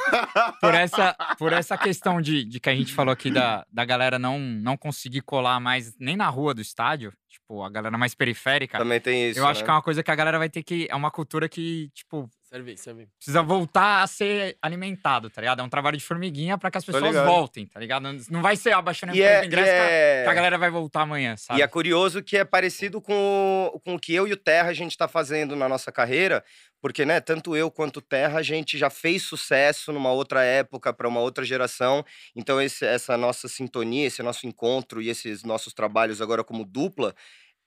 por 0.59 0.73
essa, 0.75 1.13
por 1.37 1.53
essa 1.53 1.77
questão 1.77 2.21
de, 2.21 2.43
de 2.43 2.59
que 2.59 2.69
a 2.69 2.75
gente 2.75 2.91
falou 2.93 3.13
aqui 3.13 3.31
da, 3.31 3.65
da 3.71 3.85
galera 3.85 4.19
não, 4.19 4.37
não 4.37 4.75
conseguir 4.75 5.21
colar 5.21 5.61
mais 5.61 5.95
nem 5.97 6.17
na 6.17 6.27
rua 6.27 6.53
do 6.53 6.59
estádio, 6.59 7.13
tipo, 7.29 7.63
a 7.63 7.69
galera 7.69 7.97
mais 7.97 8.13
periférica. 8.13 8.77
Também 8.79 8.99
tem 8.99 9.29
isso. 9.29 9.39
eu 9.39 9.47
acho 9.47 9.61
né? 9.61 9.63
que 9.65 9.69
é 9.71 9.73
uma 9.73 9.81
coisa 9.81 10.03
que 10.03 10.11
a 10.11 10.15
galera 10.15 10.37
vai 10.37 10.49
ter 10.49 10.61
que. 10.61 10.87
É 10.89 10.95
uma 10.95 11.09
cultura 11.09 11.47
que, 11.47 11.89
tipo, 11.93 12.29
Serve, 12.49 12.77
serve. 12.77 13.07
precisa 13.17 13.43
voltar 13.43 14.03
a 14.03 14.07
ser 14.07 14.57
alimentado, 14.61 15.29
tá 15.29 15.41
ligado? 15.41 15.59
É 15.59 15.63
um 15.63 15.67
trabalho 15.69 15.97
de 15.97 16.03
formiguinha 16.03 16.57
pra 16.57 16.71
que 16.71 16.77
as 16.77 16.85
pessoas 16.85 17.13
voltem, 17.25 17.65
tá 17.65 17.77
ligado? 17.77 18.03
Não- 18.29 18.41
vai 18.41 18.55
ser 18.55 18.71
abaixando 18.73 19.11
o 19.11 19.15
E 19.17 19.21
é, 19.21 19.43
e 19.43 19.47
ingresso 19.47 19.65
que 19.69 19.77
a- 19.77 19.89
é- 19.89 20.23
que 20.23 20.29
a 20.29 20.33
galera 20.33 20.57
vai 20.57 20.69
voltar 20.69 21.01
amanhã, 21.01 21.35
sabe? 21.35 21.59
E 21.59 21.63
é 21.63 21.67
curioso 21.67 22.23
que 22.23 22.37
é 22.37 22.45
parecido 22.45 23.01
com, 23.01 23.69
o- 23.73 23.79
com 23.81 23.95
o 23.95 23.99
que 23.99 24.13
eu 24.15 24.25
e 24.25 24.31
o 24.31 24.37
Terra 24.37 24.69
a 24.69 24.73
gente 24.73 24.91
está 24.91 25.09
fazendo 25.09 25.57
na 25.57 25.67
nossa 25.67 25.91
carreira, 25.91 26.41
porque, 26.81 27.05
né, 27.05 27.19
tanto 27.19 27.53
eu 27.53 27.69
quanto 27.69 27.97
o 27.97 28.01
Terra, 28.01 28.39
a 28.39 28.43
gente 28.43 28.77
já 28.77 28.89
fez 28.89 29.23
sucesso 29.23 29.91
numa 29.91 30.11
outra 30.13 30.41
época, 30.41 30.93
para 30.93 31.07
uma 31.09 31.19
outra 31.19 31.43
geração. 31.43 32.01
Então, 32.33 32.61
esse- 32.61 32.85
essa 32.85 33.17
nossa 33.17 33.49
sintonia, 33.49 34.07
esse 34.07 34.23
nosso 34.23 34.47
encontro 34.47 35.01
e 35.01 35.09
esses 35.09 35.43
nossos 35.43 35.73
trabalhos 35.73 36.21
agora 36.21 36.45
como 36.45 36.63
dupla, 36.63 37.13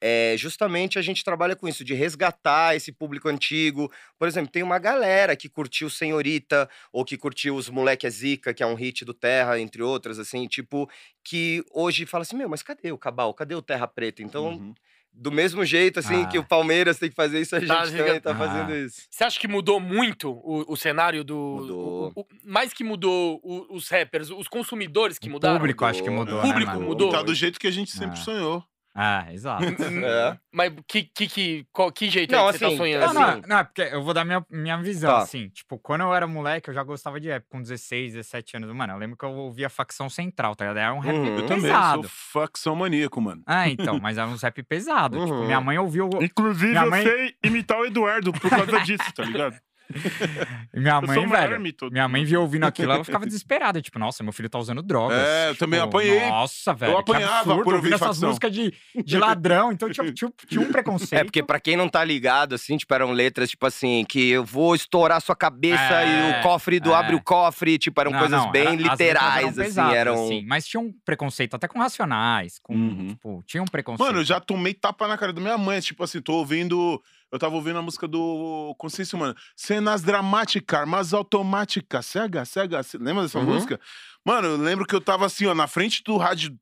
é 0.00 0.34
justamente 0.38 0.98
a 0.98 1.02
gente 1.02 1.22
trabalha 1.22 1.54
com 1.54 1.68
isso, 1.68 1.84
de 1.84 1.92
resgatar 1.94 2.74
esse 2.74 2.90
público 2.90 3.28
antigo. 3.28 3.90
Por 4.18 4.26
exemplo, 4.26 4.50
tem 4.50 4.62
uma 4.62 4.78
galera 4.78 5.36
que 5.36 5.48
curtiu 5.48 5.90
Senhorita, 5.90 6.68
ou 6.92 7.04
que 7.04 7.16
curtiu 7.16 7.54
Os 7.56 7.68
Moleque 7.68 8.06
é 8.06 8.10
Zica, 8.10 8.54
que 8.54 8.62
é 8.62 8.66
um 8.66 8.74
hit 8.74 9.04
do 9.04 9.12
Terra, 9.14 9.58
entre 9.60 9.82
outras, 9.82 10.18
assim, 10.18 10.46
tipo, 10.46 10.88
que 11.22 11.62
hoje 11.72 12.06
fala 12.06 12.22
assim, 12.22 12.36
meu, 12.36 12.48
mas 12.48 12.62
cadê 12.62 12.90
o 12.92 12.98
Cabal? 12.98 13.34
Cadê 13.34 13.54
o 13.54 13.62
Terra 13.62 13.86
Preta? 13.86 14.22
Então, 14.22 14.48
Uhum. 14.54 14.74
do 15.12 15.30
mesmo 15.32 15.64
jeito, 15.64 15.98
assim, 15.98 16.24
que 16.28 16.36
Ah. 16.38 16.40
o 16.40 16.44
Palmeiras 16.46 16.98
tem 16.98 17.10
que 17.10 17.16
fazer 17.16 17.40
isso, 17.40 17.54
a 17.56 17.58
gente 17.58 17.68
Tá, 17.68 17.82
também 17.84 18.20
tá 18.20 18.30
ah. 18.30 18.34
fazendo 18.36 18.74
isso. 18.76 19.02
Você 19.10 19.24
acha 19.24 19.40
que 19.40 19.48
mudou 19.48 19.80
muito 19.80 20.30
o, 20.30 20.72
o 20.72 20.76
cenário 20.76 21.24
do. 21.24 21.34
Mudou. 21.36 22.12
o- 22.14 22.20
o- 22.20 22.26
mais 22.44 22.72
que 22.72 22.84
mudou 22.84 23.40
o- 23.42 23.74
os 23.74 23.88
rappers, 23.88 24.30
os 24.30 24.46
consumidores 24.46 25.18
que 25.18 25.28
O 25.28 25.32
mudaram? 25.32 25.58
público 25.58 25.84
acho 25.84 26.02
que 26.02 26.08
mudou. 26.08 26.36
mudou, 26.36 26.40
Público 26.52 26.72
né, 26.78 26.86
mudou. 26.86 27.10
Tá 27.10 27.22
do 27.22 27.34
jeito 27.34 27.58
que 27.58 27.66
a 27.66 27.70
gente 27.72 27.90
sempre 27.90 28.18
Ah. 28.20 28.22
sonhou. 28.22 28.64
Ah, 28.94 29.32
exato. 29.32 29.64
É. 29.64 30.36
Mas 30.52 30.72
que, 30.88 31.04
que, 31.04 31.28
que, 31.28 31.66
qual, 31.72 31.92
que 31.92 32.10
jeito 32.10 32.32
Não, 32.32 32.46
aí 32.48 32.52
que 32.52 32.58
você 32.58 32.64
assim, 32.64 32.74
tá 32.76 32.82
sonhando? 32.82 33.00
Não, 33.14 33.22
assim? 33.22 33.40
não, 33.42 33.48
não, 33.48 33.58
é 33.58 33.64
porque 33.64 33.82
eu 33.82 34.02
vou 34.02 34.12
dar 34.12 34.24
minha, 34.24 34.44
minha 34.50 34.76
visão, 34.82 35.10
Tá. 35.12 35.18
assim. 35.18 35.48
Tipo, 35.50 35.78
quando 35.78 36.00
eu 36.02 36.12
era 36.14 36.26
moleque, 36.26 36.68
eu 36.70 36.74
já 36.74 36.82
gostava 36.82 37.20
de 37.20 37.28
rap 37.28 37.44
com 37.48 37.62
16, 37.62 38.14
17 38.14 38.56
anos. 38.56 38.72
Mano, 38.74 38.92
eu 38.92 38.98
lembro 38.98 39.16
que 39.16 39.24
eu 39.24 39.30
ouvia 39.30 39.70
Facção 39.70 40.10
Central, 40.10 40.56
tá 40.56 40.64
ligado? 40.64 40.78
Era 40.78 40.92
um 40.94 40.98
rap 40.98 41.14
Uhum. 41.16 41.26
Eu 41.38 41.46
também 41.46 41.62
pesado. 41.62 42.02
sou 42.02 42.10
facção 42.42 42.74
maníaco, 42.74 43.20
mano. 43.20 43.42
Ah, 43.46 43.68
então, 43.68 43.98
mas 44.00 44.18
era 44.18 44.26
um 44.28 44.34
rap 44.36 44.62
pesado. 44.64 45.18
Tipo, 45.20 45.34
Uhum. 45.34 45.44
minha 45.46 45.60
mãe 45.60 45.78
ouviu. 45.78 46.08
Inclusive, 46.20 46.70
Minha 46.72 46.86
mãe- 46.86 47.02
sei 47.04 47.34
imitar 47.44 47.78
o 47.78 47.86
Eduardo 47.86 48.32
por 48.32 48.50
causa 48.50 48.80
disso, 48.80 49.12
tá 49.14 49.22
ligado? 49.22 49.56
Minha 50.74 50.94
Eu 50.96 51.02
mãe, 51.06 51.26
velho. 51.26 51.60
Minha 51.90 52.08
mãe 52.08 52.24
via 52.24 52.40
ouvindo 52.40 52.64
aquilo, 52.64 52.92
ela 52.92 53.04
ficava 53.04 53.24
desesperada. 53.26 53.80
Tipo, 53.82 53.98
nossa, 53.98 54.22
meu 54.22 54.32
filho 54.32 54.48
tá 54.48 54.58
usando 54.58 54.82
drogas. 54.82 55.18
É, 55.18 55.48
eu 55.48 55.52
Tipo, 55.54 55.64
também 55.64 55.80
apanhei. 55.80 56.28
Nossa, 56.28 56.72
velho. 56.74 56.94
que 56.94 57.00
apanhava 57.00 57.36
absurdo, 57.38 57.62
por 57.64 57.74
ouvir 57.74 57.76
ouvindo 57.76 57.94
essas 57.94 58.06
Facção. 58.08 58.28
músicas 58.28 58.52
de, 58.52 58.72
de 59.04 59.18
ladrão. 59.18 59.72
Então 59.72 59.90
tinha, 59.90 60.12
tinha, 60.12 60.32
tinha 60.46 60.60
um 60.60 60.70
preconceito. 60.72 61.20
É, 61.20 61.24
porque 61.24 61.42
pra 61.42 61.58
quem 61.60 61.76
não 61.76 61.88
tá 61.88 62.04
ligado, 62.04 62.54
assim, 62.54 62.76
tipo, 62.76 62.92
eram 62.94 63.12
letras, 63.12 63.50
tipo 63.50 63.66
assim, 63.66 64.04
que 64.08 64.30
eu 64.30 64.44
vou 64.44 64.74
estourar 64.74 65.20
sua 65.20 65.36
cabeça 65.36 66.04
e 66.04 66.32
É, 66.36 66.40
o 66.40 66.42
cofre 66.42 66.78
do 66.80 66.92
é. 66.92 66.94
abre 66.94 67.14
o 67.16 67.22
cofre, 67.22 67.78
tipo, 67.78 68.00
eram 68.00 68.12
Não, 68.12 68.18
coisas 68.20 68.40
não, 68.40 68.50
bem 68.50 68.62
era- 68.68 68.74
literais, 68.76 69.36
eram 69.38 69.48
assim, 69.48 69.60
pesadas, 69.60 69.94
eram... 69.96 70.24
assim, 70.24 70.44
mas 70.46 70.66
tinha 70.66 70.80
um 70.80 70.92
preconceito 71.04 71.54
até 71.54 71.66
com 71.68 71.78
racionais, 71.78 72.58
com, 72.62 72.74
Uhum. 72.74 73.08
tipo, 73.08 73.42
tinha 73.46 73.62
um 73.62 73.66
preconceito. 73.66 74.06
Mano, 74.06 74.20
eu 74.20 74.24
já 74.24 74.40
tomei 74.40 74.74
tapa 74.74 75.06
na 75.08 75.18
cara 75.18 75.32
da 75.32 75.40
minha 75.40 75.58
mãe. 75.58 75.80
Tipo 75.80 76.04
assim, 76.04 76.20
tô 76.20 76.34
ouvindo. 76.34 77.00
Eu 77.32 77.38
tava 77.38 77.54
ouvindo 77.54 77.78
a 77.78 77.82
música 77.82 78.08
do 78.08 78.74
Consciência 78.78 79.16
Humana. 79.16 79.34
Cenas 79.56 80.02
dramáticas, 80.02 80.86
mas 80.88 81.12
automáticas. 81.14 82.06
Cega, 82.06 82.44
cega. 82.44 82.82
ce- 82.82 82.98
Lembra 82.98 83.22
dessa 83.22 83.38
Uhum. 83.38 83.44
música? 83.46 83.80
Mano, 84.24 84.48
eu 84.48 84.56
lembro 84.56 84.84
que 84.86 84.94
eu 84.94 85.00
tava 85.00 85.26
assim, 85.26 85.46
ó, 85.46 85.54
na 85.54 85.66
frente 85.66 86.02
do 86.04 86.16
rádio. 86.16 86.56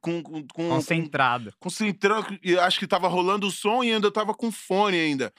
Com, 0.00 0.22
com, 0.22 0.46
com, 0.46 0.68
com, 0.70 1.52
concentrado. 1.58 2.38
E 2.44 2.56
acho 2.56 2.78
que 2.78 2.86
tava 2.86 3.08
rolando 3.08 3.48
o 3.48 3.50
som 3.50 3.82
e 3.82 3.92
ainda 3.92 4.08
tava 4.10 4.32
com 4.32 4.52
fone 4.52 4.96
ainda. 4.96 5.32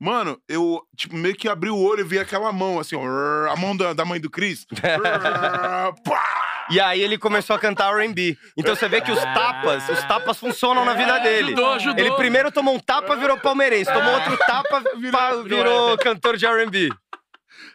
Mano, 0.00 0.40
eu, 0.48 0.82
tipo, 0.96 1.14
meio 1.14 1.36
que 1.36 1.46
abri 1.48 1.68
o 1.70 1.78
olho 1.78 2.00
e 2.00 2.04
vi 2.08 2.18
aquela 2.18 2.50
mão, 2.50 2.80
assim, 2.80 2.96
ó, 2.96 3.02
a 3.50 3.54
mão 3.56 3.76
da, 3.76 3.92
da 3.92 4.04
mãe 4.04 4.18
do 4.18 4.30
Cris. 4.30 4.66
Pá! 6.04 6.41
E 6.72 6.80
aí 6.80 7.00
ele 7.02 7.18
começou 7.18 7.54
a 7.54 7.58
cantar 7.58 7.92
R&B. 7.98 8.36
Então 8.56 8.74
você 8.74 8.88
vê 8.88 9.00
que 9.00 9.12
os 9.12 9.20
tapas, 9.20 9.88
os 9.88 10.02
tapas 10.04 10.38
funcionam 10.38 10.84
na 10.84 10.94
vida 10.94 11.18
dele. 11.20 11.48
Ajudou, 11.52 11.72
ajudou. 11.74 12.04
Ele 12.04 12.14
primeiro 12.16 12.50
tomou 12.50 12.74
um 12.74 12.78
tapa, 12.78 13.14
virou 13.16 13.36
palmeirense. 13.38 13.92
Tomou 13.92 14.14
outro 14.14 14.36
tapa, 14.38 14.82
virou, 14.96 15.44
virou 15.44 15.98
cantor 15.98 16.36
de 16.36 16.46
R&B. 16.46 16.88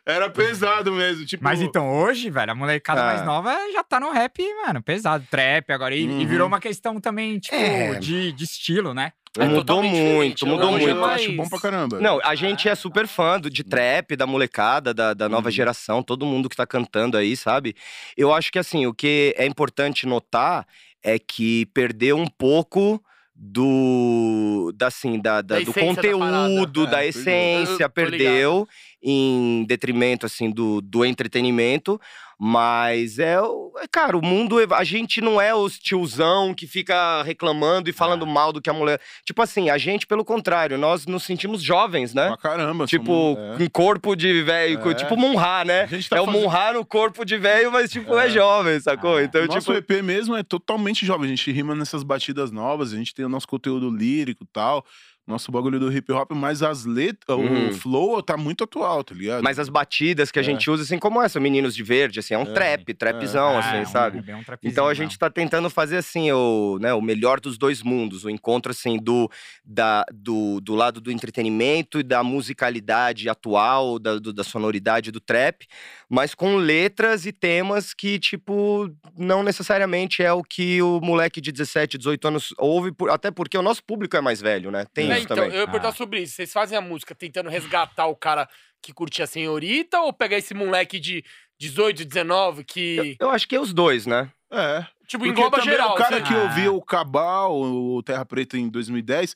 Era 0.06 0.30
pesado 0.30 0.92
mesmo. 0.94 1.26
Tipo, 1.26 1.44
Mas 1.44 1.62
então, 1.62 1.90
hoje, 1.94 2.30
velho, 2.30 2.52
a 2.52 2.56
molecada 2.56 3.02
Ah. 3.02 3.06
mais 3.06 3.26
nova 3.26 3.56
já 3.74 3.84
tá 3.84 4.00
no 4.00 4.12
rap, 4.12 4.42
mano, 4.66 4.82
pesado. 4.82 5.26
Trap 5.30 5.70
agora. 5.72 5.94
E, 5.96 6.04
e 6.04 6.08
Uhum. 6.08 6.28
virou 6.28 6.48
uma 6.48 6.60
questão 6.60 7.00
também, 7.00 7.38
tipo, 7.40 7.56
É. 7.56 7.96
de, 7.96 8.32
de 8.32 8.44
estilo, 8.44 8.94
né? 8.94 9.12
É 9.38 9.46
mudou 9.46 9.64
totalmente 9.64 9.96
muito, 10.02 10.48
mudou 10.48 10.70
é 10.70 10.72
muito. 10.72 10.88
Eu 10.90 11.06
acho 11.06 11.26
mais- 11.28 11.38
bom 11.38 11.50
pra 11.50 11.60
caramba. 11.60 12.00
Não, 12.00 12.20
a 12.24 12.36
gente 12.36 12.68
é 12.70 12.76
super 12.76 13.08
fã 13.08 13.40
do, 13.40 13.50
de 13.50 13.64
trap, 13.64 14.16
da 14.16 14.26
molecada, 14.28 14.94
da, 14.94 15.14
da 15.14 15.30
nova 15.30 15.48
Uhum. 15.48 15.52
geração, 15.52 16.02
todo 16.04 16.26
mundo 16.26 16.50
que 16.50 16.56
tá 16.56 16.66
cantando 16.66 17.18
aí, 17.18 17.36
sabe? 17.38 17.76
Eu 18.16 18.34
acho 18.34 18.52
que, 18.52 18.60
assim, 18.60 18.86
o 18.86 18.94
que 18.94 19.34
é 19.38 19.46
importante 19.46 20.06
notar 20.06 20.66
é 21.04 21.18
que 21.20 21.66
perdeu 21.68 22.18
um 22.18 22.28
pouco 22.28 23.02
do, 23.40 24.72
da, 24.76 24.88
assim, 24.88 25.20
da, 25.20 25.42
da- 25.42 25.56
Da 25.60 25.64
do 25.64 25.70
essência 25.72 26.02
da 26.12 26.18
parada. 26.18 26.48
conteúdo, 26.50 26.84
É, 26.84 26.88
da 26.88 27.06
essência, 27.06 27.90
perdeu 27.90 28.68
em 29.02 29.64
detrimento, 29.68 30.26
assim, 30.26 30.50
do, 30.52 30.82
do 30.82 31.06
entretenimento. 31.06 32.00
Mas 32.40 33.18
é, 33.18 33.42
o- 33.42 33.72
é, 33.80 33.88
cara, 33.92 34.16
o 34.16 34.24
mundo, 34.24 34.58
a 34.76 34.84
gente 34.84 35.22
não 35.22 35.42
é 35.42 35.56
os 35.56 35.80
tiozão 35.80 36.54
que 36.54 36.68
fica 36.68 37.24
reclamando 37.24 37.90
e 37.90 37.94
falando 37.94 38.26
Ah. 38.26 38.28
mal 38.28 38.54
do 38.54 38.62
que 38.62 38.70
a 38.70 38.74
mulher. 38.74 39.02
Tipo 39.26 39.42
assim, 39.42 39.72
a 39.72 39.78
gente, 39.80 40.06
pelo 40.06 40.24
contrário, 40.24 40.78
nós 40.78 41.08
nos 41.08 41.24
sentimos 41.24 41.64
jovens, 41.64 42.14
né? 42.14 42.28
Pra 42.28 42.38
caramba. 42.38 42.86
Tipo, 42.86 43.34
somos- 43.36 43.56
é. 43.56 43.58
com 43.58 43.70
corpo 43.72 44.16
de 44.16 44.44
velho, 44.44 44.80
É. 44.88 44.94
tipo 44.94 45.18
Munhá, 45.18 45.66
né? 45.66 45.88
Tá 45.88 45.96
é 46.18 46.22
o 46.22 46.26
fazendo- 46.28 46.32
Munhá 46.44 46.74
no 46.74 46.86
corpo 46.86 47.26
de 47.26 47.38
velho, 47.38 47.72
mas 47.72 47.92
tipo, 47.92 48.16
é, 48.20 48.28
É. 48.28 48.30
jovem, 48.30 48.80
sacou? 48.80 49.18
Ah, 49.18 49.24
Então, 49.24 49.42
o 49.44 49.48
nosso 49.48 49.74
tipo. 49.74 49.94
EP 49.94 50.04
mesmo 50.04 50.36
é 50.36 50.44
totalmente 50.44 51.08
jovem. 51.08 51.26
A 51.26 51.30
gente 51.36 51.52
rima 51.52 51.74
nessas 51.74 52.04
batidas 52.04 52.52
novas, 52.52 52.94
a 52.94 52.98
gente 52.98 53.16
tem 53.16 53.26
o 53.26 53.30
nosso 53.30 53.48
conteúdo 53.48 53.90
lírico 53.90 54.44
e 54.44 54.48
tal. 54.54 54.86
Nosso 55.28 55.52
bagulho 55.52 55.78
do 55.78 55.92
hip 55.92 56.10
hop, 56.14 56.32
mas 56.32 56.64
as 56.64 56.86
letras, 56.86 57.38
Uhum. 57.38 57.68
o 57.68 57.74
flow 57.74 58.24
tá 58.24 58.38
muito 58.38 58.64
atual, 58.64 59.04
tá 59.04 59.14
ligado? 59.14 59.44
Mas 59.44 59.60
as 59.60 59.68
batidas 59.68 60.32
que 60.32 60.40
a 60.40 60.42
É. 60.42 60.46
gente 60.46 60.70
usa, 60.72 60.84
assim, 60.84 60.98
como 60.98 61.22
essa, 61.22 61.38
Meninos 61.38 61.76
de 61.76 61.84
Verde, 61.84 62.20
assim, 62.20 62.34
é 62.34 62.38
um 62.38 62.44
É. 62.44 62.54
trap, 62.54 62.94
trapzão, 62.94 63.58
Ah, 63.58 63.60
assim, 63.60 63.78
é 63.78 63.82
um- 63.82 63.86
sabe? 63.86 64.18
é 64.32 64.36
um 64.36 64.42
trapzinho 64.44 64.72
Então 64.72 64.88
a 64.88 64.94
gente 64.94 65.20
tá 65.20 65.30
tentando 65.30 65.70
fazer 65.70 65.98
assim 65.98 66.32
o, 66.32 66.78
né, 66.80 66.94
o 66.94 67.02
melhor 67.02 67.42
dos 67.42 67.58
dois 67.58 67.84
mundos, 67.84 68.24
o 68.24 68.30
encontro 68.30 68.72
assim 68.72 68.98
do, 68.98 69.30
da, 69.66 70.06
do, 70.14 70.62
do 70.62 70.74
lado 70.76 71.02
do 71.02 71.12
entretenimento 71.12 72.00
e 72.00 72.04
da 72.04 72.24
musicalidade 72.24 73.28
atual, 73.28 74.00
da, 74.00 74.20
do- 74.20 74.32
da 74.32 74.46
sonoridade 74.46 75.12
do 75.12 75.20
trap, 75.20 75.68
mas 76.10 76.34
com 76.34 76.56
letras 76.56 77.26
e 77.26 77.34
temas 77.34 77.94
que 77.94 78.18
tipo 78.18 78.90
não 79.18 79.44
necessariamente 79.44 80.24
é 80.24 80.32
o 80.32 80.42
que 80.42 80.82
o 80.82 81.02
moleque 81.02 81.42
de 81.42 81.52
17, 81.52 81.98
18 81.98 82.28
anos 82.30 82.54
ouve, 82.58 82.94
por- 82.94 83.10
até 83.10 83.30
porque 83.30 83.58
o 83.58 83.62
nosso 83.62 83.84
público 83.84 84.16
é 84.16 84.22
mais 84.22 84.40
velho, 84.40 84.72
né? 84.72 84.86
Tem 84.94 85.17
É, 85.18 85.20
isso 85.20 85.26
então, 85.26 85.38
também. 85.38 85.54
eu 85.56 85.62
ia 85.62 85.68
perguntar 85.68 85.90
Ah. 85.90 85.94
sobre 85.94 86.22
isso. 86.22 86.36
Vocês 86.36 86.52
fazem 86.54 86.78
a 86.78 86.82
música 86.82 87.14
tentando 87.14 87.50
resgatar 87.50 88.08
o 88.08 88.16
cara 88.16 88.48
que 88.82 88.94
curtia 88.94 89.26
a 89.26 89.28
senhorita 89.28 90.00
ou 90.02 90.14
pegar 90.14 90.38
esse 90.38 90.54
moleque 90.54 91.00
de 91.00 91.24
18, 91.60 92.06
19 92.06 92.64
que. 92.64 93.18
Eu, 93.20 93.28
eu 93.28 93.30
acho 93.32 93.48
que 93.48 93.56
é 93.56 93.60
os 93.60 93.74
dois, 93.74 94.06
né? 94.06 94.32
É. 94.52 94.86
tipo, 95.08 95.24
Porque 95.26 95.30
engloba 95.40 95.62
geral. 95.62 95.92
O 95.92 95.96
cara 95.96 96.18
assim. 96.18 96.26
que 96.26 96.34
Ah. 96.34 96.44
ouvia 96.44 96.72
o 96.72 96.82
Cabal, 96.82 97.60
o 97.62 98.02
Terra 98.04 98.26
Preta 98.26 98.58
em 98.58 98.70
2010, 98.70 99.36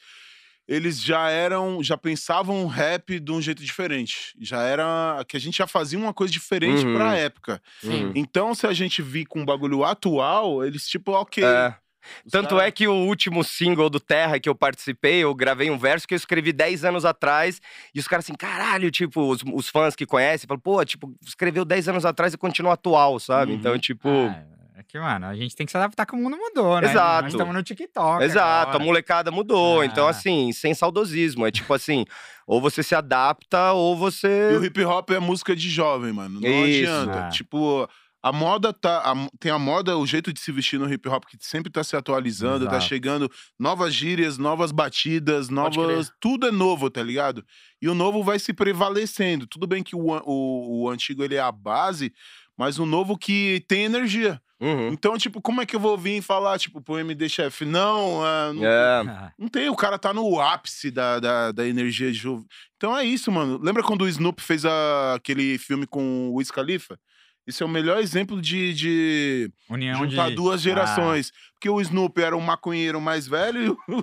eles 0.68 1.02
já 1.02 1.30
eram, 1.30 1.84
já 1.84 1.98
pensavam 1.98 2.66
rap 2.68 3.20
de 3.20 3.32
um 3.32 3.42
jeito 3.42 3.62
diferente. 3.64 4.34
Já 4.40 4.62
era 4.64 5.22
que 5.28 5.36
a 5.36 5.40
gente 5.40 5.58
já 5.58 5.68
fazia 5.68 6.00
uma 6.00 6.14
coisa 6.14 6.32
diferente 6.32 6.86
Uhum. 6.86 6.96
pra 6.96 7.16
época. 7.18 7.62
Sim. 7.82 8.12
Então, 8.16 8.56
se 8.56 8.66
a 8.68 8.72
gente 8.74 9.02
vir 9.02 9.26
com 9.26 9.42
um 9.42 9.46
bagulho 9.46 9.84
atual, 9.84 10.64
eles 10.64 10.88
tipo, 10.88 11.12
OK. 11.12 11.44
É. 11.44 11.76
os 12.26 12.32
Tanto 12.32 12.60
é 12.60 12.72
que 12.72 12.88
o 12.88 12.94
último 12.94 13.44
single 13.44 13.90
do 13.90 14.00
Terra 14.00 14.40
que 14.40 14.50
eu 14.50 14.56
participei, 14.56 15.20
eu 15.24 15.34
gravei 15.34 15.70
um 15.70 15.78
verso 15.78 16.08
que 16.08 16.14
eu 16.14 16.18
escrevi 16.18 16.52
10 16.52 16.86
anos 16.86 17.06
atrás. 17.06 17.62
E 17.94 18.00
os 18.00 18.08
caras 18.08 18.26
assim, 18.26 18.36
caralho, 18.36 18.90
tipo, 18.92 19.22
os, 19.30 19.42
os 19.54 19.70
fãs 19.70 19.96
que 19.96 20.06
conhecem, 20.06 20.48
falam, 20.48 20.60
pô, 20.60 20.84
tipo, 20.86 21.14
escreveu 21.26 21.66
10 21.66 21.90
anos 21.90 22.06
atrás 22.06 22.34
e 22.34 22.38
continua 22.38 22.74
atual, 22.74 23.20
sabe? 23.20 23.52
Uhum. 23.52 23.58
Então, 23.58 23.78
tipo. 23.78 24.08
Ah, 24.10 24.44
é 24.78 24.84
que, 24.84 25.00
mano, 25.00 25.28
a 25.28 25.36
gente 25.36 25.56
tem 25.56 25.66
que 25.66 25.72
se 25.72 25.78
adaptar 25.78 26.06
que 26.06 26.14
o 26.14 26.18
mundo 26.18 26.36
mudou, 26.38 26.82
né? 26.82 26.90
Exato. 26.90 27.24
Nós 27.24 27.34
estamos 27.34 27.54
no 27.54 27.62
TikTok. 27.62 28.24
Exato, 28.24 28.70
agora. 28.70 28.84
a 28.84 28.86
molecada 28.86 29.30
mudou. 29.32 29.82
Ah. 29.82 29.86
Então, 29.86 30.08
assim, 30.08 30.52
sem 30.52 30.74
saudosismo. 30.74 31.46
É 31.46 31.52
tipo 31.52 31.72
assim, 31.74 32.04
ou 32.48 32.60
você 32.60 32.82
se 32.82 32.96
adapta, 32.96 33.74
ou 33.74 33.96
E 33.96 34.00
você. 34.00 34.58
o 34.58 34.66
hip 34.66 34.84
hop 34.84 35.12
é 35.12 35.20
música 35.20 35.56
de 35.56 35.70
jovem, 35.70 36.12
mano. 36.12 36.42
Não 36.42 36.50
Isso. 36.50 36.92
adianta. 36.92 37.28
Ah. 37.28 37.30
Tipo, 37.30 37.88
a 38.24 38.32
moda 38.32 38.72
tá. 38.72 39.00
a- 39.12 39.30
tem 39.40 39.52
a 39.52 39.58
moda, 39.60 39.98
o 39.98 40.06
jeito 40.06 40.32
de 40.32 40.40
se 40.40 40.52
vestir 40.52 40.80
no 40.80 40.92
hip 40.92 41.08
hop 41.10 41.24
que 41.26 41.38
sempre 41.40 41.72
tá 41.72 41.84
se 41.84 41.96
atualizando, 41.96 42.66
tá 42.66 42.72
Exato. 42.78 42.86
chegando 42.88 43.32
novas 43.60 43.94
gírias, 43.94 44.38
novas 44.38 44.72
batidas, 44.72 45.50
novas. 45.50 46.12
Tudo 46.20 46.48
é 46.48 46.52
novo, 46.52 46.90
tá 46.90 47.02
ligado? 47.02 47.44
E 47.82 47.88
o 47.90 47.94
novo 47.96 48.24
vai 48.24 48.38
se 48.40 48.54
prevalecendo. 48.54 49.48
Tudo 49.48 49.66
bem 49.68 49.82
que 49.84 49.96
o, 49.96 50.06
o, 50.26 50.84
o 50.84 50.90
antigo 50.90 51.24
ele 51.24 51.36
é 51.36 51.40
a 51.40 51.52
base, 51.52 52.14
mas 52.58 52.78
o 52.80 52.86
novo 52.86 53.18
que 53.18 53.64
tem 53.68 53.84
energia. 53.86 54.42
Uhum. 54.60 54.90
Então, 54.90 55.18
tipo, 55.18 55.42
como 55.42 55.60
é 55.60 55.66
que 55.66 55.76
eu 55.76 55.80
vou 55.80 55.98
vir 55.98 56.18
e 56.18 56.22
falar, 56.22 56.60
tipo, 56.60 56.80
pro 56.80 57.00
MD 57.00 57.28
Chef? 57.28 57.66
Não, 57.66 58.24
ah, 58.24 58.54
não, 58.54 58.64
É. 58.64 59.32
Não 59.40 59.48
tem, 59.48 59.68
o 59.70 59.76
cara 59.76 59.98
tá 59.98 60.14
no 60.14 60.40
ápice 60.40 60.92
da, 60.92 61.20
da, 61.20 61.52
da 61.52 61.68
energia 61.68 62.12
de 62.12 62.18
juve. 62.20 62.46
Então 62.78 62.96
é 62.96 63.04
isso, 63.04 63.32
mano. 63.32 63.58
Lembra 63.60 63.82
quando 63.82 64.04
o 64.04 64.08
Snoop 64.08 64.40
fez 64.40 64.64
a- 64.64 65.16
aquele 65.16 65.58
filme 65.58 65.88
com 65.88 66.30
o 66.30 66.36
Wiz 66.36 66.52
Khalifa? 66.52 67.00
Isso 67.46 67.64
é 67.64 67.66
o 67.66 67.70
melhor 67.70 68.00
exemplo 68.00 68.42
de, 68.42 68.74
de 68.74 69.52
União 69.70 69.98
juntar 69.98 70.30
de... 70.30 70.36
duas 70.36 70.62
gerações. 70.62 71.32
Porque 71.62 71.70
o 71.70 71.80
Snoop 71.80 72.20
era 72.20 72.36
um 72.36 72.42
maconheiro 72.42 73.00
mais 73.00 73.28
velho 73.28 73.62
e 73.64 73.70
o... 73.70 73.78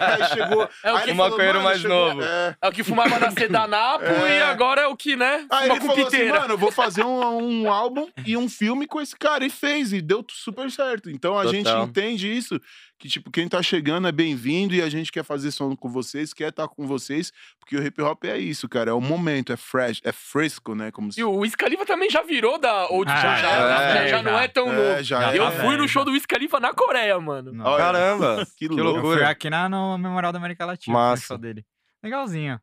aí 0.00 0.24
chegou... 0.30 0.68
É 0.82 0.92
o 0.92 0.96
aí 0.96 1.04
que- 1.04 1.10
O 1.12 1.14
maconheiro 1.14 1.54
"Mano, 1.58 1.64
mais 1.64 1.80
chegou- 1.80 1.96
novo." 2.08 2.22
É. 2.24 2.56
É 2.60 2.68
o 2.68 2.72
que 2.72 2.82
fumava 2.82 3.20
na 3.20 3.30
Sedanapo 3.30 4.04
É. 4.26 4.38
e 4.38 4.42
agora 4.42 4.82
é 4.82 4.86
o 4.88 4.96
que, 4.96 5.14
né? 5.14 5.46
Aí 5.48 5.68
Fuma 5.68 5.74
ele 5.74 5.80
com 5.80 5.86
falou 5.86 6.06
assim, 6.08 6.16
piteira. 6.18 6.40
mano, 6.40 6.54
eu 6.54 6.58
vou 6.58 6.72
fazer 6.72 7.04
um, 7.04 7.62
um 7.62 7.70
álbum 7.72 8.08
e 8.26 8.36
um 8.36 8.48
filme 8.48 8.88
com 8.88 9.00
esse 9.00 9.14
cara. 9.16 9.44
E 9.44 9.50
fez, 9.50 9.92
e 9.92 10.00
deu 10.02 10.24
super 10.28 10.68
certo. 10.72 11.08
Então 11.08 11.38
a 11.38 11.46
gente 11.46 11.66
Total. 11.66 11.84
entende 11.84 12.36
isso, 12.36 12.60
que 12.98 13.08
tipo, 13.08 13.30
quem 13.30 13.48
tá 13.48 13.62
chegando 13.62 14.08
é 14.08 14.12
bem-vindo 14.12 14.74
e 14.74 14.82
a 14.82 14.88
gente 14.88 15.12
quer 15.12 15.24
fazer 15.24 15.52
som 15.52 15.76
com 15.76 15.88
vocês, 15.88 16.32
quer 16.34 16.48
estar 16.48 16.66
com 16.68 16.86
vocês, 16.86 17.32
porque 17.60 17.76
o 17.76 17.84
hip 17.84 18.00
hop 18.02 18.24
é 18.24 18.38
isso, 18.38 18.68
cara, 18.68 18.90
é 18.90 18.92
o 18.92 19.00
momento, 19.00 19.52
é 19.52 19.56
fresh, 19.56 20.00
é 20.04 20.12
fresco, 20.12 20.74
né, 20.74 20.90
como 20.92 21.10
se... 21.12 21.20
E 21.20 21.24
o 21.24 21.32
Wiz 21.38 21.54
Khalifa 21.56 21.84
também 21.84 22.08
já 22.10 22.22
virou 22.22 22.58
da 22.58 22.86
old 22.90 23.10
Ah, 23.10 23.16
já, 23.16 23.36
já, 23.38 23.48
é, 23.50 23.94
já, 23.94 24.06
já 24.18 24.22
não 24.22 24.38
é 24.38 24.46
tão 24.46 24.68
É, 24.72 25.02
novo. 25.02 25.34
eu 25.34 25.44
tá 25.44 25.50
fui 25.62 25.76
no 25.76 25.88
show 25.88 26.02
já. 26.02 26.04
do 26.04 26.12
Wiz 26.12 26.24
Khalifa 26.26 26.60
Coreia, 26.74 27.18
mano. 27.20 27.52
Não. 27.52 27.76
Caramba! 27.76 28.46
que 28.56 28.68
que 28.68 28.74
loucura. 28.80 29.18
fui 29.18 29.24
aqui 29.24 29.48
na, 29.50 29.68
no 29.68 29.96
Memorial 29.98 30.32
da 30.32 30.38
América 30.38 30.64
Latina. 30.64 30.92
Massa. 30.96 31.36
dele. 31.38 31.64
Legalzinho. 32.02 32.60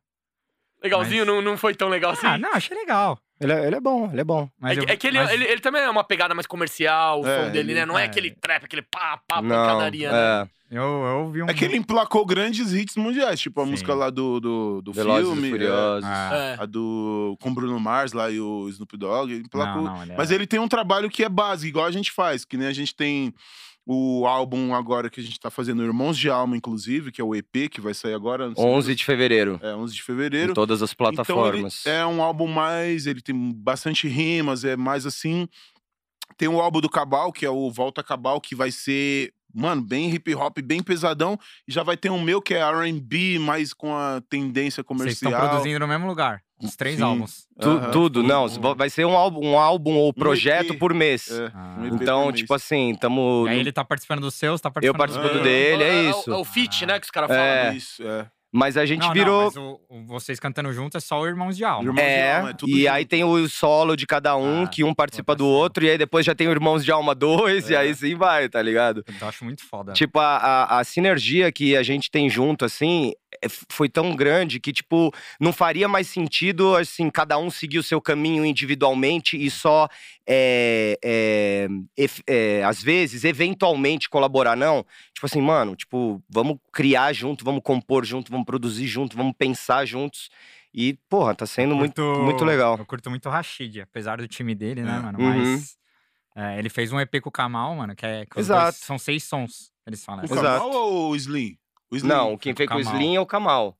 Legalzinho, 0.82 1.26
Mas- 1.26 1.34
não, 1.34 1.42
não 1.42 1.56
foi 1.58 1.74
tão 1.74 1.88
legal 1.88 2.12
assim? 2.12 2.26
Ah, 2.26 2.38
não, 2.38 2.54
achei 2.54 2.76
legal. 2.76 3.18
Ele 3.38 3.52
é, 3.52 3.66
ele 3.66 3.76
é 3.76 3.80
bom, 3.80 4.10
ele 4.10 4.20
é 4.20 4.24
bom. 4.24 4.48
Mas 4.58 4.76
é, 4.76 4.80
eu- 4.80 4.86
que- 4.86 4.92
é 4.92 4.96
que 4.96 5.06
ele, 5.06 5.18
mas- 5.18 5.30
ele, 5.30 5.44
ele 5.44 5.60
também 5.60 5.82
é 5.82 5.88
uma 5.90 6.04
pegada 6.04 6.34
mais 6.34 6.46
comercial, 6.46 7.22
o 7.22 7.26
É, 7.26 7.36
som 7.46 7.50
dele, 7.50 7.72
ele- 7.72 7.80
né? 7.80 7.86
Não 7.86 7.98
é, 7.98 8.02
é. 8.02 8.06
aquele 8.06 8.30
trap, 8.30 8.64
aquele 8.64 8.82
pá, 8.82 9.18
pá, 9.26 9.40
Não, 9.42 9.48
pancadaria, 9.48 10.10
né? 10.12 10.18
é. 10.18 10.60
Eu, 10.72 10.82
eu 10.84 11.18
ouvi 11.24 11.42
um... 11.42 11.48
É 11.50 11.54
que 11.54 11.64
ele 11.64 11.76
emplacou 11.76 12.24
grandes 12.24 12.72
hits 12.72 12.94
mundiais, 12.96 13.40
tipo 13.40 13.60
a 13.60 13.64
Sim. 13.64 13.72
música 13.72 13.92
lá 13.92 14.08
do, 14.08 14.38
do, 14.38 14.80
do 14.82 14.92
Velozes 14.92 15.26
filme, 15.26 15.42
e 15.42 15.46
é, 15.48 15.50
Furiosos. 15.50 16.04
Ah, 16.08 16.30
É. 16.32 16.56
a 16.62 16.64
do 16.66 17.36
com 17.40 17.52
Bruno 17.52 17.80
Mars 17.80 18.12
lá 18.12 18.30
e 18.30 18.38
o 18.40 18.68
Snoop 18.68 18.96
Dogg, 18.96 19.32
ele 19.32 19.42
emplacou. 19.42 19.82
não, 19.82 19.94
não, 19.96 20.02
ele 20.02 20.12
é- 20.12 20.16
Mas 20.16 20.30
ele 20.30 20.46
tem 20.46 20.60
um 20.60 20.68
trabalho 20.68 21.10
que 21.10 21.24
é 21.24 21.28
base, 21.28 21.66
igual 21.66 21.86
a 21.86 21.90
gente 21.90 22.12
faz, 22.12 22.44
que 22.44 22.56
nem 22.56 22.68
a 22.68 22.72
gente 22.72 22.94
tem 22.94 23.34
o 23.86 24.26
álbum 24.26 24.74
agora 24.74 25.08
que 25.10 25.20
a 25.20 25.22
gente 25.22 25.40
tá 25.40 25.50
fazendo, 25.50 25.82
Irmãos 25.82 26.16
de 26.16 26.28
Alma, 26.30 26.56
inclusive, 26.56 27.10
que 27.10 27.20
é 27.20 27.24
o 27.24 27.34
EP, 27.34 27.68
que 27.70 27.80
vai 27.80 27.94
sair 27.94 28.14
agora. 28.14 28.48
não 28.48 28.54
sei 28.54 28.64
11 28.64 28.94
de 28.94 29.04
fevereiro. 29.04 29.58
É, 29.62 29.74
11 29.74 29.94
de 29.94 30.00
Em 30.00 30.04
fevereiro. 30.04 30.54
todas 30.54 30.82
as 30.82 30.94
plataformas. 30.94 31.80
Então 31.80 31.92
ele 31.92 32.00
é 32.02 32.06
um 32.06 32.22
álbum 32.22 32.46
mais. 32.46 33.06
Ele 33.06 33.20
tem 33.20 33.52
bastante 33.52 34.06
rimas, 34.06 34.64
é 34.64 34.76
mais 34.76 35.06
assim. 35.06 35.48
Tem 36.36 36.48
o 36.48 36.60
álbum 36.60 36.80
do 36.80 36.88
Cabal, 36.88 37.32
que 37.32 37.44
é 37.44 37.50
o 37.50 37.70
Volta 37.70 38.02
Cabal, 38.02 38.40
que 38.40 38.54
vai 38.54 38.70
ser, 38.70 39.32
mano, 39.52 39.82
bem 39.82 40.08
hip 40.14 40.32
hop, 40.34 40.58
bem 40.62 40.82
pesadão. 40.82 41.36
E 41.66 41.72
já 41.72 41.82
vai 41.82 41.96
ter 41.96 42.10
um 42.10 42.22
meu 42.22 42.40
que 42.40 42.54
é 42.54 42.62
RB, 42.62 43.38
mais 43.38 43.72
com 43.74 43.94
a 43.94 44.22
tendência 44.28 44.82
Vocês 44.86 45.14
estão 45.14 45.30
comercial. 45.30 45.48
produzindo 45.50 45.80
no 45.80 45.88
mesmo 45.88 46.06
lugar. 46.06 46.42
Os 46.62 46.76
três 46.76 46.96
Sim. 46.96 47.02
álbuns. 47.02 47.46
Tu-. 47.60 47.90
Tudo, 47.92 48.22
não. 48.22 48.46
Um- 48.46 48.74
Vai 48.74 48.90
ser 48.90 49.04
um 49.06 49.16
álbum, 49.16 49.46
um 49.52 49.58
álbum 49.58 49.94
ou 49.96 50.12
projeto 50.12 50.72
EP. 50.74 50.78
por 50.78 50.92
mês. 50.94 51.30
É, 51.30 51.50
Ah. 51.54 51.76
um 51.78 51.86
Então, 51.86 52.26
mês. 52.26 52.36
tipo 52.38 52.52
assim, 52.54 52.94
tamo. 52.94 53.46
E 53.46 53.50
aí 53.50 53.60
ele 53.60 53.72
tá 53.72 53.84
participando 53.84 54.20
dos 54.20 54.34
seus, 54.34 54.60
tá 54.60 54.68
Eu 54.68 54.72
participando 54.72 54.98
participo 54.98 55.24
dos 55.24 55.32
do 55.34 55.40
Ah. 55.40 55.42
dele, 55.42 55.82
é 55.84 55.92
o- 56.02 56.10
isso. 56.10 56.30
É 56.32 56.36
o 56.36 56.44
feat, 56.44 56.86
né, 56.86 56.98
que 56.98 57.04
os 57.04 57.10
caras 57.10 57.30
É. 57.30 57.62
falam. 57.62 57.76
Isso, 57.76 58.02
é. 58.06 58.26
Mas 58.52 58.76
a 58.76 58.84
gente 58.84 58.98
Não, 59.02 59.06
não, 59.06 59.14
virou. 59.14 59.44
mas 59.44 59.56
o- 59.56 59.80
o- 59.88 60.04
vocês 60.06 60.40
cantando 60.40 60.72
junto 60.72 60.96
é 60.96 61.00
só 61.00 61.20
o 61.20 61.24
Irmãos 61.24 61.56
de 61.56 61.64
Alma. 61.64 61.84
Irmãos 61.84 62.02
de 62.02 62.10
É, 62.10 62.36
Alma, 62.36 62.50
é 62.50 62.52
tudo 62.52 62.68
e 62.68 62.80
junto. 62.80 62.90
aí 62.90 63.04
tem 63.06 63.22
o 63.22 63.48
solo 63.48 63.94
de 63.94 64.08
cada 64.08 64.36
um, 64.36 64.64
Ah, 64.64 64.66
que 64.66 64.82
um 64.82 64.92
participa 64.92 65.36
do 65.36 65.46
outro, 65.46 65.84
e 65.84 65.90
aí 65.90 65.96
depois 65.96 66.26
já 66.26 66.34
tem 66.34 66.48
o 66.48 66.50
Irmãos 66.50 66.84
de 66.84 66.90
Alma 66.90 67.14
2, 67.14 67.70
e 67.70 67.74
É. 67.74 67.78
aí 67.78 67.94
sim 67.94 68.16
vai, 68.16 68.48
tá 68.48 68.60
ligado? 68.60 69.04
Eu 69.20 69.28
acho 69.28 69.44
muito 69.44 69.64
foda. 69.64 69.92
Tipo, 69.92 70.18
a, 70.18 70.36
a, 70.38 70.80
a 70.80 70.84
sinergia 70.84 71.52
que 71.52 71.76
a 71.76 71.84
gente 71.84 72.10
tem 72.10 72.28
junto, 72.28 72.64
assim, 72.64 73.12
é- 73.29 73.29
foi 73.68 73.88
tão 73.88 74.14
grande 74.14 74.58
que, 74.60 74.72
tipo, 74.72 75.12
não 75.40 75.52
faria 75.52 75.86
mais 75.88 76.08
sentido, 76.08 76.76
assim, 76.76 77.08
cada 77.10 77.38
um 77.38 77.50
seguir 77.50 77.78
o 77.78 77.82
seu 77.82 78.00
caminho 78.00 78.44
individualmente 78.44 79.36
e 79.42 79.50
só, 79.50 79.88
é, 80.26 80.98
é, 81.02 81.68
é, 82.26 82.64
às 82.64 82.82
vezes, 82.82 83.24
eventualmente 83.24 84.08
colaborar, 84.08 84.56
não. 84.56 84.84
Tipo 85.14 85.26
assim, 85.26 85.40
mano, 85.40 85.74
tipo, 85.76 86.22
vamos 86.28 86.58
criar 86.72 87.12
junto, 87.12 87.44
vamos 87.44 87.62
compor 87.62 88.04
junto, 88.04 88.30
vamos 88.30 88.46
produzir 88.46 88.86
junto, 88.86 89.16
vamos 89.16 89.34
pensar 89.38 89.84
juntos. 89.84 90.30
E, 90.72 90.94
porra, 91.08 91.34
tá 91.34 91.46
sendo 91.46 91.74
muito, 91.74 92.00
curto- 92.02 92.22
muito 92.22 92.44
legal. 92.44 92.76
Eu 92.78 92.86
curto 92.86 93.10
muito 93.10 93.28
o 93.28 93.32
Rashid, 93.32 93.80
apesar 93.80 94.18
do 94.18 94.28
time 94.28 94.54
dele, 94.54 94.82
né, 94.82 94.96
É. 94.96 95.00
mano? 95.00 95.18
Uhum. 95.18 95.30
Mas 95.54 95.76
é, 96.36 96.58
ele 96.58 96.68
fez 96.68 96.92
um 96.92 97.00
EP 97.00 97.20
com 97.20 97.28
o 97.28 97.32
Kamal, 97.32 97.74
mano, 97.74 97.94
que 97.96 98.06
é. 98.06 98.24
que 98.24 98.38
Exato. 98.38 98.62
dois 98.64 98.76
são 98.76 98.96
seis 98.98 99.24
sons, 99.24 99.72
eles 99.86 100.04
falam. 100.04 100.22
O 100.22 100.24
assim. 100.26 100.34
Exato. 100.34 100.64
Kamal 100.64 100.80
ou 100.80 101.10
o 101.10 101.16
Slim? 101.16 101.56
O 101.90 101.96
Slim. 101.96 102.08
Não, 102.08 102.36
quem 102.36 102.54
fez 102.54 102.68
com 102.68 102.76
o. 102.76 102.80
Slim 102.80 103.16
é 103.16 103.20
o 103.20 103.26
Kamal. 103.26 103.76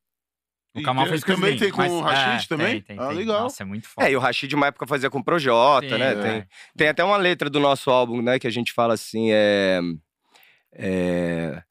O 0.75 0.83
Kamal 0.83 1.07
fez 1.07 1.25
com 1.25 1.33
o 1.33 1.35
também 1.35 1.55
Slim, 1.55 1.61
tem 1.61 1.73
com 1.73 1.89
o 1.89 2.01
Rashid 2.01 2.45
é, 2.45 2.49
também? 2.49 2.81
Tem, 2.83 2.97
tem, 2.97 2.99
Ah, 2.99 3.09
tem. 3.09 3.17
legal. 3.17 3.43
Nossa, 3.43 3.63
é 3.63 3.67
muito 3.67 3.89
foda. 3.89 4.07
É, 4.07 4.13
e 4.13 4.17
o 4.17 4.21
Rashid 4.21 4.55
uma 4.55 4.69
época 4.69 4.87
fazia 4.87 5.11
com 5.11 5.19
o 5.19 5.25
Projota, 5.25 5.89
Sim, 5.89 5.99
né? 5.99 6.13
é. 6.13 6.15
Tem, 6.15 6.49
tem 6.77 6.89
até 6.89 7.03
uma 7.03 7.17
letra 7.17 7.51
do 7.51 7.59
nosso 7.59 7.91
álbum, 7.91 8.23
né? 8.23 8.39
Que 8.39 8.47
a 8.47 8.51
gente 8.51 8.73
fala 8.73 8.95
assim, 8.95 9.31
é... 9.33 9.81
é 10.73 11.63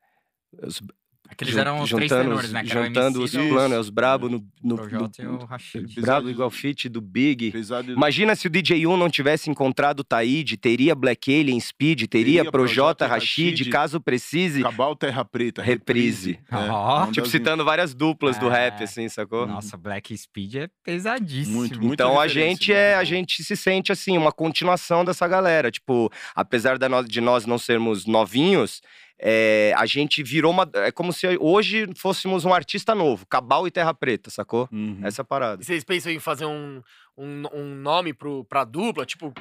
Aqueles 1.32 1.54
jun- 1.54 1.60
eram 1.60 1.80
os 1.82 1.90
três 1.90 2.10
tenores, 2.12 2.52
né? 2.52 2.64
Que 2.64 2.72
era 2.72 2.82
o 2.82 2.86
Juntando 2.86 3.24
os 3.24 3.32
planos, 3.32 3.72
é 3.78 3.80
os 3.80 3.90
brabo 3.90 4.28
no... 4.28 4.44
no, 4.64 4.76
e 4.90 5.22
no- 5.24 5.38
o 5.42 5.46
Rashid. 5.46 6.02
brabo 6.02 6.30
igual 6.30 6.50
fit 6.50 6.90
do 6.90 7.00
Big. 7.00 7.52
Pesado 7.52 7.92
Imagina 7.92 8.36
se 8.36 8.48
o 8.48 8.50
DJ1 8.52 8.98
não 8.98 9.10
tivesse 9.10 9.50
encontrado 9.50 10.00
o 10.00 10.04
Taíde, 10.04 10.58
teria 10.58 10.96
Black 10.96 11.32
Alien 11.34 11.60
Speed, 11.60 12.08
teria, 12.08 12.40
Teria 12.40 12.52
Projota, 12.52 13.06
Rashid, 13.08 13.52
Rashid, 13.52 13.70
caso 13.70 14.02
precise. 14.02 14.62
Cabal 14.64 14.96
Terra 14.96 15.24
Preta. 15.24 15.62
Reprise. 15.62 16.40
É, 16.52 17.12
Tipo, 17.12 17.28
citando 17.28 17.64
várias 17.64 17.94
duplas 17.94 18.38
do 18.38 18.48
É. 18.48 18.52
rap, 18.66 18.84
assim, 18.84 19.08
sacou? 19.08 19.46
Nossa, 19.46 19.78
Black 19.78 20.18
Speed 20.18 20.56
é 20.56 20.70
pesadíssimo. 20.84 21.58
Muito, 21.58 21.80
muito. 21.80 21.94
Então 21.94 22.20
a 22.20 22.28
gente 22.28 22.72
né? 22.72 22.78
é, 22.78 22.96
a 22.96 23.04
gente 23.04 23.44
se 23.44 23.56
sente 23.56 23.92
assim, 23.92 24.18
uma 24.18 24.32
continuação 24.32 25.06
dessa 25.06 25.28
galera. 25.28 25.70
Tipo, 25.72 26.12
apesar 26.36 26.78
no- 26.90 27.04
de 27.04 27.22
nós 27.22 27.46
não 27.46 27.58
sermos 27.58 28.06
novinhos, 28.06 28.82
é, 29.20 29.74
a 29.76 29.86
gente 29.86 30.24
virou 30.24 30.52
uma. 30.52 30.70
É 30.76 30.92
como 30.92 31.12
se 31.12 31.28
hoje 31.40 31.88
fôssemos 31.96 32.46
um 32.46 32.54
artista 32.54 32.96
novo, 32.96 33.26
Cabal 33.28 33.68
e 33.68 33.72
Terra 33.72 33.94
Preta, 33.94 34.30
sacou? 34.30 34.70
Uhum. 34.72 35.00
Essa 35.04 35.22
é 35.22 35.24
a 35.24 35.26
parada. 35.26 35.62
E 35.62 35.66
Vocês 35.66 35.84
pensam 35.84 36.12
em 36.12 36.20
fazer 36.20 36.46
um, 36.46 36.82
um, 37.18 37.44
um 37.54 37.76
nome 37.76 38.14
pro, 38.14 38.46
pra 38.46 38.64
dupla? 38.64 39.06
Tipo, 39.06 39.34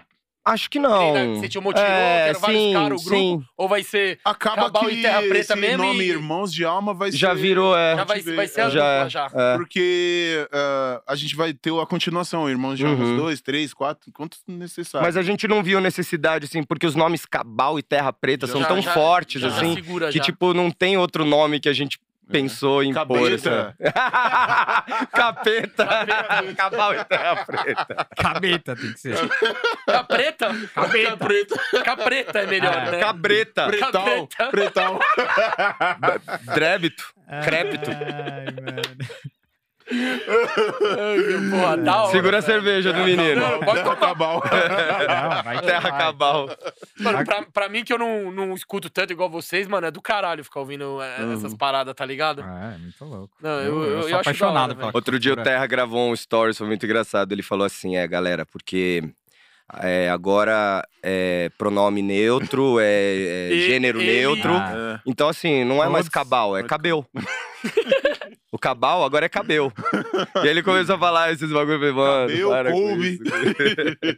Acho 0.53 0.71
que 0.71 0.79
que 0.79 0.79
nem 0.79 0.91
não. 0.91 1.41
que 1.41 1.49
você 1.49 1.59
o 1.59 1.63
Motirô, 1.63 1.87
É, 1.87 2.23
que 2.25 2.29
eram 2.31 2.41
vários 2.41 2.63
sim, 2.63 2.73
caras, 2.73 3.01
o 3.01 3.05
grupo? 3.05 3.17
sim. 3.19 3.43
Ou 3.57 3.69
vai 3.69 3.83
ser. 3.83 4.19
Acaba 4.25 4.63
Cabal 4.65 4.87
que 4.87 4.95
e 4.95 5.03
Terra 5.03 5.21
Preta 5.23 5.39
esse 5.39 5.57
mesmo 5.57 5.85
nome 5.85 6.05
e- 6.05 6.09
Irmãos 6.09 6.53
de 6.53 6.65
Alma 6.65 6.95
vai 6.95 7.11
Já 7.13 7.35
ser... 7.35 7.41
virou, 7.43 7.77
é. 7.77 7.97
Já 7.97 8.05
vai, 8.05 8.21
vai 8.21 8.47
ser 8.49 8.61
a 8.61 8.65
é. 8.67 8.71
já 8.71 8.81
dupla 8.81 9.07
é, 9.07 9.11
já. 9.11 9.31
é. 9.35 9.57
Porque 9.57 10.49
ah, 10.53 11.03
a 11.07 11.15
gente 11.17 11.35
vai 11.37 11.53
ter 11.53 11.73
a 11.79 11.87
continuação, 11.87 12.49
Irmãos 12.49 12.77
de 12.77 12.85
Alma 12.87 13.05
Uhum. 13.05 13.17
dois, 13.17 13.41
três, 13.41 13.73
quatro, 13.75 14.11
quantos 14.13 14.41
necessários. 14.47 15.07
Mas 15.07 15.17
a 15.17 15.23
gente 15.23 15.47
não 15.49 15.63
viu 15.63 15.81
necessidade, 15.81 16.45
assim, 16.47 16.63
porque 16.63 16.87
os 16.87 16.95
nomes 16.95 17.25
Cabal 17.27 17.79
e 17.79 17.83
Terra 17.83 18.13
Preta 18.13 18.47
Já- 18.47 18.53
são 18.53 18.63
Já- 18.63 18.69
tão 18.69 18.83
já- 18.83 18.93
fortes, 18.95 19.41
já 19.41 19.49
assim, 19.49 19.75
segura 19.75 20.11
que, 20.11 20.19
já. 20.19 20.25
tipo, 20.25 20.53
não 20.55 20.71
tem 20.71 20.97
outro 20.97 21.25
nome 21.25 21.61
que 21.61 21.69
a 21.69 21.73
gente 21.73 21.99
pensou 22.31 22.83
em 22.83 22.93
pôr. 22.93 23.33
assim. 23.33 23.49
Cabeta. 23.49 23.77
Capeta. 25.13 25.89
E 26.49 27.05
Terra 27.05 27.45
Preta. 27.45 28.07
Cabeta 28.17 28.77
tem 28.77 28.93
que 28.93 28.99
ser. 29.01 29.17
Capreta? 29.87 30.49
Capreta. 30.75 31.17
Capreta. 31.17 31.83
Capreta 31.85 32.39
é 32.41 32.47
melhor, 32.47 32.75
É. 32.75 32.91
né? 32.93 33.01
Cabreta. 33.01 33.71
Cabeta. 33.79 34.49
pretal. 34.51 34.99
Drébito. 36.55 37.05
Crépito. 37.45 37.91
Ai, 37.91 38.47
mano. 38.63 39.29
Porra, 41.51 41.77
da 41.79 42.03
hora, 42.03 42.13
Segura 42.13 42.39
a 42.39 42.43
cerveja 42.43 42.93
do 42.93 43.01
menino. 43.05 43.41
Não, 43.41 43.61
pode 43.61 43.83
Terra. 43.83 43.97
Cabal. 43.97 44.43
Não, 45.09 45.43
vai 45.43 45.61
Terra 45.63 45.91
vai. 45.91 45.99
Cabal. 45.99 46.49
Mano, 47.01 47.25
pra, 47.25 47.43
pra 47.53 47.69
mim 47.69 47.85
que 47.85 47.93
eu 47.93 47.99
não, 47.99 48.31
não 48.31 48.55
escuto 48.55 48.89
tanto 48.91 49.13
igual 49.13 49.29
vocês, 49.31 49.67
mano, 49.67 49.87
é 49.87 49.91
do 49.91 50.01
caralho 50.03 50.45
ficar 50.45 50.61
ouvindo 50.61 51.01
é, 51.03 51.23
Uhum. 51.23 51.33
essas 51.35 51.55
paradas, 51.55 51.95
tá 51.95 52.05
ligado? 52.05 52.43
É, 52.43 52.79
muito 52.79 53.05
louco. 53.05 53.35
Não, 53.41 53.51
eu, 53.61 53.83
eu, 53.83 53.91
eu, 53.93 54.03
sou 54.03 54.07
acho 54.09 54.17
apaixonado 54.17 54.77
hora. 54.79 54.91
Outro 54.95 55.19
dia 55.19 55.33
o. 55.33 55.37
Terra 55.37 55.67
gravou 55.67 56.11
um 56.11 56.17
stories, 56.17 56.57
foi 56.59 56.67
muito 56.67 56.85
engraçado. 56.85 57.33
Ele 57.33 57.43
falou 57.43 57.65
assim: 57.67 57.97
é, 57.97 58.07
galera, 58.07 58.45
porque 58.47 59.03
é, 59.83 60.09
agora 60.11 60.83
é 61.03 61.51
pronome 61.59 62.03
neutro, 62.03 62.79
é, 62.81 62.85
é 62.85 63.49
E- 63.53 63.67
gênero 63.69 64.01
ele- 64.01 64.21
neutro. 64.21 64.53
Ah, 64.53 65.01
Então, 65.07 65.29
assim, 65.29 65.65
não 65.65 65.83
é 65.83 65.89
mais 65.89 66.09
cabal, 66.09 66.57
é 66.57 66.63
cabel. 66.63 67.05
o 68.51 68.59
cabal 68.59 69.05
agora 69.05 69.27
é 69.27 69.29
cabel. 69.29 69.73
e 70.37 70.39
aí 70.41 70.49
ele 70.49 70.63
começou 70.63 70.97
a 70.97 70.99
falar 70.99 71.33
esses 71.33 71.51
bagulho, 71.51 71.75
eu 71.75 71.79
falei, 71.79 71.93
mano, 71.93 72.29
Cabel, 72.29 72.49
para 72.51 72.73
coube. 72.73 73.19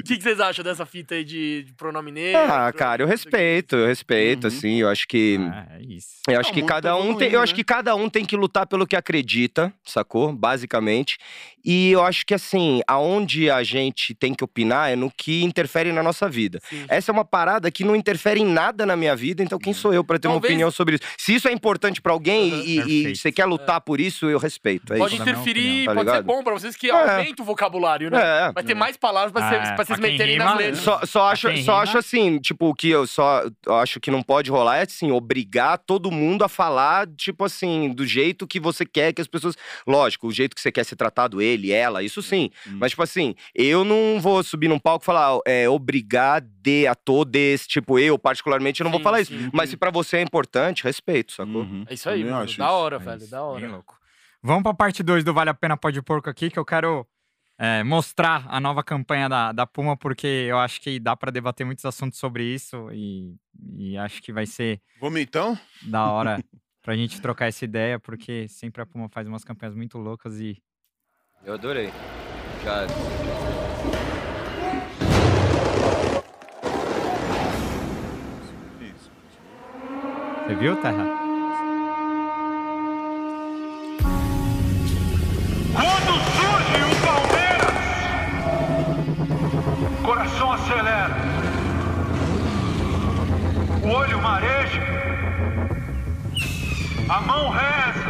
O 0.00 0.02
que, 0.04 0.16
que 0.16 0.22
vocês 0.22 0.40
acham 0.40 0.64
dessa 0.64 0.84
fita 0.86 1.14
aí 1.14 1.24
de, 1.24 1.64
de 1.64 1.72
pronome 1.74 2.10
neutro? 2.10 2.52
Ah, 2.52 2.72
cara, 2.72 3.02
eu 3.02 3.06
respeito, 3.06 3.76
eu 3.76 3.86
respeito, 3.86 4.44
Uhum. 4.44 4.48
assim, 4.48 4.74
eu 4.80 4.88
acho 4.88 5.06
que... 5.08 5.38
é 5.70 5.82
isso. 5.82 6.08
Eu 6.28 6.40
acho 6.40 6.50
Tá 6.50 6.54
que 6.54 6.62
cada 6.62 6.96
um 6.96 7.14
tem, 7.14 7.30
eu 7.32 7.40
acho 7.40 7.52
né? 7.52 7.56
que 7.56 7.64
cada 7.64 7.94
um 7.94 8.08
tem 8.08 8.24
que 8.24 8.36
lutar 8.36 8.66
pelo 8.66 8.86
que 8.86 8.96
acredita, 8.96 9.72
sacou? 9.84 10.32
Basicamente. 10.32 11.18
E 11.64 11.92
eu 11.92 12.02
acho 12.04 12.26
que 12.26 12.34
assim, 12.34 12.80
aonde 12.86 13.50
a 13.50 13.62
gente 13.62 14.14
tem 14.14 14.34
que 14.34 14.44
opinar 14.44 14.90
é 14.90 14.96
no 14.96 15.10
que 15.10 15.42
interfere 15.42 15.92
na 15.92 16.02
nossa 16.02 16.28
vida. 16.28 16.60
Sim. 16.68 16.84
Essa 16.88 17.10
é 17.10 17.12
uma 17.12 17.24
parada 17.24 17.70
que 17.70 17.84
não 17.84 17.96
interfere 17.96 18.40
em 18.40 18.46
nada 18.46 18.84
na 18.84 18.94
minha 18.96 19.16
vida, 19.16 19.42
então 19.42 19.58
quem 19.58 19.72
sou 19.72 19.92
eu 19.94 20.04
pra 20.04 20.18
ter 20.18 20.28
uma 20.28 20.34
Talvez- 20.34 20.52
opinião 20.52 20.70
sobre 20.70 20.96
isso? 20.96 21.04
Se 21.18 21.34
isso 21.34 21.48
é 21.48 21.52
importante 21.52 22.02
pra 22.02 22.12
alguém 22.12 22.52
Uhum. 22.52 22.60
e- 22.62 23.12
e, 23.12 23.16
quer 23.34 23.44
lutar 23.44 23.80
por 23.82 24.00
isso, 24.00 24.30
eu 24.30 24.38
respeito. 24.38 24.94
É 24.94 24.98
Pode 24.98 25.14
isso. 25.14 25.22
interferir, 25.22 25.88
opinião, 25.88 25.94
tá 25.94 25.94
pode 26.04 26.10
ser 26.16 26.22
bom 26.22 26.42
pra 26.42 26.52
vocês 26.54 26.76
que 26.76 26.90
É. 26.90 26.92
aumenta 27.18 27.42
o 27.42 27.44
vocabulário, 27.44 28.10
né? 28.10 28.48
É. 28.48 28.52
Vai 28.52 28.62
ter 28.64 28.74
mais 28.74 28.96
palavras 28.96 29.32
pra, 29.32 29.48
vocês- 29.48 29.68
Ah, 29.68 29.72
pra 29.74 29.84
vocês 29.84 29.98
meterem 29.98 30.34
rima, 30.34 30.44
nas 30.46 30.56
letras. 30.58 30.78
Só, 30.78 31.00
só 31.04 31.28
acho, 31.30 31.48
só 31.48 31.52
rima- 31.72 31.78
acho 31.82 31.98
assim, 31.98 32.38
tipo, 32.38 32.68
o 32.68 32.74
que 32.74 32.88
eu 32.88 33.06
só 33.06 33.42
eu 33.66 33.74
acho 33.76 34.00
que 34.00 34.10
não 34.10 34.22
pode 34.22 34.50
rolar 34.50 34.78
é 34.78 34.82
assim, 34.82 35.10
obrigar 35.12 35.78
todo 35.78 36.10
mundo 36.10 36.44
a 36.44 36.48
falar, 36.48 37.06
tipo 37.16 37.44
assim, 37.44 37.92
do 37.92 38.06
jeito 38.06 38.46
que 38.46 38.58
você 38.60 38.86
quer 38.86 39.12
que 39.12 39.20
as 39.20 39.26
pessoas. 39.26 39.56
Lógico, 39.86 40.28
o 40.28 40.32
jeito 40.32 40.54
que 40.54 40.60
você 40.62 40.70
quer 40.72 40.84
ser 40.84 40.96
tratado, 40.96 41.42
ele, 41.42 41.72
ela, 41.72 42.02
isso 42.02 42.22
sim. 42.22 42.50
Hum. 42.66 42.76
Mas, 42.80 42.90
tipo 42.92 43.02
assim, 43.02 43.34
eu 43.54 43.84
não 43.84 44.20
vou 44.20 44.42
subir 44.42 44.68
num 44.68 44.78
palco 44.78 45.04
e 45.04 45.06
falar, 45.06 45.38
é, 45.46 45.68
obrigar 45.68 46.40
de 46.62 46.86
a 46.86 46.94
todos, 46.94 47.66
tipo, 47.66 47.98
eu, 47.98 48.18
particularmente, 48.18 48.80
eu 48.80 48.84
não 48.84 48.90
vou 48.90 49.00
Sim, 49.00 49.04
falar 49.04 49.20
isso. 49.20 49.32
sim. 49.32 49.50
Mas 49.52 49.70
se 49.70 49.76
pra 49.76 49.90
você 49.90 50.18
é 50.18 50.22
importante, 50.22 50.82
respeito, 50.84 51.32
sacou? 51.32 51.62
Uhum. 51.62 51.84
É 51.88 51.94
isso 51.94 52.08
aí, 52.08 52.24
mano. 52.24 52.46
Da 52.56 52.70
hora, 52.70 52.96
É 52.96 52.98
velho. 52.98 53.23
Isso, 53.24 53.30
Da 53.30 53.38
Bem 53.38 53.46
hora. 53.46 53.68
louco. 53.68 53.98
Vamos 54.42 54.62
pra 54.62 54.74
parte 54.74 55.02
2 55.02 55.24
do 55.24 55.32
Vale 55.34 55.50
a 55.50 55.54
Pena 55.54 55.76
Pode 55.76 56.00
Porco 56.02 56.28
aqui, 56.28 56.50
que 56.50 56.58
eu 56.58 56.64
quero 56.64 57.06
é, 57.58 57.82
mostrar 57.82 58.44
a 58.48 58.60
nova 58.60 58.82
campanha 58.82 59.28
da, 59.28 59.52
da 59.52 59.66
Puma, 59.66 59.96
porque 59.96 60.26
eu 60.26 60.58
acho 60.58 60.80
que 60.80 60.98
dá 61.00 61.16
pra 61.16 61.30
debater 61.30 61.64
muitos 61.64 61.84
assuntos 61.84 62.18
sobre 62.18 62.44
isso 62.44 62.90
e, 62.92 63.34
e 63.76 63.96
acho 63.96 64.20
que 64.22 64.32
vai 64.32 64.44
ser 64.46 64.80
Vamos 65.00 65.20
então? 65.20 65.58
da 65.82 66.04
hora 66.10 66.44
pra 66.82 66.94
gente 66.96 67.20
trocar 67.22 67.46
essa 67.46 67.64
ideia, 67.64 67.98
porque 67.98 68.46
sempre 68.48 68.82
a 68.82 68.86
Puma 68.86 69.08
faz 69.08 69.26
umas 69.26 69.44
campanhas 69.44 69.74
muito 69.74 69.96
loucas 69.98 70.38
e 70.38 70.62
Eu 71.44 71.54
adorei. 71.54 71.90
Já. 72.64 72.86
Você 80.46 80.54
viu, 80.56 80.76
Terra? 80.80 81.23
O 93.84 93.88
olho 93.90 94.18
mareja, 94.22 94.80
a 97.06 97.20
mão 97.20 97.50
reza, 97.50 98.08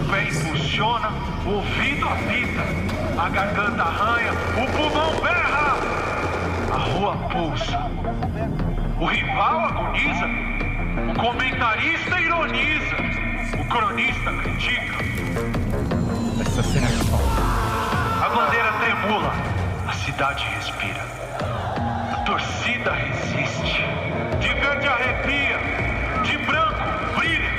o 0.00 0.10
pé 0.10 0.22
impulsiona, 0.24 1.10
o 1.44 1.50
ouvido 1.50 2.08
apita, 2.08 3.22
a 3.22 3.28
garganta 3.28 3.82
arranha, 3.82 4.32
o 4.32 4.66
pulmão 4.74 5.20
berra, 5.20 5.76
a 6.72 6.78
rua 6.78 7.16
pulsa, 7.28 7.90
o 8.98 9.04
rival 9.04 9.66
agoniza, 9.66 10.26
o 11.10 11.14
comentarista 11.20 12.20
ironiza, 12.20 12.96
o 13.60 13.64
cronista 13.66 14.32
critica. 14.32 14.96
Essa 16.40 16.62
cena 16.62 16.86
é 16.86 16.90
foda. 16.90 18.24
A 18.24 18.28
bandeira 18.30 18.72
tremula, 18.80 19.32
a 19.86 19.92
cidade 19.92 20.42
respira. 20.56 21.04
A 22.12 22.22
torcida 22.24 22.59
resiste. 22.88 23.84
De 24.40 24.48
verde 24.48 24.86
arrepia, 24.86 25.58
de 26.24 26.38
branco 26.38 27.18
brilha. 27.18 27.50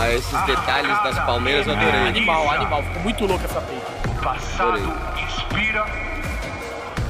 Ah, 0.00 0.10
esses 0.12 0.42
detalhes 0.46 1.02
das 1.02 1.18
Palmeiras 1.24 1.66
eu 1.66 1.72
adorei. 1.74 2.08
Animal, 2.08 2.50
animal. 2.50 2.82
Ficou 2.84 3.02
muito 3.02 3.26
louco 3.26 3.44
essa 3.44 3.60
peita. 3.60 3.86
O 4.08 4.14
passado 4.22 4.78
inspira. 5.26 5.84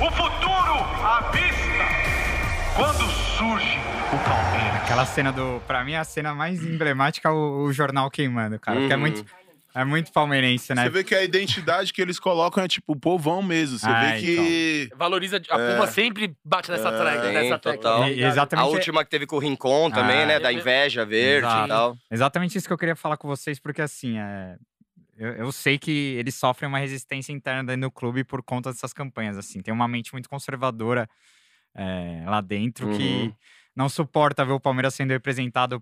O 0.01 0.11
futuro 0.11 0.75
à 1.05 1.31
vista. 1.33 1.85
Quando 2.75 3.11
surge 3.11 3.79
o 4.13 4.19
Palmeiras. 4.19 4.77
Aquela 4.83 5.05
cena 5.05 5.33
do. 5.33 5.61
Pra 5.67 5.85
mim, 5.85 5.97
a 5.97 6.05
cena 6.05 6.35
mais 6.35 6.65
emblemática 6.65 7.29
é 7.29 7.33
o, 7.33 7.65
o 7.65 7.73
jornal 7.73 8.11
queimando, 8.11 8.59
cara. 8.59 8.79
Porque 8.79 8.93
é 8.93 8.97
Uhum. 8.97 9.01
muito, 9.03 9.25
é 9.81 9.85
muito 9.85 10.13
palmeirense, 10.13 10.75
né? 10.75 10.85
Você 10.85 10.91
vê 10.91 11.05
que 11.05 11.15
a 11.15 11.23
identidade 11.23 11.93
que 11.93 12.01
eles 12.03 12.19
colocam 12.19 12.63
é 12.65 12.69
tipo 12.69 12.93
o 12.93 12.97
povão 12.99 13.43
mesmo. 13.43 13.79
Você 13.79 13.87
Ah, 13.87 14.13
vê 14.15 14.21
que. 14.21 14.89
Valoriza. 14.97 15.41
A 15.51 15.59
É. 15.61 15.75
Puma 15.75 15.87
sempre 15.87 16.37
bate 16.45 16.71
nessa 16.71 16.91
track, 16.91 17.27
Sim, 17.27 17.33
nessa 17.33 17.59
total. 17.59 18.05
E- 18.05 18.11
ligado? 18.15 18.25
A 18.27 18.29
exatamente. 18.33 18.69
última 18.75 19.05
que 19.05 19.11
teve 19.11 19.27
com 19.27 19.37
o 19.37 19.39
Rincon 19.39 19.91
também, 19.91 20.23
Ah. 20.23 20.27
né? 20.27 20.41
Da 20.41 20.53
inveja 20.53 21.05
verde 21.05 21.47
Exato. 21.47 21.65
e 21.65 21.69
tal. 21.69 21.97
Exatamente 22.11 22.59
isso 22.59 22.67
que 22.67 22.73
eu 22.73 22.79
queria 22.79 22.97
falar 22.97 23.17
com 23.17 23.29
vocês, 23.29 23.59
porque 23.61 23.81
assim, 23.83 24.19
é... 24.19 24.57
eu, 25.17 25.33
eu 25.35 25.53
sei 25.53 25.79
que 25.79 25.91
eles 26.19 26.35
sofrem 26.35 26.69
uma 26.69 26.79
resistência 26.79 27.33
interna 27.33 27.63
dentro 27.65 27.83
do 27.83 27.91
clube 27.91 28.25
por 28.25 28.43
conta 28.43 28.71
dessas 28.73 28.93
campanhas, 28.93 29.37
assim. 29.39 29.61
Tem 29.63 29.73
uma 29.75 29.87
mente 29.89 30.13
muito 30.13 30.29
conservadora 30.29 31.09
é, 31.77 32.25
lá 32.27 32.41
dentro 32.41 32.89
que 32.97 33.03
Uhum. 33.03 33.33
não 33.77 33.89
suporta 33.89 34.45
ver 34.45 34.53
o 34.53 34.59
Palmeiras 34.61 34.95
sendo 34.95 35.11
representado 35.11 35.81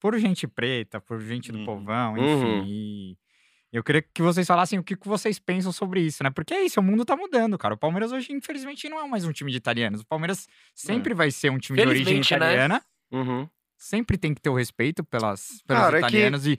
por 0.00 0.18
gente 0.18 0.46
preta, 0.48 1.00
por 1.00 1.20
gente 1.20 1.52
do 1.52 1.58
Uhum. 1.58 1.64
povão, 1.64 2.16
enfim. 2.18 2.44
Uhum. 2.44 2.64
E 2.66 3.16
eu 3.72 3.82
queria 3.84 4.02
que 4.02 4.22
vocês 4.22 4.46
falassem 4.46 4.78
o 4.78 4.82
que 4.84 4.96
vocês 5.04 5.38
pensam 5.38 5.72
sobre 5.72 6.00
isso, 6.00 6.22
né? 6.22 6.30
Porque 6.30 6.54
é 6.54 6.64
isso, 6.64 6.80
o 6.80 6.82
mundo 6.82 7.04
tá 7.04 7.16
mudando, 7.16 7.58
cara. 7.58 7.74
O 7.74 7.78
Palmeiras 7.78 8.12
hoje, 8.12 8.32
infelizmente, 8.32 8.88
não 8.88 8.98
é 9.00 9.06
mais 9.08 9.24
um 9.24 9.32
time 9.32 9.50
de 9.50 9.58
italianos. 9.58 10.00
O 10.00 10.06
Palmeiras 10.06 10.46
sempre 10.74 11.12
vai 11.14 11.30
ser 11.30 11.50
um 11.50 11.58
time 11.58 11.78
de 11.80 11.86
origem 11.86 12.14
né? 12.16 12.20
italiana 12.20 12.82
Uhum. 13.12 13.48
sempre 13.76 14.16
tem 14.16 14.32
que 14.34 14.40
ter 14.40 14.48
o 14.50 14.54
respeito 14.54 15.04
pelas, 15.04 15.62
pelos 15.66 15.82
Cara, 15.82 15.98
é 16.00 16.02
que- 16.10 16.50
e 16.52 16.58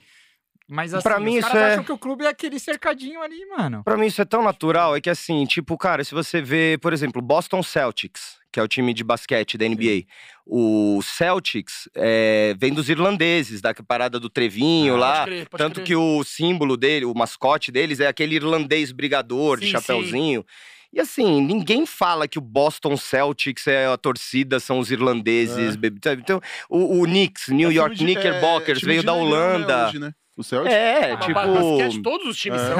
mas 0.70 0.92
assim, 0.94 1.02
Pra 1.02 1.18
mim 1.18 1.38
os 1.38 1.44
caras 1.44 1.60
é- 1.62 1.72
acham 1.72 1.84
que 1.84 1.92
o 1.92 1.98
clube 1.98 2.24
é 2.24 2.28
aquele 2.28 2.58
cercadinho 2.58 3.20
ali, 3.22 3.44
mano. 3.46 3.82
Pra 3.84 3.96
mim 3.96 4.06
isso 4.06 4.20
é 4.20 4.24
tão 4.24 4.42
natural, 4.42 4.94
é 4.94 5.00
que 5.00 5.08
assim, 5.10 5.44
tipo, 5.46 5.76
cara, 5.78 6.04
se 6.04 6.14
você 6.14 6.40
vê, 6.42 6.78
por 6.80 6.92
exemplo, 6.92 7.20
Boston 7.22 7.62
Celtics, 7.62 8.37
que 8.52 8.58
é 8.58 8.62
o 8.62 8.68
time 8.68 8.94
de 8.94 9.04
basquete 9.04 9.58
da 9.58 9.66
NBA, 9.68 10.04
o 10.46 11.00
Celtics 11.02 11.88
é, 11.94 12.54
vem 12.58 12.72
dos 12.72 12.88
irlandeses, 12.88 13.60
da 13.60 13.74
parada 13.74 14.18
do 14.18 14.30
Trevinho 14.30 14.94
Ah, 14.94 14.98
lá, 14.98 15.14
Pode 15.18 15.30
crer, 15.30 15.48
pode 15.48 15.62
tanto 15.62 15.74
crer. 15.76 15.86
que 15.86 15.96
o 15.96 16.24
símbolo 16.24 16.76
dele, 16.76 17.04
o 17.04 17.14
mascote 17.14 17.70
deles 17.70 18.00
é 18.00 18.06
aquele 18.06 18.34
irlandês 18.36 18.90
brigador 18.92 19.60
de 19.60 19.66
Sim, 19.66 19.72
chapéuzinho. 19.72 20.44
E 20.90 20.98
assim, 21.00 21.42
ninguém 21.42 21.84
fala 21.84 22.26
que 22.26 22.38
o 22.38 22.40
Boston 22.40 22.96
Celtics 22.96 23.66
é 23.66 23.86
a 23.86 23.96
torcida, 23.98 24.58
são 24.58 24.78
os 24.78 24.90
irlandeses. 24.90 25.74
sabe? 26.02 26.22
Então, 26.22 26.40
o, 26.70 27.02
o 27.02 27.04
Knicks, 27.04 27.48
New 27.48 27.70
É 27.70 27.74
York 27.74 27.94
de- 27.94 28.04
Knickerbockers, 28.04 28.78
é 28.78 28.80
time 28.80 28.92
veio 28.92 29.00
de 29.00 29.06
da 29.06 29.12
né, 29.12 29.18
Holanda. 29.20 29.88
hoje, 29.88 29.98
né? 29.98 30.12
O 30.34 30.42
Celtic. 30.42 30.72
É, 30.72 31.12
Ah, 31.12 31.16
tipo. 31.18 31.34
basquete, 31.34 32.00
todos 32.00 32.26
os 32.28 32.38
times 32.38 32.62
É. 32.62 32.68
são. 32.68 32.78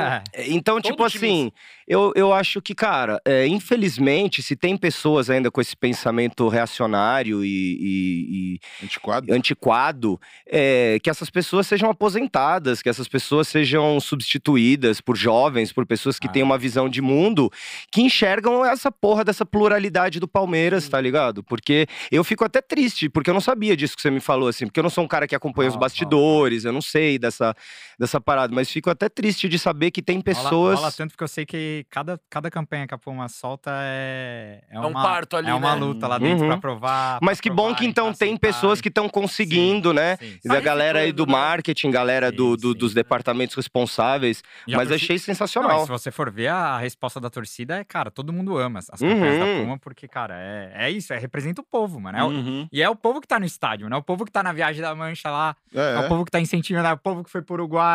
Então, 0.54 0.80
tipo 0.80 1.04
assim, 1.04 1.50
eu, 1.88 2.12
eu 2.14 2.32
acho 2.32 2.60
que, 2.60 2.74
cara, 2.74 3.20
é, 3.24 3.46
infelizmente, 3.46 4.42
se 4.42 4.54
tem 4.54 4.76
pessoas 4.76 5.30
ainda 5.30 5.50
com 5.50 5.60
esse 5.60 5.76
pensamento 5.76 6.46
reacionário 6.48 7.44
e, 7.44 7.48
e- 7.80 8.60
Antiquado. 8.84 9.26
e 9.28 9.32
antiquado, 9.32 10.20
é, 10.46 10.98
que 11.02 11.08
essas 11.08 11.30
pessoas 11.30 11.66
sejam 11.66 11.88
aposentadas, 11.90 12.82
que 12.82 12.88
essas 12.88 13.08
pessoas 13.08 13.48
sejam 13.48 13.98
substituídas 14.00 15.00
por 15.00 15.16
jovens, 15.16 15.72
por 15.72 15.86
pessoas 15.86 16.18
que 16.18 16.26
Ah. 16.28 16.30
têm 16.30 16.42
uma 16.42 16.58
visão 16.58 16.88
de 16.88 17.00
mundo, 17.00 17.50
que 17.90 18.02
enxergam 18.02 18.64
essa 18.64 18.92
porra 18.92 19.24
dessa 19.24 19.46
pluralidade 19.46 20.20
do 20.20 20.28
Palmeiras, 20.28 20.88
tá 20.88 21.00
ligado? 21.00 21.42
Porque 21.42 21.86
eu 22.12 22.22
fico 22.22 22.44
até 22.44 22.60
triste, 22.60 23.08
porque 23.08 23.30
eu 23.30 23.34
não 23.34 23.40
sabia 23.40 23.76
disso 23.76 23.96
que 23.96 24.02
você 24.02 24.10
me 24.10 24.20
falou, 24.20 24.48
assim, 24.48 24.66
porque 24.66 24.78
eu 24.78 24.82
não 24.84 24.90
sou 24.90 25.04
um 25.04 25.08
cara 25.08 25.26
que 25.26 25.34
acompanha 25.34 25.68
os 25.68 25.74
Fala, 25.74 25.80
fala. 25.80 25.88
bastidores, 25.88 26.64
eu 26.64 26.72
não 26.72 26.82
sei 26.82 27.18
dessa, 27.18 27.54
dessa 27.98 28.20
parada, 28.20 28.54
mas 28.54 28.70
fico 28.70 28.88
até 28.90 29.08
triste 29.08 29.48
de 29.48 29.58
saber 29.58 29.90
que 29.90 30.00
tem 30.00 30.20
pessoas. 30.20 30.78
Rola, 30.78 30.92
tanto 30.92 31.10
porque 31.10 31.24
eu 31.24 31.28
sei 31.28 31.44
que 31.44 31.84
cada, 31.90 32.20
cada 32.30 32.50
campanha 32.50 32.86
que 32.86 32.94
a 32.94 32.98
Puma 32.98 33.28
solta 33.28 33.70
é. 33.72 34.62
É, 34.70 34.78
um 34.80 34.88
uma, 34.88 35.02
parto 35.02 35.36
ali, 35.36 35.48
É 35.50 35.54
uma 35.54 35.74
né? 35.74 35.80
luta 35.80 36.06
lá 36.06 36.18
dentro 36.18 36.42
Uhum. 36.44 36.48
pra 36.50 36.58
provar. 36.58 37.18
Mas 37.20 37.38
pra 37.40 37.42
que 37.42 37.50
bom 37.50 37.74
que 37.74 37.84
então 37.84 38.06
pra 38.10 38.18
tem 38.18 38.36
pessoas 38.36 38.80
que 38.80 38.88
estão 38.88 39.08
conseguindo, 39.08 39.92
né? 39.92 40.16
Sim, 40.16 40.38
sim. 40.42 40.48
Da 40.48 40.60
galera 40.60 41.00
aí 41.00 41.12
do 41.12 41.26
marketing, 41.26 41.90
galera 41.90 42.30
do, 42.30 42.52
Sim, 42.54 42.56
do- 42.60 42.72
sim. 42.72 42.78
dos 42.78 42.94
departamentos 42.94 43.56
responsáveis. 43.56 44.42
E 44.66 44.74
a 44.74 44.76
Mas 44.76 44.88
torcida- 44.88 44.94
achei 45.04 45.16
Não, 45.16 45.22
sensacional. 45.24 45.82
se 45.82 45.88
você 45.88 46.10
for 46.10 46.30
ver, 46.30 46.48
a 46.48 46.78
resposta 46.78 47.20
da 47.20 47.28
torcida 47.30 47.78
é, 47.78 47.84
cara, 47.84 48.10
todo 48.10 48.32
mundo 48.32 48.56
ama 48.58 48.78
as 48.80 48.88
as 48.90 49.00
campanhas 49.00 49.38
da 49.38 49.44
Uhum. 49.44 49.60
Puma, 49.64 49.78
porque, 49.78 50.06
cara, 50.08 50.34
é, 50.38 50.72
é 50.86 50.90
isso, 50.90 51.12
é, 51.12 51.18
representa 51.18 51.60
o 51.60 51.64
povo, 51.64 52.00
mano. 52.00 52.16
É 52.18 52.24
o- 52.24 52.28
Uhum. 52.28 52.68
e 52.72 52.82
é 52.82 52.88
o 52.88 52.96
povo 52.96 53.20
que 53.20 53.26
tá 53.28 53.38
no 53.38 53.44
estádio, 53.46 53.88
né? 53.88 53.96
É 53.96 53.98
o 53.98 54.02
povo 54.02 54.24
que 54.24 54.30
tá 54.32 54.42
na 54.42 54.52
viagem 54.52 54.80
da 54.82 54.94
mancha 54.94 55.30
lá, 55.30 55.54
é, 55.74 55.94
É, 55.94 55.98
o 56.00 56.08
povo 56.08 56.24
que 56.24 56.30
tá 56.30 56.40
incentivando, 56.40 56.86
é 56.88 56.92
o 56.92 56.96
povo 56.98 57.22
que 57.24 57.30
foi 57.30 57.42
pro 57.42 57.54
Uruguai, 57.54 57.87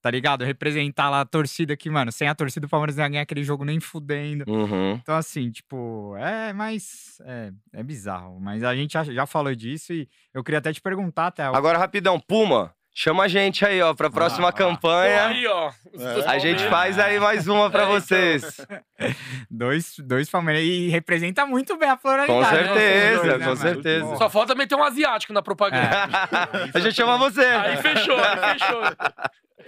tá 0.00 0.10
ligado? 0.10 0.44
Representar 0.44 1.10
lá 1.10 1.20
a 1.20 1.24
torcida 1.24 1.76
que, 1.76 1.90
mano, 1.90 2.12
sem 2.12 2.28
a 2.28 2.34
torcida 2.34 2.66
o 2.66 2.68
Palmeiras 2.68 2.96
não 2.96 3.04
ia 3.04 3.08
ganhar 3.08 3.22
aquele 3.22 3.42
jogo 3.42 3.64
nem 3.64 3.80
fudendo. 3.80 4.44
Uhum. 4.48 4.92
Então, 4.94 5.16
assim, 5.16 5.50
tipo, 5.50 6.16
é, 6.16 6.52
mas 6.52 7.18
é, 7.24 7.52
é 7.72 7.82
bizarro. 7.82 8.40
Mas 8.40 8.62
a 8.62 8.74
gente 8.74 8.92
já, 8.92 9.04
já 9.04 9.26
falou 9.26 9.54
disso 9.54 9.92
e 9.92 10.08
eu 10.32 10.44
queria 10.44 10.58
até 10.58 10.72
te 10.72 10.80
perguntar, 10.80 11.28
até. 11.28 11.42
Agora, 11.42 11.78
rapidão, 11.78 12.20
Puma, 12.20 12.74
chama 12.94 13.24
a 13.24 13.28
gente 13.28 13.64
aí, 13.64 13.80
ó, 13.80 13.94
pra 13.94 14.10
próxima. 14.10 14.50
Pô, 14.52 14.58
campanha. 14.58 15.26
aí, 15.26 15.46
ó. 15.46 15.70
É. 15.98 16.28
A 16.28 16.38
gente 16.38 16.62
faz 16.68 16.98
aí 16.98 17.18
mais 17.20 17.46
uma 17.48 17.70
pra 17.70 17.82
É, 17.82 17.84
então. 17.84 18.00
vocês. 18.00 18.60
Dois, 19.50 19.94
dois 20.00 20.28
Palmeiras. 20.28 20.62
E 20.64 20.88
representa 20.88 21.46
muito 21.46 21.76
bem 21.76 21.88
a 21.88 21.96
Com 21.96 22.02
pluralidade. 22.02 22.40
né, 22.40 22.74
certeza, 22.74 23.16
dois, 23.16 23.26
né, 23.26 23.32
com 23.38 23.44
mano? 23.44 23.56
certeza. 23.56 24.16
Só 24.16 24.28
falta 24.30 24.54
meter 24.54 24.74
um 24.74 24.82
asiático 24.84 25.32
na 25.32 25.42
propaganda. 25.42 25.88
a 26.74 26.78
gente 26.80 26.94
chama 26.94 27.16
você. 27.16 27.44
Aí 27.44 27.76
fechou, 27.78 28.16
aí 28.18 28.58
fechou. 28.58 28.82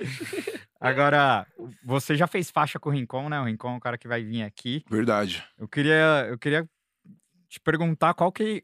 Agora, 0.81 1.47
você 1.85 2.17
já 2.17 2.27
fez 2.27 2.51
faixa 2.51 2.79
com 2.79 2.89
o 2.89 2.93
Rincon, 2.93 3.29
né? 3.29 3.39
O 3.41 3.45
Rincon 3.45 3.75
é 3.75 3.77
o 3.77 3.81
cara 3.81 3.99
que 3.99 4.09
vai 4.09 4.23
vir 4.23 4.43
aqui. 4.43 4.83
verdade. 4.89 5.45
Eu 5.59 5.69
queria, 5.69 6.27
eu 6.29 6.39
queria 6.39 6.65
te 7.49 7.61
perguntar 7.61 8.15
qual 8.15 8.33
que 8.33 8.63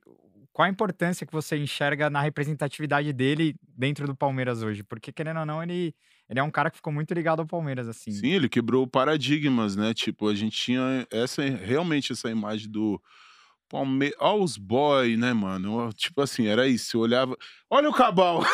qual 0.56 0.64
a 0.64 0.70
importância 0.70 1.26
que 1.26 1.32
você 1.34 1.58
enxerga 1.58 2.08
na 2.08 2.22
representatividade 2.22 3.12
dele 3.12 3.54
dentro 3.76 4.06
do 4.06 4.16
Palmeiras 4.16 4.62
hoje, 4.62 4.82
porque 4.82 5.12
querendo 5.12 5.40
ou 5.40 5.44
não, 5.44 5.62
ele 5.62 5.94
ele 6.30 6.40
é 6.40 6.42
um 6.42 6.50
cara 6.50 6.70
que 6.70 6.78
ficou 6.78 6.90
muito 6.90 7.12
ligado 7.12 7.40
ao 7.40 7.46
Palmeiras 7.46 7.86
assim. 7.86 8.10
Sim, 8.10 8.30
ele 8.30 8.48
quebrou 8.48 8.86
paradigmas, 8.86 9.76
né? 9.76 9.92
Tipo, 9.92 10.28
a 10.28 10.34
gente 10.34 10.58
tinha 10.58 11.06
essa 11.10 11.42
realmente 11.42 12.10
essa 12.10 12.30
imagem 12.30 12.70
do 12.70 12.98
Palmeiras, 13.68 14.16
ó 14.18 14.34
os 14.34 14.56
boy, 14.56 15.18
né, 15.18 15.34
mano? 15.34 15.92
Tipo 15.92 16.22
assim, 16.22 16.46
era 16.46 16.66
isso, 16.66 16.96
eu 16.96 17.02
olhava, 17.02 17.36
olha 17.68 17.90
o 17.90 17.92
Cabal. 17.92 18.42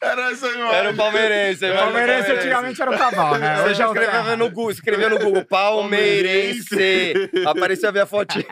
era 0.00 0.30
essa 0.30 0.48
imagem. 0.48 0.74
Era 0.74 0.90
o 0.90 0.96
palmeirense. 0.96 1.70
O 1.70 1.74
Palmeirense 1.74 2.32
antigamente 2.32 2.82
era 2.82 2.90
o 2.90 2.98
Cabal, 2.98 3.38
né? 3.38 3.56
Você 3.56 3.62
Hoje 3.64 3.74
já 3.74 3.84
é 3.84 3.88
o 3.88 3.92
escreveu 3.92 4.36
no 4.36 4.50
Google, 4.50 4.70
escreveu 4.70 5.10
no 5.10 5.18
Google, 5.18 5.44
palmeirense. 5.44 7.14
Apareceu 7.46 7.88
a 7.88 7.92
minha 7.92 8.06
fotinha. 8.06 8.44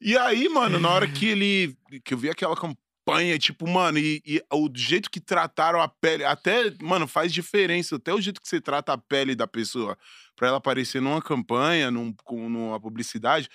E 0.00 0.16
aí, 0.16 0.48
mano, 0.48 0.78
na 0.78 0.90
hora 0.90 1.08
que 1.08 1.28
ele. 1.28 1.76
que 2.04 2.14
eu 2.14 2.18
vi 2.18 2.30
aquela 2.30 2.56
campanha, 2.56 3.38
tipo, 3.38 3.68
mano, 3.68 3.98
e, 3.98 4.22
e 4.24 4.42
o 4.52 4.68
jeito 4.74 5.10
que 5.10 5.20
trataram 5.20 5.80
a 5.80 5.88
pele, 5.88 6.24
até, 6.24 6.72
mano, 6.80 7.06
faz 7.06 7.32
diferença. 7.32 7.96
Até 7.96 8.12
o 8.12 8.20
jeito 8.20 8.40
que 8.40 8.48
você 8.48 8.60
trata 8.60 8.92
a 8.92 8.98
pele 8.98 9.34
da 9.34 9.46
pessoa 9.46 9.96
pra 10.36 10.48
ela 10.48 10.58
aparecer 10.58 11.02
numa 11.02 11.20
campanha, 11.20 11.90
num, 11.90 12.14
com, 12.24 12.48
numa 12.48 12.80
publicidade. 12.80 13.48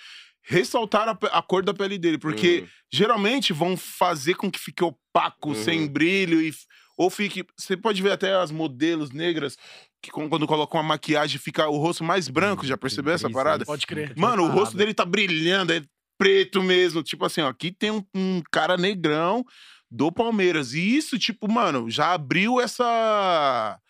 Ressaltar 0.46 1.08
a, 1.08 1.18
a 1.38 1.42
cor 1.42 1.64
da 1.64 1.72
pele 1.72 1.96
dele, 1.98 2.18
porque 2.18 2.62
Hum. 2.64 2.68
geralmente 2.92 3.52
vão 3.52 3.76
fazer 3.76 4.34
com 4.34 4.50
que 4.50 4.58
fique 4.58 4.84
opaco, 4.84 5.48
Uhum. 5.50 5.54
sem 5.54 5.86
brilho, 5.86 6.40
e, 6.40 6.52
ou 6.96 7.08
fique. 7.10 7.44
Você 7.56 7.76
pode 7.76 8.02
ver 8.02 8.12
até 8.12 8.34
as 8.34 8.50
modelos 8.50 9.10
negras 9.10 9.56
que 10.02 10.10
quando 10.10 10.46
colocam 10.46 10.78
uma 10.80 10.86
maquiagem 10.88 11.38
fica 11.38 11.66
o 11.68 11.78
rosto 11.78 12.04
mais 12.04 12.28
branco. 12.28 12.66
Já 12.66 12.76
percebeu 12.76 13.14
essa 13.14 13.30
parada? 13.30 13.64
Pode 13.64 13.86
crer. 13.86 14.12
Mano, 14.16 14.44
o 14.44 14.50
rosto 14.50 14.76
dele 14.76 14.92
tá 14.92 15.04
brilhando, 15.04 15.72
é 15.72 15.82
preto 16.18 16.62
mesmo. 16.62 17.02
Tipo 17.02 17.24
assim, 17.24 17.40
ó, 17.40 17.48
aqui 17.48 17.72
tem 17.72 17.90
um, 17.90 18.04
um 18.14 18.42
cara 18.52 18.76
negrão 18.76 19.44
do 19.90 20.12
Palmeiras. 20.12 20.74
E 20.74 20.80
isso, 20.96 21.18
tipo, 21.18 21.50
mano, 21.50 21.88
já 21.90 22.12
abriu 22.12 22.60
essa 22.60 23.80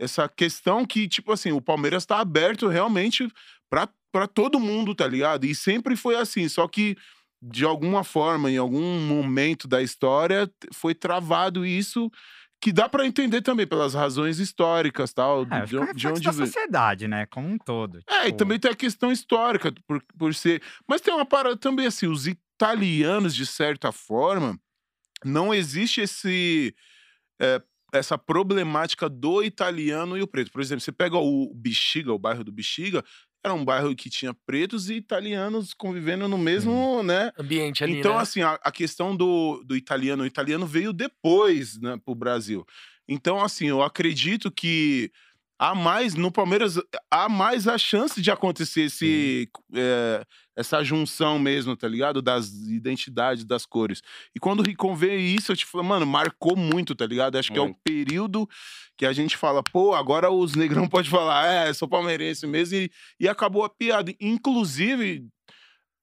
essa 0.00 0.28
questão 0.28 0.86
que, 0.86 1.08
tipo 1.08 1.32
assim, 1.32 1.50
o 1.50 1.60
Palmeiras 1.60 2.06
tá 2.06 2.20
aberto 2.20 2.68
realmente 2.68 3.28
pra, 3.68 3.88
pra 4.12 4.26
todo 4.26 4.60
mundo, 4.60 4.94
tá 4.94 5.06
ligado? 5.06 5.44
E 5.46 5.54
sempre 5.54 5.96
foi 5.96 6.16
assim, 6.16 6.48
só 6.48 6.66
que 6.68 6.96
de 7.40 7.64
alguma 7.64 8.02
forma, 8.02 8.50
em 8.50 8.56
algum 8.58 9.00
momento 9.00 9.68
da 9.68 9.80
história, 9.80 10.50
foi 10.74 10.94
travado 10.94 11.64
isso 11.64 12.10
que 12.60 12.72
dá 12.72 12.88
pra 12.88 13.06
entender 13.06 13.40
também 13.42 13.64
pelas 13.64 13.94
razões 13.94 14.40
históricas, 14.40 15.12
tal, 15.12 15.42
É, 15.48 15.64
de, 15.64 15.76
de 15.94 16.08
onde 16.08 16.24
da 16.24 16.32
veio. 16.32 16.46
sociedade, 16.46 17.06
né? 17.06 17.26
Como 17.26 17.46
um 17.48 17.56
todo. 17.56 18.00
É, 18.10 18.22
e 18.22 18.24
tipo, 18.26 18.38
também 18.38 18.58
tem 18.58 18.70
a 18.70 18.74
questão 18.74 19.12
histórica, 19.12 19.72
por, 19.86 20.02
por 20.18 20.34
ser. 20.34 20.60
Mas 20.88 21.00
tem 21.00 21.14
uma 21.14 21.24
parada 21.24 21.56
também 21.56 21.86
assim: 21.86 22.08
os 22.08 22.26
italianos, 22.26 23.32
de 23.36 23.46
certa 23.46 23.92
forma, 23.92 24.58
não 25.24 25.54
existe 25.54 26.00
esse. 26.00 26.74
é, 27.40 27.62
essa 27.92 28.18
problemática 28.18 29.08
do 29.08 29.42
italiano 29.42 30.18
e 30.18 30.22
o 30.22 30.26
preto. 30.26 30.52
Por 30.52 30.60
exemplo, 30.60 30.80
você 30.82 30.92
pega 30.92 31.16
o 31.16 31.54
Bexiga, 31.54 32.12
o 32.12 32.18
bairro 32.18 32.44
do 32.44 32.52
Bexiga, 32.52 33.02
era 33.44 33.54
um 33.54 33.64
bairro 33.64 33.94
que 33.94 34.10
tinha 34.10 34.34
pretos 34.46 34.90
e 34.90 34.94
italianos 34.94 35.72
convivendo 35.72 36.28
no 36.28 36.36
mesmo, 36.36 37.02
né? 37.02 37.30
Ambiente 37.38 37.84
ali, 37.84 37.98
Então, 37.98 38.14
né? 38.14 38.20
assim, 38.20 38.42
a, 38.42 38.58
a 38.62 38.72
questão 38.72 39.16
do, 39.16 39.62
do 39.64 39.76
italiano, 39.76 40.24
o 40.24 40.26
italiano 40.26 40.66
veio 40.66 40.92
depois, 40.92 41.80
né, 41.80 41.98
pro 42.04 42.14
Brasil. 42.14 42.66
Então, 43.08 43.40
assim, 43.40 43.66
eu 43.66 43.82
acredito 43.82 44.50
que 44.50 45.10
há 45.58 45.74
mais, 45.74 46.14
no 46.14 46.30
Palmeiras, 46.30 46.78
há 47.10 47.28
mais 47.28 47.66
a 47.66 47.76
chance 47.76 48.22
de 48.22 48.30
acontecer 48.30 48.82
esse, 48.82 49.50
é, 49.74 50.24
essa 50.56 50.84
junção 50.84 51.38
mesmo, 51.38 51.76
tá 51.76 51.88
ligado? 51.88 52.22
Das 52.22 52.48
identidades, 52.48 53.44
das 53.44 53.66
cores. 53.66 54.00
E 54.34 54.38
quando 54.38 54.60
o 54.60 54.62
Ricon 54.62 54.94
vê 54.94 55.16
isso, 55.16 55.52
eu 55.52 55.56
te 55.56 55.66
falo, 55.66 55.84
mano, 55.84 56.06
marcou 56.06 56.56
muito, 56.56 56.94
tá 56.94 57.06
ligado? 57.06 57.36
Acho 57.36 57.52
que 57.52 57.58
é 57.58 57.62
o 57.62 57.74
período 57.74 58.48
que 58.96 59.04
a 59.04 59.12
gente 59.12 59.36
fala, 59.36 59.62
pô, 59.62 59.94
agora 59.94 60.30
os 60.30 60.54
negrão 60.54 60.86
pode 60.88 61.10
falar, 61.10 61.46
é, 61.46 61.72
sou 61.72 61.88
palmeirense 61.88 62.46
mesmo, 62.46 62.76
e, 62.76 62.90
e 63.18 63.28
acabou 63.28 63.64
a 63.64 63.68
piada. 63.68 64.14
Inclusive, 64.20 65.26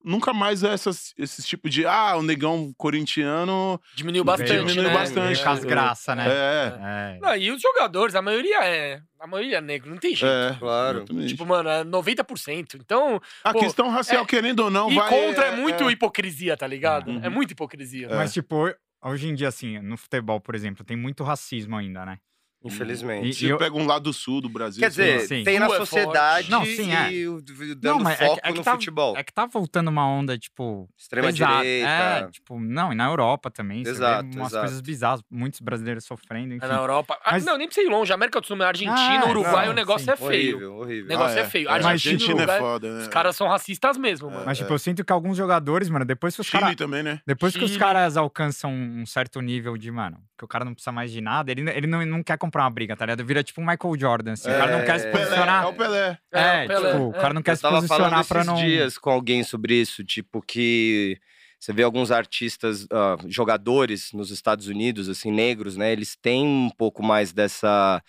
nunca 0.05 0.31
mais 0.33 0.63
é 0.63 0.71
essas, 0.71 1.13
esse 1.17 1.41
tipo 1.43 1.69
de, 1.69 1.85
ah, 1.85 2.15
o 2.15 2.21
negão 2.21 2.71
corintiano. 2.77 3.81
Diminuiu 3.95 4.23
veio- 4.23 4.37
bastante, 4.37 4.59
diminuiu 4.65 4.83
né? 4.89 4.93
bastante. 4.93 5.43
Com 5.43 5.49
as 5.49 5.63
graças, 5.63 6.15
né? 6.15 6.25
É, 6.27 7.15
É. 7.15 7.19
Não, 7.21 7.35
e 7.35 7.51
os 7.51 7.61
jogadores, 7.61 8.15
a 8.15 8.21
maioria 8.21 8.63
é. 8.63 9.01
A 9.19 9.27
maioria 9.27 9.57
é 9.57 9.61
negro, 9.61 9.89
não 9.89 9.97
tem 9.97 10.15
jeito. 10.15 10.31
é. 10.31 10.55
Claro. 10.59 10.97
exatamente. 10.99 11.27
Tipo, 11.29 11.45
mano, 11.45 11.67
é 11.69 11.83
90%. 11.83 12.75
Então, 12.75 13.19
a 13.43 13.51
pô, 13.53 13.59
questão 13.59 13.89
racial, 13.89 14.23
é- 14.23 14.27
querendo 14.27 14.59
ou 14.61 14.69
não, 14.69 14.91
e 14.91 14.95
vai. 14.95 15.09
contra 15.09 15.45
é, 15.47 15.55
muito 15.55 15.89
hipocrisia, 15.89 16.55
tá 16.55 16.67
ligado? 16.67 17.09
Uhum. 17.09 17.21
É 17.23 17.29
muita 17.29 17.53
hipocrisia. 17.53 18.07
É. 18.07 18.15
Mas, 18.15 18.31
tipo, 18.33 18.71
hoje 19.03 19.27
em 19.27 19.33
dia, 19.35 19.47
assim, 19.47 19.79
no 19.79 19.97
futebol, 19.97 20.39
por 20.39 20.53
exemplo, 20.55 20.83
tem 20.85 20.95
muito 20.97 21.23
racismo 21.23 21.75
ainda, 21.75 22.05
né? 22.05 22.19
Infelizmente. 22.67 23.27
E- 23.29 23.33
Você 23.33 23.51
eu- 23.51 23.57
pega 23.57 23.75
um 23.75 23.85
lado 23.85 24.11
sul 24.13 24.41
do 24.41 24.49
Brasil. 24.49 24.79
Quer 24.81 24.89
dizer, 24.89 25.19
Sim. 25.27 25.43
tem 25.43 25.59
na 25.59 25.65
é 25.67 25.77
sociedade. 25.77 26.49
Não, 26.49 26.65
sim, 26.65 26.91
é. 26.93 27.11
e 27.13 27.75
dando 27.75 28.03
mas 28.03 28.13
é 28.13 28.17
que- 28.23 28.25
foco 28.25 28.39
é 28.43 28.51
que 28.51 28.57
no 28.57 28.63
tá- 28.63 28.71
futebol. 28.73 29.17
É 29.17 29.23
que 29.23 29.33
tá 29.33 29.45
voltando 29.45 29.87
uma 29.89 30.07
onda, 30.07 30.37
tipo. 30.37 30.89
Extrema 30.97 31.27
pesada. 31.27 31.57
direita. 31.61 31.87
É, 31.89 32.27
tipo, 32.31 32.59
não, 32.59 32.91
e 32.91 32.95
na 32.95 33.05
Europa 33.05 33.49
também. 33.51 33.83
você 33.83 33.91
vê 33.91 33.97
Exato, 33.97 34.25
umas 34.25 34.47
exato. 34.47 34.59
coisas 34.65 34.81
bizarras, 34.81 35.21
muitos 35.29 35.59
brasileiros 35.61 36.05
sofrendo, 36.05 36.53
enfim. 36.53 36.65
É 36.65 36.67
na 36.67 36.75
Europa. 36.75 37.17
Ah, 37.23 37.31
Mas- 37.33 37.45
Não, 37.45 37.57
nem 37.57 37.67
precisa 37.67 37.87
ir 37.87 37.89
longe. 37.91 38.11
América 38.11 38.41
do 38.41 38.47
Sul, 38.47 38.61
Argentina, 38.63 39.23
Ah, 39.25 39.29
Uruguai, 39.29 39.65
não, 39.65 39.71
o 39.73 39.75
negócio 39.75 40.05
sim. 40.05 40.11
é 40.11 40.15
feio. 40.15 40.55
Horrível, 40.55 40.75
horrível. 40.77 41.05
O 41.05 41.07
negócio 41.09 41.37
Ah, 41.37 41.41
é 41.41 41.45
feio. 41.49 41.69
Argentina, 41.69 41.91
Argentina 42.15 42.43
é 42.53 42.59
foda, 42.59 42.93
né? 42.93 43.01
Os 43.01 43.07
caras 43.07 43.35
são 43.35 43.47
racistas 43.47 43.97
mesmo, 43.97 44.29
mano. 44.31 44.43
Mas, 44.45 44.57
tipo, 44.57 44.71
eu 44.73 44.79
sinto 44.79 45.03
que 45.03 45.11
alguns 45.13 45.37
jogadores, 45.37 45.89
mano, 45.89 46.05
depois 46.05 46.33
que 46.35 46.41
os 46.41 46.49
caras. 46.49 46.75
também, 46.75 47.03
né? 47.03 47.19
Depois 47.25 47.55
que 47.55 47.63
os 47.63 47.77
caras 47.77 48.17
alcançam 48.17 48.71
um 48.71 49.05
certo 49.05 49.39
nível 49.41 49.77
de, 49.77 49.91
mano, 49.91 50.17
que 50.37 50.43
o 50.43 50.47
cara 50.47 50.65
não 50.65 50.73
precisa 50.73 50.91
mais 50.91 51.11
de 51.11 51.21
nada, 51.21 51.51
ele, 51.51 51.69
ele 51.69 51.87
não, 51.87 52.05
não 52.05 52.23
quer 52.23 52.37
comprar 52.55 52.63
uma 52.63 52.69
briga, 52.71 52.95
tá 52.95 53.05
ligado? 53.05 53.25
Vira 53.25 53.43
tipo 53.43 53.59
um 53.59 53.65
Michael 53.65 53.99
Jordan, 53.99 54.31
assim. 54.33 54.49
o 54.49 54.53
cara 54.57 54.77
não 54.77 54.85
quer 54.85 54.99
se 54.99 55.07
É, 55.07 55.11
posicionar. 55.11 55.63
é 55.63 55.67
o 55.67 55.73
Pelé. 55.73 56.17
É, 56.31 56.63
o 56.63 56.67
Pelé, 56.67 56.91
tipo, 56.91 57.03
o 57.03 57.15
é. 57.15 57.19
cara 57.19 57.33
não 57.33 57.41
quer 57.41 57.51
Eu 57.51 57.55
se 57.57 57.61
posicionar 57.61 58.25
pra 58.25 58.43
não. 58.45 58.55
dias 58.55 58.97
com 58.97 59.09
alguém 59.09 59.43
sobre 59.43 59.75
isso, 59.75 60.03
tipo 60.03 60.41
que 60.41 61.17
você 61.59 61.73
vê 61.73 61.83
alguns 61.83 62.11
artistas, 62.11 62.87
ah, 62.91 63.17
jogadores 63.27 64.11
nos 64.13 64.29
Estados 64.31 64.67
Unidos, 64.67 65.09
assim, 65.09 65.31
negros, 65.31 65.75
né? 65.75 65.91
Eles 65.91 66.15
têm 66.15 66.45
um 66.45 66.69
pouco 66.69 67.01
mais 67.03 67.33
dessa 67.33 68.01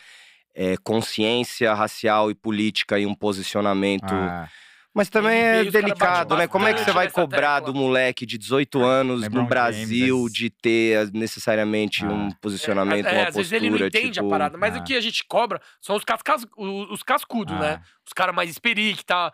eh, 0.55 0.77
consciência 0.85 1.73
racial 1.74 2.31
e 2.31 2.35
política 2.35 2.98
e 2.98 3.06
um 3.06 3.14
posicionamento. 3.14 4.12
Ah, 4.12 4.48
Mas 4.97 5.10
também 5.10 5.39
é 5.39 5.64
delicado, 5.64 6.35
né? 6.39 6.48
Como 6.48 6.66
é 6.66 6.73
que 6.73 6.81
você 6.82 6.90
vai 6.90 7.10
cobrar 7.10 7.56
tecla. 7.56 7.73
do 7.73 7.78
moleque 7.78 8.24
de 8.24 8.39
18 8.39 8.82
anos 8.82 9.20
LeBron 9.20 9.43
no 9.43 9.47
Brasil 9.47 10.16
James, 10.16 10.32
de 10.32 10.48
ter 10.48 10.98
ah, 10.98 11.10
necessariamente 11.12 12.02
Ah. 12.02 12.09
um 12.09 12.31
posicionamento, 12.31 13.05
É, 13.05 13.12
uma 13.12 13.28
às 13.28 13.36
vezes 13.36 13.52
ele 13.52 13.68
não 13.68 13.78
postura, 13.78 13.89
entende 13.89 14.12
tipo... 14.14 14.27
a 14.27 14.31
parada, 14.31 14.56
mas 14.56 14.74
ah. 14.74 14.78
o 14.78 14.85
que 14.85 14.94
a 14.97 15.01
gente 15.02 15.23
cobra 15.28 15.60
são 15.82 15.97
os, 15.97 16.02
cascas, 16.02 16.47
os, 16.56 16.90
os 16.90 17.02
cascudos, 17.02 17.55
Ah. 17.56 17.60
né? 17.60 17.81
Os 18.06 18.14
caras 18.14 18.35
mais 18.35 18.48
esperi, 18.48 18.94
que 18.94 19.05
tá 19.05 19.31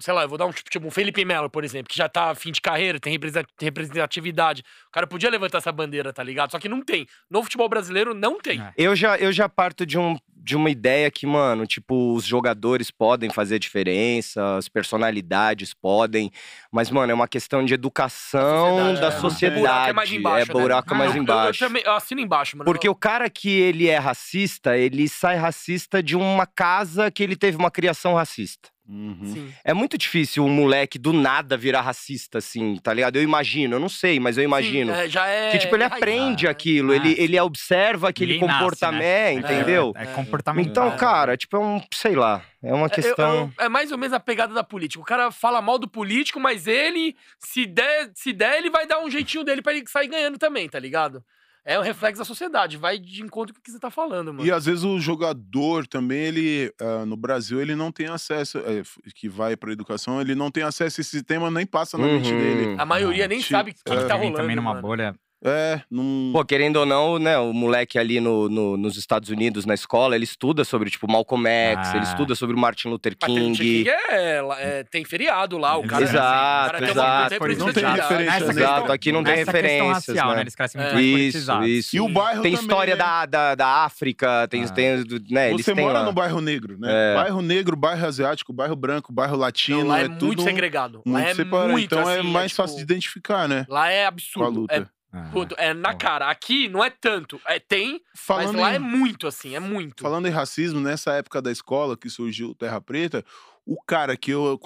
sei 0.00 0.12
lá, 0.14 0.22
eu 0.22 0.28
vou 0.28 0.36
dar 0.38 0.46
um 0.46 0.50
tipo, 0.52 0.70
tipo 0.70 0.86
um 0.86 0.90
Felipe 0.90 1.24
Melo, 1.24 1.48
por 1.48 1.64
exemplo, 1.64 1.88
que 1.88 1.96
já 1.96 2.08
tá 2.08 2.34
fim 2.34 2.52
de 2.52 2.60
carreira, 2.60 3.00
tem 3.00 3.12
representa- 3.12 3.48
representatividade. 3.60 4.62
O 4.88 4.90
cara 4.92 5.06
podia 5.06 5.30
levantar 5.30 5.58
essa 5.58 5.72
bandeira, 5.72 6.12
tá 6.12 6.22
ligado? 6.22 6.50
Só 6.50 6.58
que 6.58 6.68
não 6.68 6.82
tem. 6.82 7.06
No 7.30 7.42
futebol 7.42 7.68
brasileiro, 7.68 8.14
não 8.14 8.38
tem. 8.38 8.60
É. 8.60 8.72
Eu 8.76 8.94
já, 8.94 9.16
eu 9.16 9.32
já 9.32 9.48
parto 9.48 9.86
de, 9.86 9.98
um, 9.98 10.16
de 10.36 10.54
uma 10.56 10.70
ideia 10.70 11.10
que, 11.10 11.26
mano, 11.26 11.66
tipo, 11.66 12.14
os 12.14 12.24
jogadores 12.24 12.90
podem 12.90 13.30
fazer 13.30 13.58
diferença, 13.58 14.56
as 14.56 14.68
personalidades 14.68 15.72
podem, 15.74 16.30
mas, 16.70 16.90
mano, 16.90 17.10
é 17.12 17.14
uma 17.14 17.28
questão 17.28 17.64
de 17.64 17.74
educação 17.74 18.76
Sociedade, 18.76 19.00
da 19.00 19.06
é. 19.08 19.10
sociedade. 19.20 19.58
O 19.58 19.62
buraco 19.62 19.88
é 19.88 19.92
mais 19.92 20.12
embaixo, 20.12 20.50
É 20.50 20.54
né? 20.54 20.60
buraco 20.60 20.94
Ah, 20.94 20.96
mais 20.96 21.10
Eu- 21.10 21.16
eu- 21.16 21.22
embaixo. 21.22 21.64
Eu, 21.64 21.68
também, 21.68 21.82
eu 21.84 21.92
assino 21.92 22.20
embaixo, 22.20 22.56
mano. 22.56 22.64
Porque 22.70 22.88
o 22.88 22.94
cara 22.94 23.28
que 23.30 23.48
ele 23.50 23.88
é 23.88 23.96
racista, 23.98 24.76
ele 24.76 25.08
sai 25.08 25.36
racista 25.36 26.02
de 26.02 26.16
uma 26.16 26.46
casa 26.46 27.10
que 27.10 27.22
ele 27.22 27.36
teve 27.36 27.56
uma 27.56 27.70
criação 27.70 28.14
racista. 28.14 28.68
Uhum. 28.88 29.52
É 29.62 29.74
muito 29.74 29.98
difícil 29.98 30.42
um 30.44 30.48
moleque 30.48 30.98
do 30.98 31.12
nada 31.12 31.58
virar 31.58 31.82
racista, 31.82 32.38
assim, 32.38 32.76
tá 32.76 32.94
ligado? 32.94 33.16
Eu 33.16 33.22
imagino, 33.22 33.76
eu 33.76 33.80
não 33.80 33.88
sei, 33.88 34.18
mas 34.18 34.38
eu 34.38 34.44
imagino. 34.44 34.94
Sim, 34.94 35.00
é, 35.00 35.08
já 35.08 35.26
é. 35.26 35.50
Que, 35.50 35.58
tipo, 35.58 35.76
ele 35.76 35.84
aprende 35.84 36.44
né? 36.44 36.50
aquilo, 36.50 36.92
Ah. 36.92 36.96
ele, 36.96 37.14
ele 37.18 37.38
observa 37.38 38.08
aquele 38.08 38.34
Ele 38.34 38.46
nasce, 38.46 38.58
comportamento, 38.60 39.02
né? 39.02 39.54
entendeu? 39.54 39.92
É, 39.94 40.04
É. 40.04 40.06
comportamental. 40.06 40.70
Então, 40.86 40.94
É. 40.94 40.96
cara, 40.96 41.36
tipo, 41.36 41.54
é 41.56 41.60
um, 41.60 41.82
sei 41.92 42.14
lá, 42.14 42.42
é 42.62 42.72
uma 42.72 42.86
É, 42.86 42.90
questão... 42.90 43.52
é 43.58 43.68
mais 43.68 43.92
ou 43.92 43.98
menos 43.98 44.14
a 44.14 44.20
pegada 44.20 44.54
da 44.54 44.64
política. 44.64 45.02
O 45.02 45.04
cara 45.04 45.30
fala 45.30 45.60
mal 45.60 45.78
do 45.78 45.86
político, 45.86 46.40
mas 46.40 46.66
ele, 46.66 47.14
se 47.38 47.66
der, 47.66 48.10
se 48.14 48.32
der, 48.32 48.56
ele 48.56 48.70
vai 48.70 48.86
dar 48.86 49.00
um 49.00 49.10
jeitinho 49.10 49.44
dele 49.44 49.60
pra 49.60 49.74
ele 49.74 49.84
sair 49.86 50.08
ganhando 50.08 50.38
também, 50.38 50.66
tá 50.66 50.78
ligado? 50.78 51.22
É 51.70 51.78
um 51.78 51.82
reflexo 51.82 52.18
da 52.18 52.24
sociedade, 52.24 52.78
vai 52.78 52.98
de 52.98 53.22
encontro 53.22 53.52
com 53.54 53.60
o 53.60 53.62
que 53.62 53.70
você 53.70 53.78
tá 53.78 53.90
falando, 53.90 54.32
mano. 54.32 54.46
E 54.46 54.50
às 54.50 54.64
vezes 54.64 54.84
o 54.84 54.98
jogador 54.98 55.86
também, 55.86 56.20
ele 56.20 56.72
ah, 56.80 57.04
no 57.04 57.14
Brasil, 57.14 57.60
ele 57.60 57.74
não 57.74 57.92
tem 57.92 58.06
acesso, 58.06 58.56
é, 58.60 58.82
que 59.14 59.28
vai 59.28 59.54
pra 59.54 59.70
educação, 59.70 60.18
ele 60.18 60.34
não 60.34 60.50
tem 60.50 60.62
acesso 60.62 60.98
a 60.98 61.02
esse 61.02 61.22
tema, 61.22 61.50
nem 61.50 61.66
passa 61.66 61.98
na 61.98 62.06
mente 62.06 62.32
Uhum. 62.32 62.38
dele. 62.38 62.74
A 62.78 62.86
maioria 62.86 63.28
nem 63.28 63.38
Tipo, 63.40 63.50
sabe 63.50 63.70
o 63.72 63.74
que, 63.74 63.82
que 63.84 63.92
é, 63.92 63.96
tá 64.06 64.14
Vem 64.16 64.28
rolando. 64.30 64.36
também 64.38 64.56
numa 64.56 64.70
mano. 64.70 64.80
bolha. 64.80 65.14
É, 65.44 65.80
não. 65.88 66.30
Pô, 66.32 66.44
querendo 66.44 66.76
ou 66.78 66.86
não, 66.86 67.16
né, 67.18 67.38
o 67.38 67.52
moleque 67.52 67.96
ali 67.96 68.18
no, 68.20 68.48
no- 68.48 68.76
nos 68.76 68.96
Estados 68.96 69.28
Unidos, 69.30 69.64
na 69.64 69.74
escola, 69.74 70.16
ele 70.16 70.24
estuda 70.24 70.64
sobre, 70.64 70.90
tipo, 70.90 71.08
Malcolm 71.10 71.46
X, 71.48 71.90
ele 71.90 71.98
Ah. 72.00 72.02
estuda 72.02 72.34
sobre 72.34 72.56
o 72.56 72.58
Martin 72.58 72.88
Luther 72.88 73.14
Mas 73.22 73.32
tem, 73.32 73.52
King. 73.52 73.56
King 73.84 73.88
é, 73.88 74.40
é, 74.58 74.84
tem 74.90 75.04
feriado 75.04 75.56
lá, 75.56 75.76
o 75.76 75.86
cara. 75.86 76.02
Exato, 76.02 76.16
o 76.18 76.72
cara 76.72 76.78
tem 76.78 76.86
uma 76.88 76.90
exato. 76.92 77.30
representatividade. 77.34 77.98
Não 77.98 78.08
tem 78.08 78.16
referência, 78.18 78.46
né? 78.46 78.52
Exato, 78.60 78.74
questão- 78.80 78.94
aqui 78.94 79.12
não 79.12 79.22
tem 79.24 79.34
referências, 79.36 79.88
racial, 80.08 80.28
né? 80.30 80.34
né? 80.34 80.40
Eles 80.42 80.54
crescem 80.56 80.80
muito 80.80 80.90
É. 80.90 80.94
mais 80.94 81.34
Isso, 81.34 81.62
isso. 81.64 81.96
E 81.96 82.00
o 82.00 82.08
bairro 82.08 82.42
Tem 82.42 82.52
também, 82.52 82.64
história 82.66 82.94
né? 82.96 82.98
da, 82.98 83.26
da, 83.26 83.54
da 83.54 83.66
África, 83.84 84.48
tem, 84.48 84.64
Ah. 84.64 84.68
tem 84.70 85.04
né, 85.30 85.50
eles 85.50 85.64
Você 85.64 85.72
mora 85.72 86.00
lá. 86.00 86.04
no 86.04 86.12
bairro 86.12 86.40
negro, 86.40 86.76
né? 86.80 86.88
É. 86.90 87.14
Bairro 87.14 87.40
negro, 87.42 87.76
bairro 87.76 88.04
asiático, 88.06 88.52
bairro 88.52 88.74
branco, 88.74 89.12
bairro 89.12 89.36
latino, 89.36 89.80
Não, 89.80 89.86
lá 89.86 90.00
é, 90.00 90.04
é, 90.04 90.08
muito 90.08 90.18
tudo 90.18 90.42
segregado. 90.42 90.98
Lá 91.06 91.12
muito 91.12 91.28
é 91.28 91.34
separado. 91.34 91.70
muito 91.72 91.84
então 91.94 92.10
é 92.10 92.18
assim, 92.18 92.28
mais 92.28 92.50
tipo, 92.50 92.62
fácil 92.62 92.76
de 92.76 92.82
identificar, 92.82 93.48
né? 93.48 93.64
Lá 93.68 93.88
é 93.88 94.04
absurdo. 94.04 94.60
luta. 94.62 94.74
É, 94.74 94.97
Ah. 95.12 95.30
puto, 95.32 95.54
é 95.58 95.72
na 95.72 95.92
Bom. 95.92 95.98
cara. 95.98 96.28
Aqui 96.30 96.68
não 96.68 96.84
é 96.84 96.90
tanto. 96.90 97.40
É, 97.46 97.58
tem, 97.58 98.00
Falando 98.14 98.52
mas 98.52 98.56
lá 98.62 98.72
em- 98.72 98.74
é 98.76 98.78
muito 98.78 99.26
assim, 99.26 99.54
é 99.54 99.60
muito. 99.60 100.02
Falando 100.02 100.26
em 100.28 100.30
racismo, 100.30 100.80
nessa 100.80 101.12
época 101.14 101.40
da 101.40 101.50
escola 101.50 101.96
que 101.96 102.10
surgiu 102.10 102.54
Terra 102.54 102.80
Preta, 102.80 103.24
o 103.64 103.80
cara 103.82 104.16
que 104.16 104.30
eu 104.30 104.58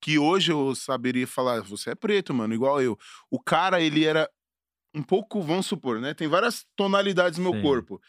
que 0.00 0.18
hoje 0.18 0.50
eu 0.50 0.74
saberia 0.74 1.26
falar, 1.26 1.60
você 1.60 1.90
é 1.90 1.94
preto, 1.94 2.32
mano, 2.32 2.54
igual 2.54 2.80
eu. 2.80 2.98
O 3.30 3.38
cara, 3.38 3.80
ele 3.82 4.04
era 4.06 4.26
um 4.94 5.02
pouco, 5.02 5.42
vamos 5.42 5.66
supor, 5.66 6.00
né? 6.00 6.14
Tem 6.14 6.26
várias 6.26 6.64
tonalidades 6.74 7.38
no 7.38 7.44
meu 7.44 7.52
Sim. 7.60 7.62
corpo. 7.62 8.00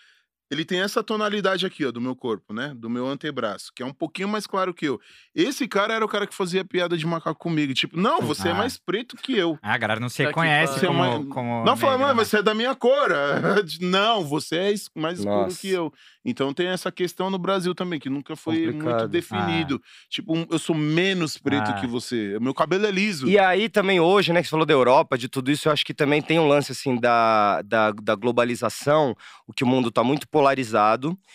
Ele 0.51 0.65
tem 0.65 0.81
essa 0.81 1.01
tonalidade 1.01 1.65
aqui, 1.65 1.85
ó, 1.85 1.91
do 1.91 2.01
meu 2.01 2.13
corpo, 2.13 2.53
né? 2.53 2.73
Do 2.75 2.89
meu 2.89 3.07
antebraço, 3.07 3.71
que 3.73 3.81
é 3.81 3.85
um 3.85 3.93
pouquinho 3.93 4.27
mais 4.27 4.45
claro 4.45 4.73
que 4.73 4.85
eu. 4.85 4.99
Esse 5.33 5.65
cara 5.65 5.93
era 5.93 6.03
o 6.03 6.09
cara 6.09 6.27
que 6.27 6.35
fazia 6.35 6.65
piada 6.65 6.97
de 6.97 7.05
macaco 7.07 7.39
comigo. 7.39 7.73
Tipo, 7.73 7.97
não, 7.97 8.21
você 8.21 8.49
é 8.49 8.51
Ah. 8.51 8.55
mais 8.55 8.77
preto 8.77 9.15
que 9.15 9.31
eu. 9.37 9.57
Ah, 9.63 9.73
a 9.73 9.77
galera 9.77 9.99
não 10.01 10.09
se 10.09 10.17
Tá 10.21 10.27
reconhece 10.27 10.73
pariu. 10.73 10.87
como, 10.89 11.03
é 11.05 11.07
uma- 11.07 11.25
como 11.33 11.63
Não, 11.65 11.77
fala, 11.77 11.97
mano, 11.97 12.13
né? 12.15 12.25
você 12.25 12.37
é 12.39 12.41
da 12.43 12.53
minha 12.53 12.75
cor. 12.75 13.09
não, 13.79 14.25
você 14.25 14.55
é 14.57 14.73
mais 14.99 15.19
escuro 15.19 15.43
Nossa. 15.43 15.57
que 15.61 15.69
eu. 15.69 15.93
Então 16.23 16.53
tem 16.53 16.67
essa 16.67 16.91
questão 16.91 17.29
no 17.31 17.39
Brasil 17.39 17.73
também, 17.73 17.97
que 17.99 18.09
nunca 18.09 18.35
foi 18.35 18.57
muito 18.65 18.77
Complicado. 18.79 19.07
definido. 19.09 19.81
Tipo, 20.09 20.37
um- 20.37 20.45
eu 20.51 20.59
sou 20.59 20.75
menos 20.75 21.37
preto 21.37 21.71
Ah. 21.71 21.73
que 21.79 21.87
você. 21.87 22.37
Meu 22.41 22.53
cabelo 22.53 22.85
é 22.85 22.91
liso. 22.91 23.27
E 23.27 23.39
aí 23.39 23.69
também 23.69 23.99
hoje, 24.01 24.33
né, 24.33 24.41
que 24.41 24.47
você 24.47 24.51
falou 24.51 24.65
da 24.65 24.73
Europa, 24.73 25.17
de 25.17 25.29
tudo 25.29 25.49
isso, 25.49 25.69
eu 25.69 25.71
acho 25.71 25.85
que 25.85 25.93
também 25.93 26.21
tem 26.21 26.37
um 26.39 26.47
lance, 26.47 26.73
assim, 26.73 26.99
da, 26.99 27.61
da, 27.63 27.91
da 27.91 28.15
globalização, 28.15 29.15
o 29.47 29.53
que 29.53 29.63
o 29.63 29.67
mundo 29.67 29.89
tá 29.89 30.03
muito 30.03 30.27
polarizado, 30.27 30.40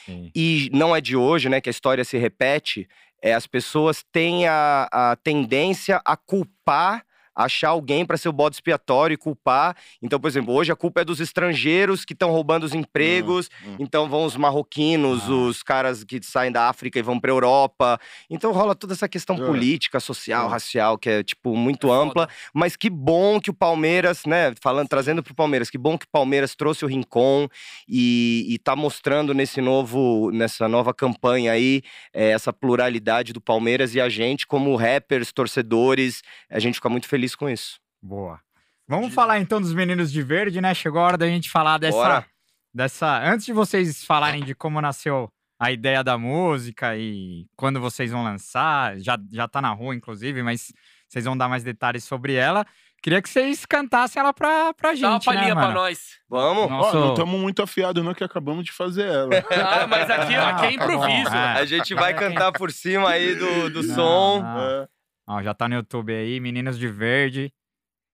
Sim. 0.04 0.30
e 0.34 0.68
não 0.72 0.94
é 0.94 1.00
de 1.00 1.16
hoje, 1.16 1.48
né, 1.48 1.60
que 1.60 1.68
a 1.68 1.70
história 1.70 2.04
se 2.04 2.18
repete, 2.18 2.88
é, 3.22 3.32
as 3.34 3.46
pessoas 3.46 4.04
têm 4.12 4.46
a, 4.46 4.88
a 4.92 5.16
tendência 5.16 6.00
a 6.04 6.16
culpar, 6.16 7.05
achar 7.36 7.68
alguém 7.68 8.04
para 8.06 8.16
ser 8.16 8.28
o 8.30 8.32
bode 8.32 8.56
expiatório 8.56 9.14
e 9.14 9.18
culpar. 9.18 9.76
Então, 10.00 10.18
por 10.18 10.26
exemplo, 10.28 10.54
hoje 10.54 10.72
a 10.72 10.76
culpa 10.76 11.02
é 11.02 11.04
dos 11.04 11.20
estrangeiros 11.20 12.04
que 12.04 12.14
estão 12.14 12.30
roubando 12.30 12.64
os 12.64 12.72
empregos, 12.74 13.50
hum. 13.64 13.76
então 13.78 14.08
vão 14.08 14.24
os 14.24 14.36
marroquinos, 14.36 15.24
Ah. 15.28 15.32
os 15.32 15.62
caras 15.62 16.02
que 16.02 16.20
saem 16.22 16.50
da 16.50 16.68
África 16.68 16.98
e 16.98 17.02
vão 17.02 17.20
pra 17.20 17.30
Europa. 17.30 18.00
Então 18.30 18.52
rola 18.52 18.74
toda 18.74 18.94
essa 18.94 19.08
questão 19.08 19.36
É. 19.36 19.46
política, 19.46 20.00
social, 20.00 20.46
É. 20.48 20.50
racial, 20.50 20.96
que 20.96 21.10
é, 21.10 21.22
tipo, 21.22 21.54
muito 21.54 21.88
É 21.88 21.90
ampla. 21.92 22.28
Mas 22.54 22.74
que 22.76 22.88
bom 22.88 23.38
que 23.40 23.50
o 23.50 23.54
Palmeiras, 23.54 24.24
né, 24.24 24.54
falando, 24.62 24.88
trazendo 24.88 25.22
pro 25.22 25.34
Palmeiras, 25.34 25.68
que 25.68 25.76
bom 25.78 25.98
que 25.98 26.06
o 26.06 26.08
Palmeiras 26.10 26.54
trouxe 26.54 26.84
o 26.84 26.88
Rincon 26.88 27.48
e, 27.86 28.46
e 28.48 28.58
tá 28.58 28.74
mostrando 28.74 29.34
nesse 29.34 29.60
novo, 29.60 30.30
nessa 30.32 30.68
nova 30.68 30.94
campanha 30.94 31.52
aí, 31.52 31.82
eh, 32.14 32.30
essa 32.30 32.52
pluralidade 32.52 33.32
do 33.32 33.40
Palmeiras 33.40 33.94
e 33.94 34.00
a 34.00 34.08
gente, 34.08 34.46
como 34.46 34.74
rappers, 34.76 35.32
torcedores, 35.32 36.22
a 36.50 36.58
gente 36.58 36.76
fica 36.76 36.88
muito 36.88 37.06
feliz 37.06 37.25
com 37.34 37.48
isso. 37.48 37.78
Boa. 38.02 38.40
Vamos 38.88 39.12
falar 39.14 39.40
então 39.40 39.60
dos 39.60 39.72
meninos 39.74 40.12
de 40.12 40.22
verde, 40.22 40.60
né? 40.60 40.72
Chegou 40.74 41.00
a 41.00 41.04
hora 41.04 41.18
da 41.18 41.26
gente 41.26 41.50
falar 41.50 41.78
dessa, 41.78 41.96
Bora. 41.96 42.26
dessa. 42.72 43.18
Antes 43.24 43.46
de 43.46 43.52
vocês 43.52 44.04
falarem 44.04 44.44
de 44.44 44.54
como 44.54 44.80
nasceu 44.80 45.28
a 45.58 45.72
ideia 45.72 46.04
da 46.04 46.16
música 46.16 46.96
e 46.96 47.46
quando 47.56 47.80
vocês 47.80 48.10
vão 48.12 48.22
lançar, 48.22 48.96
já, 49.00 49.18
já 49.32 49.48
tá 49.48 49.60
na 49.60 49.70
rua, 49.72 49.94
inclusive, 49.94 50.42
mas 50.42 50.72
vocês 51.08 51.24
vão 51.24 51.36
dar 51.36 51.48
mais 51.48 51.64
detalhes 51.64 52.04
sobre 52.04 52.34
ela. 52.34 52.64
Queria 53.02 53.20
que 53.22 53.28
vocês 53.28 53.64
cantassem 53.66 54.18
ela 54.20 54.32
pra, 54.32 54.72
pra 54.74 54.92
gente. 54.94 55.02
Dá 55.02 55.08
uma 55.10 55.18
né, 55.18 55.24
palhinha 55.24 55.54
pra 55.54 55.62
mano? 55.68 55.74
nós. 55.74 56.18
Vamos? 56.28 56.68
Não 56.70 57.10
estamos 57.10 57.40
muito 57.40 57.62
afiados, 57.62 58.04
não, 58.04 58.14
que 58.14 58.24
acabamos 58.24 58.64
de 58.64 58.72
fazer 58.72 59.06
ela. 59.06 59.30
Ah, 59.50 59.86
mas 59.86 60.10
aqui, 60.10 60.34
aqui 60.34 60.34
é 60.34 60.38
Ah, 60.38 60.54
tá 60.54 60.62
bom. 60.62 60.70
improviso. 60.70 61.34
É. 61.34 61.58
A 61.60 61.64
gente 61.64 61.94
vai 61.94 62.14
cantar 62.14 62.52
por 62.52 62.70
cima 62.72 63.10
aí 63.10 63.34
do, 63.34 63.70
do 63.70 63.82
Não, 63.82 63.94
som. 63.94 64.42
não. 64.42 64.60
É. 64.60 64.88
Ó, 65.26 65.42
já 65.42 65.52
tá 65.52 65.68
no 65.68 65.74
YouTube 65.74 66.14
aí, 66.14 66.38
Meninos 66.38 66.78
de 66.78 66.88
Verde. 66.88 67.52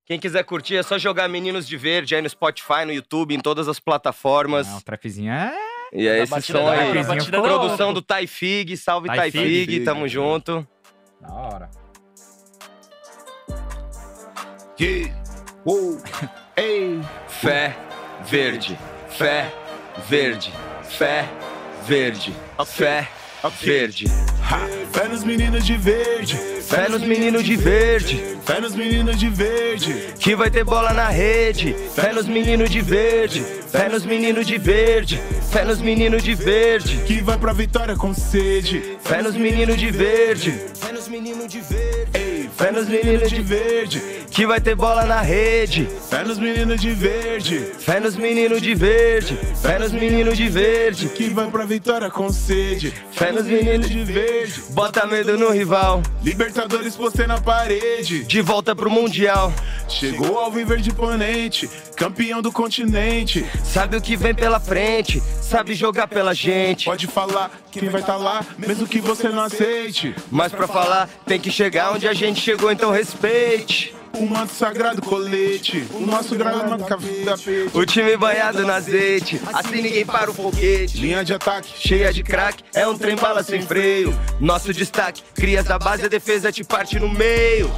Quem 0.05 0.19
quiser 0.19 0.43
curtir 0.45 0.77
é 0.77 0.83
só 0.83 0.99
jogar 0.99 1.29
Meninos 1.29 1.67
de 1.67 1.77
Verde 1.77 2.15
aí 2.15 2.23
no 2.23 2.29
Spotify, 2.29 2.85
no 2.85 2.93
YouTube, 2.93 3.35
em 3.35 3.41
todas 3.41 3.69
as 3.69 3.79
plataformas. 3.79 4.67
Não, 4.67 4.79
o 4.79 4.83
trapzinho 4.83 5.33
é. 5.33 5.55
E 5.93 6.09
é 6.09 6.23
esse 6.23 6.43
som 6.43 6.69
aí. 6.69 6.93
Produção 7.31 7.93
do 7.93 8.01
Tai 8.01 8.27
Fig, 8.27 8.77
salve 8.77 9.09
Tai 9.09 9.17
Tai 9.17 9.31
Fig. 9.31 9.67
Fig, 9.67 9.85
tamo 9.85 10.09
junto. 10.09 10.67
Da 11.21 11.33
hora. 11.33 11.71
Que? 14.77 15.13
Uou. 15.65 16.03
Ei. 16.57 17.01
Fé 17.29 17.77
verde, 18.25 18.79
fé 19.09 19.53
verde, 20.09 20.53
fé 20.85 21.29
verde, 21.87 22.35
fé 22.65 23.09
verde. 23.55 24.09
Fé 24.09 24.42
nos 25.13 25.25
meninos 25.25 25.65
de 25.65 25.77
verde. 25.77 26.37
Fé 26.63 26.89
nos 26.89 27.03
meninos 27.03 27.45
de 27.45 27.57
verde, 27.57 28.39
Fé 28.45 28.61
nos 28.61 28.75
meninos 28.75 29.19
de 29.21 29.29
verde. 29.29 30.15
que 30.19 30.35
vai 30.35 30.51
ter 30.51 30.65
bola 30.65 30.93
na 30.93 31.09
rede. 31.09 31.75
Fé 31.95 32.13
nos 32.13 32.27
meninos 32.27 32.71
de 32.71 32.81
verde, 32.81 33.45
fé 33.71 33.89
nos 33.89 34.05
meninos 34.07 34.47
de 34.47 34.59
verde, 34.59 35.21
fé 35.51 35.65
nos 35.65 35.81
meninos 35.81 36.23
de 36.23 36.35
verde. 36.35 37.05
Que 37.07 37.21
vai 37.21 37.39
pra 37.39 37.53
vitória 37.53 37.95
com 37.95 38.15
sede. 38.15 38.97
Fé 39.05 39.23
nos 39.23 39.37
meninos 39.37 39.77
de 39.79 39.91
verde, 39.91 40.51
Fé 40.81 40.93
nos 40.93 41.09
meninos 41.09 41.49
de 41.49 41.61
verde. 41.61 42.22
Fé 42.57 42.71
nos 42.71 42.89
meninos 42.89 43.31
de 43.31 43.41
verde. 43.43 44.03
que 44.31 44.47
vai 44.47 44.61
ter 44.61 44.75
bola 44.75 45.05
na 45.05 45.21
rede. 45.21 45.87
Fé 46.09 46.25
nos 46.25 46.39
meninos 46.39 46.81
de 46.81 46.91
verde. 46.91 47.59
Fé 47.79 48.01
nos 48.01 48.17
meninos 48.17 48.63
de 48.63 48.75
verde, 48.75 49.39
fé 49.61 49.79
nos 49.79 49.93
meninos 49.93 50.37
de 50.37 50.49
verde. 50.49 51.09
Que 51.09 51.29
vai 51.29 51.51
pra 51.51 51.65
vitória 51.67 52.11
com 52.11 52.31
sede. 52.31 52.93
Fé 53.13 53.31
nos 53.31 53.45
meninos 53.45 53.91
de 53.91 54.03
verde. 54.05 54.63
Bota 54.71 55.07
medo 55.07 55.37
no 55.37 55.51
rival, 55.51 56.03
Libertadores 56.23 56.97
postei 56.97 57.27
na 57.27 57.41
parede. 57.41 58.25
de 58.25 58.41
volta 58.41 58.75
pro 58.75 58.91
Mundial. 58.91 59.53
Chegou 59.89 60.39
ao 60.39 60.51
Viverde 60.51 60.89
Imponente, 60.91 61.69
campeão 61.97 62.41
do 62.41 62.51
continente. 62.51 63.45
Sabe 63.63 63.97
o 63.97 64.01
que 64.01 64.17
vem 64.17 64.35
pela 64.35 64.59
frente, 64.59 65.23
sabe 65.43 65.75
jogar 65.75 66.09
pela 66.09 66.33
gente. 66.35 66.87
Pode 66.87 67.07
falar 67.07 67.51
quem 67.71 67.89
vai 67.91 68.03
tá 68.03 68.17
lá, 68.17 68.45
mesmo 68.57 68.87
que 68.87 69.01
você 69.01 69.29
não 69.29 69.43
aceite. 69.43 70.15
Mas 70.31 70.53
pra 70.53 70.67
falar, 70.67 71.09
tem 71.27 71.39
que 71.39 71.51
chegar 71.51 71.93
onde 71.93 72.09
a 72.09 72.15
gente 72.15 72.41
chegou, 72.43 72.73
então 72.73 72.91
respeite. 72.91 73.95
o 74.19 74.27
manto 74.27 74.53
sagrado 74.53 75.01
colete, 75.01 75.87
o 75.95 76.01
nosso 76.01 76.35
grama 76.35 76.77
tapete. 76.79 77.71
O 77.73 77.87
time 77.87 78.17
banhado 78.17 78.63
no 78.63 78.73
azeite, 78.73 79.41
assim 79.55 79.81
ninguém 79.81 80.05
para 80.05 80.31
o 80.31 80.35
foguete. 80.35 80.99
Linha 80.99 81.25
de 81.25 81.33
ataque, 81.33 81.73
Cheia 81.77 82.13
de 82.13 82.23
crack, 82.23 82.63
é 82.75 82.87
um 82.87 82.99
trem 82.99 83.17
bala 83.17 83.43
sem 83.43 83.63
freio. 83.63 84.15
Nosso 84.39 84.73
destaque, 84.73 85.23
crias 85.35 85.65
da 85.65 85.79
base, 85.79 86.05
a 86.05 86.09
defesa 86.09 86.53
te 86.53 86.63
parte 86.63 86.99
no 86.99 87.09
meio. 87.09 87.71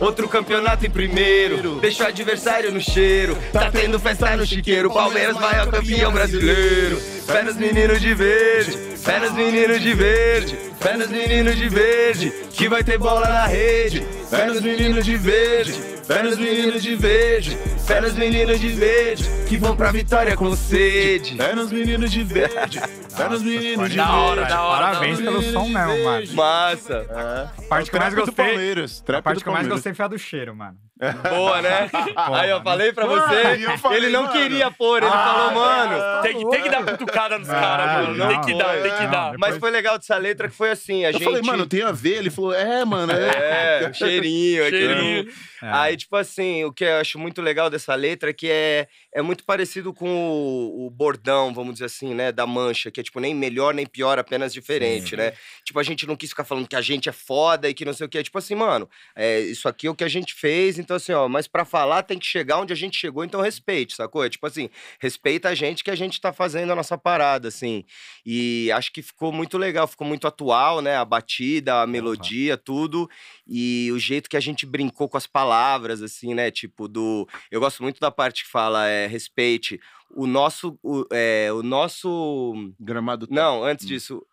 Outro 0.00 0.28
campeonato 0.28 0.86
em 0.86 0.90
primeiro, 0.90 1.80
deixa 1.80 2.04
o 2.04 2.06
adversário 2.06 2.70
no 2.70 2.80
cheiro. 2.80 3.36
Tá 3.52 3.70
tendo 3.70 3.98
festa 3.98 4.36
no 4.36 4.46
chiqueiro, 4.46 4.92
Palmeiras 4.92 5.36
vai 5.36 5.58
ao 5.58 5.66
campeão 5.68 6.12
brasileiro. 6.12 7.00
Fé 7.26 7.42
nos 7.42 7.56
meninos 7.56 8.00
de 8.00 8.14
verde, 8.14 8.78
fé 8.98 9.20
nos 9.20 9.32
meninos 9.32 9.80
de 9.80 9.94
verde, 9.94 10.58
fé 10.80 10.96
nos 10.96 11.08
meninos 11.08 11.56
de 11.56 11.68
verde, 11.68 12.32
que 12.52 12.68
vai 12.68 12.82
ter 12.84 12.98
bola 12.98 13.28
na 13.28 13.46
rede. 13.46 14.06
Fé 14.28 14.46
nos 14.46 14.60
meninos 14.60 15.04
de 15.04 15.16
verde, 15.16 15.80
fé 16.08 16.22
nos 16.22 16.38
meninos 16.38 16.82
de 16.82 16.96
verde, 16.96 17.56
fé 17.86 18.00
nos 18.00 18.14
meninos 18.14 18.58
de 18.58 18.68
verde, 18.68 19.24
que 19.48 19.56
vão 19.56 19.76
pra 19.76 19.92
vitória 19.92 20.34
com 20.36 20.54
sede. 20.56 21.40
é 21.40 21.54
nos 21.54 21.70
meninos 21.70 22.10
de 22.10 22.22
verde, 22.24 22.80
é 22.80 23.28
nos 23.28 23.42
meninos 23.42 23.90
de 23.90 23.96
Da 23.96 24.10
hora, 24.16 24.36
verde. 24.40 24.50
da 24.54 24.62
hora. 24.62 24.84
Parabéns 24.86 25.20
pelo 25.20 25.42
som 25.42 25.68
mesmo, 25.68 26.04
mano. 26.04 26.26
Massa. 26.32 27.50
A 27.58 27.62
parte 27.68 27.90
que 27.90 27.96
eu 27.96 28.00
mais 28.00 28.14
gostei. 28.14 28.74
A 29.16 29.22
parte 29.22 29.38
do 29.38 29.42
que 29.42 29.48
eu 29.48 29.52
mais 29.52 29.68
gostei 29.68 29.94
foi 29.94 30.04
a 30.04 30.08
do 30.08 30.18
cheiro, 30.18 30.54
mano. 30.56 30.76
Boa, 31.30 31.62
né? 31.62 31.88
Aí 32.16 32.50
eu 32.50 32.60
falei 32.60 32.92
pra 32.92 33.06
você, 33.06 33.64
eu 33.64 33.78
falei, 33.78 33.98
ele 33.98 34.08
não 34.08 34.24
mano. 34.24 34.32
queria 34.34 34.68
pôr, 34.68 35.00
ele 35.00 35.08
falou, 35.08 35.52
mano. 35.54 36.22
Tem, 36.22 36.36
que- 36.36 36.50
tem 36.50 36.62
que 36.64 36.68
dar 36.70 36.84
cutucada 36.84 37.38
nos 37.38 37.46
caras, 37.46 38.08
mano. 38.08 38.16
não, 38.16 38.28
tem 38.28 38.40
que 38.40 38.58
dar, 38.58 38.82
tem 38.82 38.92
que 38.92 39.04
não. 39.04 39.10
dar. 39.12 39.34
Mas 39.38 39.56
foi 39.58 39.70
legal 39.70 39.96
dessa 39.96 40.16
letra 40.16 40.48
que 40.48 40.56
foi 40.56 40.70
assim, 40.72 41.04
a 41.04 41.10
Eu 41.10 41.12
gente... 41.12 41.24
falei, 41.24 41.42
mano, 41.42 41.66
tem 41.66 41.82
a 41.84 41.92
ver? 41.92 42.16
Ele 42.16 42.30
falou, 42.30 42.52
é, 42.52 42.84
mano, 42.84 43.12
é. 43.12 43.84
É, 43.84 43.92
cheirinho, 43.92 44.66
aquele... 44.66 45.32
Cheirinho. 45.60 45.76
É. 45.76 45.78
Aí, 45.78 45.96
tipo 45.96 46.16
assim, 46.16 46.64
o 46.64 46.72
que 46.72 46.84
eu 46.84 46.96
acho 46.98 47.18
muito 47.18 47.42
legal 47.42 47.70
dessa 47.70 47.94
letra 47.94 48.30
é 48.30 48.32
que 48.32 48.50
é, 48.50 48.88
é 49.18 49.22
muito 49.22 49.42
parecido 49.42 49.92
com 49.92 50.08
o, 50.08 50.86
o 50.86 50.90
bordão, 50.90 51.52
vamos 51.52 51.72
dizer 51.72 51.86
assim, 51.86 52.14
né, 52.14 52.30
da 52.30 52.46
mancha, 52.46 52.88
que 52.88 53.00
é 53.00 53.02
tipo 53.02 53.18
nem 53.18 53.34
melhor 53.34 53.74
nem 53.74 53.84
pior, 53.84 54.16
apenas 54.16 54.52
diferente, 54.52 55.16
né? 55.16 55.32
Tipo, 55.64 55.80
a 55.80 55.82
gente 55.82 56.06
não 56.06 56.14
quis 56.14 56.30
ficar 56.30 56.44
falando 56.44 56.68
que 56.68 56.76
a 56.76 56.80
gente 56.80 57.08
é 57.08 57.12
foda 57.12 57.68
e 57.68 57.74
que 57.74 57.84
não 57.84 57.92
sei 57.92 58.06
o 58.06 58.08
que. 58.08 58.16
É 58.16 58.22
tipo 58.22 58.38
assim, 58.38 58.54
mano, 58.54 58.88
é, 59.16 59.40
isso 59.40 59.68
aqui 59.68 59.88
é 59.88 59.90
o 59.90 59.94
que 59.94 60.04
a 60.04 60.08
gente 60.08 60.34
fez, 60.34 60.78
então 60.78 60.96
assim, 60.96 61.12
ó, 61.12 61.28
mas 61.28 61.48
pra 61.48 61.64
falar 61.64 62.04
tem 62.04 62.16
que 62.16 62.26
chegar 62.26 62.60
onde 62.60 62.72
a 62.72 62.76
gente 62.76 62.96
chegou, 62.96 63.24
então 63.24 63.40
respeite, 63.40 63.96
sacou? 63.96 64.24
É 64.24 64.30
tipo 64.30 64.46
assim, 64.46 64.70
respeita 65.00 65.48
a 65.48 65.54
gente 65.54 65.82
que 65.82 65.90
a 65.90 65.96
gente 65.96 66.20
tá 66.20 66.32
fazendo 66.32 66.72
a 66.72 66.76
nossa 66.76 66.96
parada, 66.96 67.48
assim. 67.48 67.84
E 68.24 68.70
acho 68.70 68.92
que 68.92 69.02
ficou 69.02 69.32
muito 69.32 69.58
legal, 69.58 69.88
ficou 69.88 70.06
muito 70.06 70.28
atual, 70.28 70.80
né? 70.80 70.96
A 70.96 71.04
batida, 71.04 71.82
a 71.82 71.86
melodia, 71.88 72.56
tudo. 72.56 73.10
E 73.44 73.90
o 73.92 73.98
jeito 73.98 74.30
que 74.30 74.36
a 74.36 74.40
gente 74.40 74.64
brincou 74.64 75.08
com 75.08 75.16
as 75.16 75.26
palavras, 75.26 76.02
assim, 76.02 76.34
né? 76.34 76.52
Tipo, 76.52 76.86
do. 76.86 77.28
Eu 77.50 77.58
gosto 77.58 77.82
muito 77.82 77.98
da 77.98 78.12
parte 78.12 78.44
que 78.44 78.50
fala 78.50 78.86
é, 78.86 79.07
respeite. 79.08 79.80
O 80.10 80.26
nosso. 80.26 80.78
O, 80.82 81.04
é, 81.12 81.50
o 81.52 81.62
nosso. 81.62 82.54
Gramado. 82.78 83.26
Não, 83.30 83.64
antes 83.64 83.86
disso. 83.86 84.24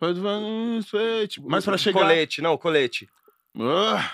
Mas 0.00 0.16
vamos, 0.18 0.88
feito. 0.90 1.42
Mas 1.46 1.64
pra 1.64 1.76
chegar. 1.78 2.00
Colete, 2.00 2.40
não, 2.42 2.56
colete. 2.58 3.08
Ah, 3.58 4.12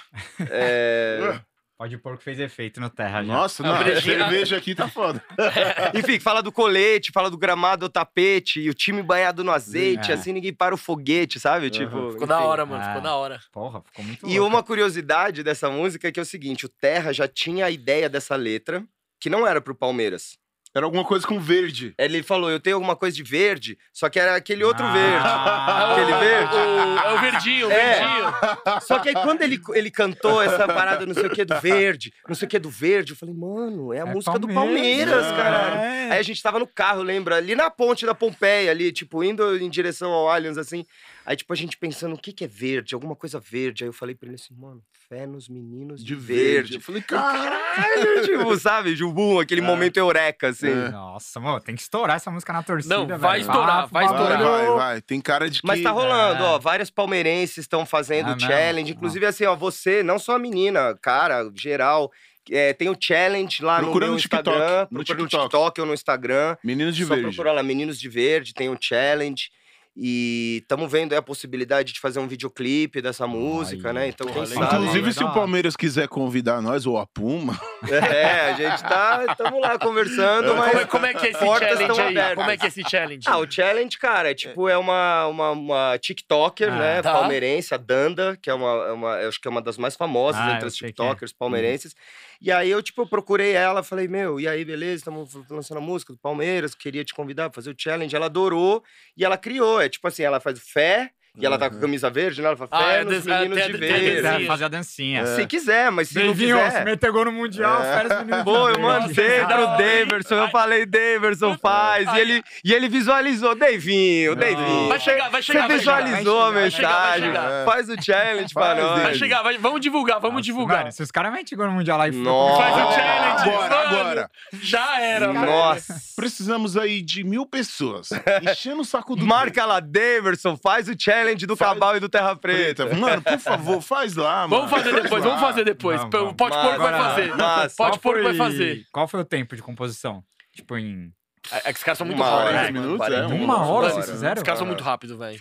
É... 0.50 1.40
Pode 1.76 1.98
pôr 1.98 2.16
que 2.16 2.22
fez 2.22 2.38
efeito 2.38 2.80
no 2.80 2.88
terra 2.88 3.22
já. 3.24 3.32
nossa, 3.32 3.60
não, 3.62 3.74
A 3.74 4.00
cerveja 4.00 4.56
aqui 4.56 4.76
tá 4.76 4.88
foda. 4.88 5.22
Enfim, 5.92 6.20
fala 6.20 6.40
do 6.40 6.52
colete, 6.52 7.10
fala 7.12 7.28
do 7.28 7.36
gramado, 7.36 7.86
o 7.86 7.88
tapete, 7.88 8.60
e 8.60 8.70
o 8.70 8.74
time 8.74 9.02
banhado 9.02 9.42
no 9.42 9.50
azeite, 9.50 10.12
É. 10.12 10.14
assim 10.14 10.32
ninguém 10.32 10.54
para 10.54 10.72
o 10.72 10.78
foguete, 10.78 11.40
sabe? 11.40 11.68
Tipo. 11.70 12.12
Ficou 12.12 12.28
da 12.28 12.36
enfim. 12.38 12.46
hora, 12.46 12.64
mano. 12.64 12.80
Ah. 12.82 12.86
Ficou 12.86 13.02
da 13.02 13.16
hora. 13.16 13.40
Porra, 13.52 13.82
ficou 13.82 14.04
muito 14.04 14.24
E 14.26 14.38
louco. 14.38 14.54
uma 14.54 14.62
curiosidade 14.62 15.42
dessa 15.42 15.68
música 15.68 16.06
é 16.08 16.12
que 16.12 16.20
é 16.20 16.22
o 16.22 16.26
seguinte: 16.26 16.64
o 16.64 16.68
Terra 16.68 17.12
já 17.12 17.26
tinha 17.26 17.66
a 17.66 17.70
ideia 17.70 18.08
dessa 18.08 18.36
letra, 18.36 18.86
que 19.24 19.30
não 19.30 19.46
era 19.46 19.58
pro 19.58 19.74
Palmeiras. 19.74 20.36
Era 20.74 20.84
alguma 20.84 21.02
coisa 21.02 21.26
com 21.26 21.40
verde. 21.40 21.94
Ele 21.96 22.22
falou: 22.22 22.50
eu 22.50 22.60
tenho 22.60 22.76
alguma 22.76 22.94
coisa 22.94 23.16
de 23.16 23.22
verde, 23.22 23.78
só 23.90 24.10
que 24.10 24.20
era 24.20 24.34
aquele 24.36 24.62
outro 24.62 24.84
Ah. 24.84 24.92
verde. 24.92 26.02
Aquele 26.02 26.18
verde. 26.18 26.54
O, 26.54 26.98
é 26.98 27.14
o 27.14 27.20
verdinho, 27.20 27.68
o 27.68 27.72
É. 27.72 27.94
verdinho. 27.94 28.80
Só 28.82 28.98
que 28.98 29.08
aí 29.08 29.14
quando 29.14 29.40
ele, 29.40 29.58
ele 29.72 29.90
cantou 29.90 30.42
essa 30.42 30.66
parada, 30.66 31.06
não 31.06 31.14
sei 31.14 31.24
o 31.24 31.30
que, 31.30 31.42
do 31.42 31.58
verde, 31.58 32.12
não 32.28 32.34
sei 32.34 32.44
o 32.44 32.50
que 32.50 32.58
do 32.58 32.68
verde, 32.68 33.12
eu 33.12 33.16
falei, 33.16 33.34
mano, 33.34 33.94
é 33.94 34.00
a 34.02 34.02
É 34.02 34.04
música 34.04 34.38
do 34.38 34.46
Palmeiras, 34.48 35.14
Palmeiras, 35.14 35.32
é. 35.32 35.36
caralho. 35.42 35.80
É. 35.80 36.10
Aí 36.10 36.18
a 36.18 36.22
gente 36.22 36.42
tava 36.42 36.58
no 36.58 36.66
carro, 36.66 37.00
lembra? 37.02 37.36
Ali 37.36 37.54
na 37.54 37.70
ponte 37.70 38.04
da 38.04 38.14
Pompeia, 38.14 38.70
ali, 38.70 38.92
tipo, 38.92 39.24
indo 39.24 39.56
em 39.56 39.70
direção 39.70 40.12
ao 40.12 40.28
Allianz, 40.28 40.58
assim. 40.58 40.84
Aí, 41.26 41.36
tipo, 41.36 41.52
a 41.52 41.56
gente 41.56 41.76
pensando, 41.78 42.14
o 42.14 42.18
que 42.18 42.32
que 42.32 42.44
é 42.44 42.46
verde? 42.46 42.94
Alguma 42.94 43.16
coisa 43.16 43.40
verde. 43.40 43.82
Aí 43.84 43.88
eu 43.88 43.92
falei 43.94 44.14
pra 44.14 44.26
ele 44.28 44.34
assim, 44.36 44.54
mano, 44.54 44.82
fé 45.08 45.26
nos 45.26 45.48
meninos 45.48 46.04
de, 46.04 46.14
verde. 46.14 46.74
Eu 46.74 46.80
falei, 46.80 47.00
cara. 47.00 47.50
Caralho, 47.74 48.22
tipo, 48.24 48.56
sabe? 48.58 48.94
Jubum, 48.94 49.38
aquele 49.40 49.60
É. 49.60 49.64
momento 49.64 49.96
eureka, 49.96 50.48
assim. 50.48 50.68
É. 50.68 50.88
Nossa, 50.90 51.40
mano, 51.40 51.60
tem 51.60 51.74
que 51.74 51.80
estourar 51.80 52.16
essa 52.16 52.30
música 52.30 52.52
na 52.52 52.62
torcida, 52.62 52.94
Não, 52.94 53.06
velho. 53.06 53.18
vai 53.18 53.40
estourar, 53.40 53.88
vai 53.88 54.04
Vai, 54.06 54.14
estourar. 54.14 54.42
vai, 54.42 54.66
vai. 54.76 55.00
Tem 55.00 55.20
cara 55.20 55.48
de 55.48 55.60
que. 55.62 55.66
Mas 55.66 55.82
tá 55.82 55.90
rolando, 55.90 56.42
É. 56.42 56.46
ó. 56.46 56.58
Várias 56.58 56.90
palmeirenses 56.90 57.58
estão 57.58 57.86
fazendo 57.86 58.28
Ah, 58.30 58.38
challenge. 58.38 58.90
não. 58.92 58.96
Inclusive, 58.98 59.24
assim, 59.26 59.44
ó, 59.46 59.56
você, 59.56 60.02
não 60.02 60.18
só 60.18 60.36
a 60.36 60.38
menina, 60.38 60.94
cara, 61.00 61.50
geral. 61.54 62.10
é, 62.50 62.74
tem 62.74 62.90
o 62.90 62.96
challenge 63.00 63.62
lá 63.64 63.78
Procura 63.80 64.06
no 64.08 64.12
no 64.12 64.18
TikTok, 64.18 64.46
Instagram. 64.50 64.80
no 64.90 64.98
procura 64.98 65.18
no 65.18 65.24
TikTok. 65.26 65.42
TikTok 65.48 65.80
ou 65.80 65.86
no 65.86 65.94
Instagram. 65.94 66.56
Meninos 66.62 66.94
de 66.94 67.02
só 67.06 67.14
verde. 67.14 67.22
procura 67.30 67.52
lá, 67.52 67.62
Meninos 67.62 67.98
de 67.98 68.06
Verde, 68.10 68.52
tem 68.52 68.68
o 68.68 68.76
challenge. 68.78 69.48
E 69.96 70.58
estamos 70.62 70.90
vendo 70.90 71.12
aí 71.12 71.18
a 71.18 71.22
possibilidade 71.22 71.92
de 71.92 72.00
fazer 72.00 72.18
um 72.18 72.26
videoclipe 72.26 73.00
dessa 73.00 73.28
música, 73.28 73.88
Aí, 73.88 73.94
né? 73.94 74.08
Então, 74.08 74.26
quem 74.26 74.44
sabe... 74.44 74.74
Inclusive, 74.76 75.12
se 75.12 75.22
o 75.22 75.32
Palmeiras 75.32 75.76
quiser 75.76 76.08
convidar 76.08 76.60
nós, 76.60 76.84
ou 76.84 76.98
a 76.98 77.06
Puma, 77.06 77.56
É, 77.88 78.50
a 78.50 78.52
gente 78.54 78.82
tá... 78.82 79.24
Estamos 79.30 79.60
lá 79.60 79.78
conversando, 79.78 80.56
mas... 80.56 80.70
Como 80.70 80.80
é, 80.80 80.84
como 80.86 81.06
é 81.06 81.14
que 81.14 81.26
é 81.26 81.30
esse 81.30 81.38
portas 81.38 81.68
challenge 81.68 81.90
estão 81.90 82.04
aí? 82.06 82.10
abertas. 82.18 82.34
Como 82.34 82.50
é 82.50 82.56
que 82.56 82.64
é 82.64 82.68
esse 82.68 82.82
challenge? 82.90 83.28
Ah, 83.28 83.38
o 83.38 83.48
challenge, 83.50 83.98
cara, 83.98 84.30
é 84.32 84.34
tipo, 84.34 84.68
é 84.68 84.76
uma, 84.76 85.26
uma, 85.26 85.50
uma 85.52 85.98
TikToker, 85.98 86.72
Ah, 86.72 86.76
né? 86.76 87.02
tá. 87.02 87.12
palmeirense, 87.12 87.72
a 87.72 87.76
Danda, 87.76 88.36
que 88.42 88.50
é 88.50 88.54
uma, 88.54 88.86
é 88.88 88.92
uma. 88.92 89.08
eu 89.20 89.28
acho 89.28 89.40
que 89.40 89.46
é 89.46 89.50
uma 89.50 89.62
das 89.62 89.78
mais 89.78 89.94
famosas 89.94 90.40
Ah, 90.40 90.54
entre 90.54 90.66
as 90.66 90.74
quem 90.74 90.88
é. 90.88 92.33
E 92.44 92.52
aí 92.52 92.68
eu, 92.68 92.82
tipo, 92.82 93.06
procurei 93.06 93.52
ela, 93.52 93.82
falei, 93.82 94.06
meu, 94.06 94.38
e 94.38 94.46
aí, 94.46 94.66
beleza? 94.66 94.96
Estamos 94.96 95.32
lançando 95.48 95.78
a 95.78 95.80
música 95.80 96.12
do 96.12 96.18
Palmeiras, 96.18 96.74
queria 96.74 97.02
te 97.02 97.14
convidar 97.14 97.48
pra 97.48 97.54
fazer 97.54 97.70
o 97.70 97.74
challenge. 97.74 98.14
Ela 98.14 98.26
adorou 98.26 98.84
e 99.16 99.24
ela 99.24 99.38
criou. 99.38 99.80
É 99.80 99.88
tipo 99.88 100.06
assim, 100.06 100.24
ela 100.24 100.38
faz 100.38 100.58
fé. 100.60 101.10
E 101.36 101.44
ela 101.44 101.58
tá 101.58 101.68
com 101.68 101.76
a 101.76 101.80
camisa 101.80 102.08
verde, 102.08 102.40
né? 102.40 102.46
Ela 102.46 102.56
fala, 102.56 102.68
Ah, 102.72 102.78
fé 102.84 103.00
é 103.00 103.04
nos 103.04 103.26
ah, 103.26 103.38
meninos 103.40 103.58
a- 103.58 103.66
de 103.66 103.72
verde. 103.76 104.46
fazer 104.46 104.64
a 104.66 104.68
dancinha. 104.68 105.26
Se 105.26 105.44
quiser, 105.46 105.90
mas 105.90 106.08
se 106.08 106.14
não 106.18 106.28
Davinho, 106.28 106.56
se 106.58 106.64
quiser... 106.64 106.84
meteu 106.84 107.12
gol 107.12 107.24
no 107.24 107.32
Mundial, 107.32 107.82
É. 107.82 107.96
férias 107.96 108.18
meninos. 108.20 108.44
Pô, 108.44 108.68
eu 108.68 108.74
de 108.76 108.80
mandei 108.80 109.40
pro 109.44 109.66
Daverson, 109.66 110.34
eu 110.36 110.48
falei, 110.50 110.86
Daverson, 110.86 111.58
faz. 111.58 112.06
E 112.14 112.20
ele, 112.20 112.44
e 112.64 112.72
ele 112.72 112.88
visualizou, 112.88 113.56
Davinho, 113.56 114.36
Davinho. 114.36 114.86
Vai 114.88 115.00
chegar, 115.00 115.28
vai 115.28 115.42
chegar, 115.42 115.66
Você 115.66 115.78
visualizou 115.78 116.40
a 116.44 116.52
mensagem. 116.52 117.32
Faz 117.64 117.88
o 117.88 118.00
challenge 118.00 118.54
pra 118.54 118.74
nós. 118.76 119.02
Vai 119.02 119.14
chegar, 119.16 119.42
vai- 119.42 119.58
vamos 119.58 119.80
divulgar, 119.80 120.20
vamos 120.20 120.36
Nossa, 120.36 120.44
divulgar. 120.44 120.78
mano, 120.80 120.92
se 120.92 121.02
os 121.02 121.10
caras 121.10 121.32
metem 121.32 121.58
gol 121.58 121.66
no 121.66 121.72
Mundial 121.72 121.98
lá 121.98 122.06
e. 122.08 122.12
Faz 122.12 122.74
o 122.76 122.92
challenge. 122.92 123.50
Agora, 123.50 123.68
mano. 123.74 123.88
agora. 124.00 124.30
Já 124.62 125.00
era, 125.00 125.32
mano. 125.32 125.46
Nossa. 125.46 125.96
precisamos 126.14 126.76
aí 126.76 127.02
de 127.02 127.24
mil 127.24 127.44
pessoas 127.44 128.08
enchendo 128.48 128.82
o 128.82 128.84
saco 128.84 129.16
do. 129.16 129.26
Marca 129.26 129.66
lá, 129.66 129.80
Daverson, 129.80 130.56
faz 130.56 130.88
o 130.88 130.92
challenge 130.96 131.23
do 131.46 131.56
Faz- 131.56 131.72
Cabal 131.72 131.96
e 131.96 132.00
do 132.00 132.08
Terra 132.08 132.36
Preta. 132.36 132.86
Preta. 132.86 133.00
Mano, 133.00 133.22
por 133.22 133.38
favor, 133.38 133.80
faz 133.82 134.14
lá, 134.14 134.46
mano. 134.46 134.56
Vamos 134.68 134.70
fazer 134.70 134.90
Faz 134.90 135.02
depois, 135.02 135.24
vamos 135.24 135.40
fazer 135.40 135.64
depois. 135.64 136.00
Vamos, 136.00 136.14
O. 136.32 136.34
Pode 136.34 136.54
Porco 136.56 136.78
vai 136.78 136.92
fazer. 136.92 137.34
massa. 137.36 137.74
Pode 137.76 137.98
Porco 137.98 138.22
vai 138.22 138.34
fazer. 138.34 138.84
Qual 138.92 139.08
foi 139.08 139.20
o 139.20 139.24
tempo 139.24 139.56
de 139.56 139.62
composição? 139.62 140.22
Tipo, 140.54 140.76
em 140.78 141.12
É 141.50 141.68
é 141.68 141.72
que 141.72 141.78
os 141.78 141.82
caras 141.84 141.98
são 141.98 142.06
muito 142.06 142.22
hora, 142.22 142.50
rápidos, 142.56 142.80
mano. 142.80 142.92
minutos, 142.92 143.08
é, 143.14 143.26
uma 143.26 143.66
hora 143.66 143.90
vocês 143.90 144.10
fizeram? 144.10 144.36
Os 144.36 144.42
caras 144.42 144.58
são 144.58 144.66
muito 144.66 144.82
rápidos, 144.84 145.18
velho. 145.18 145.40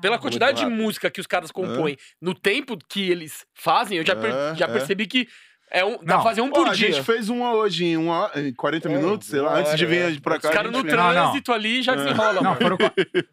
Pela 0.00 0.18
quantidade 0.18 0.58
de 0.64 0.66
música 0.70 1.10
que 1.10 1.20
os 1.20 1.26
caras 1.26 1.50
compõem 1.50 1.96
no 2.20 2.34
tempo 2.34 2.76
que 2.88 3.10
eles 3.10 3.44
fazem, 3.54 3.98
eu 3.98 4.06
já, 4.06 4.14
per- 4.16 4.54
já 4.56 4.66
é. 4.66 4.68
percebi 4.68 5.06
que 5.06 5.26
é 5.72 5.84
um, 5.84 5.92
dá 6.02 6.14
pra 6.16 6.22
fazer 6.22 6.40
um 6.42 6.50
Pô, 6.50 6.56
por 6.60 6.68
a 6.68 6.72
dia. 6.72 6.92
gente 6.92 7.02
fez 7.04 7.28
uma 7.28 7.52
hoje 7.54 7.84
em, 7.86 7.96
uma, 7.96 8.30
em 8.36 8.52
40 8.52 8.88
É, 8.88 8.94
minutos, 8.94 9.28
sei 9.28 9.40
lá, 9.40 9.56
antes 9.58 9.74
de 9.76 9.86
vir 9.86 10.16
é. 10.16 10.20
pra 10.20 10.38
cá. 10.38 10.48
Os 10.48 10.54
a 10.54 10.56
caras 10.56 10.70
no 10.70 10.78
gente 10.80 10.90
fez. 10.90 11.02
Trânsito 11.02 11.52
ali 11.52 11.82
já 11.82 11.94
desenrola, 11.94 12.34
Não, 12.34 12.42
mano. 12.42 12.56
foram, 12.60 12.76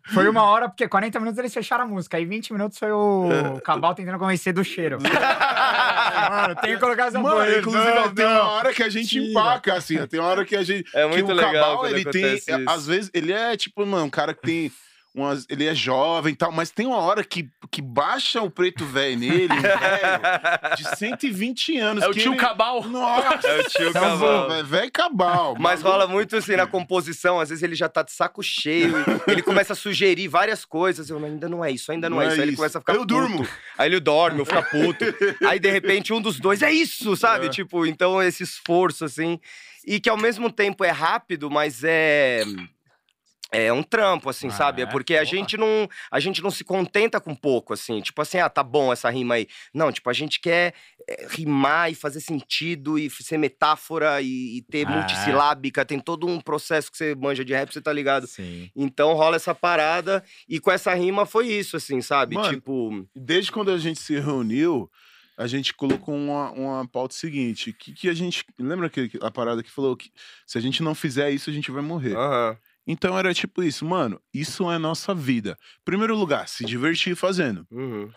foi 0.08 0.30
uma 0.30 0.44
hora, 0.44 0.70
porque 0.70 0.88
40 0.88 1.20
minutos 1.20 1.38
eles 1.38 1.54
fecharam 1.54 1.84
a 1.84 1.88
música. 1.88 2.18
Aí 2.18 2.26
20 2.26 2.54
minutos 2.54 2.78
foi 2.80 2.92
o 2.92 3.60
Cabal 3.64 3.94
tentando 3.94 4.18
convencer 4.18 4.54
do 4.54 4.64
cheiro. 4.64 4.98
Mano, 6.30 6.56
tem 6.62 6.74
que 6.74 6.80
colocar 6.80 7.08
essa 7.08 7.20
Mano, 7.20 7.36
porra. 7.36 7.58
inclusive, 7.58 7.86
Não, 7.96 8.14
tem 8.14 8.26
não. 8.26 8.32
uma 8.34 8.50
hora 8.52 8.74
que 8.74 8.84
a 8.84 8.90
gente 8.90 9.08
Tira. 9.10 9.26
empaca, 9.26 9.74
assim, 9.74 10.06
tem 10.08 10.20
uma 10.20 10.30
hora 10.30 10.46
que 10.46 10.56
a 10.56 10.64
gente. 10.64 10.88
É 10.94 11.04
que 11.04 11.08
muito 11.10 11.32
o 11.32 11.36
legal 11.36 11.54
Cabal, 11.54 11.78
quando 11.80 11.96
ele 11.96 12.06
tem. 12.06 12.24
acontece 12.26 12.52
isso. 12.52 12.70
Às 12.70 12.88
vezes, 12.88 13.12
ele 13.14 13.32
é 13.32 13.56
tipo, 13.58 13.86
mano, 13.86 14.06
um 14.06 14.10
cara 14.10 14.34
que 14.34 14.42
tem 14.42 14.72
umas- 15.22 15.46
ele 15.50 15.66
é 15.66 15.74
jovem 15.76 16.34
e 16.34 16.36
tal, 16.36 16.52
mas 16.52 16.72
tem 16.72 16.86
uma 16.88 16.98
hora 16.98 17.24
que, 17.24 17.50
que 17.72 17.82
baixa 17.82 18.42
o 18.42 18.50
preto 18.50 18.86
velho 18.86 19.18
nele, 19.20 19.54
um 19.54 19.62
velho, 19.62 20.76
de 20.78 20.98
120 20.98 21.78
anos. 21.78 22.04
É 22.04 22.08
o 22.08 22.12
que 22.12 22.20
tio 22.22 22.32
ele... 22.34 22.40
Cabal. 22.40 22.84
Nossa, 22.88 23.48
É 23.48 23.60
o 23.60 23.64
tio 23.70 23.94
tá 23.94 24.00
Cabal. 24.02 24.64
velho, 24.66 24.92
cabal. 24.92 25.56
Mas 25.60 25.82
rola 25.82 26.08
muito 26.08 26.36
assim 26.36 26.56
na 26.56 26.66
composição, 26.68 27.40
às 27.40 27.50
vezes 27.50 27.64
ele 27.64 27.76
já 27.76 27.88
tá 27.90 28.02
de 28.04 28.12
saco 28.12 28.42
cheio, 28.44 28.94
ele 29.28 29.42
começa 29.42 29.74
a 29.74 29.76
sugerir 29.76 30.28
várias 30.28 30.66
coisas. 30.66 31.10
Eu 31.10 31.24
ainda 31.24 31.48
não 31.50 31.64
é 31.64 31.72
isso, 31.72 31.92
ainda 31.92 32.10
não, 32.10 32.22
é 32.22 32.28
isso. 32.28 32.36
Aí 32.42 32.48
ele 32.48 32.56
começa 32.56 32.78
a 32.78 32.82
ficar 32.82 32.94
Eu 32.94 33.00
puto. 33.02 33.14
durmo. 33.14 33.48
Aí 33.78 33.90
ele 33.90 34.00
dorme, 34.00 34.40
eu 34.40 34.46
fico 34.46 34.64
puto. 34.70 35.06
Aí, 35.48 35.60
de 35.60 35.70
repente, 35.72 36.12
um 36.14 36.22
dos 36.22 36.40
dois 36.40 36.62
é 36.62 36.72
isso, 36.72 37.16
sabe? 37.16 37.48
É. 37.48 37.50
Tipo, 37.50 37.86
então 37.86 38.22
esse 38.22 38.44
esforço, 38.44 39.06
assim. 39.06 39.40
E 39.86 40.00
que 40.00 40.10
ao 40.10 40.18
mesmo 40.18 40.52
tempo 40.52 40.84
é 40.84 40.92
rápido, 40.92 41.50
mas 41.50 41.84
é. 41.84 42.44
É 43.52 43.74
um 43.74 43.82
trampo, 43.82 44.30
assim, 44.30 44.48
Ah, 44.48 44.52
sabe? 44.52 44.82
É 44.82 44.86
é? 44.86 44.88
porque 44.88 45.16
a 45.16 45.20
Porra. 45.20 45.26
gente 45.26 45.58
não 45.58 45.90
a 46.12 46.20
gente 46.20 46.42
não 46.42 46.52
se 46.52 46.64
contenta 46.64 47.20
com 47.20 47.34
pouco, 47.34 47.74
assim. 47.74 48.00
Tipo 48.02 48.22
assim, 48.22 48.38
ah, 48.38 48.48
tá 48.50 48.62
bom 48.64 48.94
essa 48.94 49.10
rima 49.10 49.36
aí. 49.36 49.48
Não, 49.74 49.92
tipo, 49.92 50.08
a 50.10 50.14
gente 50.14 50.40
quer 50.40 50.74
é, 51.10 51.28
rimar 51.32 51.92
e 51.92 51.96
fazer 51.96 52.22
sentido 52.22 53.00
e 53.00 53.10
ser 53.10 53.38
metáfora 53.40 54.22
e, 54.22 54.58
e 54.58 54.62
ter 54.62 54.88
Ah, 54.88 54.92
é. 54.92 54.96
multissilábica. 54.96 55.84
Tem 55.84 56.00
todo 56.00 56.28
um 56.28 56.40
processo 56.40 56.92
que 56.92 56.98
você 56.98 57.16
manja 57.16 57.44
de 57.44 57.52
rap, 57.54 57.74
você 57.74 57.82
tá 57.82 57.92
ligado? 57.92 58.28
Sim. 58.28 58.70
Então 58.76 59.14
rola 59.14 59.36
essa 59.36 59.56
parada 59.56 60.24
e 60.48 60.60
com 60.60 60.72
essa 60.72 60.94
rima 60.94 61.26
foi 61.26 61.48
isso, 61.48 61.76
assim, 61.76 62.02
sabe? 62.02 62.36
Mano, 62.36 62.54
tipo. 62.54 63.08
Desde 63.16 63.52
quando 63.52 63.72
a 63.72 63.78
gente 63.80 64.00
se 64.00 64.20
reuniu, 64.20 64.90
a 65.36 65.48
gente 65.48 65.74
colocou 65.74 66.14
uma, 66.14 66.52
uma 66.52 66.88
pauta 66.88 67.16
seguinte: 67.16 67.74
que, 67.74 67.94
que 67.94 68.10
a 68.10 68.14
gente. 68.14 68.46
Lembra 68.60 68.90
que, 68.92 69.10
a 69.22 69.32
parada 69.32 69.64
que 69.64 69.72
falou 69.72 69.98
que 69.98 70.12
se 70.46 70.58
a 70.58 70.62
gente 70.62 70.84
não 70.84 70.94
fizer 70.94 71.32
isso, 71.32 71.50
a 71.50 71.54
gente 71.54 71.72
vai 71.72 71.82
morrer. 71.82 72.16
Aham. 72.16 72.56
Então 72.88 73.18
era 73.18 73.34
tipo 73.34 73.62
isso, 73.64 73.86
mano, 73.86 74.20
isso 74.34 74.70
é 74.72 74.78
nossa 74.78 75.14
vida. 75.14 75.56
Primeiro 75.86 76.16
lugar, 76.16 76.48
se 76.48 76.66
divertir 76.66 77.16
fazendo. 77.16 77.66
uhum. 77.72 78.10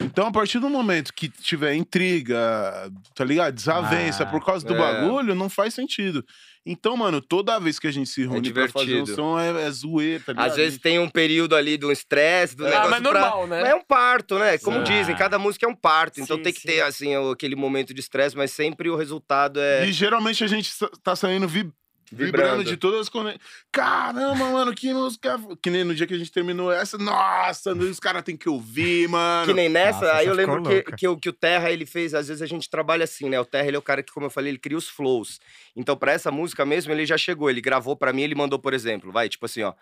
Então, 0.00 0.28
a 0.28 0.30
partir 0.30 0.60
do 0.60 0.70
momento 0.70 1.12
que 1.12 1.28
tiver 1.28 1.74
intriga, 1.74 2.88
tá 3.16 3.24
ligado? 3.24 3.52
Desavença 3.52 4.22
Ah, 4.22 4.26
por 4.26 4.44
causa 4.44 4.64
do 4.64 4.72
é. 4.74 4.78
bagulho, 4.78 5.34
não 5.34 5.48
faz 5.48 5.74
sentido. 5.74 6.24
Então, 6.64 6.96
mano, 6.96 7.20
toda 7.20 7.58
vez 7.58 7.80
que 7.80 7.86
a 7.88 7.90
gente 7.90 8.08
se 8.08 8.20
reúne 8.24 8.52
pra 8.52 8.68
fazer 8.68 9.02
um 9.02 9.06
som, 9.06 9.38
é, 9.40 9.66
é 9.66 9.70
zoeira, 9.72 10.22
tá 10.24 10.32
ligado? 10.32 10.50
Às 10.50 10.56
vezes 10.56 10.78
tem 10.78 11.00
um 11.00 11.08
período 11.08 11.56
ali 11.56 11.76
do 11.76 11.90
estresse, 11.90 12.54
do 12.54 12.64
Ah, 12.66 12.70
negócio. 12.70 12.90
mas 12.90 13.00
pra- 13.00 13.10
normal, 13.20 13.46
né? 13.48 13.60
Mas 13.62 13.70
é 13.70 13.74
um 13.74 13.82
parto, 13.84 14.38
né? 14.38 14.56
Como 14.58 14.84
dizem, 14.84 15.16
cada 15.16 15.36
música 15.36 15.66
é 15.66 15.68
um 15.68 15.74
parto. 15.74 16.20
Então 16.20 16.36
Sim, 16.36 16.42
tem 16.44 16.52
que 16.52 16.60
sim. 16.60 16.68
ter, 16.68 16.80
assim, 16.82 17.14
aquele 17.32 17.56
momento 17.56 17.92
de 17.92 17.98
estresse, 18.00 18.36
mas 18.36 18.52
sempre 18.52 18.88
o 18.88 18.94
resultado 18.96 19.58
é. 19.58 19.84
E 19.84 19.92
geralmente 19.92 20.44
a 20.44 20.46
gente 20.46 20.70
tá 21.02 21.16
saindo 21.16 21.48
vi- 21.48 21.72
vibrando. 22.10 22.26
Vibrando. 22.26 22.64
de 22.64 22.76
todas 22.76 23.00
as 23.00 23.08
conexões. 23.08 23.40
Caramba, 23.72 24.50
mano, 24.50 24.74
que 24.74 24.92
música. 24.92 25.38
Que 25.62 25.70
nem 25.70 25.84
no 25.84 25.94
dia 25.94 26.06
que 26.06 26.14
a 26.14 26.18
gente 26.18 26.32
terminou 26.32 26.72
essa. 26.72 26.96
Nossa, 26.98 27.72
os 27.72 28.00
caras 28.00 28.22
têm 28.22 28.36
que 28.36 28.48
ouvir, 28.48 29.08
mano. 29.08 29.46
Que 29.46 29.54
nem 29.54 29.68
nessa, 29.68 30.00
Nossa, 30.00 30.14
aí 30.14 30.26
eu 30.26 30.34
lembro 30.34 30.62
que, 30.62 30.74
louca. 30.74 30.96
que, 30.96 31.08
o, 31.08 31.16
que 31.16 31.28
o 31.28 31.32
Terra 31.32 31.70
ele 31.70 31.86
fez, 31.86 32.14
às 32.14 32.28
vezes 32.28 32.42
a 32.42 32.46
gente 32.46 32.68
trabalha 32.68 33.04
assim, 33.04 33.28
né? 33.28 33.40
O 33.40 33.44
Terra 33.44 33.66
ele 33.68 33.76
é 33.76 33.78
o 33.78 33.82
cara 33.82 34.02
que, 34.02 34.12
como 34.12 34.26
eu 34.26 34.30
falei, 34.30 34.50
ele 34.50 34.58
cria 34.58 34.76
os 34.76 34.88
flows. 34.88 35.40
Então, 35.76 35.96
pra 35.96 36.12
essa 36.12 36.30
música 36.30 36.64
mesmo, 36.64 36.92
ele 36.92 37.06
já 37.06 37.18
chegou, 37.18 37.50
ele 37.50 37.60
gravou 37.60 37.96
pra 37.96 38.12
mim, 38.12 38.22
ele 38.22 38.34
mandou, 38.34 38.58
por 38.58 38.74
exemplo, 38.74 39.12
vai, 39.12 39.28
tipo 39.28 39.46
assim, 39.46 39.62
ó. 39.62 39.74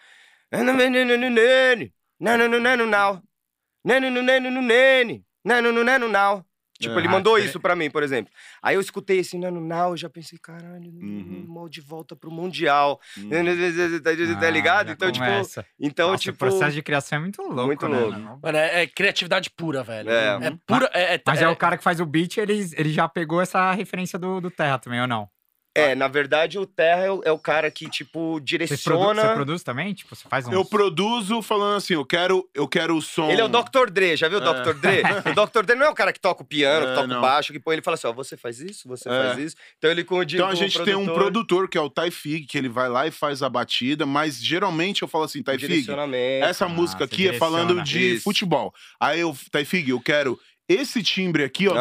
Tipo, 6.78 6.94
É. 6.94 6.98
ele 6.98 7.08
Ah, 7.08 7.10
mandou 7.10 7.38
isso 7.38 7.58
pra 7.60 7.74
mim, 7.74 7.90
por 7.90 8.02
exemplo. 8.02 8.32
Aí 8.62 8.74
eu 8.74 8.80
escutei 8.80 9.18
esse 9.18 9.38
Nano 9.38 9.60
Now, 9.60 9.90
eu 9.92 9.96
já 9.96 10.10
pensei, 10.10 10.38
caralho, 10.38 10.90
Uhum. 10.90 11.44
mal 11.48 11.68
de 11.68 11.80
volta 11.80 12.14
pro 12.14 12.30
Mundial. 12.30 13.00
Hum. 13.18 13.30
Tá 14.40 14.50
ligado? 14.50 14.88
Ah, 14.90 14.92
Então, 14.92 15.10
tipo. 15.12 15.24
começa. 15.24 15.66
Então, 15.80 16.10
Nossa, 16.10 16.22
tipo. 16.22 16.34
o 16.34 16.38
processo 16.38 16.72
de 16.74 16.82
criação 16.82 17.18
é 17.18 17.20
muito 17.22 17.42
louco, 17.42 17.66
muito 17.66 17.88
né, 17.88 17.98
louco. 17.98 18.12
mano? 18.12 18.40
Mano, 18.42 18.58
é, 18.58 18.82
é 18.82 18.86
criatividade 18.86 19.50
pura, 19.50 19.82
velho. 19.82 20.10
É. 20.10 20.38
É, 20.46 20.52
pura. 20.66 20.90
É, 20.92 21.14
é- 21.14 21.22
Mas 21.26 21.40
é, 21.40 21.44
é- 21.44 21.48
o 21.48 21.56
cara 21.56 21.76
que 21.76 21.84
faz 21.84 22.00
o 22.00 22.06
beat, 22.06 22.36
ele, 22.38 22.54
ele 22.76 22.92
já 22.92 23.08
pegou 23.08 23.40
essa 23.40 23.72
referência 23.72 24.18
do, 24.18 24.40
do 24.40 24.50
Terra 24.50 24.78
também, 24.78 25.00
ou 25.00 25.06
não? 25.06 25.28
É, 25.76 25.94
na 25.94 26.08
verdade, 26.08 26.58
o 26.58 26.66
Terra 26.66 27.02
é 27.04 27.10
o, 27.10 27.22
é 27.24 27.32
o 27.32 27.38
cara 27.38 27.70
que, 27.70 27.88
tipo, 27.88 28.34
Você, 28.34 28.40
produ 28.40 28.44
direciona. 28.44 29.22
você 29.22 29.34
produz 29.34 29.62
também? 29.62 29.92
Tipo, 29.94 30.14
você 30.16 30.28
faz 30.28 30.46
um. 30.48 30.52
Eu 30.52 30.64
produzo 30.64 31.42
falando 31.42 31.76
assim, 31.76 31.94
eu 31.94 32.04
quero, 32.04 32.48
eu 32.54 32.66
quero 32.66 32.96
o 32.96 33.02
som. 33.02 33.30
Ele 33.30 33.40
é 33.40 33.44
o 33.44 33.48
Dr. 33.48 33.90
Dre, 33.90 34.16
já 34.16 34.28
viu 34.28 34.38
o 34.38 34.42
É. 34.42 34.62
Dr. 34.62 34.74
Dre? 34.74 35.02
O 35.36 35.46
Dr. 35.46 35.62
Dre 35.64 35.74
não 35.76 35.86
é 35.86 35.90
o 35.90 35.94
cara 35.94 36.12
que 36.12 36.20
toca 36.20 36.42
o 36.42 36.46
piano, 36.46 36.86
que 36.86 36.92
É, 36.92 36.94
toca 36.94 37.06
não. 37.06 37.18
o 37.18 37.20
baixo, 37.20 37.52
que 37.52 37.60
põe 37.60 37.74
ele 37.74 37.82
fala 37.82 37.94
assim: 37.96 38.06
ó, 38.06 38.12
você 38.12 38.36
faz 38.36 38.60
isso, 38.60 38.88
você 38.88 39.08
É. 39.08 39.12
faz 39.12 39.38
isso. 39.38 39.56
Então 39.78 39.90
ele 39.90 40.02
com 40.04 40.16
o 40.18 40.22
Então 40.22 40.48
a 40.48 40.54
gente 40.54 40.82
tem 40.82 40.94
um 40.94 41.06
produtor, 41.06 41.68
que 41.68 41.76
é 41.76 41.80
o 41.80 41.90
Taifig, 41.90 42.46
que 42.46 42.56
ele 42.56 42.68
vai 42.68 42.88
lá 42.88 43.06
e 43.06 43.10
faz 43.10 43.42
a 43.42 43.48
batida, 43.48 44.06
mas 44.06 44.42
geralmente 44.42 45.02
eu 45.02 45.08
falo 45.08 45.24
assim, 45.24 45.42
Taifig, 45.42 45.66
direcionamento. 45.68 46.44
essa 46.46 46.64
Ah, 46.64 46.68
música 46.68 47.06
você 47.06 47.14
aqui 47.14 47.28
é 47.28 47.32
falando 47.34 47.74
direciona. 47.82 47.84
de 47.84 48.14
Isso. 48.16 48.24
futebol. 48.24 48.72
Aí 49.00 49.20
eu, 49.20 49.36
Taifig, 49.50 49.90
eu 49.90 50.00
quero 50.00 50.38
esse 50.68 51.02
timbre 51.02 51.44
aqui, 51.44 51.68
ó, 51.68 51.72
do 51.74 51.80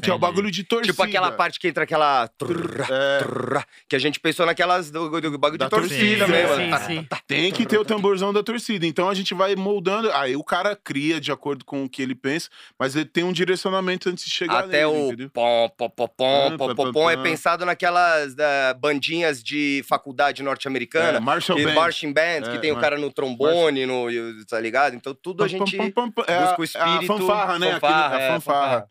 que 0.00 0.10
é 0.10 0.14
o 0.14 0.18
bagulho 0.18 0.50
de 0.50 0.64
torcida. 0.64 0.92
Tipo 0.92 1.02
aquela 1.02 1.32
parte 1.32 1.58
que 1.58 1.68
entra 1.68 1.84
aquela. 1.84 2.28
trrr, 2.28 2.82
É, 2.90 3.18
trrr, 3.18 3.62
que 3.88 3.96
a 3.96 3.98
gente 3.98 4.20
pensou 4.20 4.44
naquelas 4.46 4.90
do, 4.90 5.08
do 5.20 5.38
bagulho 5.38 5.58
Da 5.58 5.66
de 5.66 5.70
torcida 5.70 6.26
torcida, 6.26 6.28
mesmo. 6.28 6.56
sim, 6.56 6.70
Tá, 6.70 6.78
sim. 6.80 7.02
tá, 7.04 7.16
tá. 7.16 7.22
tem 7.26 7.50
que 7.52 7.64
ter 7.66 7.78
o 7.78 7.84
tamborzão 7.84 8.32
da 8.32 8.42
torcida. 8.42 8.86
Então 8.86 9.08
a 9.08 9.14
gente 9.14 9.34
vai 9.34 9.54
moldando. 9.56 10.10
Aí 10.12 10.36
o 10.36 10.44
cara 10.44 10.76
cria 10.76 11.20
de 11.20 11.32
acordo 11.32 11.64
com 11.64 11.84
o 11.84 11.88
que 11.88 12.02
ele 12.02 12.14
pensa, 12.14 12.48
mas 12.78 12.94
ele 12.94 13.04
tem 13.06 13.24
um 13.24 13.32
direcionamento 13.32 14.08
antes 14.08 14.24
de 14.24 14.30
chegar 14.30 14.64
Até 14.64 14.86
nele, 14.86 14.98
o 14.98 15.06
entendeu? 15.06 15.30
pom, 15.30 15.68
pom, 15.76 15.88
pom, 15.90 16.08
pom, 16.08 16.74
pom, 16.74 16.92
pom, 16.92 17.10
é 17.10 17.16
pensado 17.16 17.64
naquelas 17.64 18.34
da, 18.34 18.74
bandinhas 18.74 19.42
de 19.42 19.82
faculdade 19.88 20.42
norte-americana. 20.42 21.18
É, 21.18 21.20
Marshall 21.20 21.62
Band. 21.62 21.74
marching 21.74 22.12
band, 22.12 22.42
que 22.50 22.56
É, 22.56 22.58
tem 22.58 22.72
o 22.72 22.76
cara 22.76 22.98
no 22.98 23.10
trombone, 23.10 23.86
no, 23.86 24.06
tá 24.48 24.60
ligado? 24.60 24.94
Então 24.94 25.14
tudo 25.14 25.42
a 25.44 25.48
gente 25.48 25.76
busca 25.76 26.00
o 26.00 26.64
a- 26.82 26.89
espírito. 26.94 27.12
A 27.12 27.18
fanfarra, 27.18 27.58
né? 27.58 27.66
Aquele- 27.72 27.80
Fanfarra, 27.80 28.16
a 28.16 28.20
é, 28.20 28.28
fanfarra. 28.32 28.88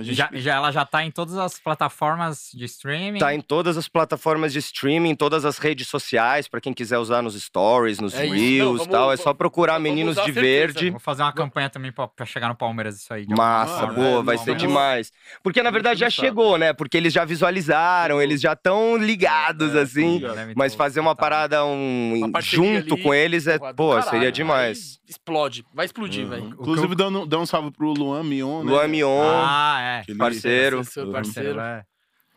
Gente- 0.00 0.14
Já, 0.14 0.30
já, 0.32 0.54
ela 0.54 0.70
já 0.72 0.86
tá 0.86 1.04
em 1.04 1.10
todas 1.10 1.36
as 1.36 1.58
plataformas 1.58 2.50
de 2.54 2.64
streaming. 2.64 3.18
Tá 3.18 3.34
em 3.34 3.40
todas 3.42 3.76
as 3.76 3.88
plataformas 3.88 4.52
de 4.52 4.58
streaming, 4.58 5.14
todas 5.14 5.44
as 5.44 5.58
redes 5.58 5.86
sociais, 5.88 6.48
pra 6.48 6.60
quem 6.62 6.72
quiser 6.72 6.96
usar 6.98 7.20
nos 7.22 7.34
stories, 7.40 8.00
nos 8.00 8.14
É 8.14 8.24
reels 8.24 8.36
e 8.36 8.58
vamos- 8.58 8.86
tal. 8.86 9.12
É 9.12 9.16
só 9.16 9.34
procurar 9.34 9.78
Meninos 9.78 10.16
de. 10.24 10.32
Verde. 10.32 10.90
Vou 10.90 10.98
fazer 11.00 11.22
uma 11.22 11.32
campanha 11.32 11.68
também 11.68 11.92
pra, 11.92 12.08
pra 12.08 12.24
chegar 12.24 12.48
no 12.48 12.54
Palmeiras 12.54 12.96
isso 12.96 13.12
aí. 13.12 13.26
Massa, 13.28 13.80
forma. 13.80 13.94
boa, 13.94 14.20
é, 14.20 14.22
vai 14.22 14.36
não, 14.36 14.44
ser 14.44 14.56
demais. 14.56 15.12
Porque 15.42 15.62
na 15.62 15.70
verdade 15.70 16.00
já 16.00 16.08
chegou, 16.08 16.56
né? 16.56 16.72
Porque 16.72 16.96
eles 16.96 17.12
já 17.12 17.24
visualizaram, 17.24 18.20
eles 18.22 18.40
já 18.40 18.54
estão 18.54 18.96
ligados, 18.96 19.74
É, 19.74 19.82
assim. 19.82 20.20
tá. 20.20 20.32
Deve 20.32 20.54
Mas 20.56 20.74
fazer 20.74 21.00
uma 21.00 21.10
lotado. 21.10 21.20
parada 21.22 21.64
um, 21.66 22.22
Uma 22.24 22.40
junto 22.40 22.94
ali, 22.94 23.02
com 23.02 23.12
eles 23.12 23.46
é, 23.46 23.58
pô, 23.58 23.90
caralho. 23.90 24.10
seria 24.10 24.32
demais. 24.32 24.98
explode. 25.06 25.62
Vai 25.74 25.84
explodir, 25.84 26.24
Uhum. 26.24 26.30
velho. 26.30 26.46
Inclusive, 26.58 26.94
dando, 26.94 27.26
dá 27.26 27.38
um 27.38 27.44
salve 27.44 27.70
pro 27.70 27.92
Luan 27.92 28.22
Mion, 28.22 28.64
né? 28.64 28.70
Luan 28.70 28.88
Mion, 28.88 29.20
Ah, 29.44 29.80
é. 29.82 30.02
Que 30.04 30.12
ele- 30.12 30.18
parceiro. 30.18 30.80
Esse 30.80 30.90
é 30.90 30.92
seu 30.92 31.04
Uhum. 31.06 31.12
parceiro. 31.12 31.60
É. 31.60 31.84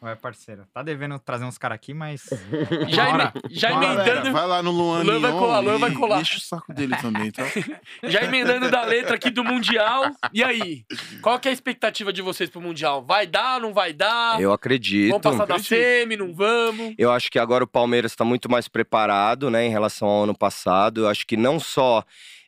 É 0.03 0.13
parceiro. 0.13 0.67
Tá 0.71 0.83
devendo 0.83 1.17
trazer 1.17 1.45
uns 1.45 1.57
caras 1.57 1.77
aqui, 1.77 1.91
mas. 1.91 2.21
Já, 2.89 3.09
Bora. 3.09 3.33
já 3.49 3.69
Bora, 3.71 3.87
Galera, 3.87 4.11
emendando, 4.11 4.33
vai 4.33 4.45
lá 4.47 4.61
no 4.61 4.69
Luan 4.69 5.01
Luan 5.01 5.19
vai 5.19 5.31
colar, 5.31 5.59
Luan 5.61 5.75
e 5.75 5.79
vai 5.79 5.91
colar. 5.93 6.21
Enche 6.21 6.37
o 6.37 6.41
saco 6.41 6.71
dele 6.75 6.95
também, 6.97 7.31
tá? 7.31 7.41
já 8.03 8.23
emendando 8.23 8.69
da 8.69 8.83
letra 8.83 9.15
aqui 9.15 9.31
do 9.31 9.43
Mundial. 9.43 10.11
E 10.31 10.43
aí? 10.43 10.85
Qual 11.23 11.39
que 11.39 11.47
é 11.47 11.51
a 11.51 11.53
expectativa 11.53 12.13
de 12.13 12.21
vocês 12.21 12.51
pro 12.51 12.61
Mundial? 12.61 13.03
Vai 13.03 13.25
dar, 13.25 13.59
não 13.59 13.73
vai 13.73 13.93
dar? 13.93 14.39
eu 14.39 14.53
acredito. 14.53 15.09
Vamos 15.09 15.23
passar 15.23 15.45
da 15.47 15.57
semi, 15.57 16.15
não 16.17 16.35
vamos? 16.35 16.93
Eu 16.99 17.11
acho 17.11 17.31
que 17.31 17.39
agora 17.39 17.63
o 17.63 17.67
Palmeiras 17.67 18.11
está 18.11 18.23
muito 18.23 18.47
mais 18.51 18.67
preparado, 18.67 19.49
né, 19.49 19.65
em 19.65 19.71
relação 19.71 20.07
ao 20.07 20.23
ano 20.25 20.37
passado. 20.37 21.01
Eu 21.01 21.07
acho 21.09 21.25
que 21.25 21.35
não 21.37 21.59
só 21.59 22.03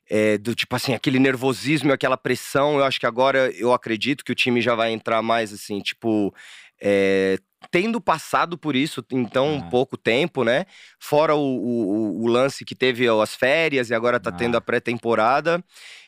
é, 0.10 0.38
do 0.38 0.54
tipo 0.56 0.76
assim, 0.76 0.94
aquele 0.94 1.20
nervosismo 1.20 1.90
e 1.90 1.94
aquela 1.94 2.18
pressão, 2.18 2.78
eu 2.78 2.86
acho 2.86 3.00
que 3.00 3.06
agora 3.06 3.52
eu 3.56 3.74
acredito 3.74 4.24
que 4.24 4.32
o 4.32 4.36
time 4.36 4.62
já 4.62 4.76
vai 4.76 4.92
entrar 4.92 5.22
mais 5.22 5.52
assim, 5.54 5.80
tipo. 5.80 6.34
é, 6.80 7.40
tendo 7.72 8.00
passado 8.00 8.56
por 8.56 8.76
isso 8.76 9.04
em 9.12 9.26
tão 9.26 9.58
Ah. 9.66 9.70
pouco 9.72 9.98
tempo, 9.98 10.44
né? 10.44 10.66
Fora 11.00 11.34
o, 11.36 11.40
o- 11.42 12.24
o 12.24 12.28
lance 12.28 12.64
que 12.64 12.76
teve 12.76 13.08
as 13.10 13.34
férias 13.36 13.90
e 13.90 13.96
agora 13.96 14.20
tá 14.20 14.30
Ah. 14.30 14.34
tendo 14.34 14.56
a 14.56 14.62
pré-temporada. 14.62 15.64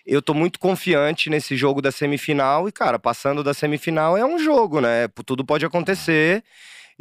Eu 0.05 0.21
tô 0.21 0.33
muito 0.35 0.59
confiante 0.59 1.27
nesse 1.27 1.57
jogo 1.57 1.81
da 1.81 1.91
semifinal 1.91 2.69
e, 2.69 2.71
cara, 2.71 2.99
passando 2.99 3.43
da 3.43 3.51
semifinal 3.55 4.15
é 4.15 4.23
um 4.23 4.37
jogo, 4.37 4.79
né? 4.79 5.07
Tudo 5.25 5.43
pode 5.43 5.65
acontecer. 5.65 6.43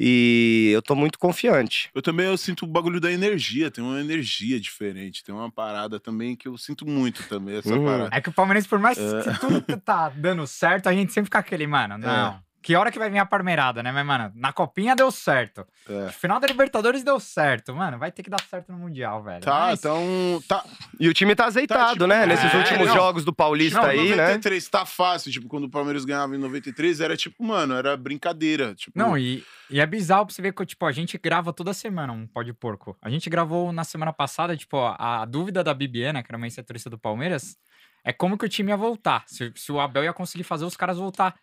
E 0.01 0.71
eu 0.73 0.81
tô 0.81 0.95
muito 0.95 1.19
confiante. 1.19 1.91
Eu 1.93 2.01
também 2.01 2.27
eu 2.27 2.37
sinto 2.39 2.65
o 2.65 2.69
bagulho 2.69 3.01
da 3.01 3.11
energia, 3.11 3.69
tem 3.71 3.83
uma 3.83 4.01
energia 4.01 4.61
diferente, 4.61 5.25
tem 5.25 5.35
uma 5.35 5.51
parada 5.51 5.99
também 5.99 6.37
que 6.37 6.47
eu 6.47 6.57
sinto 6.57 6.87
muito 6.87 7.25
também, 7.29 7.57
essa 7.57 7.75
Uhum. 7.75 7.85
parada. 7.85 8.11
É 8.17 8.21
que 8.21 8.29
o 8.29 8.33
Palmeirense, 8.33 8.69
por 8.69 8.79
mais 8.79 8.97
É. 8.97 9.23
que 9.23 9.41
tudo 9.41 9.81
tá 9.81 10.09
dando 10.11 10.47
certo, 10.47 10.87
a 10.89 10.93
gente 10.93 11.13
sempre 11.13 11.27
fica 11.27 11.41
aquele, 11.41 11.67
mano, 11.67 11.99
não. 11.99 12.39
Que 12.61 12.75
hora 12.75 12.91
que 12.91 12.99
vai 12.99 13.09
vir 13.09 13.19
a 13.19 13.25
parmeirada, 13.27 13.83
né? 13.83 13.93
Mas, 13.93 14.05
mano, 14.05 14.33
na 14.35 14.53
copinha 14.53 14.95
deu 14.97 15.11
certo. 15.11 15.67
É. 15.89 16.09
Final 16.11 16.41
da 16.41 16.47
Libertadores 16.47 17.03
deu 17.05 17.19
certo. 17.21 17.75
Mano, 17.75 17.99
vai 17.99 18.11
ter 18.13 18.23
que 18.23 18.31
dar 18.31 18.41
certo 18.43 18.73
no 18.73 18.79
Mundial, 18.79 19.23
velho. 19.23 19.41
Tá, 19.43 19.67
Mas- 19.69 19.79
então. 19.79 20.43
Tá, 20.49 20.65
E 20.99 21.09
o 21.09 21.15
time 21.15 21.35
tá 21.35 21.47
azeitado, 21.47 21.93
tipo, 21.93 22.07
né? 22.07 22.27
Nesses 22.27 22.53
é, 22.53 22.57
últimos 22.57 22.89
não. 22.89 22.95
jogos 22.95 23.25
do 23.25 23.33
Paulista 23.33 23.81
não, 23.81 23.89
aí, 23.89 24.11
né? 24.11 24.17
93 24.17 24.69
tá 24.69 24.85
fácil. 24.85 25.31
Tipo, 25.31 25.49
quando 25.49 25.65
o 25.65 25.71
Palmeiras 25.71 26.05
ganhava 26.05 26.35
em 26.35 26.39
93, 26.39 27.01
era 27.01 27.17
tipo, 27.17 27.43
mano, 27.45 27.75
era 27.75 27.97
brincadeira. 27.97 28.75
Tipo, 28.75 28.99
Não, 28.99 29.17
e, 29.17 29.45
e 29.71 29.81
é 29.81 29.87
bizarro 29.87 30.27
pra 30.27 30.35
você 30.35 30.43
ver 30.43 30.53
que, 30.53 30.67
tipo, 30.67 30.85
a 30.85 30.93
gente 30.93 31.17
grava 31.19 31.53
toda 31.53 31.73
semana 31.73 32.13
um 32.13 32.27
pó 32.27 32.43
de 32.43 32.53
porco. 32.53 32.97
A 33.01 33.09
gente 33.09 33.31
gravou 33.31 33.73
na 33.73 33.85
semana 33.85 34.13
passada, 34.13 34.57
tipo, 34.57 34.77
ó, 34.77 34.97
a 34.99 35.25
dúvida 35.25 35.63
da 35.63 35.73
Bibiana, 35.73 36.23
que 36.23 36.31
era 36.31 36.37
uma 36.37 36.49
setorista 36.51 36.91
do 36.91 36.99
Palmeiras, 36.99 37.57
é 38.05 38.13
como 38.13 38.37
que 38.39 38.45
o 38.45 38.49
time 38.49 38.71
ia 38.71 38.77
voltar. 38.77 39.25
Se, 39.27 39.53
se 39.55 39.71
o 39.71 39.81
Abel 39.81 40.05
ia 40.05 40.13
conseguir 40.13 40.45
fazer 40.45 40.65
os 40.65 40.77
caras 40.77 40.97
voltar. 40.97 41.35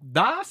Da, 0.00 0.42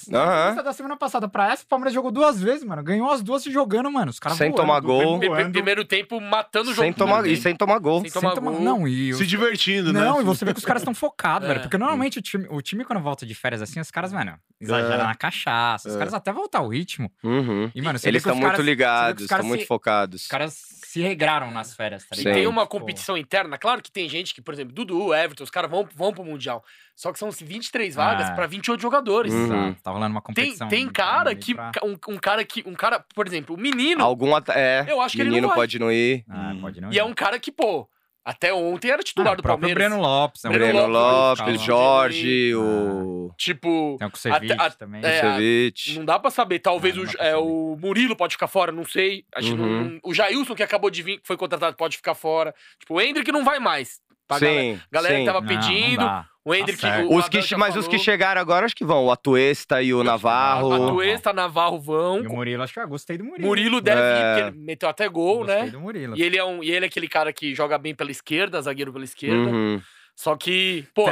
da 0.61 0.71
semana 0.73 0.95
passada 0.95 1.27
pra 1.27 1.51
essa, 1.51 1.63
o 1.63 1.67
Palmeiras 1.67 1.93
jogou 1.93 2.09
duas 2.09 2.39
vezes, 2.41 2.63
mano. 2.63 2.81
Ganhou 2.81 3.09
as 3.11 3.21
duas 3.21 3.43
se 3.43 3.51
jogando, 3.51 3.91
mano. 3.91 4.09
Os 4.09 4.19
caras 4.19 4.37
Sem 4.37 4.49
voando, 4.49 4.61
tomar 4.61 4.79
gol. 4.79 5.19
Voando. 5.19 5.51
Primeiro 5.51 5.83
tempo 5.83 6.21
matando 6.21 6.71
o 6.71 6.73
jogo. 6.73 6.83
Sem 6.85 6.93
tomar, 6.93 7.25
e 7.27 7.35
sem 7.35 7.53
tomar 7.55 7.79
gol. 7.79 7.99
Sem 8.01 8.09
Sem 8.09 8.21
tomar 8.21 8.33
tomar- 8.33 8.51
gol. 8.51 8.61
Não, 8.61 8.87
e 8.87 9.11
os 9.11 9.17
se 9.17 9.25
divertindo, 9.25 9.91
né? 9.91 9.99
Não, 9.99 10.21
e 10.21 10.23
você 10.23 10.45
vê 10.45 10.53
que 10.53 10.59
os 10.59 10.65
caras 10.65 10.81
estão 10.83 10.93
focados, 10.95 11.47
É. 11.49 11.53
velho. 11.53 11.61
Porque 11.63 11.77
normalmente 11.77 12.17
o 12.19 12.21
time, 12.21 12.47
o 12.49 12.61
time, 12.61 12.85
quando 12.85 13.01
volta 13.01 13.25
de 13.25 13.35
férias 13.35 13.61
assim, 13.61 13.79
os 13.79 13.91
caras, 13.91 14.13
mano, 14.13 14.37
exageram 14.59 15.03
É. 15.03 15.07
na 15.07 15.15
cachaça. 15.15 15.89
Os 15.89 15.95
É. 15.95 15.97
caras 15.97 16.13
até 16.13 16.31
voltar 16.31 16.61
o 16.61 16.69
ritmo. 16.69 17.11
Uhum. 17.23 17.69
E, 17.75 17.81
mano, 17.81 17.99
Eles 18.03 18.21
estão 18.21 18.35
muito 18.35 18.61
ligados, 18.61 19.23
estão 19.23 19.43
muito 19.43 19.65
focados. 19.67 20.21
Os 20.23 20.27
caras 20.27 20.57
se 20.95 21.01
regraram 21.01 21.51
nas 21.51 21.75
férias, 21.75 22.03
tá 22.07 22.09
E 22.13 22.15
Sim. 22.15 22.21
ligado? 22.23 22.35
tem 22.37 22.47
uma 22.47 22.61
Pô. 22.65 22.79
competição 22.79 23.17
interna. 23.17 23.57
Claro 23.57 23.81
que 23.81 23.91
tem 23.91 24.07
gente 24.07 24.33
que, 24.33 24.41
por 24.41 24.53
exemplo, 24.53 24.73
Dudu, 24.73 25.13
Everton, 25.13 25.43
os 25.43 25.49
caras 25.49 25.69
vão, 25.69 25.85
vão 25.93 26.13
pro 26.13 26.23
Mundial. 26.23 26.63
Só 26.95 27.11
que 27.11 27.19
são 27.19 27.29
23 27.29 27.95
vagas 27.95 28.29
Ah. 28.29 28.33
pra 28.33 28.47
28 28.47 28.81
jogadores. 28.81 29.33
Uhum. 29.33 29.73
Tá 29.73 29.91
rolando 29.91 30.13
uma 30.15 30.21
Tem, 30.21 30.33
competição. 30.45 30.67
tem 30.69 30.87
cara 30.89 31.31
ali 31.31 31.39
que. 31.39 31.53
pra- 31.53 31.71
Um, 31.83 31.97
um 32.07 32.17
cara 32.17 32.45
que. 32.45 32.63
Um 32.65 32.73
cara, 32.73 33.03
por 33.13 33.27
exemplo, 33.27 33.55
o 33.55 33.59
menino. 33.59 34.01
Algum 34.03 34.31
é, 34.53 34.85
Eu 34.87 35.01
acho 35.01 35.17
que 35.17 35.21
ele 35.21 35.41
não 35.41 35.49
vai. 35.49 35.57
pode 35.57 35.77
não 35.77 35.91
ir. 35.91 36.23
Ah, 36.29 36.53
Hum. 36.53 36.61
pode 36.61 36.79
não 36.79 36.91
E 36.93 36.97
é 36.97 37.01
ir. 37.01 37.05
um 37.05 37.13
cara 37.13 37.37
que, 37.37 37.51
pô, 37.51 37.89
até 38.25 38.53
ontem 38.53 38.89
era 38.89 39.03
titular 39.03 39.33
Ah, 39.33 39.35
do 39.35 39.43
Palmeiras. 39.43 39.75
Breno 39.75 40.01
Lopes. 40.01 40.43
é 40.43 40.49
um 40.49 40.51
Breno 40.51 40.73
Breno 40.73 40.87
Lopes, 40.87 41.39
Lopes. 41.45 41.61
Jorge, 41.61 42.51
Ah. 42.53 42.57
o 42.57 43.31
Tipo, 43.37 43.95
Tem 43.99 44.07
o 44.07 44.11
Kusevich 44.11 44.51
Até- 44.53 44.63
a- 44.63 44.69
também. 44.71 45.01
é, 45.03 45.19
Kusevich. 45.21 45.97
não 45.99 46.05
dá 46.05 46.17
pra 46.19 46.31
saber. 46.31 46.59
Talvez 46.59 46.95
não 46.95 47.03
o, 47.03 47.07
pra 47.11 47.25
é, 47.25 47.31
saber. 47.31 47.43
o 47.43 47.77
Murilo 47.79 48.15
pode 48.15 48.33
ficar 48.33 48.47
fora, 48.47 48.71
não 48.71 48.85
sei. 48.85 49.25
Acho 49.35 49.49
que 49.49 49.55
não- 49.55 49.63
Uhum. 49.65 49.83
não- 49.83 49.99
o 50.03 50.13
Jailson, 50.13 50.55
que 50.55 50.63
acabou 50.63 50.89
de 50.89 51.01
vir, 51.03 51.19
que 51.19 51.27
foi 51.27 51.35
contratado, 51.37 51.75
pode 51.75 51.97
ficar 51.97 52.15
fora. 52.15 52.53
Tipo, 52.79 52.95
o 52.95 53.01
Hendrick 53.01 53.31
não 53.31 53.43
vai 53.43 53.59
mais. 53.59 53.99
Pra 54.27 54.39
galera, 54.39 54.59
Sim, 54.61 54.79
galera 54.91 55.13
que 55.13 55.19
sim. 55.19 55.25
tava 55.25 55.41
Não, 55.41 55.47
pedindo. 55.47 55.99
não 56.01 56.07
dá. 56.07 56.25
O 56.45 56.53
Hendrick. 56.53 56.79
certo. 56.79 57.09
o 57.11 57.17
Os 57.17 57.27
que, 57.27 57.55
mas 57.57 57.75
os 57.75 57.85
que 57.87 57.91
falou. 57.93 58.03
chegaram 58.05 58.39
agora, 58.39 58.65
acho 58.65 58.75
que 58.75 58.85
vão. 58.85 59.05
O 59.05 59.11
Atuesta 59.11 59.81
e 59.81 59.93
o 59.93 60.03
Navarro. 60.03 60.67
Atuesta. 60.73 60.91
Atuesta, 60.91 61.33
Navarro 61.33 61.79
vão. 61.79 62.23
E 62.23 62.27
o 62.27 62.33
Murilo, 62.33 62.61
acho 62.63 62.73
que 62.73 62.79
eu 62.79 62.87
gostei 62.87 63.17
do 63.17 63.23
Murilo. 63.25 63.47
Murilo 63.47 63.81
deve 63.81 63.99
É. 64.01 64.03
ir, 64.03 64.23
porque 64.43 64.57
ele 64.57 64.65
meteu 64.65 64.87
até 64.87 65.09
gol, 65.09 65.39
Gostei 65.39 65.63
né? 65.63 65.69
do 65.71 65.79
Murilo. 65.81 66.15
E 66.17 66.21
ele, 66.21 66.37
é 66.37 66.43
um, 66.45 66.63
e 66.63 66.71
ele 66.71 66.85
é 66.85 66.87
aquele 66.87 67.07
cara 67.07 67.33
que 67.33 67.53
joga 67.55 67.77
bem 67.77 67.95
pela 67.95 68.11
esquerda, 68.11 68.61
zagueiro 68.61 68.93
pela 68.93 69.03
esquerda. 69.05 69.49
Uhum. 69.49 69.81
Só 70.15 70.35
que, 70.37 70.87
pô, 70.93 71.05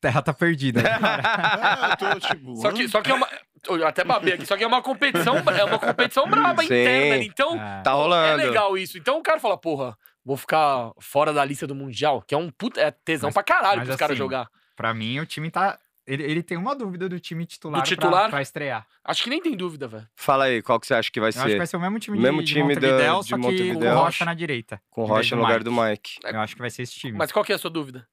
Terra 0.00 0.22
tá 0.22 0.32
perdida. 0.34 0.80
Ah, 1.00 1.90
eu 1.90 1.96
tô, 2.14 2.20
tipo, 2.20 2.56
só 2.60 2.72
que, 2.72 2.88
só 2.88 3.00
que 3.00 3.10
é 3.10 3.14
uma. 3.14 3.28
Eu 3.68 3.86
até 3.86 4.02
babei 4.02 4.32
aqui, 4.34 4.46
só 4.46 4.56
que 4.56 4.64
é 4.64 4.66
uma 4.66 4.80
competição, 4.82 5.36
é 5.36 5.64
uma 5.64 5.78
competição 5.78 6.26
braba, 6.28 6.62
Sim. 6.62 6.66
interna 6.66 7.14
ali. 7.16 7.26
Então, 7.26 7.54
É. 7.54 7.82
Tá 7.82 7.90
é 7.90 7.94
rolando. 7.94 8.36
legal 8.42 8.76
isso. 8.78 8.96
Então 8.96 9.18
o 9.18 9.22
cara 9.22 9.38
fala, 9.38 9.56
porra, 9.58 9.94
vou 10.24 10.36
ficar 10.36 10.90
fora 10.98 11.30
da 11.32 11.44
lista 11.44 11.66
do 11.66 11.74
Mundial, 11.74 12.22
que 12.26 12.34
é 12.34 12.38
um 12.38 12.50
puta. 12.50 12.80
É 12.80 12.90
tesão 12.90 13.28
Mas- 13.28 13.34
pra 13.34 13.42
caralho 13.42 13.82
pros 13.84 13.96
caras 13.96 14.14
assim, 14.14 14.18
jogar. 14.18 14.48
Pra 14.80 14.94
mim, 14.94 15.18
o 15.20 15.26
time 15.26 15.50
tá. 15.50 15.78
Ele, 16.06 16.22
ele 16.22 16.42
tem 16.42 16.56
uma 16.56 16.74
dúvida 16.74 17.06
do 17.06 17.20
time 17.20 17.44
titular, 17.44 17.82
Do 17.82 17.86
titular? 17.86 18.22
Pra, 18.22 18.30
pra 18.30 18.42
estrear. 18.42 18.86
Acho 19.04 19.22
que 19.24 19.28
nem 19.28 19.42
tem 19.42 19.54
dúvida, 19.54 19.86
velho. 19.86 20.08
Fala 20.16 20.44
aí, 20.44 20.62
qual 20.62 20.80
que 20.80 20.86
você 20.86 20.94
acha 20.94 21.10
que 21.12 21.20
vai 21.20 21.26
Eu 21.28 21.28
acho 21.28 21.44
que 21.44 21.50
ser? 21.50 21.58
vai 21.58 21.66
ser 21.66 21.76
o 21.76 21.80
mesmo 21.80 21.98
time 21.98 22.18
Mesmo 22.18 22.38
de, 22.38 22.44
de 22.46 22.52
time 22.54 22.74
da- 22.74 22.80
de 23.20 23.28
só 23.28 23.36
que 23.36 23.42
Montevidéu. 23.42 23.78
com 23.92 24.00
o 24.00 24.04
Rocha 24.04 24.24
na 24.24 24.32
direita. 24.32 24.80
Com 24.88 25.04
Rocha 25.04 25.36
no 25.36 25.42
lugar 25.42 25.58
Mike. 25.58 25.64
do 25.64 25.72
Mike. 25.72 26.10
Eu 26.24 26.40
acho 26.40 26.54
que 26.56 26.60
vai 26.62 26.70
ser 26.70 26.82
esse 26.82 26.94
time. 26.94 27.18
Mas 27.18 27.30
qual 27.30 27.44
que 27.44 27.52
é 27.52 27.54
a 27.54 27.58
sua 27.58 27.68
dúvida? 27.70 28.08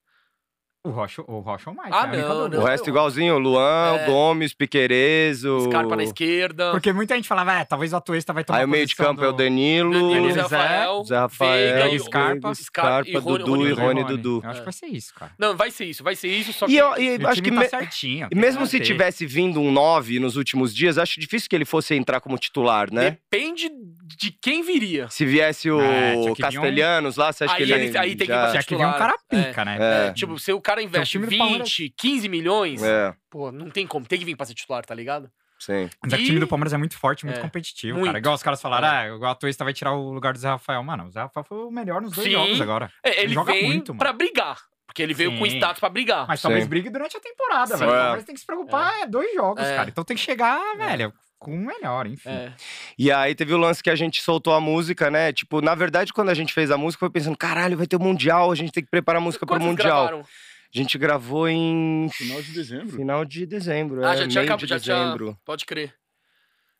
O 0.88 0.90
Rocha, 0.90 1.22
o 1.26 1.40
Rocha 1.40 1.70
ou 1.70 1.76
o 1.76 1.78
Mike. 1.78 1.90
Ah, 1.92 2.04
é 2.06 2.08
única 2.08 2.28
não, 2.28 2.36
dúvida. 2.44 2.60
O 2.60 2.64
resto 2.64 2.88
igualzinho, 2.88 3.38
Luan, 3.38 3.96
É. 3.98 4.06
Gomes, 4.06 4.54
Piquerezo. 4.54 5.60
Scarpa 5.68 5.96
na 5.96 6.02
esquerda. 6.02 6.70
Porque 6.72 6.92
muita 6.92 7.14
gente 7.14 7.28
falava, 7.28 7.52
é, 7.60 7.64
talvez 7.64 7.92
o 7.92 7.96
Atuesta 7.96 8.32
vai 8.32 8.42
tomar 8.44 8.58
Aí 8.60 8.64
o 8.64 8.68
meio 8.68 8.86
de 8.86 8.96
campo 8.96 9.22
é 9.22 9.28
o 9.28 9.32
Danilo, 9.32 9.92
Danilo, 9.92 10.28
Zé, 10.28 10.34
Zé 10.34 10.40
Rafael, 10.42 11.04
Zé 11.04 11.16
Rafael, 11.18 11.74
Veiga 11.74 11.94
e 11.94 12.00
Scarpa. 12.00 12.54
Scarpa, 12.54 13.10
e 13.10 13.16
Rony- 13.16 13.38
Dudu 13.38 13.50
Rony- 13.56 13.68
e 13.68 13.72
Rony 13.72 14.02
Rony. 14.02 14.04
Dudu. 14.16 14.40
Eu 14.42 14.50
acho 14.50 14.58
É. 14.58 14.60
que 14.60 14.64
vai 14.64 14.72
ser 14.72 14.86
isso, 14.86 15.14
cara. 15.14 15.32
Não, 15.38 15.56
vai 15.56 15.70
ser 15.70 15.84
isso, 15.84 16.02
vai 16.02 16.16
ser 16.16 16.28
isso, 16.28 16.52
só 16.52 16.66
que. 16.66 16.72
E, 16.72 16.78
eu, 16.78 16.96
e 16.96 17.26
acho 17.26 17.42
que 17.42 17.50
tá 17.50 17.60
me- 17.60 17.68
certinho. 17.68 18.28
e 18.30 18.34
mesmo 18.34 18.66
se 18.66 18.76
manter. 18.78 18.86
tivesse 18.86 19.26
vindo 19.26 19.60
um 19.60 19.70
9 19.70 20.18
nos 20.18 20.36
últimos 20.36 20.74
dias, 20.74 20.98
acho 20.98 21.20
difícil 21.20 21.48
que 21.48 21.56
ele 21.56 21.64
fosse 21.64 21.94
entrar 21.94 22.20
como 22.20 22.38
titular, 22.38 22.92
né? 22.92 23.18
Depende 23.30 23.70
de 24.16 24.30
quem 24.30 24.62
viria. 24.62 25.08
Se 25.10 25.24
viesse 25.26 25.70
o 25.70 25.80
É, 25.80 26.12
que 26.14 26.20
vir 26.22 26.30
um- 26.30 26.34
Castelhanos 26.34 27.16
lá, 27.16 27.32
você 27.32 27.44
acha 27.44 27.54
Aí 27.54 27.66
que 27.66 27.72
ele, 27.72 27.84
ele- 27.86 27.98
aí 27.98 28.16
tem 28.16 28.26
que 28.26 28.32
já... 28.32 28.38
botar 28.40 28.50
Tinha 28.52 28.62
que 28.62 28.76
vir 28.76 28.86
um 28.86 28.92
cara 28.92 29.14
pica, 29.28 29.64
né? 29.64 29.78
É. 29.80 30.06
É, 30.08 30.12
tipo, 30.12 30.38
se 30.38 30.52
o 30.52 30.60
cara 30.60 30.82
investe 30.82 31.18
do 31.18 31.26
20, 31.26 31.38
Palmeiras- 31.38 31.76
15 31.96 32.28
milhões, 32.28 32.82
É, 32.82 33.14
pô, 33.30 33.52
não 33.52 33.70
tem 33.70 33.86
como. 33.86 34.06
Tem 34.06 34.18
que 34.18 34.24
vir 34.24 34.36
pra 34.36 34.46
ser 34.46 34.54
titular, 34.54 34.84
tá 34.84 34.94
ligado? 34.94 35.30
sim. 35.60 35.90
Mas 36.02 36.12
é 36.12 36.16
que 36.16 36.22
o 36.22 36.24
E- 36.24 36.26
time 36.26 36.38
do 36.40 36.46
Palmeiras 36.46 36.72
é 36.72 36.76
muito 36.76 36.96
forte, 36.96 37.24
muito 37.26 37.38
É. 37.38 37.42
competitivo, 37.42 37.94
Muito. 37.98 38.06
cara. 38.06 38.18
Igual 38.18 38.34
os 38.36 38.42
caras 38.44 38.62
falaram, 38.62 38.86
É. 38.88 39.08
ah, 39.10 39.16
o 39.16 39.24
Atuesta 39.26 39.64
vai 39.64 39.72
tirar 39.74 39.92
o 39.92 40.12
lugar 40.12 40.32
do 40.32 40.38
Zé 40.38 40.48
Rafael. 40.48 40.82
Mano, 40.84 41.06
o 41.06 41.10
Zé 41.10 41.20
Rafael 41.20 41.44
foi 41.44 41.58
o 41.58 41.70
melhor 41.70 42.00
nos 42.00 42.12
dois 42.12 42.26
Sim. 42.28 42.32
jogos 42.34 42.60
agora. 42.60 42.92
É, 43.04 43.22
ele 43.24 43.34
joga 43.34 43.52
vem 43.52 43.64
muito, 43.66 43.88
mano. 43.92 43.98
pra 43.98 44.12
brigar. 44.12 44.56
Porque 44.86 45.02
ele 45.02 45.12
veio 45.14 45.36
com 45.38 45.44
Sim. 45.44 45.56
status 45.56 45.80
pra 45.80 45.88
brigar. 45.90 46.26
Mas 46.26 46.40
talvez 46.40 46.62
Sim. 46.64 46.70
brigue 46.70 46.88
durante 46.90 47.16
a 47.16 47.20
temporada, 47.20 47.72
Sim. 47.76 47.78
velho. 47.80 47.90
O 47.90 47.94
É. 47.94 47.98
Palmeiras 47.98 48.24
tem 48.24 48.34
que 48.34 48.40
se 48.40 48.46
preocupar, 48.46 49.00
é, 49.02 49.06
dois 49.06 49.34
jogos, 49.34 49.62
É. 49.64 49.76
cara. 49.76 49.90
Então 49.90 50.02
tem 50.04 50.16
que 50.16 50.22
chegar, 50.22 50.60
velho, 50.76 51.12
com 51.38 51.54
o 51.54 51.58
melhor, 51.58 52.06
enfim. 52.06 52.28
É. 52.28 52.52
E 52.98 53.10
aí 53.12 53.34
teve 53.34 53.54
o 53.54 53.58
lance 53.58 53.82
que 53.82 53.90
a 53.90 53.94
gente 53.96 54.20
soltou 54.22 54.52
a 54.54 54.60
música, 54.60 55.10
né? 55.10 55.32
Tipo, 55.32 55.60
na 55.60 55.74
verdade, 55.74 56.12
quando 56.12 56.30
a 56.30 56.34
gente 56.34 56.52
fez 56.52 56.70
a 56.70 56.76
música, 56.76 57.00
foi 57.00 57.10
pensando, 57.10 57.36
caralho, 57.36 57.76
vai 57.76 57.86
ter 57.86 57.96
o 57.96 58.00
Mundial, 58.00 58.50
a 58.50 58.54
gente 58.54 58.72
tem 58.72 58.82
que 58.82 58.90
preparar 58.90 59.20
a 59.20 59.24
música 59.24 59.46
pro 59.46 59.54
Quantos 59.56 59.66
Mundial. 59.68 60.06
gravaram? 60.06 60.20
A 60.20 60.78
gente 60.78 60.98
gravou 60.98 61.48
em 61.48 62.08
Final 62.12 62.42
de 62.42 62.52
dezembro. 62.52 62.96
final 62.96 63.24
de 63.24 63.46
dezembro, 63.46 64.04
Ah, 64.04 64.12
é, 64.14 64.16
já 64.18 64.28
tinha 64.28 64.40
meio 64.42 64.52
acabado, 64.52 64.60
de 64.60 64.66
já 64.66 64.78
tinha. 64.80 64.96
dezembro. 64.96 65.38
Pode 65.44 65.64
crer. 65.64 65.94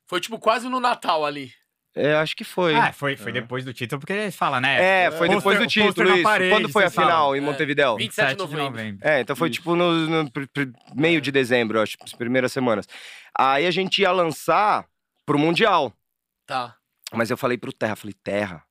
Foi 0.07 0.21
tipo 0.21 0.39
quase 0.39 0.69
no 0.69 0.79
Natal 0.81 1.25
ali. 1.25 1.53
É, 1.97 2.15
acho 2.15 2.37
que 2.37 2.45
foi. 2.45 2.75
Ah, 2.77 2.93
foi, 2.93 3.17
foi 3.17 3.33
depois 3.33 3.65
do 3.65 3.73
título, 3.73 3.99
porque 3.99 4.13
ele 4.13 4.31
fala, 4.31 4.61
né? 4.61 5.07
É, 5.07 5.11
foi 5.11 5.27
Pôster- 5.27 5.37
depois 5.37 5.59
do 5.59 5.67
título, 5.67 6.15
isso. 6.15 6.23
parede, 6.23 6.51
Quando 6.55 6.69
foi 6.69 6.85
a 6.85 6.91
falam. 6.91 7.11
final 7.11 7.35
em 7.35 7.39
É. 7.39 7.41
Montevidéu? 7.41 7.97
27 7.97 8.47
de 8.47 8.55
novembro. 8.57 8.99
É, 9.03 9.21
então 9.21 9.35
foi 9.35 9.49
Isso. 9.49 9.55
tipo 9.59 9.75
no, 9.75 9.93
no 10.07 10.31
pr- 10.31 10.47
meio 10.95 11.21
de 11.21 11.33
dezembro, 11.33 11.81
acho, 11.81 11.97
as 12.05 12.13
primeiras 12.13 12.53
semanas. 12.53 12.87
Aí 13.39 13.67
a 13.67 13.71
gente 13.71 14.03
ia 14.03 14.11
lançar 14.11 14.89
pro 15.25 15.39
Mundial. 15.39 15.93
Tá. 16.45 16.77
Mas 17.13 17.31
eu 17.31 17.37
falei 17.37 17.57
pro 17.57 17.73
Terra, 17.73 17.95
falei, 17.95 18.15
Terra, 18.15 18.65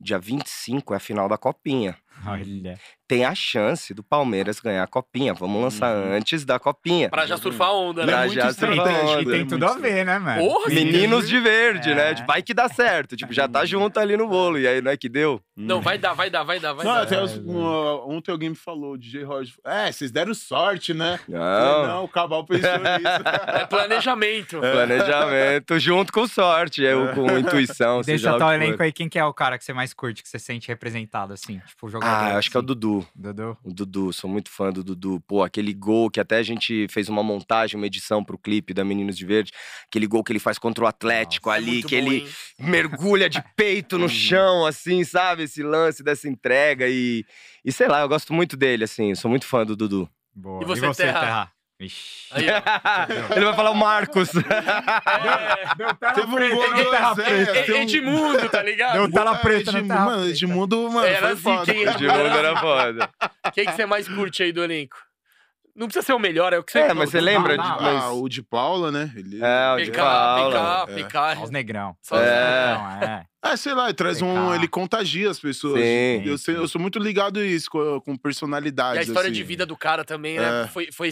dia 0.00 0.18
25 0.18 0.92
é 0.92 0.96
a 0.96 1.00
final 1.00 1.28
da 1.28 1.38
Copinha. 1.38 1.96
Olha. 2.26 2.78
Tem 3.08 3.24
a 3.24 3.34
chance 3.34 3.94
do 3.94 4.02
Palmeiras 4.02 4.60
ganhar 4.60 4.82
a 4.82 4.86
Copinha. 4.86 5.32
Vamos 5.32 5.62
lançar 5.62 5.90
antes 5.96 6.44
da 6.44 6.58
Copinha. 6.58 7.08
Pra 7.08 7.24
já 7.26 7.38
surfar 7.38 7.68
a 7.68 7.72
onda, 7.72 8.04
Pra 8.04 8.16
né? 8.18 8.26
muito 8.26 8.34
já 8.34 8.50
estratégico, 8.50 8.86
surfar 8.86 9.00
a 9.00 9.12
E 9.14 9.16
onda. 9.22 9.30
tem 9.32 9.40
é 9.40 9.44
tudo 9.46 9.66
a 9.66 9.74
ver, 9.78 10.04
né, 10.04 10.18
mano? 10.18 10.40
Porra, 10.42 10.68
Meninos 10.74 11.26
de 11.26 11.40
verde, 11.40 11.90
É. 11.90 11.94
né? 11.94 12.14
Tipo, 12.14 12.26
Vai 12.28 12.42
que 12.42 12.52
dá 12.52 12.68
certo. 12.68 13.16
Tipo, 13.16 13.32
já 13.32 13.48
tá 13.48 13.64
junto 13.64 13.98
ali 13.98 14.14
no 14.16 14.28
bolo. 14.28 14.58
E 14.58 14.68
aí, 14.68 14.82
não 14.82 14.90
é 14.90 14.96
que 14.98 15.08
deu? 15.08 15.40
Não, 15.56 15.80
vai 15.80 15.96
dar, 15.98 16.12
vai 16.12 16.28
dar, 16.28 16.42
vai 16.44 16.60
dar, 16.60 16.74
vai 16.74 16.84
Não, 16.84 16.92
dar. 16.94 17.02
até 17.02 17.20
os- 17.20 17.36
um, 17.38 17.58
ontem 18.10 18.30
alguém 18.30 18.50
me 18.50 18.54
falou, 18.54 18.92
o 18.92 18.98
DJ 18.98 19.24
Roger. 19.24 19.54
É, 19.64 19.90
vocês 19.90 20.10
deram 20.12 20.34
sorte, 20.34 20.92
né? 20.92 21.18
Não. 21.26 21.38
Falei, 21.40 21.86
Não, 21.88 22.04
o 22.04 22.08
Cabal 22.08 22.44
pensou 22.44 22.68
nisso. 22.78 23.28
É 23.46 23.64
planejamento. 23.66 24.60
Planejamento 24.60 25.78
junto 25.80 26.12
com 26.12 26.26
sorte, 26.26 26.82
eu 26.82 27.12
com 27.14 27.38
intuição. 27.38 28.02
Deixa 28.04 28.34
o 28.34 28.38
teu 28.38 28.52
elenco 28.52 28.82
aí, 28.82 28.92
quem 28.92 29.08
que 29.08 29.18
é 29.18 29.24
o 29.24 29.32
cara 29.32 29.56
que 29.58 29.64
você 29.64 29.72
mais 29.72 29.92
curte, 29.94 30.22
que 30.22 30.28
você 30.28 30.38
sente 30.38 30.68
representado, 30.68 31.32
assim? 31.32 31.58
Tipo, 31.66 31.86
o 31.86 31.90
jogador. 31.90 32.12
Ah, 32.12 32.36
acho 32.36 32.50
que 32.50 32.56
é 32.56 32.60
o 32.60 32.62
assim. 32.62 32.68
Dudu. 33.14 33.32
Dudu. 33.38 33.58
O 33.64 33.72
Dudu, 33.72 34.12
sou 34.12 34.28
muito 34.28 34.50
fã 34.50 34.70
do 34.72 34.82
Dudu. 34.82 35.20
Pô, 35.26 35.42
aquele 35.42 35.72
gol 35.72 36.10
que 36.10 36.20
até 36.20 36.36
a 36.36 36.42
gente 36.42 36.86
fez 36.88 37.08
uma 37.08 37.22
montagem, 37.22 37.76
uma 37.76 37.86
edição 37.86 38.24
pro 38.24 38.38
clipe 38.38 38.74
da 38.74 38.84
Meninos 38.84 39.16
de 39.16 39.24
Verde. 39.24 39.52
Aquele 39.86 40.06
gol 40.06 40.24
que 40.24 40.32
ele 40.32 40.38
faz 40.38 40.58
contra 40.58 40.84
o 40.84 40.86
Atlético 40.86 41.50
É 41.50 41.54
ali, 41.56 41.82
que 41.82 42.00
bom, 42.00 42.06
ele 42.06 42.16
hein? 42.18 42.28
mergulha 42.58 43.28
de 43.28 43.42
peito 43.56 43.98
no 43.98 44.08
chão, 44.08 44.66
assim, 44.66 45.04
sabe? 45.04 45.44
Esse 45.44 45.62
lance 45.62 46.02
dessa 46.02 46.28
entrega 46.28 46.86
e... 46.88 47.24
E 47.64 47.72
sei 47.72 47.88
lá, 47.88 48.00
eu 48.00 48.08
gosto 48.08 48.32
muito 48.32 48.56
dele, 48.56 48.84
assim. 48.84 49.14
Sou 49.14 49.30
muito 49.30 49.46
fã 49.46 49.64
do 49.64 49.76
Dudu. 49.76 50.08
Boa. 50.34 50.62
E 50.62 50.66
você, 50.66 50.92
Terra? 50.94 51.52
Aí, 51.80 52.44
ó. 52.50 53.32
ele 53.36 53.44
vai 53.44 53.54
falar 53.54 53.70
o 53.70 53.74
Marcos. 53.76 54.30
É, 54.34 55.74
Deu 55.76 55.94
tela 55.94 56.12
Teve 56.12 56.26
um 56.26 56.34
preta, 56.34 56.54
gol 56.56 56.74
deu 56.74 56.84
do 56.84 56.90
tela 56.90 57.14
Zé, 57.14 57.22
preta. 57.24 57.62
tem 57.66 57.74
um- 57.74 57.82
Edmundo, 57.82 58.48
tá 58.48 58.62
ligado? 58.62 58.92
Deu 58.94 59.10
tela 59.12 59.34
preta 59.36 59.70
Edmundo, 59.70 59.88
tela 59.88 60.00
Mano, 60.04 60.16
preta. 60.22 60.30
Edmundo, 60.36 60.90
mano, 60.90 61.06
Era 61.06 61.18
foi 61.20 61.32
assim, 61.32 61.42
foda. 61.42 61.72
quem- 61.72 61.82
Edmundo 61.82 62.12
era 62.38 62.56
foda. 62.60 63.10
Quem 63.54 63.64
que 63.66 63.72
você 63.72 63.86
mais 63.86 64.08
curte 64.08 64.42
aí 64.42 64.52
do 64.52 64.62
elenco? 64.62 64.96
Não 65.76 65.86
precisa 65.86 66.04
ser 66.04 66.12
o 66.12 66.18
melhor, 66.18 66.52
é 66.52 66.58
o 66.58 66.64
que 66.64 66.72
você 66.72 66.80
É, 66.80 66.92
mas 66.92 67.10
você 67.10 67.20
lembra 67.20 67.56
Não, 67.56 67.62
de... 67.76 67.82
mas- 67.84 68.02
Ah, 68.02 68.10
o 68.12 68.28
de 68.28 68.42
Paula, 68.42 68.90
né? 68.90 69.12
Ele... 69.14 69.38
É, 69.40 69.72
o 69.74 69.84
de 69.84 69.92
Paula. 69.92 70.86
PK, 70.86 70.92
É. 70.92 70.94
PK. 71.04 71.36
Só 71.36 71.44
os 71.44 71.50
negrão. 71.50 71.96
Só 72.02 72.16
os 72.16 72.20
É. 72.22 72.74
Não, 72.74 72.90
é. 73.08 73.24
Ah, 73.40 73.56
sei 73.56 73.72
lá, 73.74 73.84
ele 73.84 73.94
traz 73.94 74.20
um. 74.20 74.52
Ele 74.52 74.66
contagia 74.66 75.30
as 75.30 75.38
pessoas. 75.38 75.80
Sim. 75.80 76.22
Eu, 76.24 76.36
sei- 76.36 76.56
eu 76.56 76.66
sou 76.66 76.80
muito 76.80 76.98
ligado 76.98 77.38
a 77.38 77.44
isso, 77.44 77.70
com, 77.70 78.00
com 78.00 78.14
E 78.14 78.18
personalidades. 78.18 78.98
a 78.98 79.02
história 79.02 79.28
assim. 79.30 79.36
de 79.36 79.44
vida 79.44 79.64
do 79.64 79.76
cara 79.76 80.04
também, 80.04 80.40
né? 80.40 80.64
É. 80.64 80.66
Foi, 80.66 80.88
foi 80.90 81.10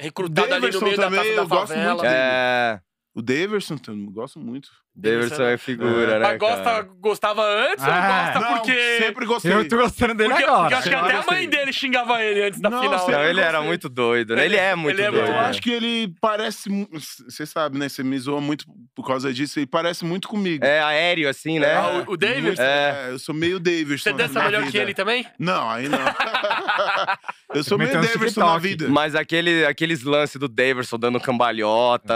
recrutado 0.00 0.46
ali 0.54 0.54
no 0.54 0.60
Daverson 0.60 0.84
meio 0.84 0.96
da 0.96 1.02
também, 1.04 1.20
taça 1.20 1.34
da 1.34 1.42
eu 1.42 1.46
gosto 1.48 1.68
favela. 1.68 1.88
muito 1.94 2.02
dele. 2.02 2.14
É. 2.16 2.80
O 3.12 3.22
Daverson, 3.22 3.76
eu 3.88 3.96
gosto 4.12 4.38
muito. 4.38 4.68
Davidson 4.94 5.44
é 5.44 5.56
figura, 5.56 6.18
né? 6.18 6.26
Mas 6.28 6.38
gosta, 6.38 6.62
cara? 6.64 6.82
gostava 7.00 7.42
antes 7.42 7.84
ou 7.84 7.90
Ah, 7.92 8.32
gosta 8.34 8.40
Não, 8.40 8.56
porque. 8.58 8.98
sempre 8.98 9.24
gostei. 9.24 9.52
Eu 9.52 9.68
tô 9.68 9.76
gostando 9.78 10.14
dele 10.14 10.30
porque, 10.30 10.44
agora. 10.44 10.60
porque 10.62 10.74
acho 10.74 10.88
que 10.88 10.94
Agora 10.94 11.12
até 11.18 11.18
a 11.18 11.22
eu 11.32 11.36
mãe 11.38 11.48
dele 11.48 11.72
xingava 11.72 12.22
ele 12.22 12.42
antes 12.42 12.60
da 12.60 12.68
Não, 12.70 12.82
final. 12.82 13.08
Não, 13.10 13.18
né? 13.18 13.30
ele 13.30 13.40
era 13.40 13.62
muito 13.62 13.88
doido, 13.88 14.34
né? 14.36 14.44
Ele 14.44 14.56
é 14.56 14.74
muito 14.74 14.94
Ele 14.96 15.02
é 15.02 15.10
doido. 15.10 15.22
muito- 15.22 15.36
Eu 15.36 15.42
né? 15.42 15.48
acho 15.48 15.62
que 15.62 15.70
ele 15.70 16.12
parece. 16.20 16.68
mu- 16.68 16.88
Você 16.92 17.46
sabe, 17.46 17.78
né? 17.78 17.88
Você 17.88 18.02
me 18.02 18.18
zoa 18.18 18.40
muito 18.40 18.64
por 18.94 19.06
causa 19.06 19.32
disso. 19.32 19.58
Ele 19.58 19.66
parece 19.66 20.04
muito 20.04 20.28
comigo. 20.28 20.64
É 20.64 20.80
aéreo, 20.80 21.28
assim, 21.28 21.58
né? 21.60 21.72
Ah, 21.74 22.04
o- 22.06 22.14
o? 22.14 22.16
Muito- 22.42 22.60
É. 22.60 23.06
é, 23.08 23.12
eu 23.12 23.18
sou 23.18 23.34
meio 23.34 23.58
Davidson. 23.58 24.10
Você 24.10 24.12
dança 24.12 24.42
melhor 24.42 24.60
vida. 24.60 24.72
que 24.72 24.78
ele 24.78 24.92
também? 24.94 25.24
Não, 25.38 25.70
aí 25.70 25.88
não. 25.88 25.98
eu 27.54 27.64
sou 27.64 27.76
meio 27.78 27.92
Davidson 27.92 28.40
na 28.40 28.58
vida. 28.58 28.88
Mas 28.88 29.14
aquele, 29.14 29.64
aqueles 29.64 30.02
lances 30.02 30.36
do 30.38 30.48
Daverson 30.48 30.98
dando 30.98 31.20
cambalhota. 31.20 32.14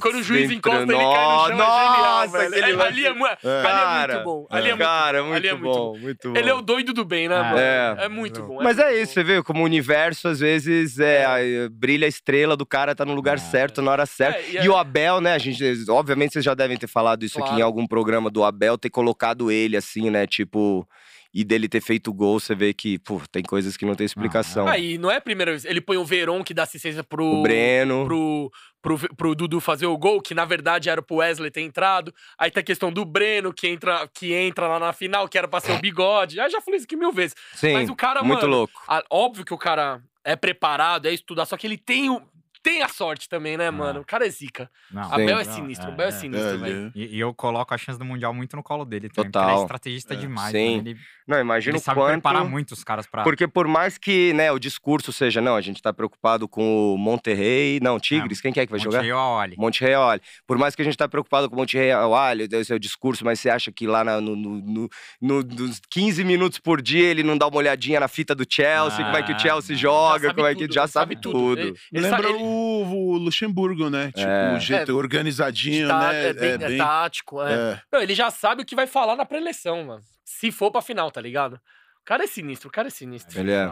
Quando 0.00 0.16
o 0.16 0.22
juiz 0.22 0.50
encosta, 0.50 0.82
ele 0.82 0.92
cai 0.92 0.98
no 1.02 1.08
chão, 1.08 1.42
é 1.44 1.48
genial, 1.48 1.56
Nossa, 1.58 2.42
aquele 2.42 2.60
É, 2.70 2.74
lance- 2.74 2.86
ali, 2.88 3.04
é, 3.04 3.08
é 3.08 3.12
muito 3.12 4.24
bom. 4.24 4.46
Ali 4.50 4.66
é 4.68 4.70
muito 4.74 4.78
cara, 4.84 5.22
bom. 5.22 5.28
muito, 5.28 5.46
é 5.46 5.54
bom, 5.54 5.98
muito 5.98 6.32
bom. 6.32 6.38
Ele 6.38 6.50
é 6.50 6.54
o 6.54 6.60
doido 6.62 6.92
do 6.92 7.04
bem, 7.04 7.28
né, 7.28 7.36
É. 7.36 7.42
mano? 7.42 7.58
É. 7.58 7.96
É 8.04 8.08
muito 8.08 8.42
bom. 8.42 8.56
Mas 8.62 8.76
muito 8.76 8.88
é 8.88 9.00
isso, 9.02 9.12
você 9.14 9.22
vê 9.24 9.42
como 9.42 9.60
o 9.62 9.64
universo, 9.64 10.28
às 10.28 10.40
vezes, 10.40 10.98
é, 10.98 11.24
a- 11.24 11.68
brilha 11.70 12.06
a 12.06 12.08
estrela 12.08 12.56
do 12.56 12.66
cara, 12.66 12.94
tá 12.94 13.04
no 13.04 13.14
lugar 13.14 13.34
É. 13.36 13.38
certo, 13.38 13.82
na 13.82 13.90
hora 13.90 14.06
certa. 14.06 14.38
É, 14.38 14.64
e 14.64 14.68
o 14.68 14.76
Abel, 14.76 15.20
né, 15.20 15.34
a 15.34 15.38
gente, 15.38 15.64
obviamente 15.90 16.32
vocês 16.34 16.44
já 16.44 16.54
devem 16.54 16.76
ter 16.76 16.86
falado 16.86 17.24
isso 17.24 17.42
aqui 17.42 17.54
em 17.56 17.62
algum 17.62 17.86
programa 17.86 18.30
do 18.30 18.44
Abel, 18.44 18.76
ter 18.78 18.90
colocado 18.90 19.50
ele 19.50 19.76
assim, 19.76 20.10
né, 20.10 20.26
tipo, 20.26 20.86
e 21.32 21.44
dele 21.44 21.68
ter 21.68 21.80
feito 21.80 22.12
gol, 22.12 22.40
você 22.40 22.54
vê 22.54 22.72
que, 22.72 22.98
pô, 22.98 23.20
tem 23.30 23.42
coisas 23.42 23.76
que 23.76 23.84
não 23.84 23.94
tem 23.94 24.06
explicação. 24.06 24.66
Aí, 24.66 24.96
não 24.96 25.10
é 25.10 25.16
a 25.16 25.20
primeira 25.20 25.52
vez. 25.52 25.64
Ele 25.64 25.80
põe 25.80 25.96
o 25.96 26.04
Veron 26.04 26.42
que 26.42 26.54
dá 26.54 26.62
assistência 26.62 27.04
pro. 27.04 27.24
o 27.24 27.42
Breno, 27.42 28.06
Pro, 28.06 28.50
pro, 28.80 29.16
pro 29.16 29.34
Dudu 29.34 29.60
fazer 29.60 29.86
o 29.86 29.98
gol, 29.98 30.22
que 30.22 30.34
na 30.34 30.44
verdade 30.44 30.88
era 30.88 31.02
pro 31.02 31.16
Wesley 31.16 31.50
ter 31.50 31.60
entrado. 31.60 32.14
Aí 32.38 32.50
tem 32.50 32.60
a 32.60 32.64
questão 32.64 32.90
do 32.90 33.04
Breno, 33.04 33.52
que 33.52 33.68
entra, 33.68 34.08
que 34.12 34.32
entra 34.32 34.66
lá 34.66 34.78
na 34.78 34.92
final, 34.92 35.28
que 35.28 35.36
era 35.36 35.46
pra 35.46 35.60
ser 35.60 35.72
o 35.72 35.80
bigode. 35.80 36.40
Aí 36.40 36.50
já 36.50 36.60
falei 36.60 36.78
isso 36.78 36.86
aqui 36.86 36.96
mil 36.96 37.12
vezes. 37.12 37.36
sim, 37.54 37.72
mas 37.72 37.90
o 37.90 37.94
cara, 37.94 38.22
muito 38.22 38.40
mano, 38.40 38.56
louco. 38.56 38.82
Ah, 38.88 39.04
óbvio 39.10 39.44
que 39.44 39.54
o 39.54 39.58
cara 39.58 40.00
é 40.24 40.34
preparado, 40.34 41.06
é 41.06 41.12
estudar, 41.12 41.44
só 41.46 41.56
que 41.56 41.66
ele 41.66 41.78
tem, 41.78 42.10
o, 42.10 42.22
tem 42.68 42.82
a 42.82 42.88
sorte 42.88 43.28
também, 43.28 43.56
né, 43.56 43.70
mano? 43.70 44.00
O 44.00 44.04
cara 44.04 44.26
é 44.26 44.30
zica. 44.30 44.70
Não, 44.90 45.02
Abel 45.12 45.38
é 45.38 45.44
sinistro, 45.44 45.88
Abel 45.88 46.08
é 46.08 46.10
sinistro, 46.12 46.48
É, 46.50 46.56
velho. 46.56 46.92
ele- 46.94 47.06
E, 47.06 47.16
e 47.16 47.20
eu 47.20 47.32
coloco 47.32 47.72
a 47.72 47.78
chance 47.78 47.98
do 47.98 48.04
Mundial 48.04 48.34
muito 48.34 48.54
no 48.56 48.62
colo 48.62 48.84
dele 48.84 49.08
também, 49.08 49.30
porque 49.30 49.38
ele 49.38 49.44
é 49.46 49.50
Total. 49.50 49.62
estrategista 49.64 50.14
É, 50.14 50.16
demais. 50.16 50.50
sim. 50.52 50.76
mano. 50.76 50.88
Ele, 50.88 50.98
Não, 51.26 51.38
imagina 51.40 51.76
ele 51.76 51.82
sabe 51.82 52.00
quanto... 52.00 52.12
preparar 52.12 52.44
muito 52.44 52.72
os 52.72 52.82
caras 52.84 53.06
pra... 53.06 53.22
Porque 53.22 53.46
por 53.46 53.66
mais 53.68 53.98
que, 53.98 54.32
né, 54.32 54.50
o 54.52 54.58
discurso 54.58 55.12
seja, 55.12 55.40
não, 55.40 55.56
a 55.56 55.60
gente 55.60 55.80
tá 55.82 55.92
preocupado 55.92 56.48
com 56.48 56.94
o 56.94 56.98
Monterrey, 56.98 57.78
não, 57.82 57.98
Tigres, 58.00 58.40
quem 58.40 58.52
que 58.52 58.60
é 58.60 58.66
que 58.66 58.70
vai 58.70 58.80
jogar? 58.80 58.98
Montreal, 58.98 59.30
olha. 59.32 59.54
Monte 59.58 59.80
Real. 59.82 60.18
Por 60.46 60.56
mais 60.58 60.74
que 60.74 60.82
a 60.82 60.84
gente 60.84 60.96
tá 60.96 61.06
preocupado 61.08 61.48
com 61.48 61.56
o 61.56 61.58
Monte 61.58 61.76
Real, 61.76 62.10
esse 62.52 62.72
é 62.72 62.76
o 62.76 62.78
discurso, 62.78 63.24
mas 63.24 63.40
você 63.40 63.50
acha 63.50 63.70
que 63.72 63.86
lá 63.86 64.02
na- 64.04 64.20
no, 64.20 64.34
no, 64.36 64.58
no- 64.60 64.88
no- 65.20 65.42
nos 65.42 65.80
15 65.90 66.24
minutos 66.24 66.58
por 66.58 66.80
dia 66.80 67.04
ele 67.08 67.22
não 67.22 67.36
dá 67.36 67.46
uma 67.46 67.56
olhadinha 67.58 68.00
na 68.00 68.08
fita 68.08 68.34
do 68.34 68.44
Chelsea, 68.48 69.04
como 69.04 69.16
é 69.16 69.22
que 69.22 69.32
o 69.32 69.34
Ah, 69.34 69.38
Chelsea 69.38 69.76
joga, 69.76 70.32
como 70.34 70.46
é 70.46 70.54
que 70.54 70.62
tudo, 70.62 70.74
já 70.74 70.86
sabe 70.86 71.16
tudo. 71.20 71.58
Ele- 71.60 71.74
ele 71.92 72.02
Lembra 72.08 72.28
ele- 72.28 72.38
o, 72.58 73.16
Luxemburgo, 73.16 73.88
né? 73.90 74.08
Tipo, 74.08 74.28
É. 74.28 74.56
o 74.56 74.60
jeito 74.60 74.90
É, 74.90 74.94
organizadinho, 74.94 75.88
tá- 75.88 75.98
né? 76.12 76.28
é, 76.28 76.32
bem, 76.32 76.74
é 76.74 76.76
tático, 76.78 77.42
é. 77.42 77.52
é. 77.74 77.82
Não, 77.92 78.00
ele 78.00 78.14
já 78.14 78.30
sabe 78.30 78.62
o 78.62 78.64
que 78.64 78.74
vai 78.74 78.86
falar 78.86 79.16
na 79.16 79.24
pré-eleição, 79.24 79.84
mano. 79.84 80.02
Se 80.24 80.50
for 80.52 80.70
pra 80.70 80.82
final, 80.82 81.10
tá 81.10 81.20
ligado? 81.20 81.54
O 82.00 82.04
cara 82.04 82.24
é 82.24 82.26
sinistro, 82.26 82.68
o 82.68 82.72
cara 82.72 82.88
é 82.88 82.90
sinistro. 82.90 83.38
Ele 83.38 83.52
é. 83.52 83.70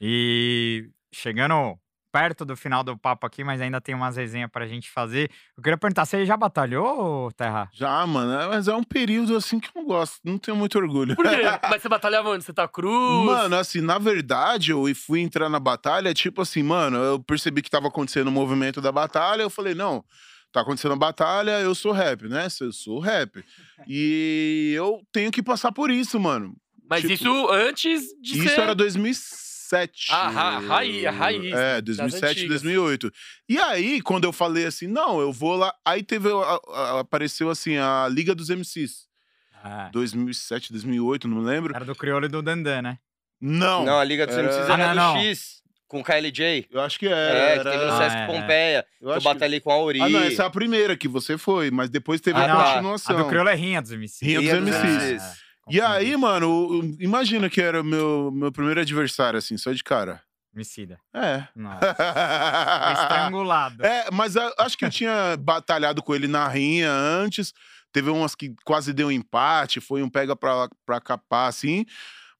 E 0.00 0.88
chegando 1.12 1.78
perto 2.18 2.44
do 2.44 2.56
final 2.56 2.82
do 2.82 2.96
papo 2.98 3.24
aqui, 3.26 3.44
mas 3.44 3.60
ainda 3.60 3.80
tem 3.80 3.94
umas 3.94 4.16
resenhas 4.16 4.50
pra 4.50 4.66
gente 4.66 4.90
fazer. 4.90 5.30
Eu 5.56 5.62
queria 5.62 5.78
perguntar, 5.78 6.04
você 6.04 6.26
já 6.26 6.36
batalhou, 6.36 7.30
Terra? 7.32 7.68
Já, 7.72 8.04
mano, 8.06 8.32
é- 8.32 8.48
mas 8.48 8.66
é 8.66 8.74
um 8.74 8.82
período 8.82 9.36
assim 9.36 9.60
que 9.60 9.68
eu 9.68 9.72
não 9.80 9.84
gosto, 9.86 10.18
não 10.24 10.36
tenho 10.36 10.56
muito 10.56 10.76
orgulho. 10.76 11.14
Por 11.14 11.24
quê? 11.24 11.36
Mas 11.78 11.80
você 11.82 11.88
batalhava 11.88 12.30
onde? 12.30 12.42
Você 12.44 12.52
tá 12.52 12.66
cruz? 12.66 13.24
Mano, 13.26 13.56
assim, 13.56 13.80
na 13.80 13.98
verdade, 13.98 14.72
eu 14.72 14.82
fui 14.94 15.20
entrar 15.20 15.48
na 15.48 15.60
batalha, 15.60 16.12
tipo 16.12 16.42
assim, 16.42 16.62
mano, 16.62 16.96
eu 16.98 17.22
percebi 17.22 17.62
que 17.62 17.70
tava 17.70 17.86
acontecendo 17.88 18.28
o 18.28 18.32
movimento 18.32 18.80
da 18.80 18.90
batalha, 18.90 19.42
eu 19.42 19.50
falei, 19.50 19.74
não, 19.74 20.04
tá 20.52 20.62
acontecendo 20.62 20.92
a 20.94 20.96
batalha, 20.96 21.60
eu 21.60 21.74
sou 21.74 21.92
rap, 21.92 22.22
né? 22.28 22.48
Eu 22.60 22.72
sou 22.72 22.98
rap. 22.98 23.44
E 23.86 24.72
eu 24.76 25.00
tenho 25.12 25.30
que 25.30 25.42
passar 25.42 25.70
por 25.70 25.88
isso, 25.90 26.18
mano. 26.18 26.56
Mas 26.90 27.02
tipo, 27.02 27.14
isso 27.14 27.48
antes 27.50 28.02
de 28.20 28.38
Isso 28.38 28.48
ser... 28.48 28.60
era 28.60 28.74
2007. 29.70 30.06
Ah, 30.10 30.28
ra- 30.28 30.58
raiz, 30.58 31.04
a 31.06 31.10
raiz 31.10 31.52
É, 31.52 31.80
das 31.80 31.96
2007, 31.96 32.30
antigas. 32.30 32.48
2008. 32.62 33.12
E 33.48 33.58
aí, 33.58 34.00
quando 34.00 34.24
eu 34.24 34.32
falei 34.32 34.66
assim, 34.66 34.86
não, 34.86 35.20
eu 35.20 35.32
vou 35.32 35.56
lá. 35.56 35.72
Aí 35.84 36.02
teve, 36.02 36.28
a- 36.30 36.60
a- 36.74 37.00
apareceu 37.00 37.50
assim, 37.50 37.76
a 37.76 38.08
Liga 38.10 38.34
dos 38.34 38.48
MCs. 38.50 39.06
É. 39.64 39.90
2007, 39.90 40.72
2008, 40.72 41.26
não 41.28 41.38
me 41.38 41.44
lembro. 41.44 41.74
Era 41.74 41.84
do 41.84 41.94
Crioulo 41.94 42.26
e 42.26 42.28
do 42.28 42.40
Dandan, 42.42 42.82
né? 42.82 42.98
Não. 43.40 43.84
Não, 43.84 43.98
a 43.98 44.04
Liga 44.04 44.26
dos 44.26 44.36
Era- 44.36 44.46
MCs 44.48 44.70
Ah, 44.70 44.74
era 44.74 44.94
não, 44.94 45.12
do 45.14 45.18
não. 45.18 45.24
X, 45.24 45.58
com 45.86 46.00
o 46.00 46.04
KLJ. 46.04 46.66
Eu 46.70 46.80
acho 46.80 46.98
que 46.98 47.06
É, 47.06 47.10
era. 47.10 47.64
que 47.64 47.70
teve 47.70 47.84
no 47.84 47.92
Ah, 47.92 47.98
Sesc 47.98 48.16
é, 48.16 48.20
é. 48.22 48.26
Pompeia. 48.26 48.78
Eu 48.78 48.84
que 48.84 49.04
eu 49.04 49.10
acho 49.12 49.18
que- 49.20 49.24
batalhei 49.34 49.60
com 49.60 49.70
a 49.72 49.82
Uri. 49.82 50.00
Ah, 50.00 50.08
não, 50.08 50.20
essa 50.22 50.42
é 50.42 50.46
a 50.46 50.50
primeira 50.50 50.96
que 50.96 51.08
você 51.08 51.36
foi, 51.36 51.70
mas 51.70 51.88
depois 51.90 52.20
teve 52.20 52.38
Ah, 52.38 52.44
a 52.44 52.48
não. 52.48 52.60
A 52.60 52.72
continuação. 52.74 53.16
do 53.16 53.26
Crioulo 53.28 53.48
é 53.50 53.54
rinha 53.54 53.82
dos 53.82 53.90
MCs. 53.92 54.20
Rinha 54.22 54.40
dos 54.40 54.48
Rinha 54.48 54.60
dos 54.60 54.70
MCs. 54.74 55.12
MCs. 55.22 55.47
E 55.70 55.80
aí, 55.80 56.16
mano, 56.16 56.96
imagina 57.00 57.48
que 57.50 57.60
era 57.60 57.80
o 57.80 57.84
meu, 57.84 58.30
meu 58.32 58.50
primeiro 58.52 58.80
adversário, 58.80 59.38
assim, 59.38 59.56
só 59.56 59.72
de 59.72 59.82
cara. 59.84 60.22
Homicida. 60.54 60.98
É. 61.14 61.44
Nossa. 61.54 61.86
Estrangulado. 62.92 63.84
É, 63.84 64.06
mas 64.12 64.36
a- 64.36 64.52
acho 64.58 64.76
que 64.76 64.84
eu 64.84 64.90
tinha 64.90 65.36
batalhado 65.40 66.02
com 66.02 66.14
ele 66.14 66.26
na 66.28 66.48
rinha 66.48 66.90
antes. 66.90 67.52
Teve 67.92 68.10
umas 68.10 68.34
que 68.34 68.54
quase 68.64 68.92
deu 68.92 69.10
empate, 69.10 69.80
foi 69.80 70.02
um 70.02 70.10
pega 70.10 70.36
pra, 70.36 70.68
pra 70.84 71.00
capar, 71.00 71.48
assim. 71.48 71.84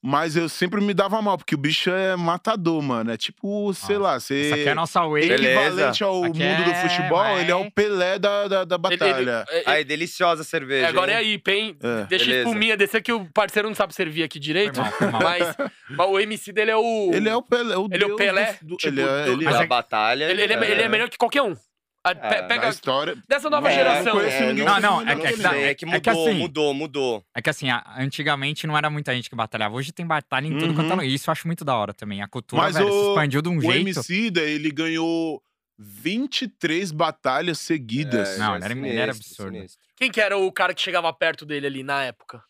Mas 0.01 0.37
eu 0.37 0.49
sempre 0.49 0.81
me 0.81 0.95
dava 0.95 1.21
mal, 1.21 1.37
porque 1.37 1.57
o 1.57 1.59
bicho 1.59 1.91
é 1.91 2.15
matador, 2.15 2.81
mano. 2.81 3.11
É 3.11 3.17
tipo, 3.17 3.75
sei 3.75 3.99
lá, 3.99 4.21
você. 4.21 4.43
Essa 4.47 4.55
aqui 4.55 4.69
é 4.69 4.71
a 4.71 4.75
nossa 4.77 5.01
wave. 5.03 5.33
Equivalente 5.33 6.05
ao 6.05 6.23
Aqui 6.25 6.39
mundo 6.39 6.65
do 6.65 6.71
é, 6.71 6.75
futebol, 6.89 7.19
mas- 7.19 7.41
ele 7.41 7.51
é 7.51 7.55
o 7.57 7.69
Pelé 7.71 8.17
da, 8.19 8.47
da, 8.47 8.65
da 8.65 8.77
Ele- 8.77 8.87
ele- 8.95 8.97
batalha. 8.97 9.45
é- 9.51 9.59
é- 9.59 9.63
Aí, 9.67 9.85
deliciosa 9.85 10.43
a 10.43 10.45
cerveja. 10.45 10.87
agora 10.89 11.11
é 11.13 11.15
hein? 11.15 11.21
a 11.21 11.23
IPA, 11.35 11.51
hein? 11.53 11.77
É. 11.83 12.05
Deixa 12.05 12.25
Beleza. 12.27 12.49
espuminha 12.49 12.77
descer 12.77 13.03
que 13.03 13.13
o 13.13 13.25
parceiro 13.33 13.67
não 13.69 13.75
sabe 13.75 13.93
servir 13.93 14.23
aqui 14.23 14.39
direito. 14.39 14.77
Foi 14.77 14.85
mal, 14.85 14.93
foi 14.93 15.07
mal. 15.11 15.21
Mas, 15.21 15.57
mas 15.91 16.09
o 16.09 16.21
MC 16.21 16.53
dele 16.53 16.71
é 16.71 16.77
o. 16.77 17.11
Ele 17.13 17.29
é 17.29 17.35
o 17.35 17.43
Pelé. 17.43 17.77
O 17.77 17.89
Ele 17.91 18.05
é 18.05 18.07
o 18.07 18.15
Pelé, 18.17 18.53
do- 18.63 18.69
do- 18.69 18.77
tipo, 18.77 18.95
ele 18.95 19.01
é, 19.03 19.25
do- 19.25 19.33
ele 19.33 19.45
Da 19.47 19.63
é- 19.63 19.67
batalha. 19.67 20.25
Ele, 20.31 20.43
ele 20.43 20.53
é, 20.55 20.71
ele 20.71 20.83
é 20.83 20.89
melhor 20.89 21.09
que 21.09 21.19
qualquer 21.19 21.43
um. 21.43 21.57
A- 22.05 22.15
pe- 22.15 22.27
É, 22.27 22.43
pega 22.43 22.63
da 22.63 22.69
história. 22.71 23.17
dessa 23.29 23.51
nova 23.51 23.71
É, 23.71 23.75
geração. 23.75 24.13
conheço 24.13 24.43
ninguém 24.45 24.65
Não, 24.65 24.81
não, 24.81 25.01
é 25.03 25.17
que- 25.17 25.27
é 25.27 25.33
ele. 25.33 25.43
que- 25.43 25.49
É 25.49 25.75
que 25.75 25.85
é 25.85 25.89
mudou, 25.89 26.01
que 26.01 26.11
assim- 26.11 26.35
mudou, 26.39 26.75
mudou. 26.75 27.25
É 27.35 27.43
que 27.43 27.51
assim, 27.51 27.69
a- 27.71 27.85
antigamente 27.99 28.67
não 28.67 28.77
era 28.79 28.89
muita 28.89 29.15
gente 29.15 29.29
que 29.29 29.37
batalhava. 29.37 29.75
Hoje 29.75 29.93
tem 29.93 30.07
batalha 30.07 30.47
em 30.47 30.53
tudo 30.57 30.69
Uhum. 30.69 30.75
quanto 30.75 30.87
é 30.87 30.95
lugar. 30.95 31.07
E 31.07 31.13
isso 31.15 31.29
eu 31.29 31.33
acho 31.33 31.47
muito 31.47 31.65
da 31.65 31.75
hora 31.77 31.93
também. 31.93 32.23
A 32.23 32.29
cultura, 32.29 32.63
Mas 32.63 32.77
velho, 32.77 32.89
o- 32.89 32.93
se 33.05 33.09
expandiu 33.11 33.43
de 33.43 33.49
um 33.49 33.59
O 33.59 33.61
jeito. 33.61 33.77
Emicida, 33.77 34.41
ele 34.43 34.71
ganhou 34.71 35.43
23 35.77 36.91
batalhas 36.93 37.59
seguidas. 37.59 38.39
Não, 38.39 38.55
é 38.55 38.57
ele 38.59 38.65
era- 38.65 38.75
ele 38.75 38.97
era 38.99 39.13
absurdo. 39.13 39.53
sinistro. 39.55 39.81
Quem 39.97 40.11
que 40.11 40.21
era 40.21 40.37
o 40.39 40.51
cara 40.53 40.73
que 40.75 40.81
chegava 40.81 41.13
perto 41.13 41.45
dele 41.45 41.67
ali 41.67 41.83
na 41.83 42.05
época? 42.05 42.43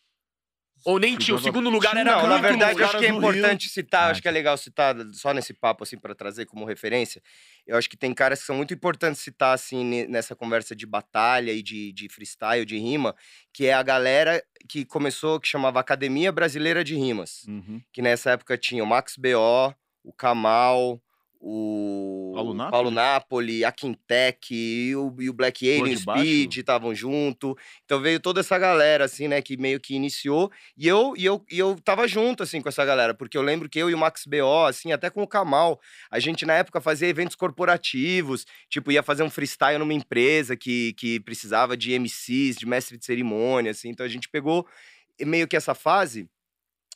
Ou 0.84 0.96
nem 0.98 1.16
tinha, 1.16 1.34
o 1.34 1.38
Chegava- 1.38 1.56
segundo 1.58 1.70
lugar 1.70 1.96
era 1.96 2.04
Não, 2.12 2.22
na 2.22 2.28
muito 2.28 2.42
verdade, 2.42 2.72
longe. 2.74 2.80
eu 2.82 2.86
acho 2.88 2.98
que 2.98 3.06
é 3.06 3.08
importante 3.08 3.68
citar, 3.68 4.08
Ah, 4.08 4.10
acho 4.12 4.22
que 4.22 4.28
é 4.28 4.30
legal 4.30 4.56
citar 4.56 4.94
só 5.12 5.34
nesse 5.34 5.52
papo, 5.52 5.82
assim, 5.82 5.98
para 5.98 6.14
trazer 6.14 6.46
como 6.46 6.64
referência. 6.64 7.20
Eu 7.68 7.76
acho 7.76 7.88
que 7.88 7.96
tem 7.98 8.14
caras 8.14 8.40
que 8.40 8.46
são 8.46 8.56
muito 8.56 8.72
importantes 8.72 9.20
citar, 9.20 9.54
assim, 9.54 9.84
ne- 9.84 10.06
nessa 10.06 10.34
conversa 10.34 10.74
de 10.74 10.86
batalha 10.86 11.52
e 11.52 11.62
de, 11.62 11.92
de 11.92 12.08
freestyle, 12.08 12.64
de 12.64 12.78
rima, 12.78 13.14
que 13.52 13.66
é 13.66 13.74
a 13.74 13.82
galera 13.82 14.42
que 14.66 14.86
começou, 14.86 15.38
que 15.38 15.46
chamava 15.46 15.78
Academia 15.78 16.32
Brasileira 16.32 16.82
de 16.82 16.94
Rimas. 16.96 17.44
Uhum. 17.46 17.80
Que 17.92 18.00
nessa 18.00 18.30
época 18.30 18.56
tinha 18.56 18.82
o 18.82 18.86
Max 18.86 19.16
B.O., 19.18 19.74
o 20.02 20.12
Kamal, 20.14 20.98
o 21.40 22.32
Paulo 22.34 22.54
Napoli? 22.54 22.70
Paulo 22.70 22.90
Napoli, 22.90 23.64
a 23.64 23.70
Quintec 23.70 24.52
e 24.52 24.94
o, 24.96 25.14
e 25.20 25.30
o 25.30 25.32
Black 25.32 25.68
Alien, 25.68 25.94
o? 25.94 25.98
Speed 25.98 26.56
estavam 26.56 26.94
junto. 26.94 27.56
Então 27.84 28.00
veio 28.00 28.18
toda 28.18 28.40
essa 28.40 28.58
galera, 28.58 29.04
assim, 29.04 29.28
né, 29.28 29.40
que 29.40 29.56
meio 29.56 29.78
que 29.78 29.94
iniciou. 29.94 30.50
E 30.76 30.86
eu, 30.86 31.14
e, 31.16 31.24
eu, 31.24 31.44
e 31.50 31.58
eu 31.58 31.76
tava 31.84 32.08
junto, 32.08 32.42
assim, 32.42 32.60
com 32.60 32.68
essa 32.68 32.84
galera, 32.84 33.14
porque 33.14 33.38
eu 33.38 33.42
lembro 33.42 33.68
que 33.68 33.78
eu 33.78 33.88
e 33.88 33.94
o 33.94 33.98
Max 33.98 34.24
B.O., 34.26 34.66
assim, 34.66 34.92
até 34.92 35.10
com 35.10 35.22
o 35.22 35.28
Kamal, 35.28 35.80
a 36.10 36.18
gente 36.18 36.44
na 36.44 36.54
época 36.54 36.80
fazia 36.80 37.08
eventos 37.08 37.36
corporativos, 37.36 38.44
tipo, 38.68 38.90
ia 38.90 39.02
fazer 39.02 39.22
um 39.22 39.30
freestyle 39.30 39.78
numa 39.78 39.94
empresa 39.94 40.56
que, 40.56 40.92
que 40.94 41.20
precisava 41.20 41.76
de 41.76 41.92
MCs, 41.92 42.56
de 42.56 42.66
mestre 42.66 42.98
de 42.98 43.04
cerimônia, 43.04 43.70
assim. 43.70 43.90
Então 43.90 44.04
a 44.04 44.08
gente 44.08 44.28
pegou 44.28 44.66
meio 45.20 45.46
que 45.46 45.56
essa 45.56 45.74
fase 45.74 46.28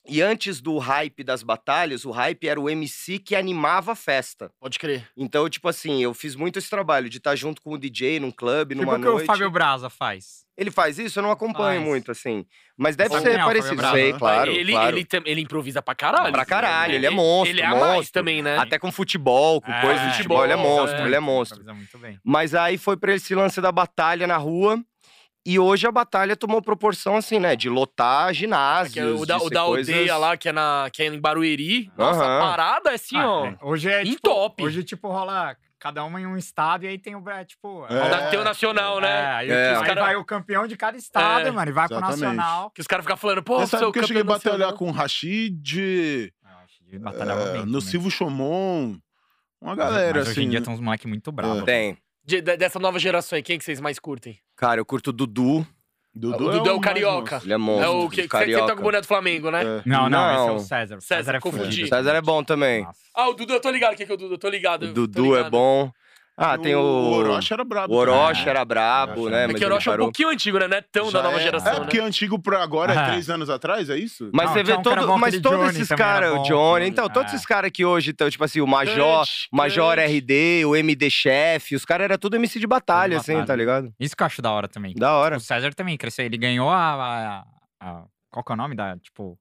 E 0.09 0.21
antes 0.21 0.61
do 0.61 0.79
hype 0.79 1.23
das 1.23 1.43
batalhas, 1.45 2.05
o 2.05 2.11
hype 2.11 2.49
era 2.49 2.61
o 2.61 2.69
MC 2.69 3.21
que 3.21 3.37
animava 3.37 3.93
a 3.93 3.95
festa. 3.95 4.51
Pode 4.61 4.79
crer. 4.79 5.09
Então, 5.17 5.49
tipo 5.49 5.69
assim, 5.69 6.03
eu 6.03 6.13
fiz 6.13 6.35
muito 6.35 6.59
esse 6.59 6.69
trabalho 6.69 7.09
de 7.09 7.19
estar 7.19 7.37
junto 7.37 7.63
com 7.63 7.71
o 7.73 7.79
DJ 7.79 8.19
num 8.19 8.33
clube, 8.33 8.75
Tipo 8.75 8.85
numa 8.85 8.97
o 8.97 9.01
que 9.01 9.05
noite. 9.05 9.23
o 9.23 9.27
Fábio 9.27 9.49
Braza 9.51 9.89
faz. 9.89 10.43
Ele 10.59 10.71
faz 10.71 10.99
isso? 10.99 11.19
Eu 11.19 11.23
não 11.23 11.31
acompanho 11.31 11.79
Faz. 11.81 11.89
muito, 11.91 12.11
assim. 12.11 12.45
Mas 12.77 12.95
deve 12.95 13.11
ser 13.11 13.23
quem 13.23 13.31
é 13.31 13.35
o 13.35 13.39
Fábio 13.39 13.47
parecido. 13.47 13.77
Braza, 13.77 13.95
Sei, 13.95 14.13
né? 14.13 14.19
claro, 14.19 14.51
ele, 14.53 14.73
claro. 14.73 14.97
ele, 14.97 15.05
tam- 15.05 15.23
ele 15.25 15.41
improvisa 15.41 15.81
pra 15.81 15.95
caralho. 15.95 16.33
Pra 16.33 16.45
caralho, 16.45 16.95
ele 16.95 17.07
é 17.07 17.11
monstro, 17.11 17.55
Ele 17.55 17.63
é 17.63 17.67
a 17.67 17.71
mais 17.71 17.83
monstro. 17.95 18.13
também, 18.13 18.43
né? 18.43 18.59
Até 18.59 18.79
com 18.79 18.91
futebol, 18.93 19.61
com 19.63 19.73
É, 19.73 19.81
coisa 19.81 20.05
de 20.09 20.17
futebol, 20.17 20.45
ele 20.45 20.53
é 20.53 20.57
futebol, 20.57 20.79
monstro, 20.81 21.01
é. 21.01 21.07
ele 21.07 21.15
é 21.17 21.21
monstro. 21.21 21.61
Improvisa 21.61 21.75
muito 21.79 21.99
bem. 21.99 22.19
Mas 22.25 22.55
aí 22.55 22.77
foi 22.77 22.97
pra 22.97 23.15
esse 23.15 23.35
lance 23.35 23.61
da 23.61 23.71
batalha 23.73 24.27
na 24.27 24.37
rua. 24.37 24.83
E 25.45 25.59
hoje 25.59 25.87
a 25.87 25.91
batalha 25.91 26.37
tomou 26.37 26.63
proporção 26.63 27.17
assim, 27.17 27.41
né? 27.41 27.57
De 27.57 27.69
lotar 27.69 28.33
ginásios. 28.33 28.97
É 28.97 29.05
o 29.07 29.27
da, 29.27 29.39
de 29.39 29.45
o 29.45 29.51
da 29.51 29.65
coisas- 29.65 29.93
aldeia 29.95 30.17
lá, 30.17 30.37
que 30.37 30.49
é, 30.49 30.53
na, 30.53 30.89
que 30.93 31.03
é 31.03 31.07
em 31.07 31.19
Barueri. 31.21 31.91
Nossa, 31.99 32.21
a 32.25 32.41
parada 32.41 32.91
é 32.91 32.95
assim, 32.95 33.17
Ah, 33.17 33.29
ó. 33.29 33.47
é. 33.47 33.59
Hoje 33.63 33.91
é 33.91 34.03
em 34.03 34.11
tipo, 34.13 34.21
top. 34.23 34.63
Hoje, 34.63 34.85
tipo, 34.85 35.09
rola 35.09 35.57
cada 35.81 36.05
uma 36.05 36.21
em 36.21 36.27
um 36.27 36.37
estado 36.37 36.85
e 36.85 36.89
aí 36.89 36.97
tem 36.97 37.17
o. 37.17 37.29
é, 37.29 37.45
Tipo. 37.45 37.85
É. 37.91 38.09
Da- 38.09 38.31
Tem 38.31 38.39
o 38.39 38.45
nacional, 38.45 38.99
É, 38.99 39.03
né? 39.03 39.27
aí, 39.35 39.51
É. 39.51 39.73
os 39.73 39.81
Os 39.81 39.87
cara- 39.89 40.01
vai 40.03 40.15
o 40.15 40.25
campeão 40.25 40.65
de 40.69 40.77
cada 40.77 40.97
estado, 40.97 41.49
É, 41.49 41.51
mano, 41.51 41.71
e 41.71 41.75
vai 41.75 41.89
pro 41.89 41.97
exatamente. 41.97 42.21
nacional. 42.21 42.71
Que 42.71 42.81
os 42.81 42.87
caras 42.87 43.05
ficam 43.05 43.17
falando, 43.17 43.43
pô, 43.43 43.67
sabe 43.67 43.91
que 43.91 43.99
eu 43.99 44.07
cheguei 44.07 44.23
a 44.23 44.25
batalhar 44.25 44.73
com 44.75 44.87
o 44.89 44.93
Rashid, 44.93 46.33
batalhava 47.01 47.41
é, 47.43 47.53
bem 47.53 47.61
no 47.63 47.67
também. 47.67 47.81
Silvio 47.81 48.11
Chomon, 48.13 48.97
uma 49.61 49.75
Mas- 49.75 49.77
galera, 49.77 50.19
mas 50.21 50.29
assim. 50.29 50.31
Hoje 50.41 50.43
em 50.47 50.51
dia 50.51 50.61
tem 50.63 50.73
uns 50.73 50.79
moleques 50.81 51.07
muito 51.07 51.33
bravos. 51.33 51.65
Tem. 51.65 51.99
De- 52.25 52.41
de- 52.41 52.57
dessa 52.57 52.79
nova 52.79 52.99
geração 52.99 53.37
aí, 53.37 53.43
quem 53.43 53.59
que 53.59 53.65
vocês 53.65 53.81
mais 53.81 53.99
curtem? 53.99 54.39
Cara, 54.57 54.81
eu 54.81 54.85
curto 54.85 55.09
o 55.09 55.13
Dudu. 55.13 55.67
Dudu, 56.15 56.35
o 56.47 56.51
Dudu 56.53 56.69
é 56.69 56.73
o 56.73 56.77
mais 56.77 56.81
carioca. 56.85 57.41
Ele 57.43 57.55
é 57.55 57.57
monstro. 57.57 57.85
é 57.87 57.89
o 57.89 58.09
que, 58.11 58.17
que 58.17 58.23
você 58.23 58.29
carioca. 58.29 58.67
tá 58.67 58.75
com 58.75 58.81
o 58.81 58.85
boné 58.85 59.01
do 59.01 59.07
Flamengo, 59.07 59.51
né? 59.51 59.63
É. 59.63 59.83
Não, 59.87 60.11
não, 60.11 60.31
esse 60.35 60.43
é 60.43 60.47
Não. 60.47 60.57
o 60.57 60.61
César. 60.61 60.97
O 60.99 61.01
César, 61.01 61.17
César 61.23 61.37
é 61.37 61.41
confundi. 61.41 61.65
fudido. 61.65 61.89
César 61.89 62.15
é 62.15 62.21
bom 62.21 62.45
também. 62.45 62.83
Nossa. 62.85 62.99
Ah, 63.15 63.29
o 63.31 63.35
Dudu, 63.35 63.55
eu 63.55 63.61
tô 63.61 63.71
ligado. 63.71 63.97
Quem 63.97 64.05
que 64.05 64.13
é 64.13 64.15
o 64.15 64.19
Dudu? 64.19 64.35
Eu 64.35 64.39
tô 64.39 64.49
ligado. 64.51 64.83
O 64.85 64.89
tô 64.89 64.93
Dudu 64.93 65.35
é 65.35 65.39
ligado. 65.39 65.51
bom. 65.51 65.91
Ah, 66.35 66.57
tem 66.57 66.75
o. 66.75 66.81
O 66.81 67.13
Orochi 67.13 67.53
era 67.53 67.63
brabo. 67.63 67.93
O 67.93 67.97
Orochi 67.97 68.41
também. 68.41 68.49
era 68.51 68.65
brabo, 68.65 69.29
né? 69.29 69.37
era- 69.37 69.45
É 69.45 69.47
Mas 69.49 69.57
que 69.57 69.65
o 69.65 69.67
Orochi 69.69 69.89
é 69.89 69.93
um 69.93 69.97
pouquinho 69.99 70.29
antigo, 70.31 70.59
né? 70.59 70.67
Não 70.67 70.77
é 70.79 70.81
tão 70.81 71.11
Já 71.11 71.19
da 71.19 71.25
nova 71.25 71.39
é. 71.39 71.43
geração, 71.43 71.69
É, 71.73 71.75
né? 71.75 71.81
porque 71.81 71.99
antigo 72.01 72.39
pra 72.39 72.63
agora 72.63 72.99
Ah. 72.99 73.03
é 73.05 73.07
três 73.11 73.29
anos 73.29 73.51
atrás, 73.51 73.91
é 73.91 73.97
isso? 73.99 74.31
Mas 74.33 74.47
Não, 74.47 74.53
você 74.55 74.63
vê 74.63 74.73
um 74.73 74.83
cara 74.83 74.97
todo, 75.01 75.07
bom, 75.09 75.19
mas 75.19 75.39
todos 75.41 75.59
Johnny 75.59 75.71
esses 75.83 75.89
caras, 75.89 76.33
o. 76.39 76.43
Johnny, 76.43 76.87
então, 76.89 77.09
todos 77.09 77.33
esses 77.35 77.45
caras 77.47 77.71
que 77.71 77.85
hoje 77.85 78.11
estão, 78.13 78.31
tipo 78.31 78.43
assim, 78.43 78.61
o 78.63 78.67
Major, 78.67 79.25
Major. 79.53 79.99
RD, 79.99 80.65
o 80.65 80.75
MD 80.75 81.11
Chef, 81.11 81.75
os 81.75 81.85
caras 81.85 82.05
eram 82.05 82.17
tudo 82.19 82.37
MC 82.37 82.59
de 82.59 82.67
batalha, 82.67 83.11
De 83.11 83.17
assim, 83.17 83.33
batalha. 83.33 83.47
tá 83.47 83.55
ligado? 83.57 83.93
Isso 84.01 84.17
que 84.17 84.23
eu 84.23 84.27
acho 84.27 84.41
da 84.41 84.51
hora 84.51 84.67
também. 84.69 84.95
Da 84.95 85.13
hora. 85.15 85.37
O 85.37 85.41
César 85.41 85.75
também 85.75 85.97
cresceu. 85.99 86.25
Ele 86.25 86.39
ganhou 86.39 86.71
a. 86.71 86.95
a- 86.95 87.45
a- 87.81 88.05
qual 88.31 88.43
que 88.43 88.53
é 88.53 88.55
o 88.55 88.57
nome 88.57 88.75
da. 88.75 88.97
Tipo, 88.97 89.39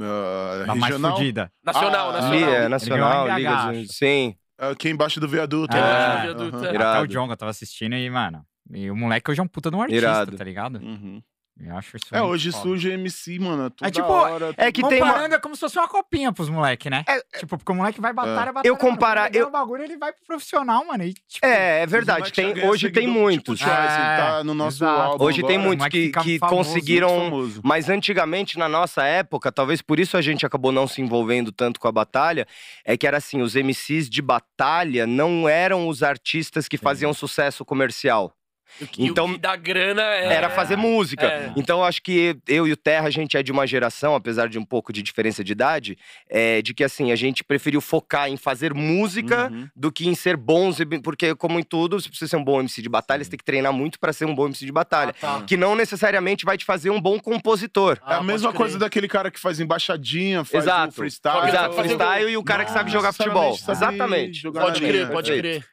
Ah, 0.00 0.64
da 0.66 0.74
mais 0.74 0.92
regional? 0.94 1.16
fudida? 1.16 1.52
Nacional, 1.62 2.08
Ah, 2.08 2.12
nacional. 2.14 2.48
É, 2.48 2.58
Ele 2.60 2.68
nacional, 2.68 3.28
Liga 3.36 3.50
acho. 3.54 3.92
Sim, 3.92 4.34
Aqui 4.70 4.88
embaixo 4.90 5.18
do 5.18 5.26
viaduto. 5.26 5.74
Né? 5.76 5.80
embaixo 5.80 6.34
do 6.34 6.50
viaduto, 6.50 6.64
é. 6.66 6.76
Até 6.76 7.00
o 7.00 7.06
Jonga 7.06 7.36
tava 7.36 7.50
assistindo 7.50 7.96
e, 7.96 8.08
mano. 8.08 8.44
E 8.72 8.88
o 8.90 8.96
moleque 8.96 9.28
hoje 9.30 9.40
é 9.40 9.42
um 9.42 9.48
puta 9.48 9.70
de 9.70 9.76
um 9.76 9.82
artista, 9.82 10.06
Irado. 10.06 10.36
tá 10.36 10.44
ligado? 10.44 10.76
Uhum. 10.76 11.20
Eu 11.60 11.76
acho 11.76 11.96
isso 11.96 12.06
É, 12.10 12.20
hoje 12.20 12.50
foda. 12.50 12.62
surge 12.62 12.90
MC, 12.90 13.38
mano. 13.38 13.70
Toda 13.70 13.90
tipo, 13.90 14.08
hora. 14.08 14.52
é 14.56 14.72
que 14.72 14.82
tem 14.88 15.00
uma... 15.02 15.12
Comparando, 15.12 15.34
é 15.34 15.38
como 15.38 15.54
se 15.54 15.60
fosse 15.60 15.78
uma 15.78 15.86
copinha 15.86 16.32
pros 16.32 16.48
moleque, 16.48 16.88
né? 16.90 17.04
É, 17.06 17.20
Tipo, 17.38 17.56
porque 17.58 17.70
o 17.70 17.74
moleque 17.74 18.00
vai 18.00 18.12
batalha, 18.12 18.52
batalha. 18.52 18.66
Eu 18.66 18.76
comparar- 18.76 19.24
mano, 19.24 19.36
eu- 19.36 19.46
o 19.46 19.50
bagulho, 19.50 19.84
ele 19.84 19.96
vai 19.96 20.12
pro 20.12 20.24
profissional, 20.26 20.84
mano. 20.86 21.04
E, 21.04 21.12
tipo, 21.12 21.44
É, 21.46 21.82
é 21.82 21.86
verdade, 21.86 22.32
tem, 22.32 22.66
hoje 22.66 22.90
tem 22.90 23.06
muitos. 23.06 23.58
Tipo, 23.60 23.70
Trice, 23.70 23.94
É, 23.94 24.16
tá 24.16 24.44
no 24.44 24.54
nosso 24.54 24.84
álbum 24.84 25.24
Hoje 25.24 25.42
tem 25.42 25.56
agora, 25.56 25.66
muitos 25.68 25.82
moleque 25.84 26.10
que, 26.10 26.20
que 26.20 26.38
famoso, 26.38 26.56
conseguiram. 26.70 27.30
Mas 27.62 27.88
antigamente, 27.88 28.58
na 28.58 28.68
nossa 28.68 29.04
época, 29.04 29.52
talvez 29.52 29.80
por 29.82 30.00
isso 30.00 30.16
a 30.16 30.22
gente 30.22 30.44
acabou 30.46 30.72
não 30.72 30.88
se 30.88 31.00
envolvendo 31.02 31.52
tanto 31.52 31.78
com 31.78 31.86
a 31.86 31.92
batalha, 31.92 32.46
é 32.84 32.96
que 32.96 33.06
era 33.06 33.18
assim, 33.18 33.40
os 33.42 33.54
MCs 33.54 34.08
de 34.10 34.22
batalha 34.22 35.06
não 35.06 35.48
eram 35.48 35.86
os 35.86 36.02
artistas 36.02 36.66
que 36.66 36.76
faziam 36.78 37.12
sucesso 37.14 37.64
comercial. 37.64 38.34
O 38.80 38.86
que, 38.86 39.04
Então, 39.04 39.26
o 39.26 39.32
que 39.34 39.38
dá 39.38 39.54
grana 39.56 40.02
é... 40.02 40.32
Era 40.32 40.50
fazer 40.50 40.76
música. 40.76 41.26
É. 41.26 41.52
Então, 41.56 41.78
eu 41.80 41.84
acho 41.84 42.02
que 42.02 42.36
eu 42.48 42.66
e 42.66 42.72
o 42.72 42.76
Terra, 42.76 43.06
a 43.06 43.10
gente 43.10 43.36
é 43.36 43.42
de 43.42 43.52
uma 43.52 43.66
geração, 43.66 44.14
apesar 44.14 44.48
de 44.48 44.58
um 44.58 44.64
pouco 44.64 44.92
de 44.92 45.02
diferença 45.02 45.44
de 45.44 45.52
idade, 45.52 45.96
é, 46.28 46.60
de 46.62 46.72
que 46.74 46.82
assim, 46.82 47.12
a 47.12 47.16
gente 47.16 47.44
preferiu 47.44 47.80
focar 47.80 48.28
em 48.28 48.36
fazer 48.36 48.72
música 48.74 49.50
Uhum. 49.50 49.68
do 49.76 49.92
que 49.92 50.08
em 50.08 50.14
ser 50.14 50.36
bons, 50.36 50.78
porque 51.02 51.34
como 51.34 51.58
em 51.58 51.62
tudo, 51.62 52.00
se 52.00 52.08
você 52.12 52.26
ser 52.26 52.36
um 52.36 52.44
bom 52.44 52.60
MC 52.60 52.80
de 52.82 52.88
batalha, 52.88 53.22
você 53.22 53.30
tem 53.30 53.38
que 53.38 53.44
treinar 53.44 53.72
muito 53.72 53.98
pra 54.00 54.12
ser 54.12 54.24
um 54.24 54.34
bom 54.34 54.46
MC 54.46 54.64
de 54.64 54.72
batalha. 54.72 55.14
Ah, 55.22 55.38
tá. 55.40 55.44
Que 55.46 55.56
não 55.56 55.74
necessariamente 55.74 56.44
vai 56.44 56.56
te 56.56 56.64
fazer 56.64 56.90
um 56.90 57.00
bom 57.00 57.18
compositor. 57.20 57.98
É 58.06 58.14
Ah, 58.14 58.16
a 58.18 58.22
mesma 58.22 58.48
pode 58.48 58.58
coisa 58.58 58.78
daquele 58.78 59.08
cara 59.08 59.30
que 59.30 59.38
faz 59.40 59.60
embaixadinha, 59.60 60.44
faz 60.44 60.64
Exato. 60.64 60.88
o 60.88 60.92
freestyle. 60.92 61.48
Exato, 61.48 61.74
freestyle 61.74 62.30
e 62.30 62.36
o 62.36 62.42
cara 62.44 62.64
que 62.64 62.70
sabe 62.72 62.90
jogar 62.90 63.12
futebol. 63.12 63.56
sabe 63.56 63.72
Exatamente. 63.78 64.40
jogar 64.40 64.62
Pode 64.62 64.80
crer, 64.80 65.08
pode 65.10 65.36
crer. 65.38 65.66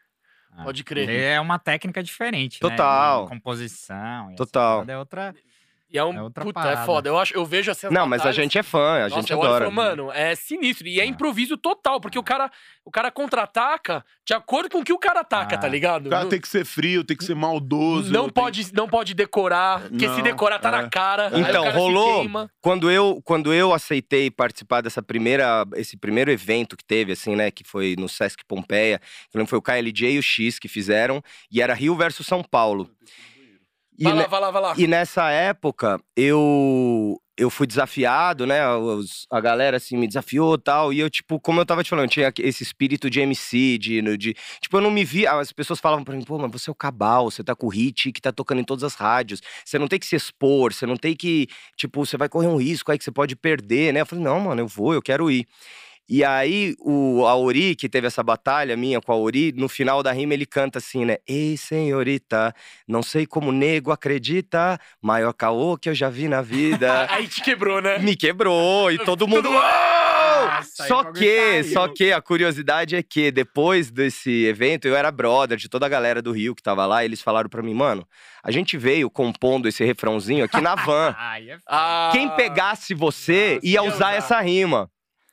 Pode 0.64 0.84
crer. 0.84 1.10
É 1.10 1.40
uma 1.40 1.58
técnica 1.60 2.02
diferente, 2.04 2.60
né? 2.64 2.70
Total. 2.70 3.22
Uma 3.24 3.30
composição. 3.30 4.36
Total. 4.36 4.86
É 4.88 4.98
outra. 4.98 5.34
E 5.92 5.98
é 5.98 6.04
um... 6.06 6.14
É 6.16 6.22
outra 6.22 6.44
Puta, 6.44 6.60
é 6.60 6.64
parada. 6.64 6.86
foda. 6.86 7.10
Eu, 7.10 7.18
acho, 7.18 7.34
eu 7.34 7.44
vejo 7.46 7.72
assim 7.72 7.88
as 7.88 7.94
Não, 7.94 8.06
mas 8.06 8.22
a 8.22 8.26
batalhas- 8.26 8.36
gente 8.36 8.58
é 8.60 8.62
fã, 8.64 8.98
a 8.98 9.10
Nossa, 9.10 9.16
gente 9.16 9.34
adora. 9.34 9.66
falo, 9.66 9.72
mano, 9.76 10.12
é 10.12 10.36
sinistro. 10.36 10.88
E 10.88 11.00
é 11.00 11.04
Ah. 11.04 11.06
improviso 11.08 11.58
total, 11.58 12.00
porque 12.00 12.20
o 12.20 12.22
cara, 12.24 12.52
o 12.86 12.92
cara 12.92 13.10
contra-ataca 13.10 14.06
de 14.26 14.34
acordo 14.34 14.70
com 14.70 14.80
o 14.80 14.84
que 14.84 14.94
o 14.94 15.00
cara 15.00 15.22
ataca, 15.22 15.56
Ah. 15.56 15.58
tá 15.58 15.68
ligado? 15.68 16.06
O 16.06 16.10
cara 16.12 16.24
não 16.24 16.30
tem 16.30 16.40
que 16.40 16.48
ser 16.48 16.64
frio, 16.64 17.04
tem 17.04 17.18
que 17.18 17.24
ser 17.24 17.34
maldoso. 17.36 18.12
não 18.14 18.26
tem- 18.26 18.34
pode, 18.34 18.74
não 18.74 18.88
pode 18.88 19.14
decorar, 19.16 19.82
porque 19.82 20.08
se 20.08 20.16
Não, 20.18 20.22
decorar 20.22 20.60
tá 20.60 20.70
é. 20.70 20.72
na 20.74 20.90
cara. 20.90 21.32
Então, 21.34 21.64
cara 21.64 21.72
se 21.72 21.78
rolou-. 21.78 22.50
Quando 22.62 22.92
eu, 22.92 23.20
quando 23.26 23.52
eu 23.52 23.74
aceitei 23.74 24.30
participar 24.30 24.82
dessa 24.82 25.02
primeira, 25.02 25.66
esse 25.76 25.98
primeiro 25.98 26.30
evento 26.30 26.78
que 26.78 26.84
teve, 26.84 27.14
assim, 27.14 27.36
né, 27.36 27.50
que 27.50 27.64
foi 27.64 27.96
no 27.98 28.08
Sesc 28.08 28.44
Pompeia, 28.48 29.02
que 29.32 29.46
foi 29.48 29.58
o 29.58 29.62
KLJ 29.62 30.12
e 30.14 30.20
o 30.20 30.24
X 30.24 30.60
que 30.60 30.68
fizeram, 30.68 31.22
e 31.52 31.62
era 31.62 31.74
Rio 31.74 31.96
versus 31.96 32.28
São 32.28 32.44
Paulo. 32.44 32.90
E, 34.00 34.04
Vai 34.04 34.14
lá, 34.14 34.28
vai 34.28 34.40
lá, 34.42 34.52
vai 34.52 34.62
lá. 34.62 34.74
e 34.78 34.88
nessa 34.88 35.30
época, 35.30 36.00
eu 36.16 37.20
eu 37.38 37.50
fui 37.50 37.66
desafiado, 37.66 38.46
né? 38.46 38.68
os- 38.76 39.26
a 39.32 39.40
galera 39.40 39.78
assim 39.78 39.96
me 39.96 40.06
desafiou 40.08 40.56
e 40.56 40.58
tal. 40.58 40.92
E 40.92 41.00
eu, 41.00 41.10
tipo, 41.10 41.40
como 41.40 41.62
eu 41.62 41.66
tava 41.66 41.82
te 41.84 41.90
falando, 41.90 42.06
eu 42.06 42.10
tinha 42.10 42.34
esse 42.40 42.64
espírito 42.64 43.10
de 43.10 43.22
MC, 43.22 43.78
de, 43.78 44.02
de. 44.18 44.36
Tipo, 44.62 44.76
eu 44.78 44.82
não 44.82 44.92
me 44.92 45.06
via. 45.06 45.32
As 45.32 45.54
pessoas 45.54 45.80
falavam 45.80 46.04
pra 46.04 46.16
mim, 46.18 46.24
pô, 46.26 46.38
mas 46.38 46.52
você 46.52 46.70
é 46.70 46.74
o 46.74 46.76
cabal, 46.76 47.32
você 47.32 47.42
tá 47.42 47.56
com 47.56 47.68
o 47.68 47.70
hit 47.70 48.12
que 48.12 48.20
tá 48.22 48.32
tocando 48.34 48.60
em 48.60 48.64
todas 48.66 48.84
as 48.84 48.94
rádios. 48.94 49.42
Você 49.64 49.80
não 49.80 49.88
tem 49.88 49.98
que 50.00 50.06
se 50.06 50.18
expor, 50.18 50.74
você 50.74 50.86
não 50.86 50.98
tem 50.98 51.16
que. 51.16 51.48
Tipo, 51.78 52.06
você 52.06 52.18
vai 52.18 52.28
correr 52.28 52.48
um 52.48 52.58
risco 52.58 52.92
aí 52.92 52.98
que 52.98 53.06
você 53.06 53.12
pode 53.12 53.38
perder, 53.38 53.94
né? 53.94 54.02
Eu 54.02 54.06
falei, 54.06 54.24
não, 54.24 54.40
mano, 54.42 54.62
eu 54.62 54.68
vou, 54.68 54.94
eu 54.94 55.02
quero 55.02 55.32
ir. 55.32 55.46
E 56.12 56.24
aí, 56.26 56.76
o 56.80 57.24
a 57.28 57.36
Ori, 57.36 57.76
que 57.76 57.88
teve 57.88 58.08
essa 58.08 58.24
batalha 58.24 58.76
minha 58.76 59.00
com 59.00 59.12
a 59.12 59.16
Ori, 59.16 59.54
no 59.56 59.70
final 59.70 60.02
da 60.02 60.12
rima 60.12 60.34
ele 60.34 60.46
canta 60.46 60.80
assim, 60.80 61.06
né? 61.06 61.18
Ei, 61.28 61.56
senhorita, 61.56 62.52
não 62.88 63.04
sei 63.04 63.28
como 63.28 63.52
nego 63.52 63.92
acredita, 63.92 64.80
maior 65.00 65.32
caô 65.34 65.78
que 65.78 65.88
eu 65.88 65.94
já 65.94 66.10
vi 66.10 66.28
na 66.28 66.42
vida. 66.42 67.06
Aí 67.14 67.28
te 67.28 67.44
quebrou, 67.44 67.80
né? 67.80 68.00
Me 68.00 68.16
quebrou 68.16 68.92
e 68.92 68.98
todo 68.98 69.28
mundo. 69.28 69.52
Nossa, 69.52 70.88
Só 70.88 71.04
bagulho 71.04 71.14
que, 71.20 71.36
caiu. 71.38 71.64
só 71.74 71.88
que 71.90 72.12
a 72.12 72.22
curiosidade 72.22 72.96
é 72.96 73.04
que 73.04 73.30
depois 73.32 73.92
desse 73.92 74.46
evento 74.46 74.88
eu 74.88 74.96
era 74.96 75.12
brother 75.12 75.58
de 75.58 75.70
toda 75.70 75.86
a 75.86 75.90
galera 75.90 76.22
do 76.22 76.32
Rio 76.32 76.56
que 76.56 76.64
tava 76.64 76.86
lá, 76.86 77.04
e 77.04 77.06
eles 77.06 77.22
falaram 77.22 77.50
pra 77.50 77.62
mim, 77.62 77.74
mano, 77.74 78.08
a 78.44 78.50
gente 78.50 78.78
veio 78.78 79.10
compondo 79.12 79.68
esse 79.68 79.84
refrãozinho 79.84 80.44
aqui 80.46 80.60
na 80.60 80.74
van. 80.76 81.14
Ai, 81.20 81.52
é. 81.52 81.58
Ah, 81.68 82.10
Quem 82.14 82.30
pegasse 82.36 82.94
você 82.96 83.56
Nossa, 83.56 83.68
ia 83.68 83.84
usar. 83.84 84.14
essa 84.14 84.40
rima. 84.42 84.90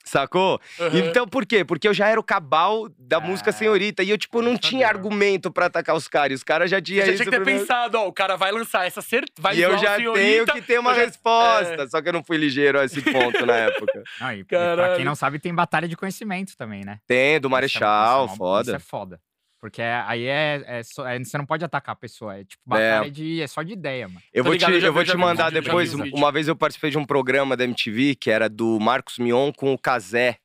Sacou? 0.06 0.60
aham. 0.80 0.98
Então 0.98 1.26
por 1.26 1.44
quê? 1.44 1.64
Porque 1.64 1.86
eu 1.88 1.92
já 1.94 2.08
era 2.08 2.18
o 2.18 2.22
cabal 2.22 2.88
da 2.98 3.20
música 3.20 3.50
Ah, 3.50 3.52
senhorita 3.52 4.02
e 4.02 4.10
eu, 4.10 4.16
tipo, 4.16 4.40
não 4.40 4.56
tinha 4.56 4.86
argumento 4.88 5.50
pra 5.50 5.66
atacar 5.66 5.94
os 5.96 6.06
caras. 6.08 6.32
e 6.32 6.34
Os 6.36 6.42
caras 6.44 6.70
já 6.70 6.80
tinham 6.80 7.04
Você 7.04 7.14
tinha 7.14 7.24
que 7.24 7.30
ter 7.30 7.44
pensado, 7.44 7.98
ó, 7.98 8.06
o 8.06 8.12
cara 8.12 8.36
vai 8.36 8.52
lançar 8.52 8.86
essa 8.86 9.02
certeza. 9.02 9.34
Vai 9.40 9.56
E 9.56 9.62
eu 9.62 9.76
já 9.78 9.96
tenho 9.96 10.14
senhorita, 10.14 10.52
que 10.52 10.62
ter 10.62 10.78
uma 10.78 10.94
já- 10.94 11.02
resposta. 11.02 11.88
Só 11.88 12.00
que 12.00 12.08
eu 12.08 12.12
não 12.12 12.22
fui 12.22 12.36
ligeiro 12.36 12.78
a 12.80 12.84
esse 12.84 13.02
ponto 13.02 13.44
na 13.44 13.56
época. 13.56 14.02
Não, 14.20 14.32
e, 14.32 14.40
e 14.40 14.44
pra 14.44 14.96
quem 14.96 15.04
não 15.04 15.14
sabe, 15.14 15.38
tem 15.38 15.54
batalha 15.54 15.88
de 15.88 15.96
conhecimento 15.96 16.56
também, 16.56 16.84
né? 16.84 16.98
Tem, 17.06 17.32
Isso 17.32 17.40
do 17.40 17.48
é- 17.48 17.50
Marechal, 17.50 18.24
isso 18.24 18.28
é 18.28 18.30
uma- 18.32 18.36
foda. 18.36 18.62
Isso 18.70 18.76
é 18.76 18.78
foda. 18.78 19.20
Porque 19.60 19.80
é- 19.82 20.02
aí 20.06 20.26
é, 20.26 20.62
é 20.66 20.82
só- 20.82 21.06
é- 21.06 21.18
Você 21.18 21.36
não 21.38 21.46
pode 21.46 21.64
atacar 21.64 21.94
a 21.94 21.96
pessoa. 21.96 22.36
É 22.38 22.44
tipo, 22.44 22.62
batalha 22.66 23.10
de. 23.10 23.40
É 23.40 23.46
só 23.46 23.62
de 23.62 23.72
ideia, 23.72 24.06
mano. 24.06 24.20
Eu 24.32 24.42
Tô 24.44 24.48
vou, 24.50 24.52
ligado, 24.54 24.78
te, 24.78 24.84
eu 24.84 24.92
vou 24.92 25.04
te 25.04 25.16
mandar 25.16 25.50
vídeo, 25.50 25.62
depois. 25.62 25.94
Uma 25.94 26.30
vez 26.30 26.46
eu 26.48 26.54
participei 26.56 26.90
de 26.90 26.98
um 26.98 27.04
programa 27.04 27.56
da 27.56 27.64
MTV 27.64 28.14
que 28.14 28.30
era 28.30 28.48
do 28.48 28.78
Marcos 28.78 29.18
Mion 29.18 29.50
com 29.52 29.72
o 29.72 29.78
Kazé. 29.78 30.36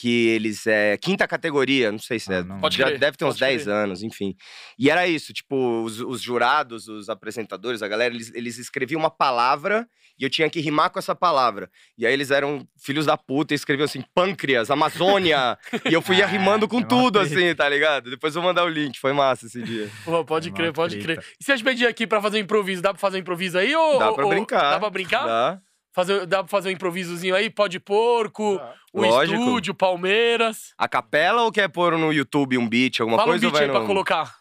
Que 0.00 0.28
eles 0.28 0.66
é 0.66 0.96
quinta 0.96 1.28
categoria, 1.28 1.92
não 1.92 1.98
sei 1.98 2.18
se 2.18 2.32
é. 2.32 2.36
Ah, 2.38 2.42
não- 2.44 2.58
Pode 2.60 2.78
já 2.78 2.86
crer, 2.86 2.98
deve 2.98 3.16
ter 3.18 3.24
uns 3.26 3.34
pode 3.34 3.40
10 3.40 3.64
crer. 3.64 3.74
anos, 3.74 4.02
enfim. 4.02 4.34
E 4.78 4.88
era 4.88 5.06
isso, 5.06 5.30
tipo, 5.32 5.82
os, 5.82 6.00
os 6.00 6.22
jurados, 6.22 6.88
os 6.88 7.10
apresentadores, 7.10 7.82
a 7.82 7.88
galera, 7.88 8.14
eles, 8.14 8.32
eles 8.34 8.56
escreviam 8.56 8.98
uma 8.98 9.10
palavra 9.10 9.86
e 10.18 10.24
eu 10.24 10.30
tinha 10.30 10.48
que 10.48 10.58
rimar 10.60 10.88
com 10.90 10.98
essa 10.98 11.14
palavra. 11.14 11.70
E 11.98 12.06
aí 12.06 12.12
eles 12.14 12.30
eram 12.30 12.66
filhos 12.82 13.04
da 13.04 13.16
puta 13.16 13.52
e 13.52 13.56
escreviam 13.56 13.84
assim, 13.84 14.02
pâncreas, 14.14 14.70
Amazônia. 14.70 15.58
e 15.88 15.92
eu 15.92 16.00
fui 16.00 16.16
Ah, 16.22 16.26
rimando 16.26 16.66
com 16.68 16.80
é 16.80 16.84
tudo, 16.84 17.20
treta. 17.20 17.34
assim, 17.34 17.54
tá 17.54 17.68
ligado? 17.68 18.08
Depois 18.10 18.34
eu 18.34 18.40
vou 18.40 18.50
mandar 18.50 18.64
o 18.64 18.68
link, 18.68 18.98
foi 18.98 19.12
massa 19.12 19.46
esse 19.46 19.62
dia. 19.62 19.90
Pô, 20.04 20.24
pode 20.24 20.48
É 20.48 20.52
crer, 20.52 20.72
pode 20.72 20.98
treta. 20.98 21.20
crer. 21.20 21.34
E 21.40 21.44
se 21.44 21.52
a 21.52 21.56
gente 21.56 21.64
pedir 21.64 21.86
aqui 21.86 22.06
pra 22.06 22.22
fazer 22.22 22.38
um 22.38 22.40
improviso, 22.40 22.80
dá 22.80 22.90
pra 22.94 22.98
fazer 23.00 23.18
um 23.18 23.20
improviso 23.20 23.58
aí? 23.58 23.74
Ou, 23.74 23.98
Dá 23.98 24.12
pra 24.12 24.24
ou- 24.24 24.30
brincar. 24.30 24.70
Dá 24.72 24.78
pra 24.80 24.90
brincar? 24.90 25.26
Dá? 25.26 25.60
Fazer, 25.92 26.24
dá 26.26 26.38
pra 26.38 26.48
fazer 26.48 26.68
um 26.68 26.72
improvisozinho 26.72 27.34
aí? 27.34 27.50
Pode 27.50 27.80
porco, 27.80 28.60
o 28.92 29.00
Lógico. 29.02 29.38
estúdio, 29.40 29.74
Palmeiras. 29.74 30.72
A 30.78 30.86
capela 30.88 31.42
ou 31.42 31.50
quer 31.52 31.68
pôr 31.68 31.98
no 31.98 32.12
YouTube 32.12 32.56
um 32.56 32.68
beat, 32.68 33.00
alguma 33.00 33.18
Fala 33.18 33.28
um 33.28 33.32
coisa? 33.32 33.46
ou 33.46 33.50
beat 33.52 33.58
vai 33.60 33.68
aí 33.68 33.70
pra 33.72 33.80
no- 33.80 33.86
colocar. 33.86 34.39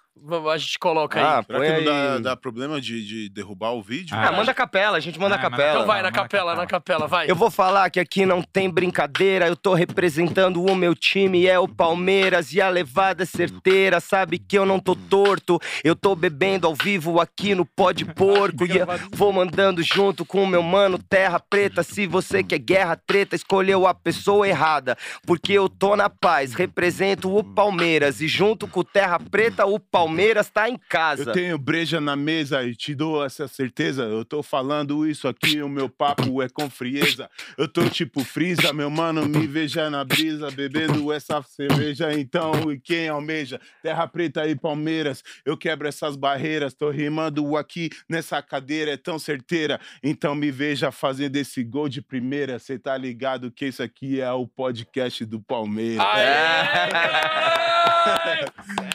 A 0.51 0.57
gente 0.57 0.77
coloca 0.79 1.19
aí. 1.19 1.25
Ah, 1.25 1.43
Será 1.45 1.59
põe 1.59 1.67
que 1.67 1.71
não 1.73 1.79
aí. 1.79 1.85
dá, 1.85 2.17
dá 2.31 2.35
problema 2.35 2.79
de, 2.81 3.05
de 3.05 3.29
derrubar 3.29 3.71
o 3.73 3.81
vídeo? 3.81 4.15
Ah, 4.15 4.27
Ah, 4.27 4.31
manda 4.31 4.51
a 4.51 4.53
capela, 4.53 4.97
a 4.97 4.99
gente 4.99 5.19
manda 5.19 5.35
a 5.35 5.37
Ah, 5.37 5.41
manda 5.43 5.55
capela. 5.57 5.73
então 5.75 5.87
vai, 5.87 6.01
na 6.01 6.11
capela, 6.11 6.55
na 6.55 6.67
capela, 6.67 7.07
vai. 7.07 7.29
Eu 7.31 7.35
vou 7.35 7.49
falar 7.49 7.89
que 7.89 7.99
aqui 7.99 8.25
não 8.25 8.41
tem 8.41 8.69
brincadeira, 8.69 9.47
eu 9.47 9.55
tô 9.55 9.73
representando 9.73 10.63
o 10.63 10.75
meu 10.75 10.93
time, 10.93 11.45
é 11.47 11.57
o 11.57 11.67
Palmeiras 11.67 12.51
e 12.53 12.61
a 12.61 12.69
levada 12.69 13.23
é 13.23 13.25
certeira, 13.25 13.99
sabe 13.99 14.37
que 14.39 14.57
eu 14.57 14.65
não 14.65 14.79
tô 14.79 14.95
torto, 14.95 15.59
eu 15.83 15.95
tô 15.95 16.15
bebendo 16.15 16.67
ao 16.67 16.75
vivo 16.75 17.19
aqui 17.19 17.55
no 17.55 17.65
Pó 17.65 17.91
de 17.91 18.05
Porco 18.05 18.65
e 18.65 18.69
vou 19.15 19.31
mandando 19.31 19.81
junto 19.81 20.25
com 20.25 20.43
o 20.43 20.47
meu 20.47 20.61
mano 20.61 20.99
Terra 20.99 21.39
Preta, 21.39 21.81
se 21.83 22.05
você 22.05 22.43
quer 22.43 22.59
guerra 22.59 22.95
treta, 22.95 23.35
escolheu 23.35 23.87
a 23.87 23.93
pessoa 23.93 24.47
errada, 24.47 24.97
porque 25.25 25.53
eu 25.53 25.69
tô 25.69 25.95
na 25.95 26.09
paz, 26.09 26.53
represento 26.53 27.35
o 27.35 27.43
Palmeiras 27.43 28.19
e 28.21 28.27
junto 28.27 28.67
com 28.67 28.81
o 28.81 28.83
Terra 28.83 29.19
Preta 29.19 29.65
o 29.65 29.79
Palmeiras 29.79 30.08
tá 30.51 30.69
em 30.69 30.77
casa. 30.77 31.23
Eu 31.23 31.33
tenho 31.33 31.57
breja 31.57 31.99
na 31.99 32.15
mesa 32.15 32.63
e 32.63 32.75
te 32.75 32.93
dou 32.93 33.23
essa 33.23 33.47
certeza. 33.47 34.03
Eu 34.03 34.25
tô 34.25 34.41
falando 34.41 35.07
isso 35.07 35.27
aqui, 35.27 35.61
o 35.61 35.69
meu 35.69 35.89
papo 35.89 36.41
é 36.41 36.49
com 36.49 36.69
frieza. 36.69 37.29
Eu 37.57 37.67
tô 37.67 37.89
tipo 37.89 38.23
frisa, 38.23 38.73
meu 38.73 38.89
mano, 38.89 39.25
me 39.25 39.47
veja 39.47 39.89
na 39.89 40.03
brisa, 40.03 40.51
bebendo 40.51 41.11
essa 41.11 41.41
cerveja. 41.43 42.13
Então, 42.13 42.71
e 42.71 42.79
quem 42.79 43.09
almeja? 43.09 43.59
Terra 43.81 44.07
Preta 44.07 44.47
e 44.47 44.55
Palmeiras, 44.55 45.23
eu 45.45 45.57
quebro 45.57 45.87
essas 45.87 46.15
barreiras. 46.15 46.73
Tô 46.73 46.89
rimando 46.89 47.55
aqui 47.57 47.89
nessa 48.07 48.41
cadeira, 48.41 48.91
é 48.91 48.97
tão 48.97 49.19
certeira. 49.19 49.79
Então, 50.03 50.35
me 50.35 50.51
veja 50.51 50.91
fazendo 50.91 51.35
esse 51.35 51.63
gol 51.63 51.89
de 51.89 52.01
primeira. 52.01 52.59
Cê 52.59 52.77
tá 52.77 52.97
ligado 52.97 53.51
que 53.51 53.67
isso 53.67 53.83
aqui 53.83 54.21
é 54.21 54.31
o 54.31 54.47
podcast 54.47 55.25
do 55.25 55.39
Palmeiras. 55.39 56.05
Aê, 56.05 56.89
caralho! 56.89 57.78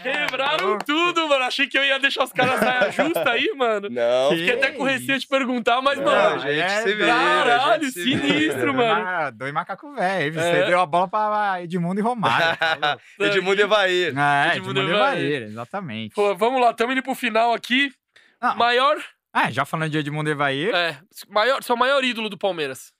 Quebraram 0.02 0.78
tudo, 0.78 1.28
mano. 1.28 1.44
Achei 1.44 1.66
que 1.66 1.78
eu 1.78 1.84
ia 1.84 1.98
deixar 1.98 2.24
os 2.24 2.32
caras 2.32 2.60
saia 2.60 2.90
justa 2.90 3.30
aí, 3.30 3.52
mano. 3.56 3.88
Não, 3.90 4.30
Fiquei 4.30 4.52
até 4.54 4.70
com 4.72 4.82
receio 4.84 5.18
de 5.18 5.26
perguntar, 5.26 5.80
mas, 5.82 5.98
Não, 5.98 6.04
mano. 6.04 6.38
gente 6.40 6.70
se 6.82 6.94
vira, 6.94 7.06
Caralho, 7.06 7.70
a 7.72 7.78
gente 7.78 7.92
se 7.92 8.02
vira. 8.04 8.20
sinistro, 8.26 8.74
mano. 8.74 9.06
Ah, 9.06 9.30
dois 9.30 9.52
macacos 9.52 9.94
velho. 9.94 10.34
Você 10.34 10.40
É. 10.46 10.66
deu 10.66 10.80
a 10.80 10.86
bola 10.86 11.08
pra 11.08 11.62
Edmundo 11.62 12.00
e 12.00 12.02
Romário. 12.02 12.56
tá. 12.58 12.98
Edmundo 13.20 13.60
Evair. 13.60 14.14
é, 14.16 14.56
Edmundo 14.56 14.80
Edmundo 14.80 14.92
e. 14.92 14.94
Evair, 14.94 15.42
exatamente. 15.42 16.14
Pô, 16.14 16.34
vamos 16.34 16.60
lá, 16.60 16.72
tamo 16.72 16.92
indo 16.92 17.02
pro 17.02 17.14
final 17.14 17.52
aqui. 17.54 17.92
Não. 18.40 18.56
Maior, 18.56 18.96
Ah, 19.32 19.50
já 19.50 19.64
falando 19.64 19.90
de 19.90 19.98
Edmundo 19.98 20.28
e 20.28 20.32
Evair, 20.32 20.74
é, 20.74 20.98
maior, 21.28 21.62
seu 21.62 21.76
maior 21.76 22.04
ídolo 22.04 22.28
do 22.28 22.38
Palmeiras. 22.38 22.92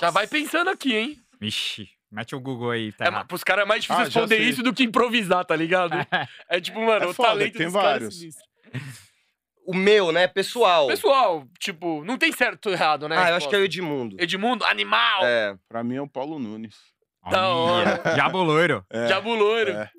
Já 0.00 0.10
vai 0.10 0.26
pensando 0.26 0.70
aqui, 0.70 0.94
hein? 0.96 1.16
Vixe, 1.40 1.88
mete 2.10 2.34
o 2.34 2.40
Google 2.40 2.70
aí, 2.70 2.92
tá 2.92 3.04
É, 3.04 3.08
errado. 3.08 3.26
pros 3.26 3.44
caras 3.44 3.64
é 3.64 3.66
mais 3.68 3.82
difícil 3.82 4.02
Ah, 4.02 4.04
responder 4.04 4.38
isso 4.38 4.62
do 4.62 4.72
que 4.72 4.82
improvisar, 4.84 5.44
tá 5.44 5.54
ligado? 5.56 5.92
É 6.48 6.60
tipo, 6.60 6.80
mano, 6.80 7.04
É 7.04 7.08
o 7.08 7.14
foda, 7.14 7.28
talento 7.30 7.56
tem 7.56 7.66
dos 7.66 7.74
caras 7.74 7.88
é 7.96 7.98
vários. 8.00 8.18
O 9.66 9.74
meu, 9.74 10.10
né, 10.12 10.26
pessoal. 10.26 10.86
Pessoal, 10.86 11.46
tipo, 11.58 12.02
não 12.04 12.16
tem 12.16 12.32
certo 12.32 12.66
ou 12.66 12.72
errado, 12.72 13.06
né? 13.08 13.16
Ah, 13.18 13.30
eu 13.30 13.34
acho 13.36 13.48
que 13.48 13.54
é 13.54 13.58
o. 13.58 13.64
Edmundo. 13.64 14.16
Edmundo, 14.18 14.64
animal! 14.64 15.20
É. 15.24 15.56
Pra 15.68 15.84
mim 15.84 15.96
é 15.96 16.00
o 16.00 16.08
Paulo 16.08 16.38
Nunes. 16.38 16.74
Da 17.30 17.48
Olha, 17.50 18.00
Diabo 18.14 18.42
loiro. 18.42 18.86
É, 18.88 19.06
Diabo 19.06 19.34
loiro. 19.34 19.72
é. 19.72 19.90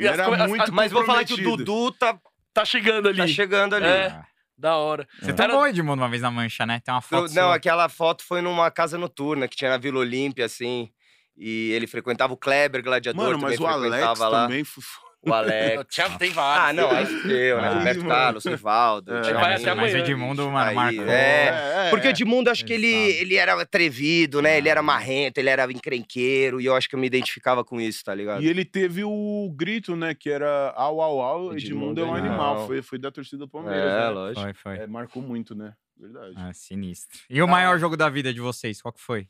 As 0.00 0.04
Era 0.18 0.44
as- 0.44 0.48
muito 0.48 0.62
as- 0.62 0.70
Mas 0.70 0.90
vou 0.92 1.04
falar 1.04 1.24
que 1.24 1.34
o. 1.34 1.36
Dudu 1.56 1.92
tá, 1.92 2.18
Tá 2.54 2.64
chegando 2.64 3.08
ali. 3.08 3.18
tá 3.18 3.26
chegando 3.26 3.74
ali. 3.74 3.86
É. 3.86 4.22
Da 4.56 4.76
hora. 4.76 5.06
Você 5.20 5.32
tomou 5.34 5.60
o 5.60 5.66
Edmundo 5.66 6.00
uma 6.02 6.08
vez 6.08 6.22
na 6.22 6.30
mancha, 6.30 6.64
né? 6.64 6.80
Tem 6.82 6.92
uma 6.94 6.98
Eu- 6.98 7.02
foto 7.02 7.34
não, 7.34 7.42
sua. 7.48 7.54
aquela 7.54 7.88
foto 7.88 8.24
foi 8.24 8.40
numa 8.40 8.70
casa 8.70 8.96
noturna 8.96 9.46
que 9.46 9.56
tinha 9.56 9.70
na 9.70 9.76
Vila 9.76 9.98
Olímpia, 10.00 10.46
assim. 10.46 10.90
E 11.38 11.70
ele 11.72 11.86
frequentava 11.86 12.32
o 12.32 12.36
Kleber 12.36 12.82
Gladiador, 12.82 13.24
Mano, 13.24 13.38
mas 13.40 13.54
também 13.56 13.66
o 13.66 13.72
Alex 13.72 13.94
frequentava 13.94 14.28
lá. 14.28 14.42
também. 14.42 14.64
fu- 14.64 14.80
O 15.22 15.32
Alex. 15.32 15.84
Thiago 15.94 16.18
tem 16.18 16.30
vários. 16.30 16.68
Ah, 16.68 16.72
não, 16.72 16.90
aí 16.90 17.04
eu, 17.30 17.60
né? 17.60 17.68
Roberto. 17.74 18.06
Carlos, 18.06 18.44
Rivaldo. 18.44 19.14
É. 19.14 19.32
Vai 19.34 19.54
até 19.54 19.74
mas 19.74 19.94
o. 19.94 19.96
Edmundo, 19.98 20.50
mano, 20.50 20.68
Aí, 20.70 20.74
marcou. 20.74 21.04
é. 21.08 21.90
Porque 21.90 22.08
o 22.08 22.10
Edmundo, 22.10 22.50
acho 22.50 22.64
que 22.64 22.72
ele, 22.72 22.86
Ele 22.92 23.36
era 23.36 23.60
atrevido, 23.60 24.40
né? 24.42 24.58
Ele 24.58 24.68
era 24.68 24.82
marrento, 24.82 25.38
ele 25.38 25.48
era 25.48 25.70
encrenqueiro. 25.70 26.60
E 26.60 26.66
eu 26.66 26.74
acho 26.74 26.88
que 26.88 26.94
eu 26.94 26.98
me 27.00 27.06
identificava 27.06 27.64
com 27.64 27.80
isso, 27.80 28.02
tá 28.04 28.14
ligado? 28.14 28.42
E 28.42 28.48
ele 28.48 28.64
teve 28.64 29.02
o 29.04 29.52
grito, 29.56 29.94
né? 29.96 30.14
Que 30.14 30.30
era 30.30 30.72
au, 30.76 31.00
au, 31.00 31.20
au, 31.20 31.40
Edmundo 31.56 31.58
Edmundo 31.58 32.00
é 32.00 32.04
um 32.04 32.14
animal. 32.14 32.66
Foi, 32.66 32.82
foi 32.82 32.98
da 32.98 33.10
torcida 33.10 33.38
do 33.38 33.48
Palmeiras, 33.48 33.80
É, 33.92 33.98
né? 34.00 34.08
lógico. 34.08 34.40
Foi, 34.42 34.54
foi. 34.54 34.78
É, 34.78 34.86
marcou 34.86 35.22
muito, 35.22 35.54
né? 35.54 35.72
Verdade. 35.96 36.34
Ah, 36.36 36.52
sinistro. 36.52 37.18
E 37.28 37.42
o 37.42 37.48
maior 37.48 37.76
jogo 37.78 37.96
da 37.96 38.08
vida 38.08 38.32
de 38.32 38.40
vocês, 38.40 38.80
qual 38.80 38.92
que 38.92 39.00
foi? 39.00 39.26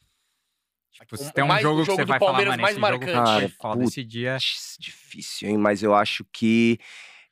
Tipo, 0.92 1.14
O- 1.14 1.18
se 1.18 1.32
tem 1.32 1.44
um 1.44 1.46
mais- 1.48 1.62
jogo 1.62 1.80
que 1.80 1.86
jogo 1.86 1.96
você 1.96 2.04
do 2.04 2.08
vai 2.08 2.18
falar, 2.18 2.30
Palmeiras 2.32 2.52
mano, 2.52 2.62
mais 2.62 2.76
esse 2.76 2.80
jogo 2.80 3.04
marcante. 3.06 3.26
foi 3.30 3.40
Cara, 3.40 3.52
foda 3.60 3.74
puta. 3.76 3.88
esse 3.88 4.04
dia. 4.04 4.32
Putz, 4.34 4.76
Difícil, 4.80 5.48
hein? 5.48 5.56
Mas 5.58 5.82
eu 5.82 5.94
acho 5.94 6.24
que 6.32 6.78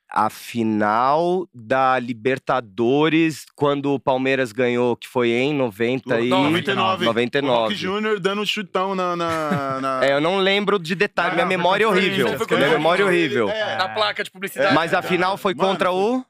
a 0.09 0.29
final 0.29 1.45
da 1.53 1.99
Libertadores, 1.99 3.45
quando 3.55 3.93
o 3.93 3.99
Palmeiras 3.99 4.51
ganhou, 4.51 4.95
que 4.95 5.07
foi 5.07 5.29
em 5.31 5.53
90 5.53 6.19
e... 6.21 6.29
99. 6.29 7.05
99. 7.05 7.47
O 7.47 7.61
Rock 7.63 7.75
Júnior 7.75 8.19
dando 8.19 8.41
um 8.41 8.45
chutão 8.45 8.95
na. 8.95 9.15
na, 9.15 9.81
na- 9.81 10.05
É, 10.05 10.13
eu 10.13 10.21
não 10.21 10.37
lembro 10.37 10.79
de 10.79 10.95
detalhe, 10.95 11.31
Ah, 11.31 11.35
minha 11.35 11.45
memória 11.45 11.83
é 11.83 11.87
horrível. 11.87 12.27
Minha 12.49 12.69
memória 12.69 13.03
é 13.03 13.05
horrível. 13.05 13.49
É. 13.49 13.75
Na 13.77 13.89
placa 13.89 14.23
de 14.23 14.31
publicidade. 14.31 14.73
Mas 14.73 14.93
a 14.93 15.01
final 15.01 15.37
foi 15.37 15.53
Mano, 15.53 15.69
contra 15.69 15.91
o 15.91 16.23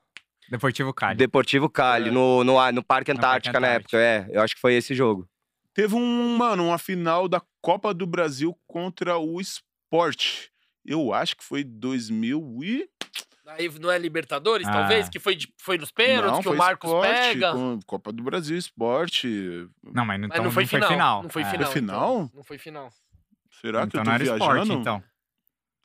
Deportivo 0.49 0.93
Cali. 0.93 1.17
Deportivo 1.17 1.69
Cali, 1.69 2.09
É. 2.09 2.11
no, 2.11 2.43
no, 2.43 2.53
no 2.53 2.53
Parque 2.53 2.73
No 2.73 2.83
Parque 2.83 3.11
Antártica 3.11 3.59
na 3.59 3.67
época. 3.67 3.97
É, 3.97 4.25
eu 4.31 4.41
acho 4.41 4.55
que 4.55 4.61
foi 4.61 4.73
esse 4.73 4.95
jogo. 4.95 5.27
Teve 5.77 5.93
um, 5.93 6.35
mano, 6.37 6.65
uma 6.69 6.79
final 6.79 7.27
da 7.27 7.39
Copa 7.61 7.93
do 7.93 8.07
Brasil 8.07 8.57
contra 8.65 9.19
o 9.19 9.39
Sport. 9.39 10.47
Eu 10.83 11.13
acho 11.13 11.37
que 11.37 11.43
foi 11.43 11.63
2000 11.63 12.57
e... 12.63 12.89
Aí 13.45 13.69
não 13.79 13.91
é 13.91 13.99
Libertadores, 13.99 14.67
Ah. 14.67 14.71
talvez? 14.71 15.07
Que 15.07 15.19
foi, 15.19 15.35
de- 15.35 15.53
foi 15.61 15.77
nos 15.77 15.91
pênaltis, 15.91 16.31
Não, 16.31 16.41
que 16.41 16.47
o 16.47 16.51
foi 16.51 16.57
Marcos 16.57 16.89
Sport, 16.89 17.07
pega. 17.07 17.51
com 17.53 17.79
Copa 17.85 18.11
do 18.11 18.23
Brasil, 18.23 18.57
Sport. 18.57 19.23
Não, 19.83 20.03
mas, 20.03 20.17
então, 20.17 20.29
Mas 20.29 20.43
não 20.45 20.51
foi 20.51 20.65
final. 20.65 21.21
Não 21.21 21.29
foi 21.29 21.43
É. 21.43 21.45
final. 21.45 21.65
Foi 21.71 21.73
final? 21.79 22.13
então. 22.23 22.31
Não 22.33 22.43
foi 22.43 22.57
final. 22.57 22.89
Será 23.61 23.81
que 23.81 23.87
Então 23.87 24.01
eu 24.01 24.05
não 24.05 24.11
tô 24.11 24.15
era 24.15 24.23
viajando? 24.23 24.43
esporte, 24.63 24.71
então. 24.81 25.03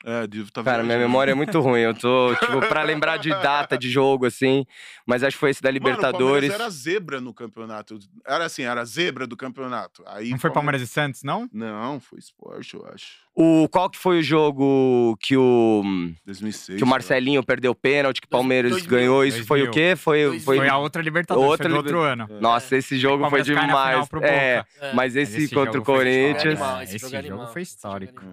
É, 0.05 0.27
devo 0.27 0.51
tá 0.51 0.61
Cara, 0.61 0.83
minha 0.83 0.97
memória 0.97 1.31
é 1.31 1.35
muito 1.35 1.61
ruim. 1.61 1.79
Eu 1.79 1.93
tô, 1.93 2.35
tipo, 2.35 2.59
pra 2.67 2.83
lembrar 2.83 3.17
de 3.17 3.29
data 3.29 3.77
de 3.77 3.89
jogo, 3.89 4.25
assim. 4.25 4.65
Mas 5.05 5.23
acho 5.23 5.37
que 5.37 5.39
foi 5.39 5.49
esse 5.51 5.61
da 5.61 5.71
Mano, 5.71 5.79
o 5.79 5.81
Palmeiras 5.81 6.03
Libertadores. 6.03 6.53
era 6.53 6.69
zebra 6.69 7.21
no 7.21 7.33
campeonato. 7.33 7.97
Era 8.27 8.45
assim, 8.45 8.63
era 8.63 8.83
zebra 8.83 9.25
do 9.25 9.37
campeonato. 9.37 10.03
Aí 10.05 10.29
Não 10.29 10.37
foi 10.37 10.51
Palmeiras 10.51 10.81
e 10.81 10.87
Santos, 10.87 11.23
não? 11.23 11.49
Não, 11.53 12.01
foi 12.01 12.19
esporte, 12.19 12.73
eu 12.73 12.85
acho. 12.93 13.23
O, 13.35 13.67
qual 13.69 13.89
que 13.89 13.97
foi 13.97 14.19
o 14.19 14.23
jogo 14.23 15.17
que 15.19 15.35
o, 15.35 15.81
2006. 16.25 16.77
que 16.77 16.83
o 16.83 16.87
Marcelinho 16.87 17.41
perdeu 17.43 17.71
o 17.71 17.75
pênalti, 17.75 18.21
que 18.21 18.27
o 18.27 18.29
Palmeiras 18.29 18.71
2000. 18.71 18.89
ganhou? 18.89 19.25
Isso 19.25 19.43
foi 19.45 19.61
o 19.61 19.65
2000. 19.65 19.71
quê? 19.71 19.95
Foi, 19.95 20.23
2000. 20.23 20.41
foi... 20.43 20.57
Foi 20.57 20.69
a 20.69 20.77
outra 20.77 21.01
Libertadores, 21.01 21.49
Outra 21.49 21.69
foi 21.69 21.77
outro 21.77 21.99
ano. 22.01 22.27
Nossa, 22.39 22.75
esse 22.75 22.97
jogo 22.97 23.27
foi 23.29 23.43
Palmeiras 23.43 23.67
demais. 23.67 24.09
É. 24.21 24.65
É. 24.81 24.93
mas 24.93 25.15
esse, 25.15 25.33
Mas 25.33 25.43
esse 25.43 25.55
contra 25.55 25.79
o 25.79 25.83
Corinthians. 25.83 26.59
É, 26.59 26.83
esse 26.83 26.95
esse 26.97 27.21
jogo 27.27 27.43
é 27.43 27.47
foi 27.47 27.61
é 27.61 27.63
histórico. 27.63 28.23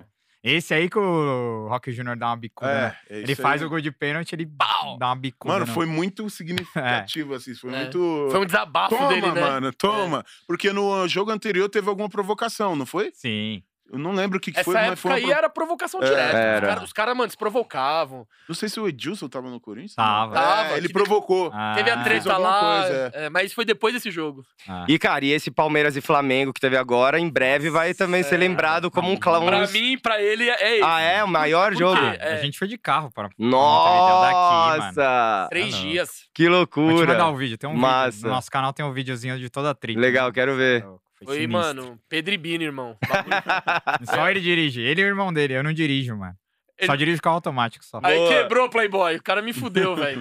Esse 0.42 0.72
aí 0.72 0.88
que 0.88 0.98
o 0.98 1.68
Rock 1.68 1.92
Júnior 1.92 2.16
dá 2.16 2.28
uma 2.28 2.36
bicuda, 2.36 2.72
né? 2.72 2.96
É, 3.10 3.18
é 3.18 3.22
Ele 3.22 3.34
faz 3.34 3.60
aí. 3.60 3.66
o 3.66 3.70
gol 3.70 3.80
de 3.80 3.90
pênalti, 3.92 4.32
ele 4.32 4.46
Pau! 4.46 4.96
dá 4.98 5.08
uma 5.08 5.16
bicuda. 5.16 5.52
Mano, 5.54 5.66
no- 5.66 5.72
foi 5.74 5.84
muito 5.86 6.28
significativo, 6.30 7.34
assim. 7.34 7.54
Foi 7.54 7.72
É. 7.74 7.76
muito. 7.82 8.28
Foi 8.30 8.40
um 8.40 8.46
desabafo 8.46 8.96
Toma, 8.96 9.08
dele, 9.08 9.30
né? 9.32 9.40
mano, 9.40 9.72
toma. 9.74 10.24
Porque 10.46 10.72
no 10.72 11.06
jogo 11.08 11.30
anterior 11.30 11.68
teve 11.68 11.88
alguma 11.88 12.08
provocação, 12.08 12.74
não 12.74 12.86
foi? 12.86 13.10
Sim. 13.14 13.62
Eu 13.92 13.98
não 13.98 14.12
lembro 14.12 14.38
o 14.38 14.40
que, 14.40 14.52
que 14.52 14.60
Essa 14.60 14.64
foi, 14.64 14.74
mas 14.74 14.84
época 14.84 14.96
foi 14.98 15.10
uma 15.10 15.16
aí 15.16 15.22
pro- 15.24 15.32
era 15.32 15.50
provocação 15.50 16.00
É, 16.02 16.04
direta. 16.06 16.36
era. 16.38 16.56
Os 16.60 16.68
caras, 16.68 16.84
os 16.84 16.92
cara, 16.92 17.14
mano, 17.14 17.30
se 17.30 17.36
provocavam. 17.36 18.26
Não 18.48 18.54
sei 18.54 18.68
se 18.68 18.78
o 18.78 18.86
Edilson 18.86 19.28
tava 19.28 19.50
no 19.50 19.58
Corinthians. 19.60 19.94
Tava. 19.96 20.32
Tava, 20.34 20.74
É, 20.74 20.76
ele 20.76 20.88
provocou. 20.88 21.50
Ah, 21.52 21.72
Teve 21.74 21.90
a 21.90 22.02
treta 22.04 22.36
lá. 22.36 22.60
coisa, 22.82 23.10
é, 23.14 23.28
mas 23.30 23.46
isso 23.46 23.54
foi 23.56 23.64
depois 23.64 23.92
desse 23.92 24.10
jogo. 24.10 24.44
ah. 24.68 24.84
E, 24.88 24.98
cara, 24.98 25.24
e 25.24 25.32
esse 25.32 25.50
Palmeiras 25.50 25.96
e 25.96 26.00
Flamengo 26.00 26.52
que 26.52 26.60
teve 26.60 26.76
agora, 26.76 27.18
em 27.18 27.28
breve 27.28 27.68
vai 27.70 27.92
também 27.92 28.22
ser 28.22 28.36
lembrado 28.36 28.90
como 28.90 29.10
um 29.10 29.16
clown. 29.16 29.46
Pra 29.46 29.66
mim, 29.66 29.98
pra 29.98 30.22
ele, 30.22 30.48
é 30.48 30.76
esse. 30.76 30.84
Ah, 30.84 31.00
é? 31.00 31.24
O 31.24 31.28
maior 31.28 31.74
jogo? 31.74 32.00
É. 32.00 32.34
A 32.34 32.36
gente 32.42 32.58
foi 32.58 32.68
de 32.68 32.78
carro 32.78 33.10
para 33.12 33.28
pra 33.28 33.36
Montevidéu 33.38 34.20
daqui, 34.20 34.34
mano. 34.34 34.84
Nossa! 34.86 35.46
Três 35.50 35.74
Ah, 35.74 35.78
dias. 35.78 36.10
Que 36.34 36.48
Vou 36.48 36.64
te 36.66 36.76
mandar 36.76 36.94
loucura! 36.94 37.26
o 37.28 37.36
vídeo. 37.36 37.58
Tem 37.58 37.68
um 37.68 37.74
Massa. 37.74 38.10
vídeo. 38.12 38.28
No 38.28 38.34
nosso 38.34 38.50
canal 38.50 38.72
tem 38.72 38.84
um 38.84 38.92
videozinho 38.92 39.38
de 39.38 39.50
toda 39.50 39.70
a 39.70 39.74
trip. 39.74 39.98
Legal, 39.98 40.32
quero 40.32 40.54
ver. 40.56 40.84
Foi, 41.24 41.34
sinistro. 41.40 41.58
mano, 41.58 42.00
Pedro 42.08 42.32
e 42.34 42.38
Bino, 42.38 42.64
irmão. 42.64 42.96
Só 44.08 44.28
ele 44.30 44.40
dirige. 44.40 44.80
Ele 44.80 45.00
e 45.02 45.04
o 45.04 45.08
irmão 45.08 45.32
dele. 45.32 45.54
Eu 45.54 45.62
não 45.62 45.72
dirijo, 45.72 46.16
mano. 46.16 46.34
Só 46.82 46.92
Ele- 46.92 46.98
dirijo 46.98 47.20
carro 47.20 47.34
automático 47.36 47.84
só. 47.84 48.00
Aí 48.02 48.16
Boa. 48.16 48.28
quebrou 48.30 48.66
o 48.66 48.70
Playboy. 48.70 49.16
O 49.16 49.22
cara 49.22 49.42
me 49.42 49.52
fudeu, 49.52 49.94
velho. 49.94 50.18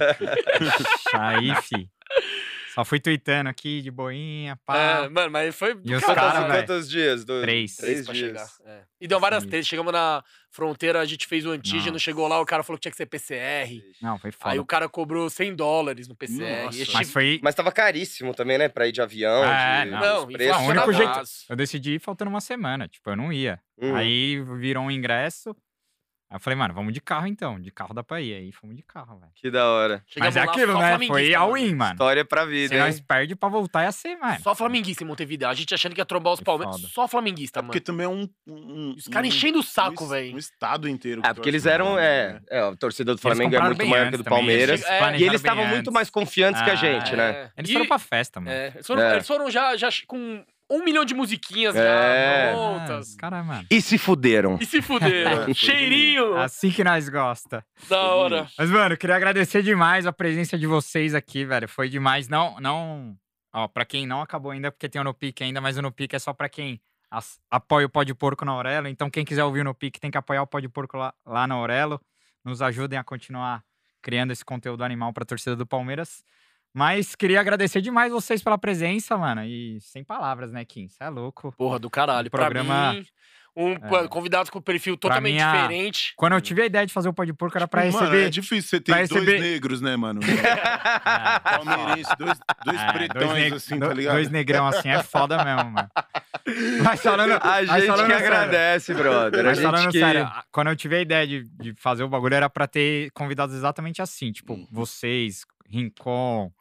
Aí, 1.15 1.55
fi. 1.61 1.89
Só 2.79 2.85
fui 2.85 2.97
tweetando 2.99 3.49
aqui 3.49 3.81
de 3.81 3.91
boinha, 3.91 4.57
pá. 4.65 4.77
É, 4.77 5.09
mano, 5.09 5.29
mas 5.29 5.53
foi 5.53 5.75
do 5.75 5.81
E 5.91 5.93
os 5.95 6.01
cara, 6.01 6.21
Quantos, 6.21 6.39
velho. 6.39 6.53
quantos 6.67 6.89
dias? 6.89 7.25
Do- 7.25 7.41
Três. 7.41 7.75
Três 7.75 8.05
pra 8.05 8.13
dias. 8.13 8.27
chegar. 8.27 8.49
é. 8.73 8.83
E 9.01 9.07
deu 9.07 9.19
várias 9.19 9.43
Sim. 9.43 9.49
tretas. 9.49 9.67
Chegamos 9.67 9.91
na 9.91 10.23
fronteira, 10.49 11.01
a 11.01 11.05
gente 11.05 11.27
fez 11.27 11.45
o 11.45 11.51
antígeno, 11.51 11.91
Nossa. 11.93 11.99
chegou 11.99 12.25
lá, 12.27 12.39
o 12.39 12.45
cara 12.45 12.63
falou 12.63 12.77
que 12.77 12.83
tinha 12.83 12.91
que 12.91 12.97
ser 12.97 13.05
PCR. 13.05 13.81
Não, 14.01 14.17
foi 14.17 14.31
foda. 14.31 14.53
Aí 14.53 14.59
o 14.59 14.65
cara 14.65 14.87
cobrou 14.87 15.29
100 15.29 15.55
dólares 15.55 16.07
no 16.07 16.15
PCR. 16.15 16.65
Nossa. 16.65 16.91
Mas 16.93 17.11
foi. 17.11 17.39
Mas 17.43 17.53
tava 17.53 17.69
caríssimo 17.71 18.33
também, 18.33 18.57
né? 18.57 18.69
Pra 18.69 18.87
ir 18.87 18.93
de 18.93 19.01
avião. 19.01 19.43
É, 19.43 19.83
de, 19.85 19.91
não. 19.91 19.99
Não, 19.99 20.25
os 20.27 20.33
preços. 20.33 20.61
o 20.61 20.65
único 20.69 20.93
jeito-. 20.93 21.21
Eu 21.49 21.55
decidi 21.57 21.95
ir 21.95 21.99
faltando 21.99 22.29
uma 22.29 22.41
semana. 22.41 22.87
Tipo, 22.87 23.09
eu 23.09 23.15
não 23.17 23.33
ia. 23.33 23.59
Hum. 23.81 23.93
Aí 23.95 24.41
virou 24.57 24.83
um 24.85 24.91
ingresso. 24.91 25.53
Aí 26.31 26.35
eu 26.35 26.39
falei, 26.39 26.55
mano, 26.59 26.75
vamos 26.75 26.93
de 26.93 27.01
carro 27.01 27.25
então. 27.25 27.59
De 27.59 27.71
carro 27.71 27.91
dá 27.91 28.03
pra 28.03 28.21
ir. 28.21 28.35
Aí 28.35 28.51
fomos 28.51 28.75
de 28.75 28.83
carro, 28.83 29.17
velho. 29.17 29.31
Que 29.33 29.49
da 29.49 29.65
hora. 29.67 30.03
Chegamos 30.05 30.35
Mas 30.35 30.43
é 30.43 30.45
lá, 30.45 30.51
aquilo, 30.51 30.73
só 30.73 30.79
né? 30.79 30.97
Foi 31.07 31.31
mano. 31.31 31.43
all-in, 31.43 31.73
mano. 31.75 31.91
História 31.93 32.23
pra 32.23 32.45
vida, 32.45 32.67
Se 32.67 32.73
hein? 32.75 32.79
nós 32.81 32.99
perde 32.99 33.35
pra 33.35 33.49
voltar, 33.49 33.83
ia 33.83 33.91
ser, 33.91 34.15
mano. 34.15 34.39
Só 34.41 34.53
flamenguista 34.53 35.03
em 35.03 35.07
Montevideo. 35.07 35.47
A 35.47 35.53
gente 35.55 35.73
achando 35.73 35.95
que 35.95 36.01
ia 36.01 36.05
trombar 36.05 36.33
os 36.33 36.39
Palmeiras. 36.39 36.79
Só 36.91 37.07
flamenguista, 37.07 37.61
mano. 37.63 37.69
Porque 37.71 37.79
também 37.81 38.05
é 38.05 38.09
um. 38.09 38.29
um 38.47 38.93
Os 38.95 39.07
caras 39.07 39.27
um- 39.27 39.35
enchendo 39.35 39.57
o 39.57 39.61
um 39.61 39.63
saco, 39.63 40.03
es- 40.03 40.09
velho. 40.11 40.35
Um 40.35 40.37
estado 40.37 40.87
inteiro. 40.87 41.21
É, 41.25 41.29
que 41.29 41.33
porque 41.33 41.49
eles 41.49 41.65
eram. 41.65 41.97
É, 41.97 42.33
né? 42.33 42.41
é, 42.51 42.59
a 42.61 42.75
torcida 42.75 43.15
do 43.15 43.19
Flamengo 43.19 43.55
é 43.55 43.61
muito 43.61 43.85
maior 43.87 44.11
que 44.11 44.17
do 44.17 44.23
também, 44.23 44.37
Palmeiras. 44.39 44.83
eles 44.85 45.19
E 45.21 45.23
eles 45.23 45.41
estavam 45.41 45.65
muito 45.65 45.91
mais 45.91 46.11
confiantes 46.11 46.61
que 46.61 46.69
a 46.69 46.73
Ah, 46.73 46.75
gente, 46.75 47.15
né? 47.15 47.29
É. 47.31 47.51
Eles 47.57 47.71
E- 47.71 47.73
foram 47.73 47.87
pra 47.87 47.97
festa, 47.97 48.39
mano. 48.39 48.51
É, 48.51 48.67
eles, 48.75 48.85
foram, 48.85 49.01
É. 49.01 49.13
eles 49.15 49.27
foram 49.27 49.49
já, 49.49 49.75
já 49.75 49.89
com 50.05 50.45
um 50.69 50.83
milhão 50.83 51.03
de 51.05 51.13
musiquinhas 51.13 51.75
É. 51.75 51.79
já 52.51 52.53
prontas. 52.53 53.15
Cara, 53.15 53.43
mano. 53.43 53.65
E 53.71 53.81
se 53.81 53.97
fuderam. 53.97 54.57
E 54.61 54.65
se 54.65 54.81
fuderam. 54.83 55.53
Cheirinho 55.53 56.35
Assim 56.37 56.69
que 56.71 56.83
nós 56.83 57.09
gosta. 57.09 57.65
da 57.89 57.99
hora. 58.01 58.47
Mas, 58.57 58.69
mano, 58.69 58.95
queria 58.97 59.15
agradecer 59.15 59.61
demais 59.63 60.05
a 60.05 60.13
presença 60.13 60.57
de 60.57 60.67
vocês 60.67 61.13
aqui, 61.15 61.45
velho. 61.45 61.67
Foi 61.67 61.89
demais. 61.89 62.27
Não, 62.27 62.59
não. 62.59 63.15
Ó, 63.53 63.67
pra 63.67 63.83
quem 63.85 64.05
não 64.05 64.21
acabou 64.21 64.51
ainda, 64.51 64.71
porque 64.71 64.87
tem 64.87 65.01
o 65.01 65.03
No 65.03 65.13
Pique 65.13 65.43
ainda, 65.43 65.59
mas 65.59 65.77
o 65.77 65.81
No 65.81 65.91
Pique 65.91 66.15
é 66.15 66.19
só 66.19 66.33
pra 66.33 66.47
quem 66.47 66.79
as- 67.09 67.39
apoia 67.49 67.87
o 67.87 67.89
Pode 67.89 68.13
Porco 68.13 68.45
na 68.45 68.51
Aurelo. 68.51 68.87
Então, 68.87 69.09
quem 69.09 69.25
quiser 69.25 69.43
ouvir 69.43 69.61
o 69.61 69.63
No 69.63 69.73
Pique 69.73 69.99
tem 69.99 70.11
que 70.11 70.17
apoiar 70.19 70.43
o 70.43 70.47
Pode 70.47 70.69
Porco 70.69 70.97
lá, 70.97 71.11
lá 71.25 71.47
na 71.47 71.55
Aurelo. 71.55 71.99
Nos 72.45 72.61
ajudem 72.61 72.97
a 72.99 73.03
continuar 73.03 73.63
criando 74.01 74.31
esse 74.31 74.45
conteúdo 74.45 74.83
animal 74.83 75.11
pra 75.11 75.25
torcida 75.25 75.55
do 75.55 75.65
Palmeiras. 75.65 76.23
Mas 76.73 77.15
queria 77.15 77.39
agradecer 77.39 77.81
demais 77.81 78.11
vocês 78.11 78.43
pela 78.43 78.57
presença, 78.57 79.17
mano. 79.17 79.43
E 79.43 79.79
sem 79.81 80.03
palavras, 80.03 80.51
né, 80.51 80.63
Kim? 80.65 80.87
Você 80.87 81.03
é 81.03 81.09
louco. 81.09 81.53
Porra, 81.57 81.79
do 81.79 81.89
caralho. 81.89 82.29
Programa- 82.29 82.91
Pra 82.91 82.93
mim, 82.93 83.05
um 83.55 83.71
É. 83.73 84.07
convidado 84.07 84.51
com 84.51 84.61
perfil 84.61 84.95
totalmente 84.95 85.33
mim, 85.33 85.41
a- 85.41 85.51
diferente. 85.51 86.13
Quando 86.15 86.33
eu 86.33 86.41
tive 86.41 86.61
a 86.61 86.65
ideia 86.67 86.85
de 86.85 86.93
fazer 86.93 87.09
o 87.09 87.13
Pode 87.13 87.33
Porco, 87.33 87.57
era 87.57 87.67
pra 87.67 87.83
Mano, 87.85 87.97
receber. 87.99 88.27
é 88.27 88.29
difícil 88.29 88.69
você 88.69 88.79
ter 88.79 88.93
dois 88.93 89.09
receber- 89.09 89.39
negros, 89.41 89.81
né, 89.81 89.95
mano? 89.97 90.21
Ah, 91.03 91.39
Palmeirense, 91.99 92.11
dois, 92.17 92.37
dois 92.63 92.79
É, 92.79 92.91
pretões, 92.93 93.33
neg- 93.33 93.53
assim, 93.53 93.79
tá 93.79 93.93
ligado? 93.93 94.13
Dois 94.13 94.29
negrão 94.29 94.67
assim 94.67 94.89
é 94.89 95.01
foda 95.03 95.43
mesmo, 95.43 95.71
mano. 95.71 95.89
Mas 96.83 97.01
falando, 97.01 97.33
A 97.33 97.39
mas 97.43 97.67
gente 97.67 97.85
falando 97.87 98.05
que 98.07 98.13
sério, 98.13 98.27
agradece, 98.27 98.93
brother. 98.93 99.39
A 99.39 99.43
Mas 99.43 99.57
gente 99.57 99.65
falando 99.71 99.91
que... 99.91 99.99
sério, 99.99 100.31
quando 100.51 100.67
eu 100.67 100.75
tive 100.75 100.95
a 100.97 101.01
ideia 101.01 101.27
de, 101.27 101.43
de 101.59 101.73
fazer 101.73 102.03
o 102.03 102.07
bagulho, 102.07 102.35
era 102.35 102.49
pra 102.49 102.67
ter 102.67 103.11
convidados 103.11 103.55
exatamente 103.55 104.01
assim. 104.01 104.31
Tipo, 104.31 104.53
Uhum. 104.53 104.67
vocês, 104.71 105.43
Rincon. 105.67 106.51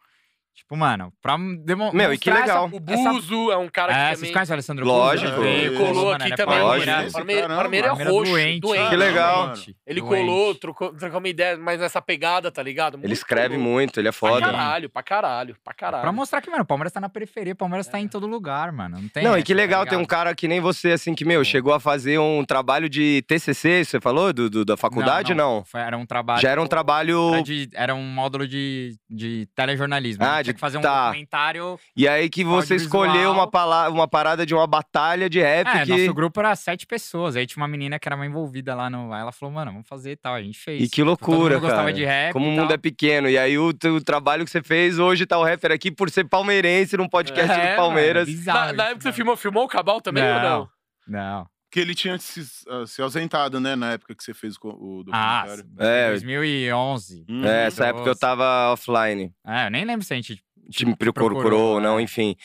Tipo, 0.59 0.77
mano, 0.77 1.13
pra 1.23 1.37
demo- 1.65 1.93
Meu, 1.95 2.13
e 2.13 2.19
que 2.19 2.29
mostrar 2.31 2.45
essa- 2.45 2.61
legal. 2.65 2.71
O 2.73 2.93
essa- 2.93 3.11
Buzo 3.13 3.53
é 3.53 3.57
um 3.57 3.69
cara 3.69 3.93
que 3.93 3.99
É, 3.99 4.03
também... 4.03 4.17
vocês 4.17 4.33
conhecem 4.33 4.53
o 4.53 4.55
Alessandro 4.57 4.85
Lógico. 4.87 5.31
Buzo? 5.31 5.45
Ele 5.45 5.67
Ele 5.69 5.77
colou 5.77 6.05
mano, 6.07 6.15
aqui 6.17 6.25
ele 6.25 6.33
é 6.33 6.37
também. 6.37 6.59
Lógico. 6.61 6.87
Palmeiras 7.13 7.13
caramba, 7.13 7.61
Palmeiras 7.63 7.91
é 7.91 7.95
Palmeiras 7.95 8.13
roxo, 8.15 8.33
doente, 8.33 8.61
doente. 8.61 8.89
Que 8.91 8.97
legal. 8.97 9.47
doente, 9.47 9.77
Ele 9.87 10.01
doente. 10.01 10.27
colou, 10.27 10.55
trocou, 10.57 10.93
trocou 10.95 11.19
uma 11.21 11.29
ideia, 11.29 11.57
mas 11.57 11.79
nessa 11.81 12.03
pegada, 12.03 12.51
tá 12.51 12.61
ligado? 12.63 12.95
Ele 12.95 13.03
Muito 13.07 13.13
escreve 13.13 13.55
louco. 13.57 13.71
muito, 13.71 14.01
ele 14.01 14.09
é 14.09 14.11
Pra 14.11 14.19
foda. 14.19 14.41
caralho, 14.47 14.91
pra 14.91 15.03
caralho, 15.03 15.57
pra 15.63 15.75
caralho. 15.75 16.03
Pra 16.03 16.13
mostrar 16.13 16.41
que, 16.43 16.51
mano, 16.51 16.65
o 16.65 16.67
Palmeiras 16.67 16.93
tá 16.93 17.01
na 17.01 17.09
periferia, 17.09 17.53
o 17.53 17.57
Palmeiras 17.57 17.87
tá 17.87 17.99
É. 17.99 18.01
em 18.01 18.09
todo 18.09 18.27
lugar, 18.27 18.73
mano. 18.73 18.99
Não 19.01 19.09
tem 19.09 19.23
Não, 19.23 19.33
e 19.33 19.37
essa, 19.37 19.47
que 19.47 19.55
tá 19.55 19.57
legal 19.57 19.87
ter 19.87 19.97
um 19.97 20.05
cara 20.05 20.35
que 20.35 20.49
nem 20.49 20.61
você, 20.61 20.91
assim, 20.91 21.15
que, 21.15 21.25
meu, 21.25 21.45
chegou 21.45 21.73
a 21.73 21.79
fazer 21.79 22.19
um 22.19 22.45
trabalho 22.45 22.89
de 22.89 23.23
TCC, 23.29 23.85
você 23.85 24.01
falou? 24.01 24.33
Do, 24.33 24.51
do- 24.51 24.65
da 24.65 24.77
faculdade? 24.77 25.35
Não. 25.35 25.65
Foi- 25.65 25.81
Era 25.81 25.97
um 25.97 26.05
trabalho. 26.05 26.41
Já 26.43 26.51
era 26.51 26.61
um 26.61 26.67
trabalho... 26.67 27.35
Era, 27.35 27.43
de- 27.45 27.71
era 27.75 27.95
um 27.95 28.03
módulo 28.03 28.47
de, 28.49 28.97
de 29.09 29.47
telejornalismo. 29.55 30.25
Ah, 30.25 30.39
Ah, 30.39 30.43
de- 30.43 30.48
tinha 30.49 30.55
que 30.55 30.61
fazer 30.61 30.79
um 30.79 30.81
tá. 30.81 31.07
documentário. 31.07 31.79
E 31.97 32.07
aí 32.09 32.29
que 32.29 32.45
você 32.45 32.75
escolheu 32.77 33.31
uma, 33.33 33.47
pala- 33.51 33.89
uma 33.89 34.09
parada 34.09 34.45
de 34.45 34.55
uma 34.55 34.67
batalha 34.67 35.29
de 35.29 35.41
rap 35.41 35.67
É, 35.69 35.85
que... 35.85 35.91
nosso 35.91 36.15
grupo 36.15 36.41
era 36.41 36.55
sete 36.57 36.87
pessoas. 36.87 37.37
Aí 37.37 37.47
tinha 37.47 37.63
uma 37.63 37.69
menina 37.69 37.99
que 37.99 38.09
era 38.09 38.17
mais 38.17 38.31
envolvida 38.31 38.75
lá 38.75 38.89
no. 38.91 39.13
Aí 39.13 39.21
ela 39.21 39.33
falou, 39.33 39.55
mano, 39.55 39.73
vamos 39.73 39.89
fazer 39.89 40.13
e 40.13 40.17
tal. 40.17 40.35
A 40.35 40.43
gente 40.43 40.59
fez. 40.59 40.83
E 40.83 40.89
que 40.89 40.97
Todo 41.03 41.09
loucura, 41.09 41.55
mundo 41.55 41.61
gostava 41.63 41.83
cara. 41.85 41.93
de 41.93 42.05
rap. 42.05 42.33
Como 42.33 42.49
o 42.49 42.51
mundo 42.53 42.73
é 42.73 42.77
pequeno. 42.77 43.29
E 43.29 43.39
aí 43.39 43.59
o, 43.59 43.73
teu 43.73 44.03
trabalho 44.03 44.45
que 44.45 44.51
você 44.51 44.63
fez, 44.63 44.99
hoje 44.99 45.27
tá 45.27 45.39
o 45.39 45.45
rapper 45.45 45.73
aqui 45.73 45.91
por 45.91 46.11
ser 46.11 46.25
palmeirense 46.29 46.97
num 46.97 47.09
podcast 47.09 47.53
É, 47.53 47.71
do 47.73 47.77
Palmeiras. 47.77 48.27
Mano, 48.29 48.39
bizarro 48.39 48.67
Na, 48.67 48.73
na 48.73 48.83
época 48.85 48.99
que 48.99 49.03
você 49.05 49.13
filmou, 49.13 49.37
filmou 49.37 49.65
o 49.65 49.69
Cabal 49.69 50.01
também 50.01 50.23
ou 50.25 50.41
não? 50.41 50.69
Não. 51.07 51.47
Que 51.71 51.81
ele 51.81 51.95
tinha 51.95 52.17
se, 52.19 52.43
ah, 52.69 52.87
se 52.87 53.03
ausentado, 53.03 53.61
né, 53.61 53.77
na 53.77 53.93
época 53.93 54.15
que 54.15 54.25
você 54.25 54.33
fez 54.33 54.57
o, 54.57 54.69
o 54.69 55.05
Ah, 55.13 55.45
documentário. 55.47 55.71
É. 55.79 56.09
2011. 56.11 57.25
Hum, 57.29 57.45
É, 57.45 57.67
essa 57.67 57.87
época 57.87 58.09
eu 58.09 58.17
tava 58.17 58.73
offline. 58.73 59.33
É, 59.47 59.67
eu 59.67 59.71
nem 59.71 59.85
lembro 59.85 60.05
se 60.05 60.13
a 60.13 60.17
gente. 60.17 60.43
Te 60.71 60.85
me 60.85 60.95
procurou 60.97 61.75
ou 61.75 61.81
não, 61.81 61.99
é. 61.99 62.03
enfim. 62.03 62.37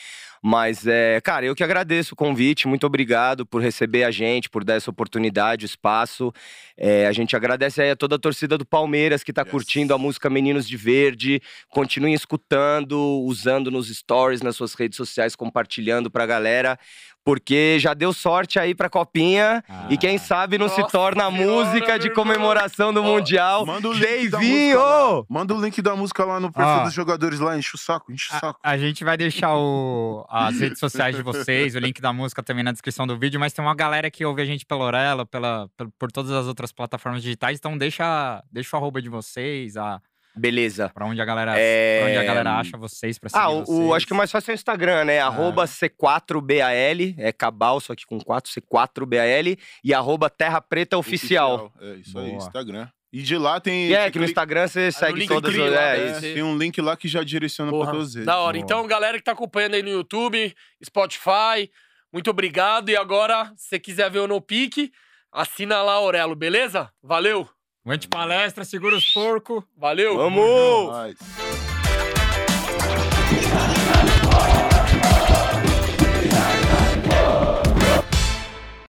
Mas, 0.46 0.86
é, 0.86 1.22
cara, 1.22 1.46
eu 1.46 1.54
que 1.54 1.64
agradeço 1.64 2.12
o 2.12 2.16
convite, 2.16 2.68
muito 2.68 2.86
obrigado 2.86 3.46
por 3.46 3.62
receber 3.62 4.04
a 4.04 4.10
gente, 4.10 4.50
por 4.50 4.62
dar 4.62 4.74
essa 4.74 4.90
oportunidade, 4.90 5.64
espaço. 5.64 6.30
É, 6.76 7.06
a 7.06 7.12
gente 7.12 7.34
agradece 7.34 7.80
aí 7.80 7.90
a 7.90 7.96
toda 7.96 8.16
a 8.16 8.18
torcida 8.18 8.58
do 8.58 8.66
Palmeiras 8.66 9.22
que 9.24 9.32
tá 9.32 9.40
Yes. 9.40 9.50
curtindo 9.50 9.94
a 9.94 9.98
música 9.98 10.28
Meninos 10.28 10.68
de 10.68 10.76
Verde. 10.76 11.40
Continuem 11.70 12.12
escutando, 12.12 12.98
usando 13.24 13.70
nos 13.70 13.88
stories, 13.88 14.42
nas 14.42 14.54
suas 14.54 14.74
redes 14.74 14.98
sociais, 14.98 15.34
compartilhando 15.34 16.10
pra 16.10 16.26
galera. 16.26 16.78
Porque 17.26 17.78
já 17.80 17.94
deu 17.94 18.12
sorte 18.12 18.58
aí 18.58 18.74
pra 18.74 18.90
Copinha. 18.90 19.64
E 19.88 19.96
quem 19.96 20.16
Ah. 20.16 20.18
sabe 20.18 20.58
não 20.58 20.68
se 20.68 20.78
Nossa 20.80 20.92
torna 20.92 21.24
a 21.24 21.30
música 21.30 21.98
de 21.98 22.08
meu 22.10 22.12
irmão. 22.12 22.34
comemoração 22.34 22.92
do 22.92 23.00
Ó, 23.00 23.02
Mundial. 23.02 23.64
Manda 23.64 23.88
o 23.88 23.92
link 23.94 24.28
Deivinho! 24.28 25.24
Manda 25.26 25.54
o 25.54 25.60
link 25.64 25.80
da 25.80 25.96
música 25.96 26.22
lá 26.22 26.38
no 26.38 26.52
perfil 26.52 26.82
dos 26.84 26.92
jogadores 26.92 27.40
lá, 27.40 27.56
enche 27.56 27.74
o 27.74 27.78
saco, 27.78 28.12
enche 28.12 28.30
o 28.30 28.36
A, 28.36 28.40
saco. 28.40 28.60
a 28.62 28.76
gente 28.76 29.02
vai 29.04 29.16
deixar 29.16 29.56
o- 29.56 30.26
as 30.36 30.58
redes 30.60 30.78
sociais 30.78 31.14
de 31.16 31.22
vocês, 31.22 31.74
o 31.74 31.78
link 31.78 32.00
da 32.00 32.12
música 32.12 32.42
também 32.42 32.64
na 32.64 32.72
descrição 32.72 33.06
do 33.06 33.18
vídeo, 33.18 33.38
mas 33.38 33.52
tem 33.52 33.64
uma 33.64 33.74
galera 33.74 34.10
que 34.10 34.24
ouve 34.24 34.42
a 34.42 34.44
gente 34.44 34.66
pela 34.66 34.84
Orelo, 34.84 35.24
pela, 35.26 35.68
pel- 35.76 35.92
por 35.98 36.10
todas 36.10 36.30
as 36.32 36.46
outras 36.46 36.72
plataformas 36.72 37.22
digitais, 37.22 37.58
então 37.58 37.76
deixa, 37.78 38.42
deixa 38.50 38.76
o 38.76 38.78
arroba 38.80 39.00
de 39.00 39.08
vocês, 39.08 39.76
a, 39.76 40.00
Beleza. 40.36 40.90
pra 40.92 41.06
onde 41.06 41.20
a 41.20 41.24
galera, 41.24 41.54
É, 41.56 42.02
onde 42.04 42.16
a 42.18 42.24
galera 42.24 42.58
acha 42.58 42.76
vocês, 42.76 43.18
pra 43.18 43.30
seguir 43.30 43.40
Ah, 43.42 43.48
o, 43.50 43.60
o- 43.60 43.64
vocês. 43.64 43.92
acho 43.92 44.06
que 44.06 44.12
o 44.12 44.16
mais 44.16 44.30
fácil 44.32 44.50
é 44.50 44.54
o 44.54 44.56
Instagram, 44.56 45.04
né? 45.04 45.20
Arroba 45.20 45.64
C4BAL, 45.66 47.14
é 47.18 47.32
Cabal, 47.32 47.80
só 47.80 47.94
que 47.94 48.04
com 48.04 48.18
4, 48.18 48.50
C4BAL, 48.52 49.56
e 49.84 49.94
arroba 49.94 50.28
Terra 50.28 50.60
Preta 50.60 50.96
Oficial. 50.98 51.72
É 51.80 51.94
isso 51.94 52.18
aí, 52.18 52.30
Boa. 52.30 52.38
Instagram. 52.38 52.88
E 53.14 53.22
de 53.22 53.38
lá 53.38 53.60
tem. 53.60 53.94
É, 53.94 54.06
você 54.06 54.10
que 54.10 54.18
no 54.18 54.24
clica- 54.24 54.40
Instagram 54.40 54.66
você 54.66 54.90
segue 54.90 55.28
todas 55.28 55.54
as. 55.54 55.72
É, 55.72 56.12
né? 56.14 56.20
Tem 56.20 56.42
um 56.42 56.58
link 56.58 56.80
lá 56.80 56.96
que 56.96 57.06
já 57.06 57.22
direciona 57.22 57.70
Porra, 57.70 57.84
pra 57.84 57.92
todas 57.92 58.08
as 58.08 58.14
redes. 58.16 58.26
Da 58.26 58.38
hora. 58.38 58.54
Boa. 58.54 58.64
Então, 58.64 58.84
galera 58.88 59.16
que 59.18 59.22
tá 59.22 59.30
acompanhando 59.30 59.74
aí 59.74 59.84
no 59.84 59.88
YouTube, 59.90 60.52
Spotify, 60.84 61.70
muito 62.12 62.28
obrigado. 62.28 62.88
E 62.88 62.96
agora, 62.96 63.52
se 63.56 63.68
você 63.68 63.78
quiser 63.78 64.10
ver 64.10 64.18
o 64.18 64.26
No 64.26 64.40
Pique, 64.40 64.90
assina 65.30 65.80
lá, 65.80 65.92
Aurelo, 65.92 66.34
beleza? 66.34 66.90
Valeu! 67.00 67.48
Aguente 67.86 68.08
palestra, 68.08 68.64
segura 68.64 68.96
os 68.96 69.06
porcos. 69.12 69.62
Valeu! 69.76 70.16
Vamos! 70.16 70.88
Nós. 70.88 71.73